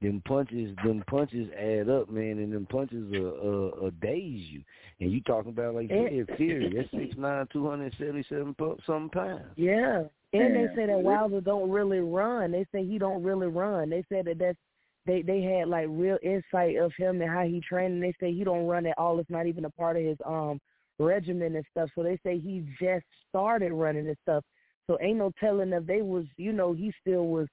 Them 0.00 0.22
punches, 0.26 0.74
them 0.82 1.04
punches 1.08 1.50
add 1.58 1.90
up, 1.90 2.08
man, 2.08 2.38
and 2.38 2.52
them 2.52 2.66
punches 2.70 3.12
are 3.12 3.28
uh, 3.28 3.86
uh, 3.86 3.90
daze 4.00 4.48
you. 4.50 4.62
And 4.98 5.12
you 5.12 5.20
talking 5.20 5.50
about 5.50 5.74
like 5.74 5.90
And- 5.90 6.26
said, 6.26 6.36
Fury? 6.38 6.72
That's 6.74 6.90
six 6.92 7.16
nine, 7.18 7.46
two 7.52 7.68
hundred 7.68 7.94
seventy 7.98 8.24
seven 8.28 8.54
some 8.86 9.10
pounds. 9.10 9.42
Yeah, 9.56 10.04
and 10.32 10.56
they 10.56 10.66
say 10.74 10.86
that 10.86 11.00
Wilder 11.00 11.40
don't 11.42 11.68
really 11.70 12.00
run. 12.00 12.52
They 12.52 12.66
say 12.72 12.84
he 12.86 12.98
don't 12.98 13.22
really 13.22 13.48
run. 13.48 13.90
They 13.90 14.04
said 14.08 14.24
that 14.24 14.38
that's 14.38 14.58
they 15.04 15.20
they 15.22 15.42
had 15.42 15.68
like 15.68 15.86
real 15.90 16.18
insight 16.22 16.76
of 16.76 16.92
him 16.96 17.20
and 17.20 17.30
how 17.30 17.42
he 17.44 17.60
trained. 17.60 17.94
And 17.94 18.02
they 18.02 18.14
say 18.20 18.32
he 18.32 18.44
don't 18.44 18.66
run 18.66 18.86
at 18.86 18.96
all. 18.96 19.18
It's 19.18 19.28
not 19.30 19.46
even 19.46 19.66
a 19.66 19.70
part 19.70 19.96
of 19.96 20.02
his 20.02 20.18
um 20.24 20.60
regimen 20.98 21.56
and 21.56 21.64
stuff. 21.72 21.90
So 21.94 22.02
they 22.02 22.18
say 22.22 22.38
he 22.38 22.64
just 22.80 23.04
started 23.28 23.72
running 23.72 24.06
and 24.06 24.16
stuff. 24.22 24.44
So 24.86 24.98
ain't 25.00 25.18
no 25.18 25.30
telling 25.38 25.72
if 25.72 25.86
they 25.86 26.02
was, 26.02 26.24
you 26.36 26.52
know, 26.52 26.72
he 26.72 26.92
still 27.00 27.26
was 27.26 27.48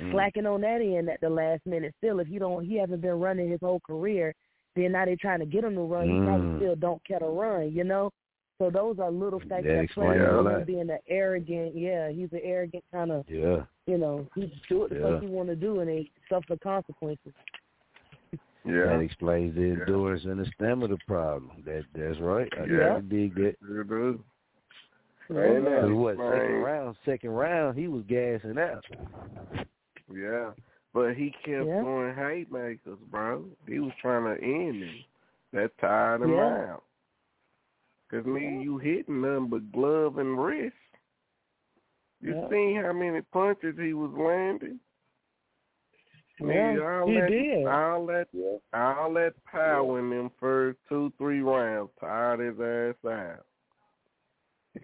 Mm. 0.00 0.12
slacking 0.12 0.46
on 0.46 0.60
that 0.60 0.80
end 0.80 1.08
at 1.10 1.20
the 1.20 1.28
last 1.30 1.64
minute. 1.66 1.94
Still, 1.98 2.20
if 2.20 2.28
he 2.28 2.38
don't, 2.38 2.64
he 2.64 2.76
hasn't 2.76 3.00
been 3.00 3.18
running 3.18 3.50
his 3.50 3.60
whole 3.60 3.80
career. 3.80 4.34
Then 4.76 4.92
now 4.92 5.04
they're 5.04 5.16
trying 5.16 5.40
to 5.40 5.46
get 5.46 5.64
him 5.64 5.74
to 5.74 5.80
run. 5.80 6.08
He 6.08 6.20
probably 6.24 6.46
Mm. 6.46 6.58
still 6.58 6.76
don't 6.76 7.04
care 7.04 7.18
to 7.18 7.26
run, 7.26 7.72
you 7.72 7.84
know. 7.84 8.10
So 8.58 8.70
those 8.70 8.98
are 8.98 9.10
little 9.10 9.38
factors 9.40 9.64
That 9.64 9.68
that 9.68 9.74
play 9.74 9.84
explains 9.84 10.22
into 10.22 10.50
him 10.50 10.64
being 10.64 10.90
an 10.90 10.98
arrogant. 11.08 11.76
Yeah, 11.76 12.10
he's 12.10 12.32
an 12.32 12.40
arrogant 12.42 12.84
kind 12.92 13.12
of. 13.12 13.24
Yeah. 13.28 13.64
You 13.86 13.98
know, 13.98 14.26
he 14.34 14.52
do 14.68 14.80
what 14.80 14.90
the 14.90 14.96
Yeah. 14.96 15.12
fuck 15.12 15.22
he 15.22 15.28
want 15.28 15.48
to 15.48 15.56
do, 15.56 15.80
and 15.80 15.88
they 15.88 16.10
suffer 16.28 16.56
consequences. 16.56 17.32
Yeah. 18.64 18.86
That 18.86 19.00
explains 19.00 19.54
the 19.54 19.62
endurance 19.62 20.24
and 20.24 20.40
the 20.40 20.46
stamina 20.46 20.96
problem. 21.06 21.62
That 21.64 21.84
that's 21.94 22.18
right. 22.20 22.52
I 22.58 22.64
Yeah. 22.64 22.78
gotta 22.78 23.02
dig 23.02 23.34
that. 23.36 23.56
Yeah. 23.60 24.14
And 25.40 25.66
that 25.66 25.90
what 25.90 26.16
second 26.16 26.62
round? 26.62 26.96
Second 27.04 27.30
round, 27.30 27.78
he 27.78 27.86
was 27.88 28.02
gassing 28.04 28.58
out. 28.58 28.84
Yeah. 30.12 30.52
But 30.94 31.14
he 31.14 31.30
kept 31.30 31.66
Yeah. 31.66 31.82
throwing 31.82 32.14
haymakers, 32.14 32.98
bro. 33.10 33.44
He 33.66 33.78
was 33.78 33.92
trying 34.00 34.24
to 34.24 34.42
end 34.42 34.82
him. 34.82 35.04
That 35.52 35.76
tired 35.78 36.22
him 36.22 36.32
Yeah. 36.32 36.72
out. 36.72 36.84
Cause 38.10 38.24
nigga, 38.24 38.62
you 38.62 38.78
hitting 38.78 39.20
nothing 39.20 39.48
but 39.48 39.70
glove 39.70 40.18
and 40.18 40.42
wrist. 40.42 40.74
You 42.20 42.34
Yeah. 42.34 42.48
seen 42.48 42.76
how 42.82 42.92
many 42.94 43.20
punches 43.22 43.76
he 43.78 43.92
was 43.92 44.10
landing? 44.12 44.80
Yeah, 46.40 47.00
all 47.00 47.08
he 47.08 47.20
that, 47.20 47.28
did. 47.30 47.66
All 47.66 48.06
that, 48.06 48.28
all 48.72 49.12
that 49.14 49.44
power 49.44 49.98
in 49.98 50.10
them 50.10 50.30
first 50.40 50.78
two, 50.88 51.10
three 51.18 51.40
rounds 51.42 51.90
tired 52.00 52.40
his 52.40 52.60
ass 52.60 53.04
out. 53.04 53.44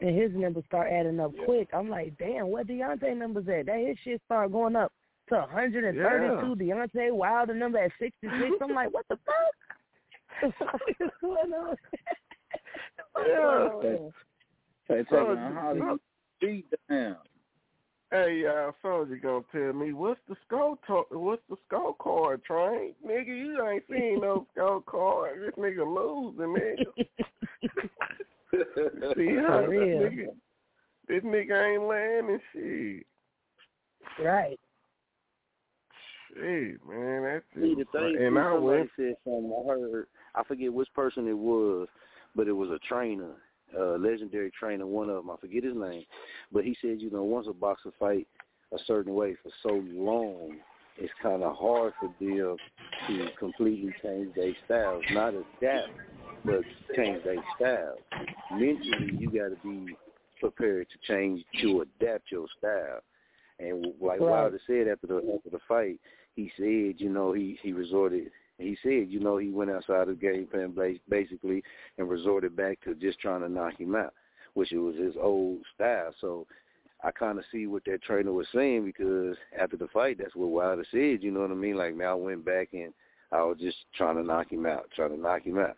and 0.00 0.16
his 0.18 0.32
numbers 0.34 0.64
start 0.64 0.90
adding 0.90 1.20
up 1.20 1.32
quick. 1.44 1.68
I'm 1.72 1.88
like, 1.88 2.16
damn, 2.18 2.48
what 2.48 2.66
Deontay 2.66 3.16
numbers 3.16 3.46
at? 3.48 3.66
That 3.66 3.78
his 3.78 3.96
shit 4.00 4.20
start 4.24 4.50
going 4.50 4.74
up 4.74 4.92
to 5.28 5.34
132. 5.36 6.54
Deontay 6.64 7.12
Wilder 7.12 7.54
number 7.54 7.78
at 7.78 7.92
66. 7.98 8.32
I'm 8.62 8.74
like, 8.74 8.92
what 8.92 9.06
the 9.08 9.18
fuck? 9.24 10.54
What's 10.98 11.14
going 11.20 11.52
on? 11.52 11.76
What's 13.12 13.28
Yeah. 13.28 13.36
going 13.36 13.72
on 13.72 13.82
here? 13.82 15.04
So, 15.10 15.36
how 15.54 15.72
do 15.72 15.80
so- 15.80 15.86
you 15.86 16.00
beat 16.40 16.66
down? 16.90 17.16
Hey, 18.10 18.44
uh, 18.46 18.70
Soldier 18.80 19.16
gonna 19.16 19.44
tell 19.50 19.72
me 19.72 19.92
what's 19.92 20.20
the 20.28 20.36
skull 20.46 20.76
To- 20.86 21.06
what's 21.18 21.42
the 21.48 21.56
scorecard, 21.68 22.44
Train? 22.44 22.94
Nigga, 23.04 23.26
you 23.26 23.66
ain't 23.66 23.84
seen 23.88 24.20
no 24.20 24.46
scorecard. 24.56 25.40
This 25.46 25.54
nigga 25.56 25.84
losing, 25.84 26.54
nigga. 26.54 27.08
See 29.16 29.34
how 29.36 29.62
For 29.62 29.68
this 29.68 29.70
real. 29.70 29.98
nigga, 30.00 30.26
this 31.08 31.24
nigga 31.24 31.74
ain't 31.74 31.82
landing 31.84 32.40
shit. 32.52 33.06
Right. 34.24 34.60
Shit, 36.34 36.78
man, 36.88 37.22
that's 37.22 37.44
See, 37.54 37.74
the 37.74 37.80
it. 37.82 37.88
thing 37.92 38.16
And 38.18 38.34
too, 38.34 38.40
I 38.40 38.58
went. 38.58 38.90
said 38.96 39.14
something. 39.24 39.52
I 39.52 39.68
heard. 39.68 40.06
I 40.34 40.42
forget 40.44 40.72
which 40.72 40.92
person 40.94 41.28
it 41.28 41.38
was, 41.38 41.86
but 42.34 42.48
it 42.48 42.52
was 42.52 42.70
a 42.70 42.78
trainer, 42.88 43.34
a 43.78 43.98
legendary 43.98 44.50
trainer. 44.58 44.86
One 44.86 45.08
of 45.08 45.16
them, 45.16 45.30
I 45.30 45.36
forget 45.40 45.62
his 45.62 45.76
name, 45.76 46.04
but 46.52 46.64
he 46.64 46.76
said, 46.80 47.00
you 47.00 47.10
know, 47.10 47.22
once 47.22 47.46
a 47.48 47.52
boxer 47.52 47.92
fight 47.98 48.26
a 48.72 48.78
certain 48.86 49.14
way 49.14 49.36
for 49.42 49.50
so 49.62 49.82
long, 49.92 50.56
it's 50.98 51.12
kind 51.22 51.42
of 51.42 51.56
hard 51.56 51.92
for 52.00 52.12
them 52.20 52.56
to 53.06 53.28
completely 53.38 53.94
change 54.02 54.34
their 54.34 54.52
styles, 54.64 55.04
not 55.12 55.34
adapt, 55.34 55.90
but 56.44 56.62
change 56.96 57.22
their 57.24 57.42
style. 57.56 57.96
Mentally, 58.52 59.16
you 59.18 59.30
got 59.30 59.54
to 59.54 59.58
be 59.62 59.96
prepared 60.40 60.86
to 60.90 61.12
change 61.12 61.44
to 61.60 61.82
adapt 61.82 62.30
your 62.30 62.46
style. 62.58 63.00
And 63.58 63.94
like 64.00 64.20
Right. 64.20 64.30
Wilder 64.30 64.60
said 64.66 64.88
after 64.88 65.06
the 65.06 65.16
after 65.36 65.50
the 65.50 65.60
fight, 65.68 66.00
he 66.34 66.50
said, 66.56 67.00
you 67.00 67.10
know, 67.10 67.32
he 67.32 67.58
he 67.62 67.72
resorted. 67.72 68.30
He 68.58 68.76
said, 68.82 69.06
you 69.08 69.18
know, 69.18 69.36
he 69.36 69.50
went 69.50 69.70
outside 69.70 70.06
his 70.06 70.18
game 70.18 70.46
plan 70.46 70.76
basically 71.08 71.62
and 71.98 72.08
resorted 72.08 72.54
back 72.54 72.80
to 72.84 72.94
just 72.94 73.18
trying 73.18 73.40
to 73.40 73.48
knock 73.48 73.78
him 73.80 73.96
out, 73.96 74.14
which 74.54 74.72
it 74.72 74.78
was 74.78 74.94
his 74.94 75.14
old 75.20 75.58
style. 75.74 76.14
So 76.20 76.46
I 77.02 77.10
kind 77.10 77.38
of 77.38 77.44
see 77.50 77.66
what 77.66 77.84
that 77.86 78.02
trainer 78.02 78.32
was 78.32 78.46
saying 78.54 78.84
because 78.84 79.36
after 79.60 79.76
the 79.76 79.88
fight, 79.88 80.18
that's 80.18 80.36
what 80.36 80.50
Wilder 80.50 80.86
said. 80.90 81.22
You 81.22 81.32
know 81.32 81.40
what 81.40 81.50
I 81.50 81.54
mean? 81.54 81.76
Like, 81.76 81.96
man, 81.96 82.06
I 82.08 82.14
went 82.14 82.44
back 82.44 82.68
and 82.72 82.92
I 83.32 83.42
was 83.42 83.58
just 83.60 83.76
trying 83.96 84.16
to 84.16 84.22
knock 84.22 84.52
him 84.52 84.66
out, 84.66 84.88
trying 84.94 85.10
to 85.10 85.20
knock 85.20 85.42
him 85.42 85.58
out. 85.58 85.76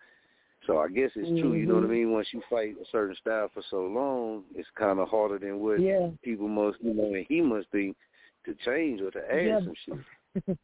So 0.66 0.78
I 0.78 0.88
guess 0.88 1.10
it's 1.16 1.40
true. 1.40 1.54
You 1.54 1.66
know 1.66 1.76
what 1.76 1.84
I 1.84 1.86
Mhm. 1.86 1.90
mean? 1.90 2.12
Once 2.12 2.32
you 2.32 2.42
fight 2.50 2.76
a 2.80 2.84
certain 2.86 3.16
style 3.16 3.48
for 3.48 3.62
so 3.62 3.86
long, 3.86 4.44
it's 4.54 4.68
kind 4.70 4.98
of 4.98 5.08
harder 5.08 5.38
than 5.38 5.60
what 5.60 5.80
Yeah. 5.80 6.10
people 6.22 6.48
must, 6.48 6.80
you 6.82 6.92
know, 6.92 7.14
and 7.14 7.26
he 7.26 7.40
must 7.40 7.70
think 7.70 7.96
to 8.44 8.54
change 8.54 9.00
or 9.00 9.10
to 9.12 9.32
add 9.32 9.46
Yeah. 9.46 9.60
some 9.60 9.74
shit. 9.74 9.98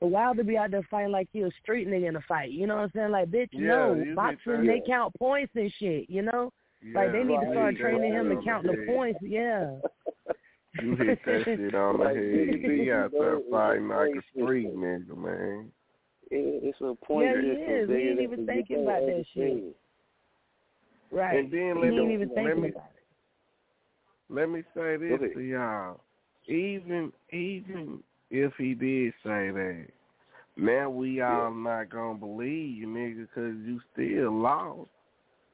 But 0.00 0.08
to 0.36 0.44
be 0.44 0.58
out 0.58 0.70
there 0.70 0.82
fighting 0.90 1.12
like 1.12 1.28
he 1.32 1.40
a 1.42 1.50
street 1.62 1.88
nigga 1.88 2.08
in 2.08 2.16
a 2.16 2.20
fight. 2.22 2.50
You 2.50 2.66
know 2.66 2.74
what 2.76 2.82
I'm 2.82 2.90
saying? 2.94 3.10
Like, 3.10 3.30
bitch, 3.30 3.48
Yeah, 3.52 3.68
no. 3.68 4.12
Boxing, 4.14 4.38
trying- 4.44 4.66
they 4.66 4.82
count 4.86 5.14
points 5.18 5.52
and 5.54 5.72
shit, 5.78 6.10
you 6.10 6.20
know? 6.22 6.52
like, 6.94 7.12
they 7.12 7.22
need 7.22 7.40
to 7.40 7.50
start 7.52 7.76
training 7.78 8.12
him 8.12 8.28
to 8.28 8.42
count 8.44 8.64
the 8.66 8.84
points. 8.86 9.18
Yeah. 9.22 9.76
You 10.82 10.96
hit 10.96 11.20
that 11.24 11.42
shit 11.44 11.74
on 11.76 11.98
the 12.00 12.06
head. 12.08 12.70
He 12.78 12.90
out 12.90 13.12
there 13.12 13.38
fighting 13.48 13.86
like 13.88 14.10
a 14.10 14.22
street 14.32 14.74
nigga, 14.76 15.16
man. 15.16 15.70
It's 16.32 16.80
a 16.80 16.94
point. 16.96 17.26
Yeah, 17.28 17.40
he 17.42 17.48
system. 17.54 17.74
is. 17.74 17.88
He 17.88 17.94
They- 17.94 18.02
ain't 18.08 18.16
they- 18.18 18.22
even 18.24 18.46
thinking 18.46 18.82
about 18.82 19.00
that 19.06 19.24
shit. 19.32 19.76
Right. 21.12 21.38
And 21.38 21.50
then 21.52 21.76
he 21.76 21.82
let 21.82 21.92
ain't 21.92 22.08
me- 22.08 22.14
even 22.14 22.28
let 22.30 22.34
thinking 22.34 22.62
me- 22.62 22.68
about 22.70 22.90
it. 22.96 24.34
Let 24.34 24.50
me 24.50 24.62
say 24.74 24.96
this 24.96 25.20
ahead. 25.20 25.34
to 25.34 25.40
y'all. 25.40 26.00
Even 26.48 27.12
even 27.32 28.02
if 28.30 28.52
he 28.56 28.74
did 28.74 29.12
say 29.22 29.50
that, 29.50 29.86
now 30.56 30.88
we 30.90 31.20
all 31.20 31.50
not 31.52 31.90
gonna 31.90 32.18
believe 32.18 32.76
you, 32.78 32.86
nigga, 32.86 33.26
because 33.26 33.56
you 33.66 33.80
still 33.92 34.32
lost. 34.32 34.90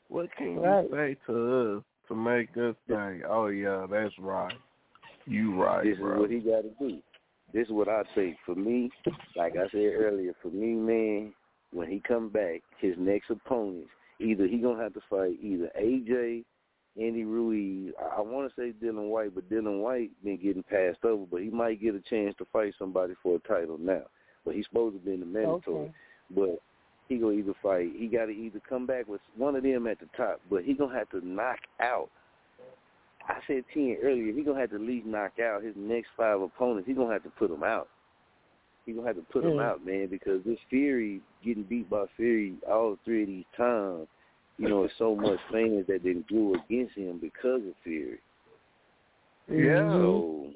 What 0.09 0.35
can 0.37 0.61
Right. 0.61 0.85
you 0.85 0.91
say 0.91 1.17
to 1.27 1.77
us 1.77 1.85
to 2.09 2.15
make 2.15 2.57
us 2.57 2.77
think, 2.87 3.25
"Oh 3.27 3.47
yeah, 3.47 3.87
that's 3.87 4.19
right, 4.19 4.59
you 5.27 5.55
right, 5.55 5.85
This 5.85 5.99
bro"? 5.99 6.15
is 6.15 6.21
what 6.21 6.31
he 6.31 6.41
got 6.41 6.63
to 6.63 6.71
do. 6.79 7.03
This 7.53 7.67
is 7.67 7.73
what 7.73 7.89
I 7.89 8.03
think. 8.15 8.39
For 8.45 8.55
me, 8.55 8.91
like 9.37 9.57
I 9.57 9.69
said 9.69 9.95
earlier, 9.95 10.35
for 10.43 10.51
me, 10.51 10.75
man, 10.75 11.35
when 11.73 11.89
he 11.89 12.01
come 12.01 12.29
back, 12.29 12.63
his 12.79 12.97
next 12.99 13.31
opponent, 13.31 13.89
either 14.19 14.47
he 14.47 14.59
gonna 14.59 14.83
have 14.83 14.95
to 14.95 15.01
fight 15.09 15.39
either 15.41 15.71
AJ, 15.79 16.45
Andy 16.99 17.25
Ruiz. 17.25 17.93
I, 18.17 18.21
want 18.21 18.51
to 18.51 18.61
say 18.61 18.73
Dillian 18.85 19.09
Whyte, 19.09 19.35
but 19.35 19.49
Dillian 19.49 19.81
Whyte 19.81 20.11
been 20.25 20.37
getting 20.37 20.63
passed 20.63 21.05
over. 21.05 21.25
But 21.31 21.43
he 21.43 21.51
might 21.51 21.81
get 21.81 21.95
a 21.95 22.01
chance 22.01 22.35
to 22.39 22.47
fight 22.53 22.75
somebody 22.79 23.15
for 23.23 23.37
a 23.37 23.49
title 23.49 23.79
now. 23.79 24.03
But 24.45 24.55
he's 24.55 24.67
supposed 24.67 24.97
to 24.97 25.05
be 25.05 25.15
in 25.15 25.21
the 25.21 25.27
mandatory. 25.27 25.85
Okay. 25.85 25.93
But 26.35 26.63
he 27.09 27.17
gonna 27.19 27.33
either 27.33 27.55
fight. 27.63 27.91
He 27.97 28.07
got 28.07 28.27
to 28.27 28.33
either 28.33 28.61
come 28.69 28.87
back 28.87 29.09
with 29.09 29.21
one 29.37 29.57
of 29.57 29.63
them 29.63 29.87
at 29.87 29.99
the 29.99 30.07
top, 30.17 30.41
but 30.49 30.65
he 30.65 30.75
gonna 30.75 30.97
have 30.97 31.11
to 31.11 31.27
knock 31.27 31.59
out. 31.81 32.09
I 33.29 33.39
said 33.47 33.65
ten 33.75 33.97
earlier. 34.03 34.33
He 34.33 34.43
gonna 34.43 34.61
have 34.61 34.71
to 34.71 34.77
at 34.77 34.83
least 34.83 35.07
knock 35.07 35.33
out 35.41 35.63
his 35.63 35.75
next 35.77 36.09
five 36.17 36.41
opponents. 36.41 36.89
He 36.89 36.95
gonna 36.95 37.13
have 37.13 37.25
to 37.25 37.31
put 37.31 37.51
them 37.51 37.63
out. 37.63 37.89
He 38.87 38.93
gonna 38.93 39.07
have 39.07 39.17
to 39.17 39.23
put 39.23 39.43
them 39.43 39.57
Mm. 39.57 39.63
out, 39.63 39.85
man, 39.85 40.07
because 40.07 40.43
this 40.45 40.59
Fury 40.69 41.21
getting 41.45 41.65
beat 41.65 41.91
by 41.91 42.07
Fury 42.17 42.55
all 42.67 42.97
three 43.05 43.23
of 43.23 43.29
these 43.29 43.45
times. 43.57 44.09
You 44.61 44.69
know, 44.69 44.85
it's 44.85 44.93
so 44.99 45.17
much 45.17 45.39
fans 45.51 45.87
that 45.89 46.05
didn't 46.05 46.27
grew 46.29 46.55
against 46.55 46.95
him 46.95 47.19
because 47.19 47.63
of 47.67 47.73
Fury. 47.83 48.19
Yeah. 49.49 49.89
So 49.91 50.51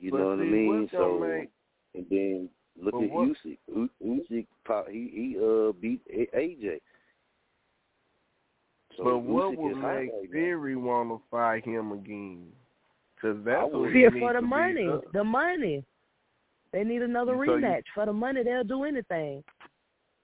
you 0.00 0.10
But 0.10 0.18
know 0.18 0.26
what 0.30 0.32
I 0.40 0.42
mean. 0.42 0.88
So 0.90 1.18
make- 1.20 1.50
and 1.94 2.06
then 2.10 2.50
look 2.76 2.92
But 2.94 3.04
at 3.04 3.10
what- 3.10 3.28
Usyk. 3.28 3.58
U- 3.68 3.90
Usyk, 4.04 4.46
pop- 4.64 4.88
he 4.88 5.08
he 5.14 5.38
uh 5.38 5.70
beat 5.80 6.00
A- 6.10 6.36
AJ. 6.36 6.80
So 8.96 9.04
but 9.04 9.18
what 9.18 9.52
Usyk 9.54 9.58
would 9.58 9.76
make 9.76 9.82
right. 9.84 10.10
Fury 10.32 10.74
want 10.74 11.10
to 11.10 11.22
fight 11.30 11.64
him 11.64 11.92
again? 11.92 12.50
Because 13.14 13.36
that's 13.44 13.72
what 13.72 13.86
he 13.88 13.92
Fear 13.92 14.10
needs 14.10 14.24
for 14.26 14.32
the 14.32 14.42
money. 14.42 14.88
The 15.12 15.22
money. 15.24 15.84
They 16.72 16.82
need 16.82 17.02
another 17.02 17.34
So 17.36 17.42
you- 17.42 17.50
rematch. 17.64 17.84
For 17.94 18.06
the 18.06 18.12
money, 18.12 18.42
they'll 18.42 18.64
do 18.64 18.82
anything. 18.82 19.44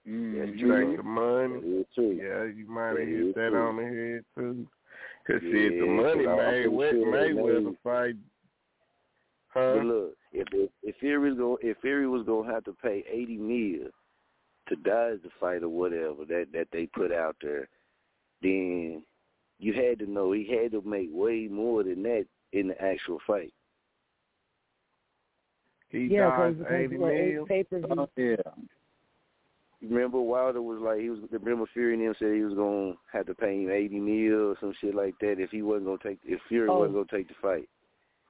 Mm-hmm. 0.08 0.58
You 0.58 0.66
true. 0.68 0.96
the 0.96 1.02
money? 1.02 1.84
Yeah. 1.96 2.02
Yeah, 2.24 2.44
you 2.44 2.66
might 2.68 2.98
have 2.98 3.08
Yeah, 3.08 3.16
hit 3.26 3.34
that 3.34 3.48
true. 3.50 3.58
on 3.60 3.76
the 3.76 3.82
head 3.84 4.24
too. 4.36 4.66
Cause 5.26 5.40
shit, 5.42 5.52
the 5.80 5.84
Yeah, 5.86 5.92
money 5.92 6.24
'cause 6.24 6.26
I- 6.26 6.30
I'm 6.30 6.36
made 6.36 6.52
pretty 6.52 6.68
with 6.68 6.90
sure 6.92 7.10
they 7.10 7.32
Mayweather 7.32 7.64
made- 7.64 7.78
fight. 7.82 8.14
But 9.54 9.78
Huh? 9.78 9.82
look, 9.82 10.16
if 10.32 10.48
if, 10.52 10.70
if 10.82 10.96
Fury 10.98 11.30
was 11.30 11.38
go 11.38 11.58
if 11.62 11.78
Fury 11.78 12.06
was 12.06 12.22
gonna 12.24 12.52
have 12.52 12.62
to 12.64 12.72
pay 12.74 13.02
eighty 13.08 13.36
mil 13.38 13.90
to 14.68 14.76
dodge 14.76 15.22
the 15.22 15.30
fight 15.40 15.62
or 15.62 15.68
whatever 15.70 16.24
that 16.26 16.52
that 16.52 16.70
they 16.70 16.86
put 16.86 17.10
out 17.10 17.36
there, 17.40 17.68
then 18.42 19.02
you 19.58 19.72
had 19.72 19.98
to 20.00 20.06
know 20.06 20.30
he 20.32 20.44
had 20.44 20.70
to 20.72 20.82
make 20.82 21.08
way 21.10 21.48
more 21.48 21.82
than 21.82 22.02
that 22.04 22.26
in 22.52 22.68
the 22.68 22.80
actual 22.80 23.18
fight. 23.26 23.52
He 25.88 26.06
yeah, 26.06 26.28
dodged 26.36 26.58
because 26.58 26.72
eighty 26.72 26.96
what, 26.98 27.14
mil. 27.14 27.46
pay 27.46 27.64
per 27.64 27.78
view. 27.78 27.88
Oh, 27.90 28.08
yeah. 28.16 28.36
Remember 29.88 30.20
Wilder 30.20 30.62
was 30.62 30.80
like 30.80 31.00
he 31.00 31.10
was. 31.10 31.20
Remember 31.30 31.66
Fury 31.72 31.94
and 31.94 32.02
him 32.02 32.14
said 32.18 32.34
he 32.34 32.42
was 32.42 32.54
gonna 32.54 32.94
have 33.12 33.26
to 33.26 33.34
pay 33.34 33.62
him 33.62 33.70
eighty 33.70 33.98
mil 34.00 34.50
or 34.50 34.56
some 34.60 34.72
shit 34.80 34.94
like 34.94 35.14
that 35.20 35.40
if 35.40 35.50
he 35.50 35.62
wasn't 35.62 35.86
gonna 35.86 35.98
take 36.02 36.18
if 36.24 36.40
Fury 36.48 36.68
Oh. 36.70 36.78
wasn't 36.78 36.94
gonna 36.94 37.06
take 37.10 37.28
the 37.28 37.34
fight. 37.40 37.68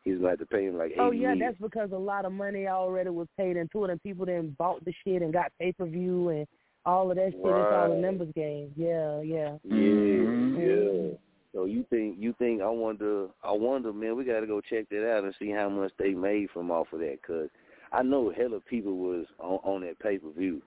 He 0.04 0.12
was 0.12 0.20
gonna 0.20 0.30
have 0.30 0.38
to 0.40 0.46
pay 0.46 0.66
him 0.66 0.76
like 0.78 0.92
eighty 0.92 1.00
Oh 1.00 1.10
yeah, 1.10 1.34
mil. 1.34 1.46
that's 1.48 1.60
because 1.60 1.90
a 1.92 1.96
lot 1.98 2.24
of 2.24 2.32
money 2.32 2.68
already 2.68 3.10
was 3.10 3.28
paid 3.36 3.56
into 3.56 3.84
it, 3.84 3.90
and 3.90 4.02
people 4.02 4.26
then 4.26 4.54
bought 4.58 4.84
the 4.84 4.92
shit 5.04 5.22
and 5.22 5.32
got 5.32 5.52
pay 5.60 5.72
per 5.72 5.84
view 5.86 6.28
and 6.28 6.46
all 6.84 7.10
of 7.10 7.16
that 7.16 7.32
shit. 7.32 7.34
It's 7.34 7.44
all 7.44 7.86
a 7.86 7.88
Right. 7.88 7.98
numbers 7.98 8.32
game. 8.34 8.72
Yeah, 8.76 9.20
yeah. 9.20 9.56
Yeah, 9.64 9.74
Mm-hmm. 9.74 10.60
yeah. 10.60 11.16
So 11.52 11.64
you 11.64 11.84
think 11.90 12.16
you 12.20 12.34
think 12.38 12.60
I 12.62 12.68
wonder 12.68 13.28
I 13.42 13.50
wonder 13.52 13.92
man 13.92 14.14
we 14.16 14.24
got 14.24 14.40
to 14.40 14.46
go 14.46 14.60
check 14.60 14.88
that 14.90 15.10
out 15.10 15.24
and 15.24 15.34
see 15.38 15.50
how 15.50 15.68
much 15.68 15.90
they 15.98 16.10
made 16.12 16.50
from 16.50 16.70
off 16.70 16.92
of 16.92 17.00
that 17.00 17.22
cuz 17.22 17.48
I 17.92 18.02
know 18.02 18.30
hella 18.30 18.60
people 18.60 18.96
was 18.96 19.26
on, 19.40 19.58
on 19.64 19.80
that 19.82 19.98
pay 19.98 20.18
per 20.18 20.28
view. 20.30 20.60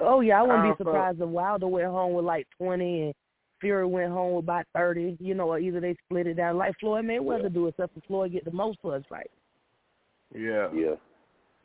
Oh 0.00 0.20
yeah, 0.20 0.40
I 0.40 0.42
wouldn't 0.42 0.66
Uh, 0.66 0.72
be 0.72 0.76
surprised 0.78 1.20
if 1.20 1.28
Wilder 1.28 1.66
went 1.68 1.86
home 1.86 2.12
with 2.14 2.24
like 2.24 2.46
twenty 2.58 3.02
and 3.04 3.14
Fury 3.60 3.86
went 3.86 4.12
home 4.12 4.34
with 4.34 4.44
about 4.44 4.66
thirty. 4.74 5.16
You 5.20 5.34
know, 5.34 5.48
or 5.50 5.58
either 5.58 5.80
they 5.80 5.96
split 6.04 6.26
it 6.26 6.34
down 6.34 6.58
like 6.58 6.74
Floyd 6.80 7.04
Mayweather 7.06 7.52
do, 7.52 7.66
except 7.68 7.94
for 7.94 8.00
Floyd 8.06 8.32
get 8.32 8.44
the 8.44 8.50
most 8.52 8.78
for 8.82 8.94
his 8.94 9.04
fight. 9.08 9.30
Yeah. 10.34 10.68
Yeah. 10.74 10.94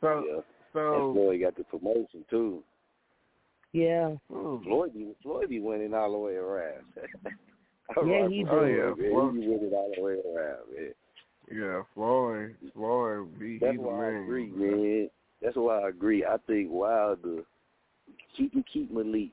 So 0.00 0.24
yeah. 0.26 0.40
so 0.72 1.06
and 1.06 1.14
Floyd 1.14 1.40
got 1.42 1.56
the 1.56 1.64
promotion 1.64 2.24
too. 2.30 2.62
Yeah. 3.72 4.14
Floyd 4.28 4.94
be 4.94 5.14
Floyd 5.22 5.48
be 5.50 5.60
winning 5.60 5.92
all 5.94 6.12
the 6.12 6.18
way 6.18 6.34
around. 6.36 6.84
Yeah, 8.06 8.26
he 8.28 8.42
do. 8.44 8.48
Oh, 8.50 8.60
Floyd, 8.60 8.74
yeah. 8.98 9.10
Floyd- 9.10 9.34
He 9.34 9.40
be 9.40 9.48
winning 9.48 9.72
all 9.74 9.92
the 9.94 10.02
way 10.02 10.12
around, 10.12 10.58
man. 10.74 10.94
Yeah, 11.52 11.82
Floyd, 11.94 12.54
Floyd, 12.74 13.28
he, 13.38 13.58
That's 13.60 13.72
he's 13.72 13.80
the 13.82 13.86
why 13.86 14.06
I 14.06 14.10
man. 14.12 14.22
agree, 14.22 14.46
man. 14.46 15.10
That's 15.42 15.56
why 15.56 15.80
I 15.80 15.88
agree. 15.88 16.24
I 16.24 16.36
think 16.46 16.70
Wilder 16.70 17.42
keep 18.36 18.52
keep 18.72 18.90
Malik, 18.90 19.30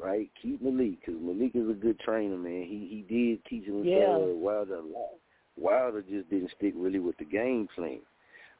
right? 0.00 0.28
Keep 0.40 0.62
Malik 0.62 1.00
because 1.00 1.20
Malik 1.20 1.52
is 1.54 1.68
a 1.68 1.74
good 1.74 1.98
trainer, 2.00 2.36
man. 2.36 2.64
He 2.64 3.04
he 3.08 3.14
did 3.14 3.44
teach 3.46 3.64
him 3.64 3.84
Yeah. 3.84 4.16
uh, 4.16 4.18
Wilder 4.34 4.76
a 4.76 4.80
lot. 4.82 5.14
Wilder 5.56 6.02
just 6.02 6.30
didn't 6.30 6.50
stick 6.56 6.74
really 6.76 6.98
with 6.98 7.16
the 7.18 7.24
game 7.24 7.68
plan. 7.74 8.00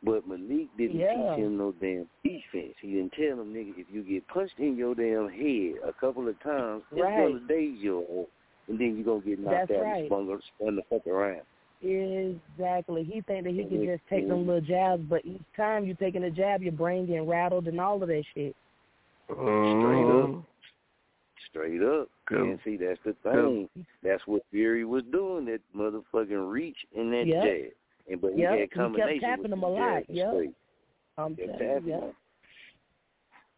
But 0.05 0.27
Malik 0.27 0.69
didn't 0.77 0.99
Yeah. 0.99 1.15
teach 1.15 1.45
him 1.45 1.57
no 1.59 1.73
damn 1.73 2.09
defense. 2.25 2.75
He 2.81 2.95
didn't 2.95 3.13
tell 3.13 3.41
him, 3.41 3.55
nigga, 3.55 3.79
if 3.79 3.87
you 3.93 4.03
get 4.03 4.27
punched 4.27 4.59
in 4.59 4.77
your 4.77 4.95
damn 4.97 5.29
head 5.29 5.75
a 5.89 5.93
couple 5.93 6.27
of 6.29 6.39
times, 6.41 6.83
it's 6.91 7.01
Right. 7.01 7.17
gonna 7.33 7.41
daze 7.47 7.85
ass, 7.87 8.27
and 8.69 8.79
then 8.79 8.97
you're 8.97 9.05
gonna 9.05 9.21
get 9.21 9.39
knocked 9.39 9.69
That's 9.69 9.79
out 9.79 9.85
right. 9.85 9.97
and 9.99 10.07
spun, 10.09 10.43
spun 10.57 10.77
the 10.77 10.83
fuck 10.83 11.07
around. 11.07 11.43
Exactly. 11.83 13.05
He 13.05 13.21
think 13.23 13.45
that 13.45 13.53
he 13.53 13.65
can 13.65 13.85
just 13.85 14.07
take 14.09 14.27
them 14.29 14.47
little 14.47 14.61
jabs, 14.61 15.03
but 15.09 15.25
each 15.25 15.43
time 15.57 15.85
you 15.85 15.95
taking 15.95 16.25
a 16.25 16.31
jab, 16.31 16.63
your 16.63 16.73
brain 16.73 17.07
getting 17.07 17.27
rattled 17.27 17.67
and 17.69 17.81
all 17.81 18.03
of 18.03 18.09
that 18.09 18.25
shit. 18.35 18.55
Straight 19.27 20.11
up. 20.11 20.45
Straight 21.51 21.83
up. 21.83 22.09
Good. 22.27 22.41
And 22.41 22.59
see, 22.65 22.77
that's 22.77 23.01
the 23.05 23.15
thing. 23.23 23.69
That's 24.03 24.23
what 24.27 24.43
Fury 24.51 24.85
was 24.85 25.03
doing, 25.13 25.45
that 25.47 25.61
motherfucking 25.77 26.51
reach 26.51 26.79
and 26.97 27.13
that 27.13 27.27
Yep. 27.27 27.45
jab. 27.45 27.73
And 28.11 28.21
but 28.21 28.33
he 28.35 28.41
Yep. 28.41 28.51
had 28.51 28.59
He 28.61 28.67
kept 28.69 29.21
tapping 29.21 29.43
with 29.43 29.51
them 29.51 29.63
a 29.63 29.69
lot. 29.69 30.09
Yep. 30.09 30.55
I'm 31.19 31.37
Kept 31.37 31.59
tapping 31.59 31.87
you, 31.89 32.01
them. 32.01 32.17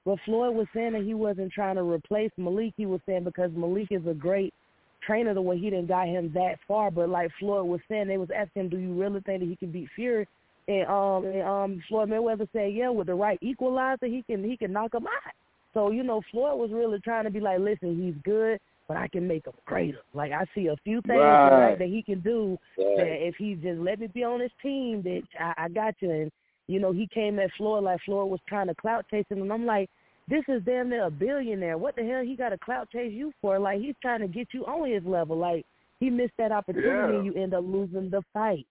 But 0.04 0.20
Floyd 0.20 0.54
was 0.54 0.66
saying 0.74 0.92
that 0.92 1.02
he 1.02 1.14
wasn't 1.14 1.52
trying 1.52 1.76
to 1.76 1.82
replace 1.82 2.30
Malik. 2.36 2.74
He 2.76 2.84
was 2.84 3.00
saying 3.06 3.24
because 3.24 3.50
Malik 3.52 3.90
is 3.90 4.06
a 4.06 4.12
great 4.12 4.52
trainer, 5.00 5.34
the 5.34 5.40
way 5.40 5.56
he 5.56 5.70
didn't 5.70 5.86
got 5.88 6.08
him 6.08 6.30
that 6.32 6.58
far. 6.66 6.90
But 6.90 7.08
like 7.08 7.30
Floyd 7.38 7.66
was 7.66 7.80
saying, 7.88 8.08
they 8.08 8.18
was 8.18 8.30
asking 8.30 8.64
him, 8.64 8.68
"Do 8.68 8.78
you 8.78 8.92
really 8.92 9.20
think 9.20 9.40
that 9.40 9.46
he 9.46 9.56
can 9.56 9.70
beat 9.70 9.88
Fury?" 9.94 10.26
And 10.66 10.86
um, 10.88 11.24
and, 11.24 11.42
um, 11.42 11.82
Floyd 11.88 12.08
Mayweather 12.08 12.48
said, 12.52 12.74
"Yeah, 12.74 12.90
with 12.90 13.06
the 13.06 13.14
right 13.14 13.38
equalizer, 13.40 14.06
he 14.06 14.22
can 14.22 14.42
he 14.44 14.56
can 14.56 14.72
knock 14.72 14.94
him 14.94 15.06
out." 15.06 15.32
So 15.74 15.90
you 15.90 16.02
know, 16.02 16.22
Floyd 16.30 16.58
was 16.58 16.70
really 16.72 17.00
trying 17.00 17.24
to 17.24 17.30
be 17.30 17.40
like, 17.40 17.58
"Listen, 17.58 18.00
he's 18.00 18.14
good, 18.24 18.60
but 18.88 18.96
I 18.96 19.08
can 19.08 19.26
make 19.26 19.46
him 19.46 19.52
greater. 19.66 19.98
Like 20.14 20.32
I 20.32 20.44
see 20.54 20.68
a 20.68 20.76
few 20.84 21.02
things 21.02 21.18
Right. 21.18 21.50
right, 21.52 21.78
that 21.78 21.88
he 21.88 22.02
can 22.02 22.20
do 22.20 22.56
Right. 22.78 22.96
that 22.96 23.26
if 23.26 23.34
he 23.36 23.54
just 23.56 23.80
let 23.80 23.98
me 23.98 24.06
be 24.06 24.24
on 24.24 24.40
his 24.40 24.52
team, 24.62 25.02
that 25.02 25.22
I, 25.38 25.64
I 25.64 25.68
got 25.68 25.94
you." 26.00 26.10
And 26.10 26.32
you 26.68 26.80
know, 26.80 26.92
he 26.92 27.06
came 27.08 27.38
at 27.40 27.50
Floyd 27.58 27.84
like 27.84 28.00
Floyd 28.06 28.30
was 28.30 28.40
trying 28.48 28.68
to 28.68 28.74
clout 28.74 29.04
chase 29.10 29.26
him, 29.28 29.42
and 29.42 29.52
I'm 29.52 29.66
like, 29.66 29.90
this 30.28 30.44
is 30.48 30.62
damn 30.64 30.88
near 30.88 31.04
a 31.04 31.10
billionaire. 31.10 31.76
What 31.76 31.96
the 31.96 32.04
hell 32.04 32.24
he 32.24 32.36
got 32.36 32.50
to 32.50 32.58
clout 32.58 32.88
chase 32.90 33.12
you 33.12 33.32
for? 33.42 33.58
Like 33.58 33.80
he's 33.80 33.96
trying 34.00 34.20
to 34.20 34.28
get 34.28 34.48
you 34.52 34.64
on 34.64 34.88
his 34.90 35.04
level. 35.04 35.36
Like 35.36 35.66
he 36.00 36.08
missed 36.08 36.32
that 36.38 36.52
opportunity, 36.52 37.12
Yeah. 37.12 37.16
and 37.16 37.24
you 37.26 37.34
end 37.34 37.52
up 37.52 37.64
losing 37.66 38.08
the 38.10 38.22
fight. 38.32 38.66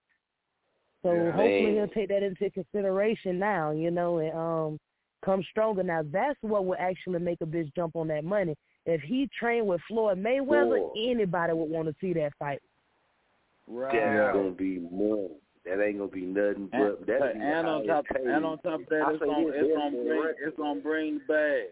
So 1.02 1.12
Yeah. 1.14 1.32
hopefully 1.32 1.62
Man. 1.66 1.74
he'll 1.74 1.88
take 1.88 2.08
that 2.08 2.22
into 2.22 2.50
consideration 2.50 3.38
now, 3.38 3.70
you 3.72 3.90
know, 3.90 4.18
and 4.18 4.32
um 4.34 4.80
come 5.24 5.42
stronger. 5.50 5.82
Now 5.82 6.02
that's 6.12 6.38
what 6.42 6.64
will 6.66 6.76
actually 6.78 7.18
make 7.20 7.40
a 7.40 7.46
bitch 7.46 7.74
jump 7.74 7.96
on 7.96 8.08
that 8.08 8.24
money. 8.24 8.56
If 8.86 9.00
he 9.00 9.28
trained 9.38 9.66
with 9.66 9.80
Floyd 9.88 10.18
Mayweather, 10.18 10.76
Sure. 10.78 10.92
anybody 10.96 11.52
would 11.54 11.70
want 11.70 11.88
to 11.88 11.94
see 12.00 12.12
that 12.14 12.34
fight. 12.38 12.60
Right. 13.66 13.92
That's 13.92 14.34
gonna 14.36 14.50
be 14.50 14.78
more. 14.78 15.30
That 15.64 15.82
ain't 15.82 15.96
gonna 15.98 16.10
be 16.10 16.20
nothing 16.26 16.66
but 16.66 16.80
And, 16.80 17.06
that 17.06 17.20
but- 17.20 17.36
and 17.36 17.66
on 17.66 17.86
top 17.86 18.04
and 18.10 18.44
on 18.44 18.58
top 18.58 18.80
of 18.80 18.86
that, 18.88 19.10
it's 19.12 19.24
gonna 19.24 19.48
it's 19.48 19.74
gonna 19.74 19.90
bring 19.90 20.34
it's 20.38 20.56
gonna 20.58 20.80
bring 20.80 21.18
the 21.20 21.24
bag. 21.24 21.66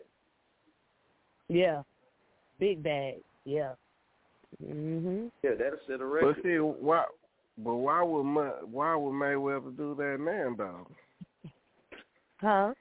Yeah, 1.49 1.83
big 2.59 2.83
bag. 2.83 3.17
Yeah. 3.45 3.75
Mhm. 4.65 5.31
Yeah, 5.43 5.55
that'll 5.59 5.79
set 5.87 6.01
a 6.01 6.07
record. 6.07 6.37
But 6.37 6.43
see, 6.43 6.57
why? 6.59 7.05
But 7.59 7.75
why 7.75 8.03
would 8.03 8.25
why 8.71 8.97
would 8.97 9.13
Mayweather 9.13 9.77
do 9.77 9.95
that 9.97 10.19
now, 10.19 10.55
though? 10.57 11.51
Huh? 12.41 12.75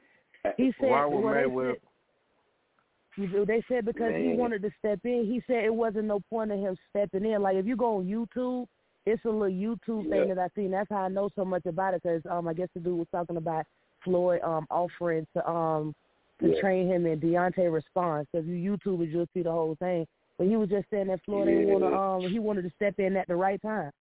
He 0.57 0.73
said. 0.79 0.89
why 0.89 1.05
would 1.05 1.23
well, 1.23 1.33
they 1.33 1.41
Mayweather? 1.41 1.73
said- 1.73 3.47
They 3.47 3.63
said 3.67 3.85
because 3.85 4.13
he 4.15 4.33
wanted 4.33 4.61
to 4.63 4.71
step 4.79 4.99
in. 5.03 5.25
He 5.25 5.41
said 5.45 5.63
it 5.65 5.73
wasn't 5.73 6.05
no 6.05 6.19
point 6.29 6.51
in 6.51 6.59
him 6.59 6.77
stepping 6.89 7.25
in. 7.25 7.41
Like 7.41 7.57
if 7.57 7.65
you 7.65 7.75
go 7.75 7.97
on 7.97 8.05
YouTube, 8.05 8.67
it's 9.05 9.23
a 9.25 9.29
little 9.29 9.47
YouTube 9.47 10.09
thing 10.09 10.29
that 10.29 10.37
I 10.39 10.47
seen. 10.55 10.71
That's 10.71 10.89
how 10.89 10.97
I 11.03 11.07
know 11.09 11.29
so 11.35 11.43
much 11.43 11.65
about 11.65 11.93
it 11.93 12.03
because 12.03 12.21
um 12.29 12.47
I 12.47 12.53
guess 12.53 12.69
the 12.73 12.79
dude 12.79 12.97
was 12.97 13.07
talking 13.11 13.37
about 13.37 13.65
Floyd 14.03 14.41
um 14.43 14.65
offering 14.71 15.27
to 15.35 15.49
um 15.49 15.93
to 16.39 16.49
Yeah. 16.53 16.61
train 16.61 16.87
him 16.87 17.05
in 17.05 17.19
Deontay 17.19 17.71
response. 17.71 18.27
If 18.33 18.45
you 18.45 18.77
YouTube 18.77 19.03
it, 19.03 19.09
you'll 19.09 19.27
see 19.33 19.43
the 19.43 19.51
whole 19.51 19.75
thing. 19.75 20.07
But 20.37 20.47
he 20.47 20.55
was 20.55 20.69
just 20.69 20.89
saying 20.89 21.07
that 21.07 21.19
Floyd 21.25 21.47
didn't 21.47 21.67
want 21.67 21.83
to 21.83 21.93
um 21.93 22.31
he 22.31 22.39
wanted 22.39 22.61
to 22.63 22.71
step 22.77 22.97
in 22.99 23.17
at 23.17 23.27
the 23.27 23.35
right 23.35 23.61
time. 23.61 23.91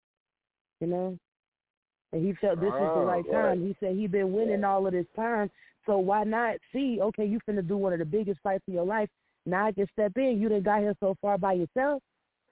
You 0.80 0.86
know. 0.86 1.18
And 2.12 2.24
he 2.24 2.32
felt 2.34 2.60
this 2.60 2.70
was 2.70 2.92
the 2.94 3.00
Oh, 3.00 3.04
right 3.04 3.24
right. 3.28 3.48
time. 3.56 3.66
He 3.66 3.76
said 3.80 3.96
he'd 3.96 4.10
been 4.12 4.32
winning 4.32 4.64
all 4.64 4.86
of 4.86 4.92
this 4.92 5.06
time, 5.14 5.50
so 5.86 5.98
why 5.98 6.24
not 6.24 6.56
see? 6.72 6.98
Okay, 7.00 7.24
you 7.24 7.38
finna 7.48 7.66
do 7.66 7.76
one 7.76 7.92
of 7.92 7.98
the 7.98 8.04
biggest 8.04 8.40
fights 8.42 8.64
of 8.68 8.74
your 8.74 8.84
life. 8.84 9.08
Now 9.46 9.66
I 9.66 9.72
can 9.72 9.86
step 9.92 10.12
in. 10.16 10.38
You 10.40 10.48
done 10.48 10.62
got 10.62 10.80
here 10.80 10.94
so 11.00 11.16
far 11.20 11.38
by 11.38 11.54
yourself. 11.54 12.02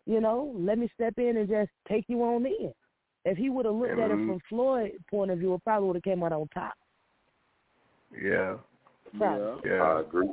You 0.07 0.21
know, 0.21 0.55
let 0.57 0.79
me 0.79 0.89
step 0.95 1.15
in 1.19 1.37
and 1.37 1.49
just 1.49 1.71
take 1.89 2.05
you 2.09 2.23
on 2.23 2.47
in. 2.47 2.73
If 3.25 3.37
he 3.37 3.51
would 3.51 3.67
have 3.67 3.75
looked 3.75 3.93
at 3.93 4.11
it 4.11 4.17
mm-hmm. 4.17 4.29
from 4.29 4.41
Floyd's 4.49 4.95
point 5.11 5.31
of 5.31 5.39
view, 5.39 5.55
it 5.55 5.65
probably 5.65 5.87
would 5.89 5.97
have 5.97 6.03
came 6.03 6.23
out 6.23 6.33
on 6.33 6.49
top. 6.55 6.73
Yeah, 8.23 8.57
Probably. 9.19 9.71
yeah. 9.71 9.83
I 9.83 10.01
agree. 10.01 10.31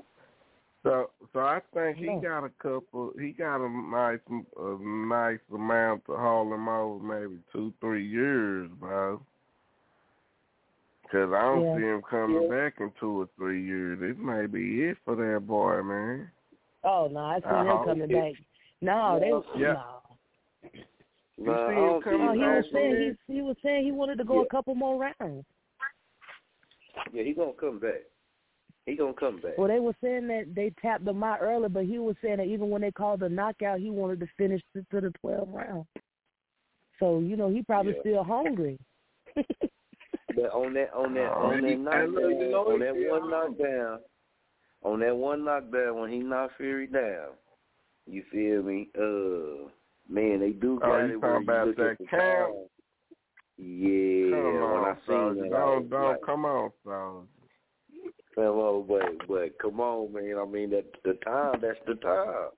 So, 0.83 1.09
so 1.33 1.39
I 1.39 1.59
think 1.73 1.97
he 1.97 2.05
Yeah. 2.05 2.19
got 2.19 2.43
a 2.43 2.49
couple. 2.61 3.11
He 3.19 3.31
got 3.31 3.59
a 3.59 3.69
nice, 3.69 4.19
a 4.57 4.77
nice 4.79 5.39
amount 5.51 6.05
to 6.05 6.15
haul 6.15 6.53
him 6.53 6.69
over, 6.69 7.03
maybe 7.03 7.41
two, 7.51 7.73
three 7.81 8.05
years, 8.05 8.69
bro. 8.79 9.19
Cause 11.11 11.31
I 11.31 11.41
don't 11.41 11.63
Yeah. 11.63 11.75
see 11.77 11.83
him 11.83 12.01
coming 12.01 12.49
back 12.49 12.79
in 12.79 12.91
two 12.99 13.21
or 13.21 13.27
three 13.37 13.63
years. 13.63 13.99
This 13.99 14.17
may 14.17 14.47
be 14.47 14.83
it 14.85 14.97
for 15.05 15.15
that 15.15 15.45
boy, 15.45 15.81
man. 15.83 16.31
Oh 16.83 17.07
no, 17.07 17.19
I 17.19 17.39
see 17.39 17.45
I 17.45 17.61
him 17.63 17.83
coming 17.85 18.11
it- 18.11 18.13
back. 18.13 18.33
No, 18.81 19.19
they 19.19 19.59
Yeah. 19.59 19.73
no. 19.73 20.01
You 21.37 21.45
Nah, 21.45 21.67
see 21.69 21.75
him 21.75 22.01
coming 22.01 22.27
Oh, 22.29 22.31
he 22.33 22.39
him 22.39 22.55
was 22.55 22.71
saying 22.71 23.17
he 23.27 23.33
he 23.35 23.41
was 23.41 23.57
saying 23.61 23.83
he 23.85 23.91
wanted 23.91 24.17
to 24.17 24.23
go 24.23 24.35
Yeah. 24.39 24.41
a 24.43 24.47
couple 24.47 24.73
more 24.75 24.97
rounds. 24.97 25.45
Yeah, 27.11 27.23
he 27.23 27.33
gonna 27.33 27.53
come 27.53 27.79
back. 27.79 28.01
He 28.85 28.95
gonna 28.95 29.13
come 29.13 29.39
back. 29.39 29.57
Well, 29.57 29.67
they 29.67 29.79
were 29.79 29.95
saying 30.01 30.27
that 30.27 30.53
they 30.55 30.69
tapped 30.81 31.07
him 31.07 31.23
out 31.23 31.39
early, 31.41 31.69
but 31.69 31.85
he 31.85 31.99
was 31.99 32.15
saying 32.21 32.37
that 32.37 32.47
even 32.47 32.69
when 32.69 32.81
they 32.81 32.91
called 32.91 33.19
the 33.19 33.29
knockout, 33.29 33.79
he 33.79 33.89
wanted 33.89 34.19
to 34.21 34.27
finish 34.37 34.61
to, 34.73 34.83
to 34.91 35.01
the 35.01 35.11
12 35.21 35.49
round. 35.53 35.85
So 36.99 37.19
you 37.19 37.35
know 37.35 37.49
he 37.49 37.61
probably 37.63 37.93
Yeah. 37.93 37.99
still 38.01 38.23
hungry. 38.23 38.79
But 40.35 40.51
on 40.53 40.73
that 40.73 40.93
on 40.93 41.13
that 41.13 41.31
Oh, 41.35 41.51
on 41.51 41.61
that 41.61 41.69
he- 41.69 41.75
knockdown, 41.77 42.39
you 42.39 42.49
know 42.51 42.67
on 42.67 42.79
that 42.79 42.95
one 42.95 43.29
knockdown, 43.29 43.99
on 44.83 44.99
that 44.99 45.15
one 45.15 45.45
knockdown 45.45 45.99
when 45.99 46.11
he 46.11 46.19
knocked 46.19 46.57
Fury 46.57 46.87
down, 46.87 47.29
you 48.05 48.23
feel 48.31 48.61
me? 48.63 48.89
Uh, 48.97 49.69
man, 50.09 50.39
they 50.41 50.51
do 50.51 50.79
Oh, 50.83 50.87
got 50.87 51.05
you 51.05 51.13
it 51.13 51.21
where 51.21 51.31
talking 51.31 51.47
you 51.47 51.53
about 51.53 51.67
look 51.67 51.77
that 51.77 51.91
at 51.91 51.97
the 51.99 52.05
count? 52.07 52.55
Yeah, 53.57 54.31
Come 54.31 54.73
when 54.73 54.83
I 54.83 54.89
on, 54.89 54.97
seen 55.07 55.35
Soldier. 55.35 55.49
that, 55.49 55.55
I 55.55 55.59
Don't, 55.65 55.81
was 55.83 55.89
don't 55.89 56.03
like, 56.11 56.21
come 56.25 56.45
on, 56.45 56.71
Soldier. 56.83 57.27
come 58.35 58.57
on, 58.57 58.87
but 58.87 59.27
but 59.27 59.59
come 59.59 59.79
on, 59.79 60.11
man. 60.13 60.37
I 60.37 60.45
mean, 60.45 60.69
that 60.71 60.85
the 61.05 61.13
time, 61.23 61.61
that's 61.61 61.79
the 61.87 61.95
time. 61.95 62.49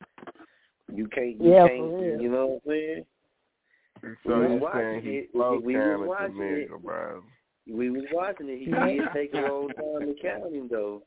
You 0.91 1.07
can't, 1.09 1.39
you 1.39 1.51
Yeah, 1.51 1.67
can't, 1.67 1.93
real. 1.93 2.21
you 2.21 2.29
know 2.31 2.47
what 2.47 2.61
I'm 2.65 2.71
saying? 2.71 3.05
So 4.25 4.39
We 4.39 4.47
you 4.47 4.53
was 4.53 4.71
saying 4.73 4.95
watching 4.95 5.01
he 5.03 5.17
it. 5.17 5.29
slow 5.33 5.59
We 5.63 5.75
was 5.75 6.09
counted 6.17 6.37
the 6.37 6.43
it. 6.43 6.71
nigga, 6.71 6.81
bro? 6.81 7.23
We 7.69 7.89
was 7.89 8.03
watching 8.11 8.49
it. 8.49 8.59
He 8.59 8.65
Yeah. 8.69 8.85
did 8.85 9.01
take 9.13 9.33
a 9.33 9.41
long 9.41 9.69
time 9.69 10.07
to 10.07 10.15
count 10.21 10.53
him, 10.53 10.67
though. 10.69 11.03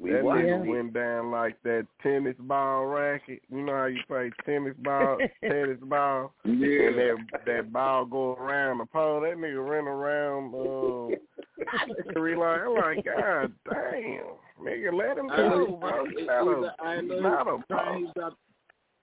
that 0.00 0.24
nigga 0.24 0.64
it. 0.64 0.68
went 0.68 0.92
down 0.94 1.30
like 1.30 1.60
that 1.62 1.86
tennis 2.02 2.34
ball 2.40 2.86
racket. 2.86 3.42
You 3.50 3.62
know 3.62 3.72
how 3.74 3.84
you 3.86 4.00
play 4.08 4.30
tennis 4.44 4.74
ball, 4.78 5.18
tennis 5.42 5.78
ball, 5.82 6.32
Yeah. 6.44 6.86
and 6.88 6.98
that 6.98 7.16
that 7.46 7.72
ball 7.72 8.06
go 8.06 8.32
around 8.34 8.78
the 8.78 8.86
pole. 8.86 9.20
That 9.20 9.36
nigga 9.36 9.68
ran 9.68 9.86
around 9.86 10.54
um, 10.54 11.14
three 12.14 12.34
line. 12.34 12.60
I'm 12.60 12.74
like, 12.74 13.04
God 13.04 13.52
damn, 13.70 14.24
nigga, 14.60 14.92
let 14.92 15.18
him 15.18 15.28
go, 15.28 15.48
know, 15.48 15.76
bro. 15.76 16.04
he- 16.06 16.16
He's 16.16 16.26
not 16.26 16.48
a, 16.48 16.74
I 16.82 17.00
know 17.02 17.14
he's 17.14 17.22
not 17.22 17.46
was 17.46 17.62
a 17.68 17.72
trying, 17.72 17.98
he 17.98 18.04
pole. 18.04 18.12
was 18.16 18.24
out, 18.24 18.38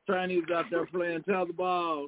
trying, 0.08 0.30
he 0.32 0.38
was 0.38 0.50
out 0.54 0.66
there 0.72 0.86
playing 0.88 1.22
tetherball. 1.22 2.08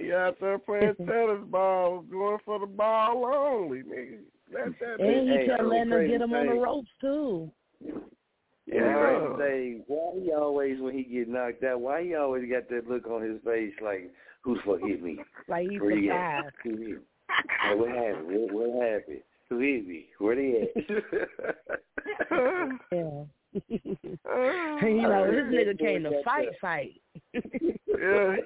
He 0.00 0.12
out 0.12 0.36
there 0.40 0.58
playing 0.58 0.94
tennis 0.98 1.44
ball, 1.50 2.02
going 2.10 2.38
for 2.44 2.58
the 2.60 2.66
ball 2.66 3.24
only, 3.26 3.78
nigga. 3.82 4.18
Let 4.52 4.78
that 4.80 5.00
And 5.00 5.28
he 5.28 5.34
nigga- 5.36 5.46
kept 5.46 5.64
letting 5.64 5.90
them 5.90 6.08
get 6.08 6.20
him 6.22 6.32
on 6.34 6.46
the 6.46 6.52
ropes 6.54 6.88
too. 7.00 7.50
Yeah. 7.84 7.92
Yeah. 8.66 9.28
the 9.30 9.36
thing, 9.38 9.84
why 9.86 10.20
he 10.22 10.32
always 10.32 10.78
when 10.80 10.94
he 10.94 11.02
get 11.04 11.28
knocked 11.28 11.64
out, 11.64 11.80
why 11.80 12.02
he 12.04 12.14
always 12.14 12.48
got 12.50 12.68
that 12.68 12.86
look 12.88 13.06
on 13.06 13.22
his 13.22 13.40
face 13.42 13.72
like 13.82 14.10
who 14.42 14.54
the 14.56 14.60
fuck 14.64 14.80
hit 14.86 15.02
me? 15.02 15.18
Like 15.48 15.68
he's 15.70 15.80
Where 15.80 15.96
he 15.98 16.10
at? 16.10 16.44
surprised. 16.44 16.54
Who 16.64 16.70
hit 16.70 16.80
me? 16.80 16.94
Like, 17.68 17.78
what 17.78 17.88
happened? 17.88 18.26
What, 18.52 18.52
what 18.74 18.86
happened? 18.86 19.20
Who 19.48 19.58
hit 19.60 19.86
me? 19.86 20.06
Where 20.18 20.36
they 20.36 20.68
at? 20.76 21.04
Yeah. 22.92 23.24
he 23.68 25.06
like 25.06 25.30
this 25.30 25.48
nigga 25.50 25.78
came 25.78 26.02
to 26.04 26.22
fight, 26.24 26.48
fight. 26.60 27.00
Yeah. 27.32 28.36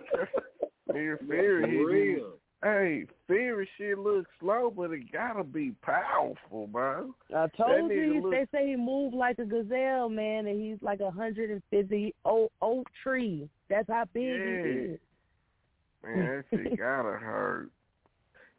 Nigga, 0.94 1.26
Fury. 1.26 1.84
Real. 1.84 2.32
Hey, 2.62 3.06
Fury 3.26 3.68
shit 3.76 3.98
looks 3.98 4.30
slow, 4.38 4.72
but 4.74 4.92
it 4.92 5.10
gotta 5.12 5.42
be 5.42 5.72
powerful, 5.82 6.68
bro. 6.68 7.12
I 7.34 7.48
told 7.56 7.90
nigga 7.90 8.14
you, 8.14 8.20
look- 8.22 8.32
they 8.32 8.46
say 8.52 8.68
he 8.68 8.76
moved 8.76 9.14
like 9.16 9.38
a 9.40 9.44
gazelle, 9.44 10.08
man, 10.08 10.46
and 10.46 10.60
he's 10.60 10.80
like 10.80 11.00
a 11.00 11.10
hundred 11.10 11.50
and 11.50 11.62
fifty 11.70 12.14
oak 12.24 12.52
oak 12.62 12.86
tree. 13.02 13.48
That's 13.68 13.88
how 13.88 14.04
big 14.12 14.22
Yeah. 14.24 14.62
he 14.62 14.70
is. 14.70 15.00
Man, 16.04 16.26
that 16.26 16.44
shit 16.50 16.76
gotta 16.78 17.16
hurt. 17.18 17.70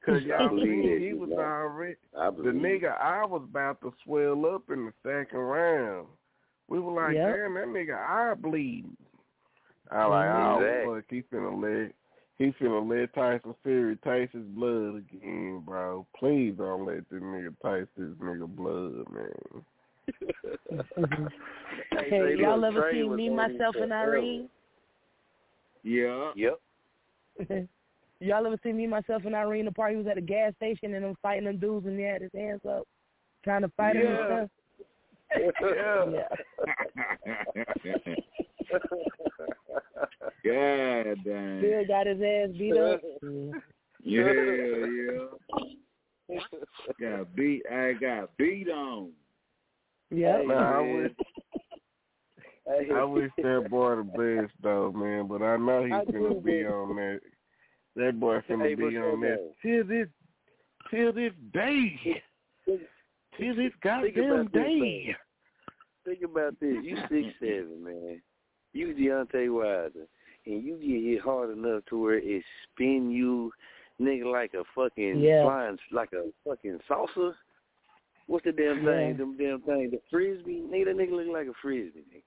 Cause 0.05 0.21
y'all 0.23 0.49
believe 0.49 0.83
seen 0.83 0.99
he 1.01 1.13
was 1.13 1.29
already 1.31 1.95
I 2.19 2.25
the 2.25 2.31
believe 2.43 2.55
it. 2.55 2.61
nigga 2.83 2.99
I 3.01 3.25
was 3.25 3.41
about 3.49 3.79
to 3.81 3.93
swell 4.03 4.45
up 4.53 4.69
in 4.69 4.87
the 4.87 4.93
second 5.01 5.39
round. 5.39 6.07
We 6.67 6.79
were 6.79 6.91
like, 6.91 7.15
Yep. 7.15 7.35
damn, 7.37 7.53
that 7.53 7.67
nigga 7.67 7.95
eye 7.95 8.33
bleeding. 8.33 8.97
I 9.89 10.05
like, 10.05 10.25
mm-hmm. 10.27 10.45
oh 10.45 10.59
Exactly. 10.59 10.95
fuck, 10.95 11.05
he 11.09 11.37
finna 11.37 11.61
let 11.85 11.93
he 12.39 12.51
finna 12.59 12.89
let 12.89 13.13
Tyson 13.13 13.55
Fury 13.63 13.97
taste 14.03 14.33
his 14.33 14.43
blood 14.47 14.95
again, 14.95 15.61
bro. 15.65 16.05
Please 16.17 16.55
don't 16.57 16.85
let 16.85 17.09
this 17.09 17.21
nigga 17.21 17.53
taste 17.63 17.89
this 17.97 18.09
nigga 18.19 18.47
blood, 18.47 19.05
man. 19.11 19.63
Hey, 21.91 22.09
Hey, 22.09 22.35
y'all 22.37 22.65
ever 22.65 22.81
Trey 22.81 23.01
seen 23.01 23.15
me, 23.15 23.29
myself, 23.29 23.75
and. 23.79 23.93
Irene? 23.93 24.49
Yeah. 25.83 26.31
Yep. 26.35 26.59
y'all 28.19 28.45
ever 28.45 28.57
seen 28.63 28.77
me, 28.77 28.87
myself, 28.87 29.23
and 29.25 29.35
Irene? 29.35 29.65
The 29.65 29.71
part 29.71 29.91
he 29.91 29.97
was 29.97 30.07
at 30.07 30.17
a 30.17 30.21
gas 30.21 30.53
station 30.55 30.93
and 30.95 31.03
them 31.03 31.15
fighting 31.21 31.45
them 31.45 31.59
dudes, 31.59 31.85
and 31.85 31.99
he 31.99 32.05
had 32.05 32.21
his 32.21 32.31
hands 32.33 32.61
up, 32.67 32.87
trying 33.43 33.61
to 33.61 33.69
fight 33.77 33.95
him 33.95 34.07
and 34.07 34.49
Yeah. 35.35 35.49
Yeah. 37.95 38.15
God 40.43 41.17
damn. 41.23 41.59
Still 41.59 41.85
got 41.87 42.07
his 42.07 42.21
ass 42.21 42.49
beat 42.57 42.77
up. 42.77 43.01
Yeah, 44.03 44.33
yeah. 46.29 46.39
Got 46.99 47.35
beat. 47.35 47.63
I 47.71 47.93
got 47.93 48.35
beat 48.37 48.69
on. 48.69 49.11
Yep. 50.11 50.45
Nah, 50.47 50.77
I 50.77 50.81
wish 50.81 51.11
Hey. 52.65 52.87
I 52.95 53.03
wish 53.03 53.31
that 53.37 53.67
boy 53.69 53.97
the 53.97 54.03
best 54.03 54.53
though, 54.61 54.91
man. 54.93 55.27
But 55.27 55.41
I 55.41 55.57
know 55.57 55.83
he's 55.83 56.13
do, 56.13 56.29
gonna 56.29 56.41
be 56.41 56.63
man. 56.63 56.71
on 56.71 56.95
that. 56.95 57.19
That 57.95 58.19
boy 58.19 58.39
finna 58.49 58.69
Hey, 58.69 58.75
be 58.75 58.97
on 58.97 59.19
that 59.21 59.37
though, 59.37 59.53
till 59.61 59.83
this 59.85 60.07
till 60.89 61.11
this 61.11 61.33
day. 61.53 62.21
Till 62.65 63.55
this 63.55 63.55
Think 63.57 63.81
goddamn 63.83 64.31
about 64.31 64.53
this, 64.53 64.63
day. 64.63 65.15
Think 66.05 66.23
about 66.23 66.59
this. 66.61 66.75
You 66.83 66.97
six 67.09 67.27
seven, 67.39 67.83
man. 67.83 68.21
You 68.73 68.93
Deontay 68.93 69.53
Wilder, 69.53 70.07
and 70.45 70.63
you 70.63 70.77
get 70.77 71.11
hit 71.11 71.21
hard 71.21 71.51
enough 71.51 71.83
to 71.89 72.01
where 72.01 72.17
it 72.17 72.43
spin 72.63 73.11
you, 73.11 73.51
nigga, 74.01 74.31
like 74.31 74.53
a 74.53 74.63
fucking 74.75 75.19
Yeah. 75.19 75.43
flying, 75.43 75.77
like 75.91 76.11
a 76.13 76.31
fucking 76.43 76.79
salsa. 76.89 77.35
What's 78.27 78.45
the 78.45 78.51
damn 78.51 78.83
thing? 78.85 79.09
Yeah. 79.11 79.13
Them 79.13 79.37
damn 79.37 79.61
thing, 79.61 79.91
the 79.91 79.99
frisbee. 80.09 80.63
Nigga, 80.69 80.85
that 80.85 80.97
nigga 80.97 81.11
look 81.11 81.27
like 81.33 81.47
a 81.47 81.53
frisbee. 81.61 82.03
Nigga. 82.11 82.23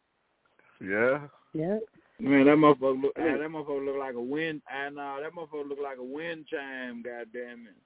Yeah. 0.80 1.28
Yeah. 1.52 1.78
Man, 2.18 2.46
that 2.46 2.56
motherfucker 2.56 3.02
look. 3.02 3.12
ah, 3.18 3.22
that 3.22 3.40
motherfucker 3.50 3.84
look 3.84 3.96
like 3.98 4.14
a 4.14 4.20
wind. 4.20 4.62
Ah, 4.70 4.88
no, 4.88 5.18
that 5.20 5.34
motherfucker 5.34 5.68
look 5.68 5.78
like 5.82 5.98
a 5.98 6.02
wind 6.04 6.46
chime. 6.46 7.02
God 7.02 7.26
damn 7.32 7.66
it. 7.66 7.76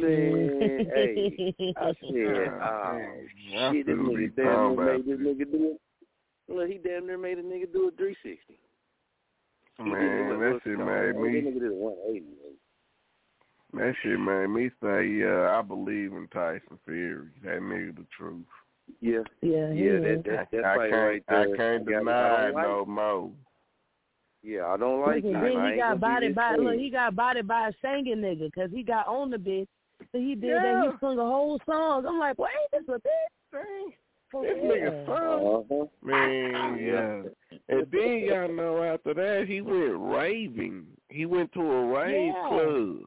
Man, 0.00 0.86
hey, 0.94 1.74
I 1.76 1.92
said, 2.00 2.52
Ah, 2.60 2.92
oh 2.92 2.98
man, 3.50 3.74
shit, 3.74 3.86
this 3.86 3.94
I 3.94 3.98
finna 3.98 4.16
be 4.16 4.26
nigga 4.28 4.36
damn 4.36 4.46
talking 4.46 4.76
near 4.76 4.98
made 4.98 5.06
this 5.06 5.18
nigga 5.18 5.52
do 5.52 5.64
it. 5.72 5.80
Look, 6.50 6.68
he 6.68 6.78
damn 6.78 7.06
near 7.06 7.16
made 7.18 7.38
a 7.38 7.42
nigga 7.42 7.72
do 7.72 7.88
a 7.88 7.90
360. 7.92 8.58
Man, 9.78 10.40
that 10.40 10.60
shit 10.64 10.78
made 10.78 11.16
me 11.16 11.40
nigga 11.40 11.60
did 11.60 11.70
a 11.70 11.74
180. 11.74 12.26
Man. 13.72 13.86
that 13.86 13.94
shit 14.02 14.20
made 14.20 14.46
me 14.48 14.70
say, 14.82 15.06
yeah, 15.06 15.56
I 15.58 15.62
believe 15.62 16.12
in 16.12 16.28
Tyson 16.32 16.78
Fury. 16.84 17.28
That 17.44 17.60
nigga 17.60 17.96
the 17.96 18.06
truth. 18.16 18.44
Yeah, 19.00 19.20
Yeah. 19.40 19.72
he 19.72 19.84
yeah, 19.84 19.92
is. 19.92 20.02
that, 20.02 20.24
that, 20.24 20.48
that 20.52 20.64
I 20.64 20.76
fight 20.76 20.90
can't 20.90 21.02
right 21.02 21.22
I 21.28 21.32
there. 21.46 21.56
can't 21.56 21.86
got- 21.86 21.98
deny 22.00 22.12
I 22.12 22.48
it 22.48 22.52
don't 22.52 22.54
like 22.54 22.66
no 22.66 22.80
it. 22.82 22.88
more. 22.88 23.30
Yeah, 24.42 24.66
I 24.66 24.76
don't 24.76 25.00
like 25.02 25.16
Listen, 25.22 25.30
it. 25.30 25.32
then 25.34 25.42
I 25.42 25.48
he 25.66 25.68
ain't 25.72 25.78
got 25.78 25.88
gonna 25.88 25.94
be 25.96 26.00
bodied 26.00 26.30
this 26.30 26.36
by 26.36 26.54
thing. 26.56 26.64
look, 26.64 26.74
he 26.74 26.90
got 26.90 27.14
bodied 27.16 27.46
by 27.48 27.68
a 27.68 27.72
singing 27.80 28.16
nigga 28.18 28.50
because 28.52 28.70
he 28.72 28.82
got 28.82 29.06
on 29.06 29.30
the 29.30 29.36
bitch. 29.36 29.68
So 30.12 30.18
he 30.18 30.34
did 30.34 30.50
that. 30.56 30.64
Yeah. 30.64 30.90
He 30.92 30.96
sung 30.98 31.18
a 31.18 31.24
whole 31.24 31.60
song. 31.66 32.06
I'm 32.06 32.18
like, 32.18 32.38
wait, 32.38 32.50
this 32.72 32.82
a 32.88 32.92
bitch 32.92 33.34
thing. 33.52 33.92
For 34.30 34.42
This 34.42 34.54
real. 34.62 34.72
nigga 34.72 35.06
son. 35.06 35.76
Uh-huh. 35.80 35.86
Man, 36.02 36.78
yeah. 36.78 37.22
And 37.68 37.86
then 37.90 38.18
y'all 38.20 38.52
know 38.52 38.82
after 38.82 39.12
that 39.14 39.46
he 39.48 39.60
went 39.60 39.98
raving. 39.98 40.86
He 41.08 41.26
went 41.26 41.52
to 41.54 41.60
a 41.60 41.86
rave 41.86 42.32
Yeah. 42.34 42.48
club. 42.48 42.98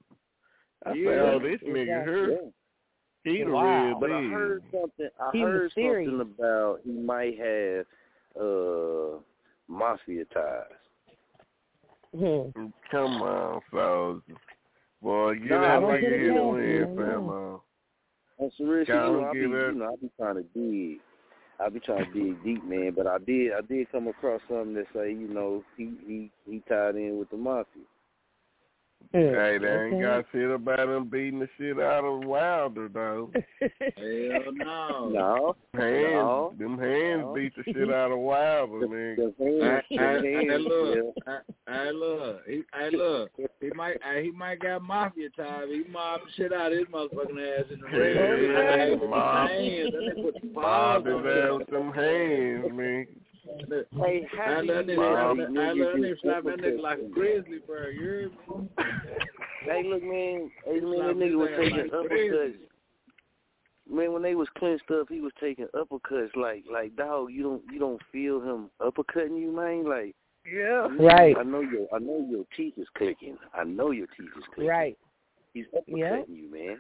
I 0.85 0.93
Yeah. 0.93 1.09
said, 1.09 1.19
oh, 1.19 1.39
this 1.39 1.61
nigga 1.61 1.81
Exactly. 1.81 2.13
here, 2.13 2.29
Yeah. 2.31 3.31
he 3.31 3.43
the 3.43 3.51
Wow. 3.51 3.85
real 3.87 3.99
But 3.99 4.11
I 4.11 4.21
heard 4.23 4.63
something. 4.71 5.09
I 5.19 5.29
He 5.31 5.43
was 5.43 5.51
heard 5.53 5.71
serious. 5.73 6.09
something 6.09 6.33
about 6.35 6.81
he 6.83 6.91
might 6.91 7.37
have 7.39 7.85
uh 8.35 9.19
mafia 9.69 10.25
ties. 10.25 10.65
Hmm. 12.17 12.67
Come 12.91 13.21
on, 13.21 13.61
soldier. 13.71 14.35
Boy, 15.01 15.35
get 15.35 15.49
Nah, 15.51 15.61
that 15.61 15.69
I 15.77 15.79
don't 15.79 15.89
nigga 15.91 16.01
think 16.09 16.21
his 16.21 16.35
so. 16.35 16.47
win, 16.49 16.97
Yeah. 16.97 17.05
fella. 17.13 17.59
On 17.59 17.61
real 18.39 18.49
shit, 18.49 18.59
you 18.59 18.85
Gotta 18.85 19.25
I 19.25 19.33
be, 19.33 19.39
give 19.39 19.49
you 19.51 19.57
it- 19.57 19.75
know, 19.75 19.93
I 19.93 19.95
be 19.95 20.09
trying 20.17 20.35
to 20.35 20.43
dig. 20.43 20.99
I 21.59 21.69
be 21.69 21.79
trying 21.79 22.11
to 22.11 22.13
dig 22.13 22.43
deep, 22.43 22.63
man. 22.65 22.93
But 22.95 23.07
I 23.07 23.17
did, 23.19 23.53
I 23.53 23.61
did 23.61 23.91
come 23.91 24.07
across 24.07 24.41
something 24.47 24.73
that 24.75 24.85
say, 24.93 25.11
you 25.11 25.27
know, 25.27 25.63
he 25.77 25.91
he 26.05 26.31
he 26.49 26.63
tied 26.69 26.95
in 26.95 27.17
with 27.19 27.29
the 27.29 27.37
mafia. 27.37 27.83
Hey, 29.11 29.57
they 29.59 29.85
ain't 29.91 30.01
got 30.01 30.25
shit 30.31 30.49
about 30.49 30.79
him 30.89 31.05
beating 31.07 31.39
the 31.39 31.47
shit 31.57 31.79
out 31.79 32.03
of 32.03 32.25
Wilder, 32.25 32.89
though. 32.91 33.29
Hell 33.61 34.51
no. 34.53 35.09
No, 35.09 35.55
Hands, 35.75 36.13
No. 36.13 36.53
them 36.57 36.79
hands 36.79 37.21
No. 37.21 37.33
beat 37.35 37.53
the 37.55 37.63
shit 37.71 37.93
out 37.93 38.11
of 38.11 38.17
Wilder, 38.19 38.87
man. 38.87 39.15
the 39.15 39.33
I, 39.61 39.67
hands, 39.67 39.85
the 39.89 39.97
I, 39.99 40.03
I, 40.03 40.51
hands, 40.51 40.63
look, 40.67 41.15
I, 41.27 41.39
I 41.67 41.89
look, 41.91 42.41
he, 42.47 42.61
I 42.73 42.89
look. 42.89 43.31
He 43.61 43.69
might, 43.75 43.97
I, 44.03 44.21
he 44.21 44.31
might 44.31 44.59
got 44.59 44.81
mafia 44.81 45.29
time. 45.31 45.69
He 45.69 45.83
mobbed 45.91 46.23
the 46.25 46.31
shit 46.35 46.51
out 46.53 46.71
of 46.71 46.77
his 46.79 46.87
motherfucking 46.87 47.59
ass 47.59 47.65
in 47.71 47.81
the 47.81 47.87
ring. 47.97 48.15
Yeah, 48.51 48.75
Hey, 48.77 48.91
with 48.91 49.01
the 49.01 49.07
mob. 49.07 49.49
hands, 49.49 49.91
that 49.91 50.33
the 50.41 50.47
Bob 50.53 51.05
his 51.05 51.15
ass 51.15 51.59
with 51.59 51.67
them 51.69 51.91
hands, 51.93 52.71
man. 52.73 53.05
Hey, 53.43 54.27
I 54.33 54.37
how 54.37 54.61
do 54.61 54.67
let 54.67 54.87
you 54.87 54.93
nigga 54.93 54.95
Bob. 54.95 55.37
slap 55.37 55.53
that- 55.53 55.59
I 55.61 55.73
let 55.73 55.95
nigga 55.95 56.21
slap 56.21 56.43
that 56.43 56.57
nigga 56.59 56.79
like 56.79 56.99
a 56.99 57.03
grizzly 57.03 57.59
bear. 57.67 57.91
You 57.91 58.01
hear 58.01 58.29
me? 58.29 58.69
Hey, 59.61 59.83
look, 59.83 60.03
man. 60.03 60.51
Hey, 60.65 60.79
man, 60.79 60.99
that 60.99 61.15
nigga 61.17 61.35
was 61.37 61.49
taking 61.57 61.77
like 61.77 61.91
uppercuts. 61.91 62.55
Man, 63.89 64.13
when 64.13 64.21
they 64.21 64.35
was 64.35 64.47
clenched 64.57 64.89
up, 64.91 65.07
he 65.09 65.19
was 65.19 65.33
taking 65.41 65.67
uppercuts. 65.75 66.35
Like, 66.35 66.63
like, 66.71 66.95
dog, 66.95 67.31
you 67.31 67.43
don't, 67.43 67.63
you 67.71 67.79
don't 67.79 68.01
feel 68.11 68.39
him 68.39 68.69
uppercutting 68.79 69.39
you, 69.39 69.51
man. 69.51 69.83
Like, 69.85 70.15
Yeah. 70.45 70.87
Right. 70.99 71.35
I 71.37 71.43
know 71.43 71.61
your, 71.61 71.87
I 71.93 71.99
know 71.99 72.25
your 72.29 72.45
teeth 72.55 72.77
is 72.77 72.87
clicking. 72.97 73.37
I 73.53 73.63
know 73.65 73.91
your 73.91 74.07
teeth 74.07 74.29
is 74.37 74.43
clicking. 74.53 74.69
Right. 74.69 74.97
He's 75.53 75.65
uppercutting 75.75 75.97
Yeah. 75.97 76.23
you, 76.27 76.49
man. 76.51 76.79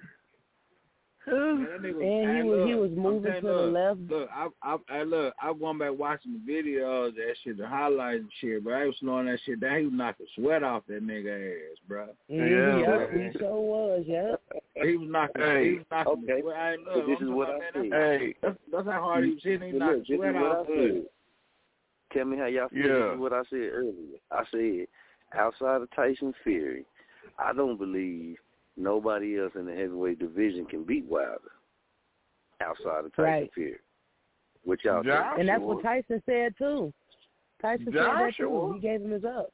Man, 1.25 1.67
And 1.75 1.85
he 1.85 1.91
hey, 2.03 2.43
was- 2.43 2.67
he 2.67 2.75
was 2.75 2.91
moving 2.91 3.31
saying, 3.31 3.41
to 3.43 3.47
the 3.47 3.53
left. 3.53 3.99
Look, 4.09 4.29
I, 4.33 4.47
I, 4.61 4.77
I 4.89 5.03
look, 5.03 5.33
I 5.41 5.51
went 5.51 5.79
back 5.79 5.91
watching 5.97 6.33
the 6.45 6.51
videos, 6.51 7.15
that 7.15 7.35
shit, 7.43 7.57
the 7.57 7.65
highlights 7.67 8.21
and 8.23 8.31
shit, 8.41 8.63
but 8.63 8.73
I 8.73 8.85
was 8.85 8.95
slowing 8.99 9.27
that 9.27 9.39
shit 9.45 9.59
down. 9.61 9.79
He 9.79 9.85
was 9.85 9.93
knocking 9.93 10.25
sweat 10.35 10.63
off 10.63 10.83
that 10.87 11.01
nigga 11.05 11.51
ass, 11.71 11.77
bro. 11.87 12.07
Mhm, 12.29 12.49
Yeah, 12.49 12.77
yep, 12.99 13.13
man. 13.13 13.31
he 13.31 13.39
sure 13.39 13.61
was, 13.61 14.03
yep. 14.05 14.41
He 14.83 14.97
was 14.97 15.09
knocking. 15.09 15.41
Hey, 15.41 15.69
he 15.69 15.77
was 15.77 15.85
knocking. 15.89 16.23
okay. 16.29 16.41
Sweat. 16.41 16.55
Hey, 16.57 16.75
look, 16.85 17.07
this 17.07 17.17
I'm 17.21 17.27
is 17.27 17.33
what 17.33 17.49
I 17.49 17.51
about, 17.55 17.61
man, 17.61 17.71
said. 17.73 17.91
that's, 17.91 18.21
Hey, 18.21 18.35
that's, 18.41 18.57
that's 18.71 18.85
how 18.87 19.01
hard 19.01 19.23
he 19.25 19.31
was 19.33 19.43
hitting. 19.43 19.67
He 19.67 19.71
But 19.71 19.79
knocked 19.79 19.97
look, 19.97 20.07
this 20.07 20.17
sweat 20.17 20.29
is 20.29 20.35
what 20.41 20.51
off. 20.51 20.65
I 20.65 20.75
good. 20.75 20.93
said. 20.93 21.03
Tell 22.11 22.25
me 22.25 22.37
how 22.37 22.45
y'all 22.45 22.69
feel. 22.69 22.79
Yeah. 22.79 22.87
This 22.93 23.13
is 23.13 23.19
what 23.19 23.33
I 23.33 23.41
said 23.49 23.69
earlier. 23.73 24.19
I 24.31 24.43
said, 24.51 24.87
outside 25.39 25.81
of 25.81 25.89
Tyson 25.95 26.33
Fury, 26.43 26.85
I 27.39 27.53
don't 27.53 27.77
believe 27.77 28.37
nobody 28.77 29.39
else 29.39 29.53
in 29.55 29.65
the 29.65 29.73
heavyweight 29.73 30.19
division 30.19 30.65
can 30.65 30.83
beat 30.83 31.05
Wilder. 31.05 31.39
Outside 32.61 33.05
of 33.05 33.15
Tyson 33.15 33.23
Right. 33.23 33.51
Fury. 33.53 33.79
What 34.63 34.83
y'all 34.83 35.03
Joshua. 35.03 35.35
And 35.39 35.49
that's 35.49 35.61
what 35.61 35.83
Tyson 35.83 36.21
said 36.25 36.53
too. 36.57 36.93
Tyson 37.61 37.85
said 37.85 37.93
that 37.95 38.33
too. 38.37 38.71
He 38.75 38.79
gave 38.79 39.01
him 39.01 39.11
his 39.11 39.25
up. 39.25 39.51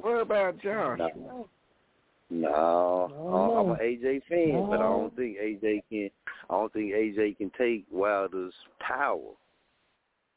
What 0.00 0.20
about 0.20 0.58
Josh? 0.60 0.98
No, 0.98 1.48
no, 2.30 2.48
oh, 2.48 3.08
no. 3.46 3.56
I'm 3.56 3.70
an 3.70 3.76
AJ 3.78 4.22
fan, 4.28 4.66
but 4.68 4.80
I 4.80 4.82
don't 4.82 5.14
think 5.14 5.38
AJ 5.38 5.82
can. 5.88 6.10
I 6.50 6.54
don't 6.54 6.72
think 6.72 6.92
AJ 6.92 7.38
can 7.38 7.50
take 7.56 7.84
Wilder's 7.90 8.54
power. 8.80 9.32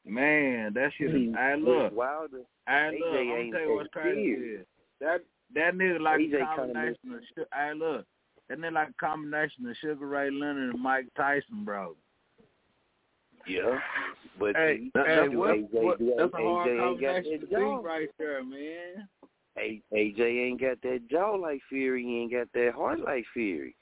Man, 0.06 0.74
that 0.74 0.92
shit. 0.98 1.12
He- 1.12 1.30
Is, 1.30 1.36
I 1.38 1.56
with 1.56 1.64
look. 1.64 1.96
Wilder, 1.96 2.42
I 2.68 2.90
look. 2.92 3.00
AJ 3.02 3.20
I'm 3.20 3.38
ain't 3.38 3.54
tell 3.54 3.62
you 3.62 3.76
what's 3.76 3.90
crazy. 3.92 4.32
experienced. 4.32 4.70
That 5.02 5.22
that 5.56 5.74
nigga 5.76 6.00
like 6.00 6.20
AJ 6.20 6.42
a 6.42 6.56
combination 6.56 7.14
of. 7.14 7.20
Su- 7.36 7.46
I 7.52 7.74
look. 7.74 8.06
That 8.50 8.60
nigga 8.60 8.74
like 8.74 8.90
a 8.90 8.94
combination 9.06 9.68
of 9.68 9.76
Sugar 9.78 10.08
Ray 10.08 10.32
Leonard 10.32 10.74
and 10.74 10.82
Mike 10.82 11.08
Tyson, 11.16 11.64
bro. 11.64 11.96
Yeah, 13.48 13.80
but 14.38 14.56
Hey, 14.56 14.78
see, 14.78 14.92
hey, 14.96 15.28
what- 15.30 15.56
AJ, 15.58 15.68
what- 15.72 16.00
do 16.00 16.14
That's 16.18 16.34
a 16.34 16.38
hard 16.38 16.68
AJ 16.68 16.72
ain't 16.72 17.02
got 17.02 17.08
combination 17.16 17.32
that 17.32 17.50
to 17.50 17.52
jaw. 17.56 17.78
beat 17.78 17.86
right 17.88 18.10
there, 18.18 18.44
man. 18.44 19.10
A- 19.58 19.82
AJ 19.94 20.22
ain't 20.40 20.62
got 20.62 20.82
that 20.82 21.08
jaw 21.10 21.32
like 21.36 21.62
Fury. 21.70 22.04
He 22.04 22.18
ain't 22.22 22.32
got 22.32 22.52
that 22.54 22.74
heart 22.74 23.00
like 23.00 23.26
Fury. 23.34 23.76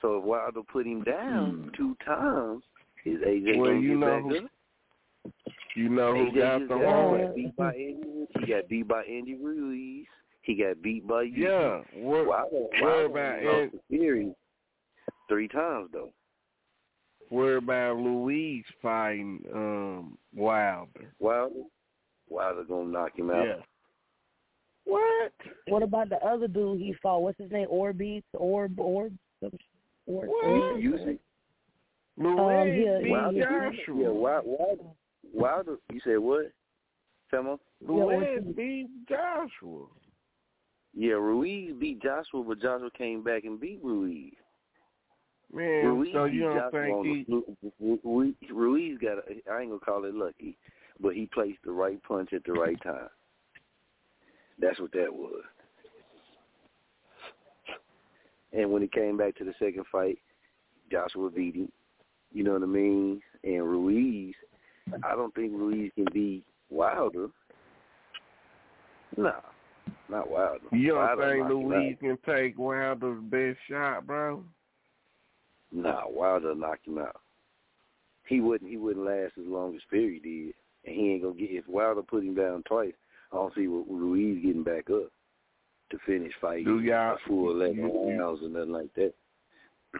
So 0.00 0.18
if 0.18 0.24
Wilder 0.24 0.62
put 0.62 0.86
him 0.86 1.02
down 1.02 1.64
hmm. 1.64 1.68
two 1.76 1.96
times, 2.04 2.62
is 3.04 3.20
AJ 3.22 3.56
Well, 3.58 3.70
gonna 3.72 3.80
you 3.80 3.88
get 3.90 3.98
know 3.98 4.06
back 4.06 4.22
who- 4.22 4.44
up? 4.46 5.32
You 5.76 5.88
know 5.88 6.14
who 6.14 6.26
AJ 6.30 6.34
got 6.38 6.58
just 6.60 6.68
the 6.68 6.78
got 6.78 6.84
heart? 6.94 7.34
beat 7.34 7.56
by 7.56 7.74
Andy. 7.74 8.26
He 8.40 8.46
got 8.46 8.68
beat 8.68 8.88
by 8.88 9.02
Andy 9.04 9.34
Ruiz. 9.34 10.06
He 10.44 10.54
got 10.62 10.80
beat 10.82 11.06
by 11.06 11.22
you. 11.22 11.48
Yeah. 11.48 11.80
What, 11.94 12.26
Wilder, 12.26 12.50
what 12.52 12.82
Wilder 12.82 13.04
about 13.06 13.42
lost 13.44 13.56
Ed, 13.56 13.70
to 13.72 13.80
Fury 13.88 14.34
three 15.28 15.48
times 15.48 15.88
though. 15.92 16.10
what 17.30 17.44
about 17.48 17.94
Ruiz 17.94 18.64
fighting 18.82 19.40
um 19.54 20.18
Wilder? 20.34 21.12
Wilder, 21.18 21.62
Wilder 22.28 22.64
gonna 22.64 22.90
knock 22.90 23.18
him 23.18 23.30
out. 23.30 23.46
Yeah. 23.46 23.56
What? 24.84 25.32
What 25.68 25.82
about 25.82 26.10
the 26.10 26.16
other 26.16 26.46
dude 26.46 26.78
he 26.80 26.94
fought? 27.02 27.22
What's 27.22 27.38
his 27.38 27.50
name? 27.50 27.68
Orbeez? 27.72 28.22
Orb? 28.34 28.78
Orb? 28.78 29.14
Some- 29.40 29.50
Orb? 30.06 30.28
What? 30.28 30.44
Orb? 30.44 30.80
You 30.82 30.98
see, 30.98 31.18
Ruiz 32.18 32.38
Um, 32.38 32.68
yeah, 32.68 32.98
beat 33.02 33.10
Wilder, 33.10 33.70
Joshua. 33.72 34.02
yeah, 34.02 34.08
Wilder, 34.10 34.46
Wilder, 34.46 34.84
Wilder. 35.32 35.76
You 35.90 36.00
said 36.04 36.18
what? 36.18 36.52
Tell 37.30 37.42
me. 37.44 37.56
Ruiz 37.80 38.44
beat 38.54 38.88
Joshua. 39.08 39.86
Yeah, 40.96 41.14
Ruiz 41.14 41.72
beat 41.78 42.02
Joshua, 42.02 42.44
but 42.44 42.60
Joshua 42.60 42.90
came 42.96 43.22
back 43.22 43.44
and 43.44 43.60
beat 43.60 43.80
Ruiz. 43.82 44.32
Man, 45.52 45.86
Ruiz 45.86 46.10
so 46.12 46.24
you 46.24 46.42
don't 46.42 46.70
think 46.70 47.06
he... 47.06 47.24
The, 47.28 47.98
Ruiz, 48.04 48.34
Ruiz 48.50 48.98
got? 49.00 49.18
A, 49.18 49.52
I 49.52 49.60
ain't 49.60 49.70
gonna 49.70 49.80
call 49.80 50.04
it 50.04 50.14
lucky, 50.14 50.56
but 51.00 51.14
he 51.14 51.28
placed 51.32 51.58
the 51.64 51.72
right 51.72 52.02
punch 52.02 52.32
at 52.32 52.44
the 52.44 52.52
right 52.52 52.80
time. 52.82 53.08
That's 54.60 54.78
what 54.78 54.92
that 54.92 55.12
was. 55.12 55.42
And 58.52 58.70
when 58.70 58.82
he 58.82 58.88
came 58.88 59.16
back 59.16 59.36
to 59.36 59.44
the 59.44 59.54
second 59.58 59.84
fight, 59.90 60.18
Joshua 60.90 61.30
beat 61.30 61.56
him. 61.56 61.72
You 62.32 62.44
know 62.44 62.52
what 62.52 62.62
I 62.62 62.66
mean? 62.66 63.20
And 63.42 63.64
Ruiz, 63.64 64.34
I 65.04 65.16
don't 65.16 65.34
think 65.34 65.52
Ruiz 65.52 65.90
can 65.96 66.06
be 66.12 66.44
Wilder. 66.70 67.28
No, 69.16 69.34
not 70.08 70.30
Wilder. 70.30 70.60
you 70.72 70.88
don't 70.94 71.18
think. 71.18 71.48
Ruiz 71.48 71.96
can 72.00 72.18
take 72.26 72.58
Wilder's 72.58 73.22
best 73.24 73.58
shot, 73.68 74.06
bro? 74.06 74.42
Nah, 75.72 76.02
Wilder 76.08 76.54
knocked 76.54 76.86
him 76.86 76.98
out. 76.98 77.20
He 78.26 78.40
wouldn't. 78.40 78.70
He 78.70 78.76
wouldn't 78.76 79.04
last 79.04 79.32
as 79.38 79.46
long 79.46 79.74
as 79.74 79.80
Fury 79.90 80.20
did, 80.20 80.54
and 80.90 80.94
he 81.00 81.12
ain't 81.12 81.22
gonna 81.22 81.34
get. 81.34 81.50
If 81.50 81.68
Wilder 81.68 82.02
put 82.02 82.22
him 82.24 82.34
down 82.34 82.62
twice, 82.66 82.92
I 83.32 83.36
don't 83.36 83.54
see 83.54 83.66
Ruiz 83.66 84.42
getting 84.44 84.62
back 84.62 84.88
up 84.90 85.10
to 85.90 85.98
finish 86.06 86.32
fighting 86.40 86.64
Do 86.64 86.80
y'all- 86.80 87.18
full 87.26 87.50
eleven 87.50 87.76
you- 87.76 88.18
rounds 88.18 88.42
or 88.42 88.48
nothing 88.48 88.72
like 88.72 88.92
that. 88.94 89.14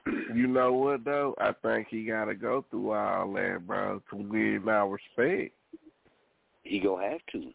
You 0.34 0.48
know 0.48 0.72
what 0.72 1.04
though? 1.04 1.34
I 1.38 1.52
think 1.62 1.86
he 1.88 2.04
gotta 2.04 2.34
go 2.34 2.64
through 2.70 2.90
all 2.92 3.32
that, 3.34 3.64
bro, 3.66 4.02
to 4.10 4.16
win 4.16 4.68
our 4.68 4.88
respect. 4.88 5.54
He 6.64 6.80
gonna 6.80 7.08
have 7.10 7.20
to. 7.32 7.52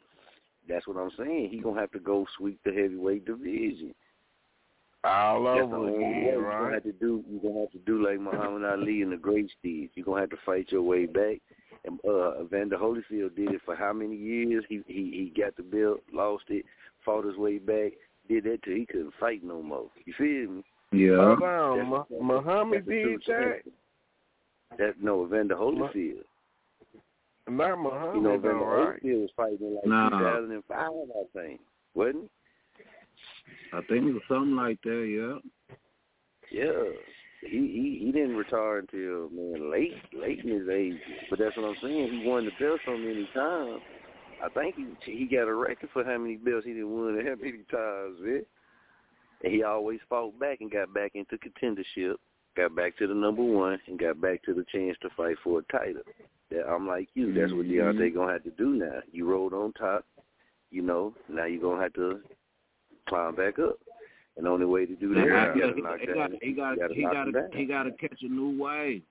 That's 0.70 0.88
what 0.88 0.98
I'm 0.98 1.12
saying. 1.18 1.50
He 1.52 1.60
gonna 1.60 1.80
have 1.82 1.92
to 1.92 2.00
go 2.00 2.26
sweep 2.38 2.60
the 2.64 2.72
heavyweight 2.72 3.26
division. 3.26 3.94
All 5.04 5.44
That's 5.44 5.58
the 5.60 5.64
over 5.64 5.76
only 5.78 5.92
way. 5.94 5.98
again, 5.98 6.24
You're 6.26 6.52
gonna 6.52 6.74
have 6.74 6.84
to 6.84 6.92
do. 6.92 7.24
You're 7.30 7.42
gonna 7.42 7.62
have 7.62 7.72
to 7.72 7.78
do 7.80 8.06
like 8.06 8.20
Muhammad 8.20 8.64
Ali 8.70 9.02
and 9.02 9.12
the 9.12 9.18
greats 9.18 9.54
did. 9.64 9.90
You're 9.96 10.06
gonna 10.06 10.22
have 10.22 10.30
to 10.30 10.38
fight 10.46 10.72
your 10.72 10.84
way 10.84 11.06
back. 11.06 11.38
And 11.86 11.98
uh, 12.08 12.44
Evander 12.44 12.78
Holyfield 12.78 13.36
did 13.36 13.52
it 13.54 13.62
for 13.66 13.76
how 13.76 13.94
many 13.94 14.16
years? 14.16 14.64
He 14.70 14.82
he 14.88 15.32
he 15.34 15.42
got 15.42 15.56
the 15.56 15.64
belt, 15.64 16.02
lost 16.14 16.44
it, 16.50 16.66
fought 17.06 17.26
his 17.26 17.38
way 17.38 17.58
back, 17.58 17.94
did 18.28 18.44
that 18.44 18.62
till 18.64 18.76
he 18.76 18.86
couldn't 18.86 19.14
fight 19.20 19.42
no 19.44 19.62
more. 19.64 19.90
You 20.06 20.14
feel 20.18 20.52
me? 20.52 20.64
Yeah. 20.92 21.16
Hold 21.16 21.44
on, 21.44 21.90
Mu- 21.90 22.22
Muhammad 22.22 22.80
that's 22.80 22.88
the 22.88 22.94
did 22.94 23.22
that. 23.28 23.62
That 24.78 25.02
no 25.02 25.26
Evander 25.26 25.56
Holyfield. 25.56 26.24
Not 27.58 27.78
You 27.78 27.84
know 27.84 27.90
Muhammad 27.90 28.18
Evander 28.18 28.60
though, 28.60 28.66
right? 28.66 29.04
Holyfield 29.04 29.22
was 29.22 29.30
fighting 29.36 29.58
in 29.62 29.76
like 29.76 29.86
Nah. 29.86 30.10
2005, 30.10 30.80
I 30.80 31.40
think, 31.40 31.62
wasn't 31.94 32.24
he? 32.24 32.30
I 33.74 33.82
think 33.82 34.06
it 34.08 34.14
was 34.14 34.24
something 34.28 34.56
like 34.56 34.82
that. 34.84 35.06
Yeah. 35.06 35.76
Yeah. 36.52 36.84
He 37.42 37.48
he 37.48 38.06
he 38.06 38.12
didn't 38.12 38.36
retire 38.36 38.80
until 38.80 39.30
man 39.30 39.72
late 39.72 39.94
late 40.14 40.44
in 40.44 40.50
his 40.60 40.68
age. 40.70 41.00
But 41.30 41.40
that's 41.40 41.56
what 41.56 41.66
I'm 41.66 41.76
saying. 41.82 42.22
He 42.22 42.28
won 42.28 42.46
the 42.46 42.52
belt 42.60 42.82
so 42.86 42.98
many 42.98 43.30
times. 43.34 43.82
I 44.44 44.50
think 44.50 44.76
he 44.76 44.88
he 45.12 45.26
got 45.26 45.48
a 45.48 45.54
record 45.54 45.90
for 45.94 46.04
how 46.04 46.18
many 46.18 46.36
belts 46.36 46.66
he 46.66 46.74
didn't 46.74 46.92
win 46.94 47.20
and 47.20 47.28
how 47.28 47.36
many 47.36 47.64
times, 47.72 48.18
man. 48.22 48.46
And 49.44 49.54
he 49.54 49.64
always 49.64 50.00
fought 50.10 50.38
back 50.38 50.60
and 50.60 50.70
got 50.72 50.94
back 50.94 51.12
into 51.16 51.38
contendership, 51.38 52.16
got 52.58 52.76
back 52.76 52.98
to 52.98 53.08
the 53.08 53.14
number 53.14 53.44
one, 53.44 53.80
and 53.88 53.98
got 53.98 54.20
back 54.20 54.44
to 54.44 54.54
the 54.54 54.66
chance 54.72 54.98
to 55.02 55.10
fight 55.16 55.38
for 55.44 55.60
a 55.60 55.64
title. 55.72 56.02
That 56.52 56.68
I'm 56.68 56.88
like 56.88 57.10
you. 57.14 57.34
That's 57.34 57.52
what. 57.54 57.66
Deontay 57.68 58.14
gonna 58.14 58.34
have 58.34 58.44
to 58.44 58.52
do 58.52 58.72
now. 58.72 59.00
You 59.12 59.30
rolled 59.30 59.54
on 59.54 59.72
top, 59.74 60.06
you 60.72 60.82
know. 60.82 61.14
Now 61.30 61.46
you're 61.46 61.62
gonna 61.62 61.82
have 61.84 61.94
to 61.94 62.20
climb 63.08 63.36
back 63.36 63.60
up. 63.60 63.78
And 64.38 64.46
the 64.46 64.50
only 64.50 64.66
way 64.66 64.86
to 64.86 64.96
do 64.96 65.14
that, 65.16 65.26
Yeah. 65.28 65.54
you 65.54 65.62
gotta 65.62 65.76
He, 65.76 65.82
knock 65.82 66.00
he 66.00 66.06
down. 66.08 66.16
got 66.16 66.32
he 66.42 66.50
you 66.50 66.56
got 66.56 66.78
gotta 66.80 66.94
he 66.94 67.02
got 67.04 67.24
to 67.26 67.50
he 67.58 67.66
got 67.66 67.84
to 67.84 67.92
catch 67.92 68.22
a 68.24 68.28
new 68.28 68.58
wave. 68.62 69.04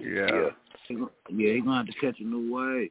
Yeah. 0.00 0.26
Yeah. 0.32 0.50
He 0.88 0.94
Yeah, 1.30 1.52
he 1.54 1.60
gonna 1.60 1.78
have 1.78 1.86
to 1.86 1.92
catch 2.00 2.20
a 2.20 2.24
new 2.24 2.52
wave. 2.54 2.90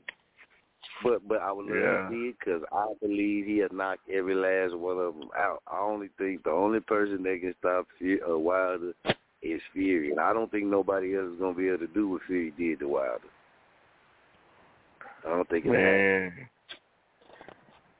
But 1.03 1.27
but 1.27 1.41
I 1.41 1.51
would 1.51 1.65
love 1.67 1.75
Yeah. 1.75 2.09
to 2.09 2.09
see 2.09 2.29
it 2.29 2.35
because 2.39 2.63
I 2.71 2.87
believe 3.01 3.45
he 3.45 3.59
has 3.59 3.71
knocked 3.71 4.09
every 4.09 4.35
last 4.35 4.75
one 4.75 4.97
of 4.97 5.13
them 5.15 5.29
out. 5.37 5.61
I 5.67 5.79
only 5.79 6.09
think 6.17 6.43
the 6.43 6.51
only 6.51 6.79
person 6.79 7.21
that 7.23 7.39
can 7.41 7.53
stop 7.59 7.87
Fury, 7.97 8.21
uh, 8.27 8.37
Wilder 8.37 8.93
is 9.53 9.61
Fury, 9.73 10.11
and 10.11 10.19
I 10.19 10.33
don't 10.33 10.49
think 10.51 10.65
nobody 10.65 11.15
else 11.17 11.31
is 11.33 11.39
gonna 11.39 11.53
be 11.53 11.67
able 11.67 11.79
to 11.79 11.87
do 11.87 12.09
what 12.09 12.21
Fury 12.27 12.53
did 12.57 12.79
to 12.79 12.87
Wilder. 12.87 13.19
I 15.25 15.29
don't 15.29 15.49
think 15.49 15.65
it 15.65 15.71
Man. 15.71 16.47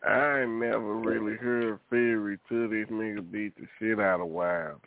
I 0.07 0.41
ain't 0.41 0.51
never 0.51 0.95
really 0.95 1.35
heard 1.35 1.79
Fury 1.89 2.37
till 2.47 2.69
this 2.69 2.87
nigga 2.89 3.31
beat 3.31 3.55
the 3.57 3.65
shit 3.79 3.99
out 3.99 4.21
of 4.21 4.27
Wilder. 4.27 4.77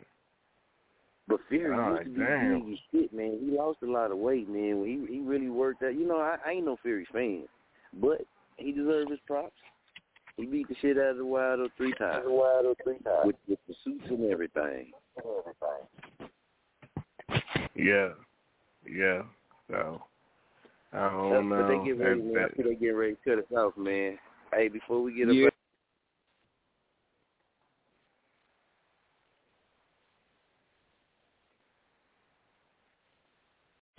But 1.27 1.41
Fury 1.49 1.77
All 1.77 1.91
used 1.91 2.05
to 2.05 2.09
be 2.09 2.19
big 2.19 2.73
as 2.73 2.79
shit, 2.91 3.13
man. 3.13 3.37
He 3.43 3.55
lost 3.55 3.79
a 3.83 3.85
lot 3.85 4.11
of 4.11 4.17
weight, 4.17 4.49
man. 4.49 4.83
He 4.85 5.13
he 5.13 5.19
really 5.19 5.49
worked 5.49 5.83
out. 5.83 5.95
You 5.95 6.07
know, 6.07 6.17
I, 6.17 6.37
I 6.45 6.51
ain't 6.51 6.65
no 6.65 6.77
Fury 6.81 7.07
fan, 7.11 7.43
but 8.01 8.21
he 8.57 8.71
deserves 8.71 9.11
his 9.11 9.19
props. 9.27 9.53
He 10.37 10.45
beat 10.45 10.69
the 10.69 10.75
shit 10.81 10.97
out 10.97 11.11
of 11.11 11.17
the 11.17 11.25
Wilder 11.25 11.67
three 11.75 11.93
times. 11.93 12.23
Wilder 12.25 12.73
three 12.83 12.97
times 12.99 13.25
with, 13.25 13.35
with 13.47 13.59
the 13.67 13.75
suits 13.83 14.05
and 14.09 14.31
everything. 14.31 14.91
Yeah. 17.83 18.09
Yeah. 18.87 19.23
So 19.69 20.01
I 20.93 21.09
don't 21.09 21.49
know. 21.49 21.67
they 21.67 21.85
get 21.85 21.97
ready, 21.99 22.21
That- 22.21 22.25
man. 22.25 22.37
I 22.37 22.47
that- 22.47 22.63
they 22.63 22.75
get 22.75 22.89
ready 22.89 23.15
to 23.15 23.19
cut 23.23 23.39
us 23.39 23.51
off, 23.51 23.77
man. 23.77 24.17
Hey, 24.53 24.67
before 24.67 25.01
we 25.01 25.13
get 25.13 25.29
up, 25.29 25.35
Yeah. 25.35 25.49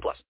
plus. 0.00 0.22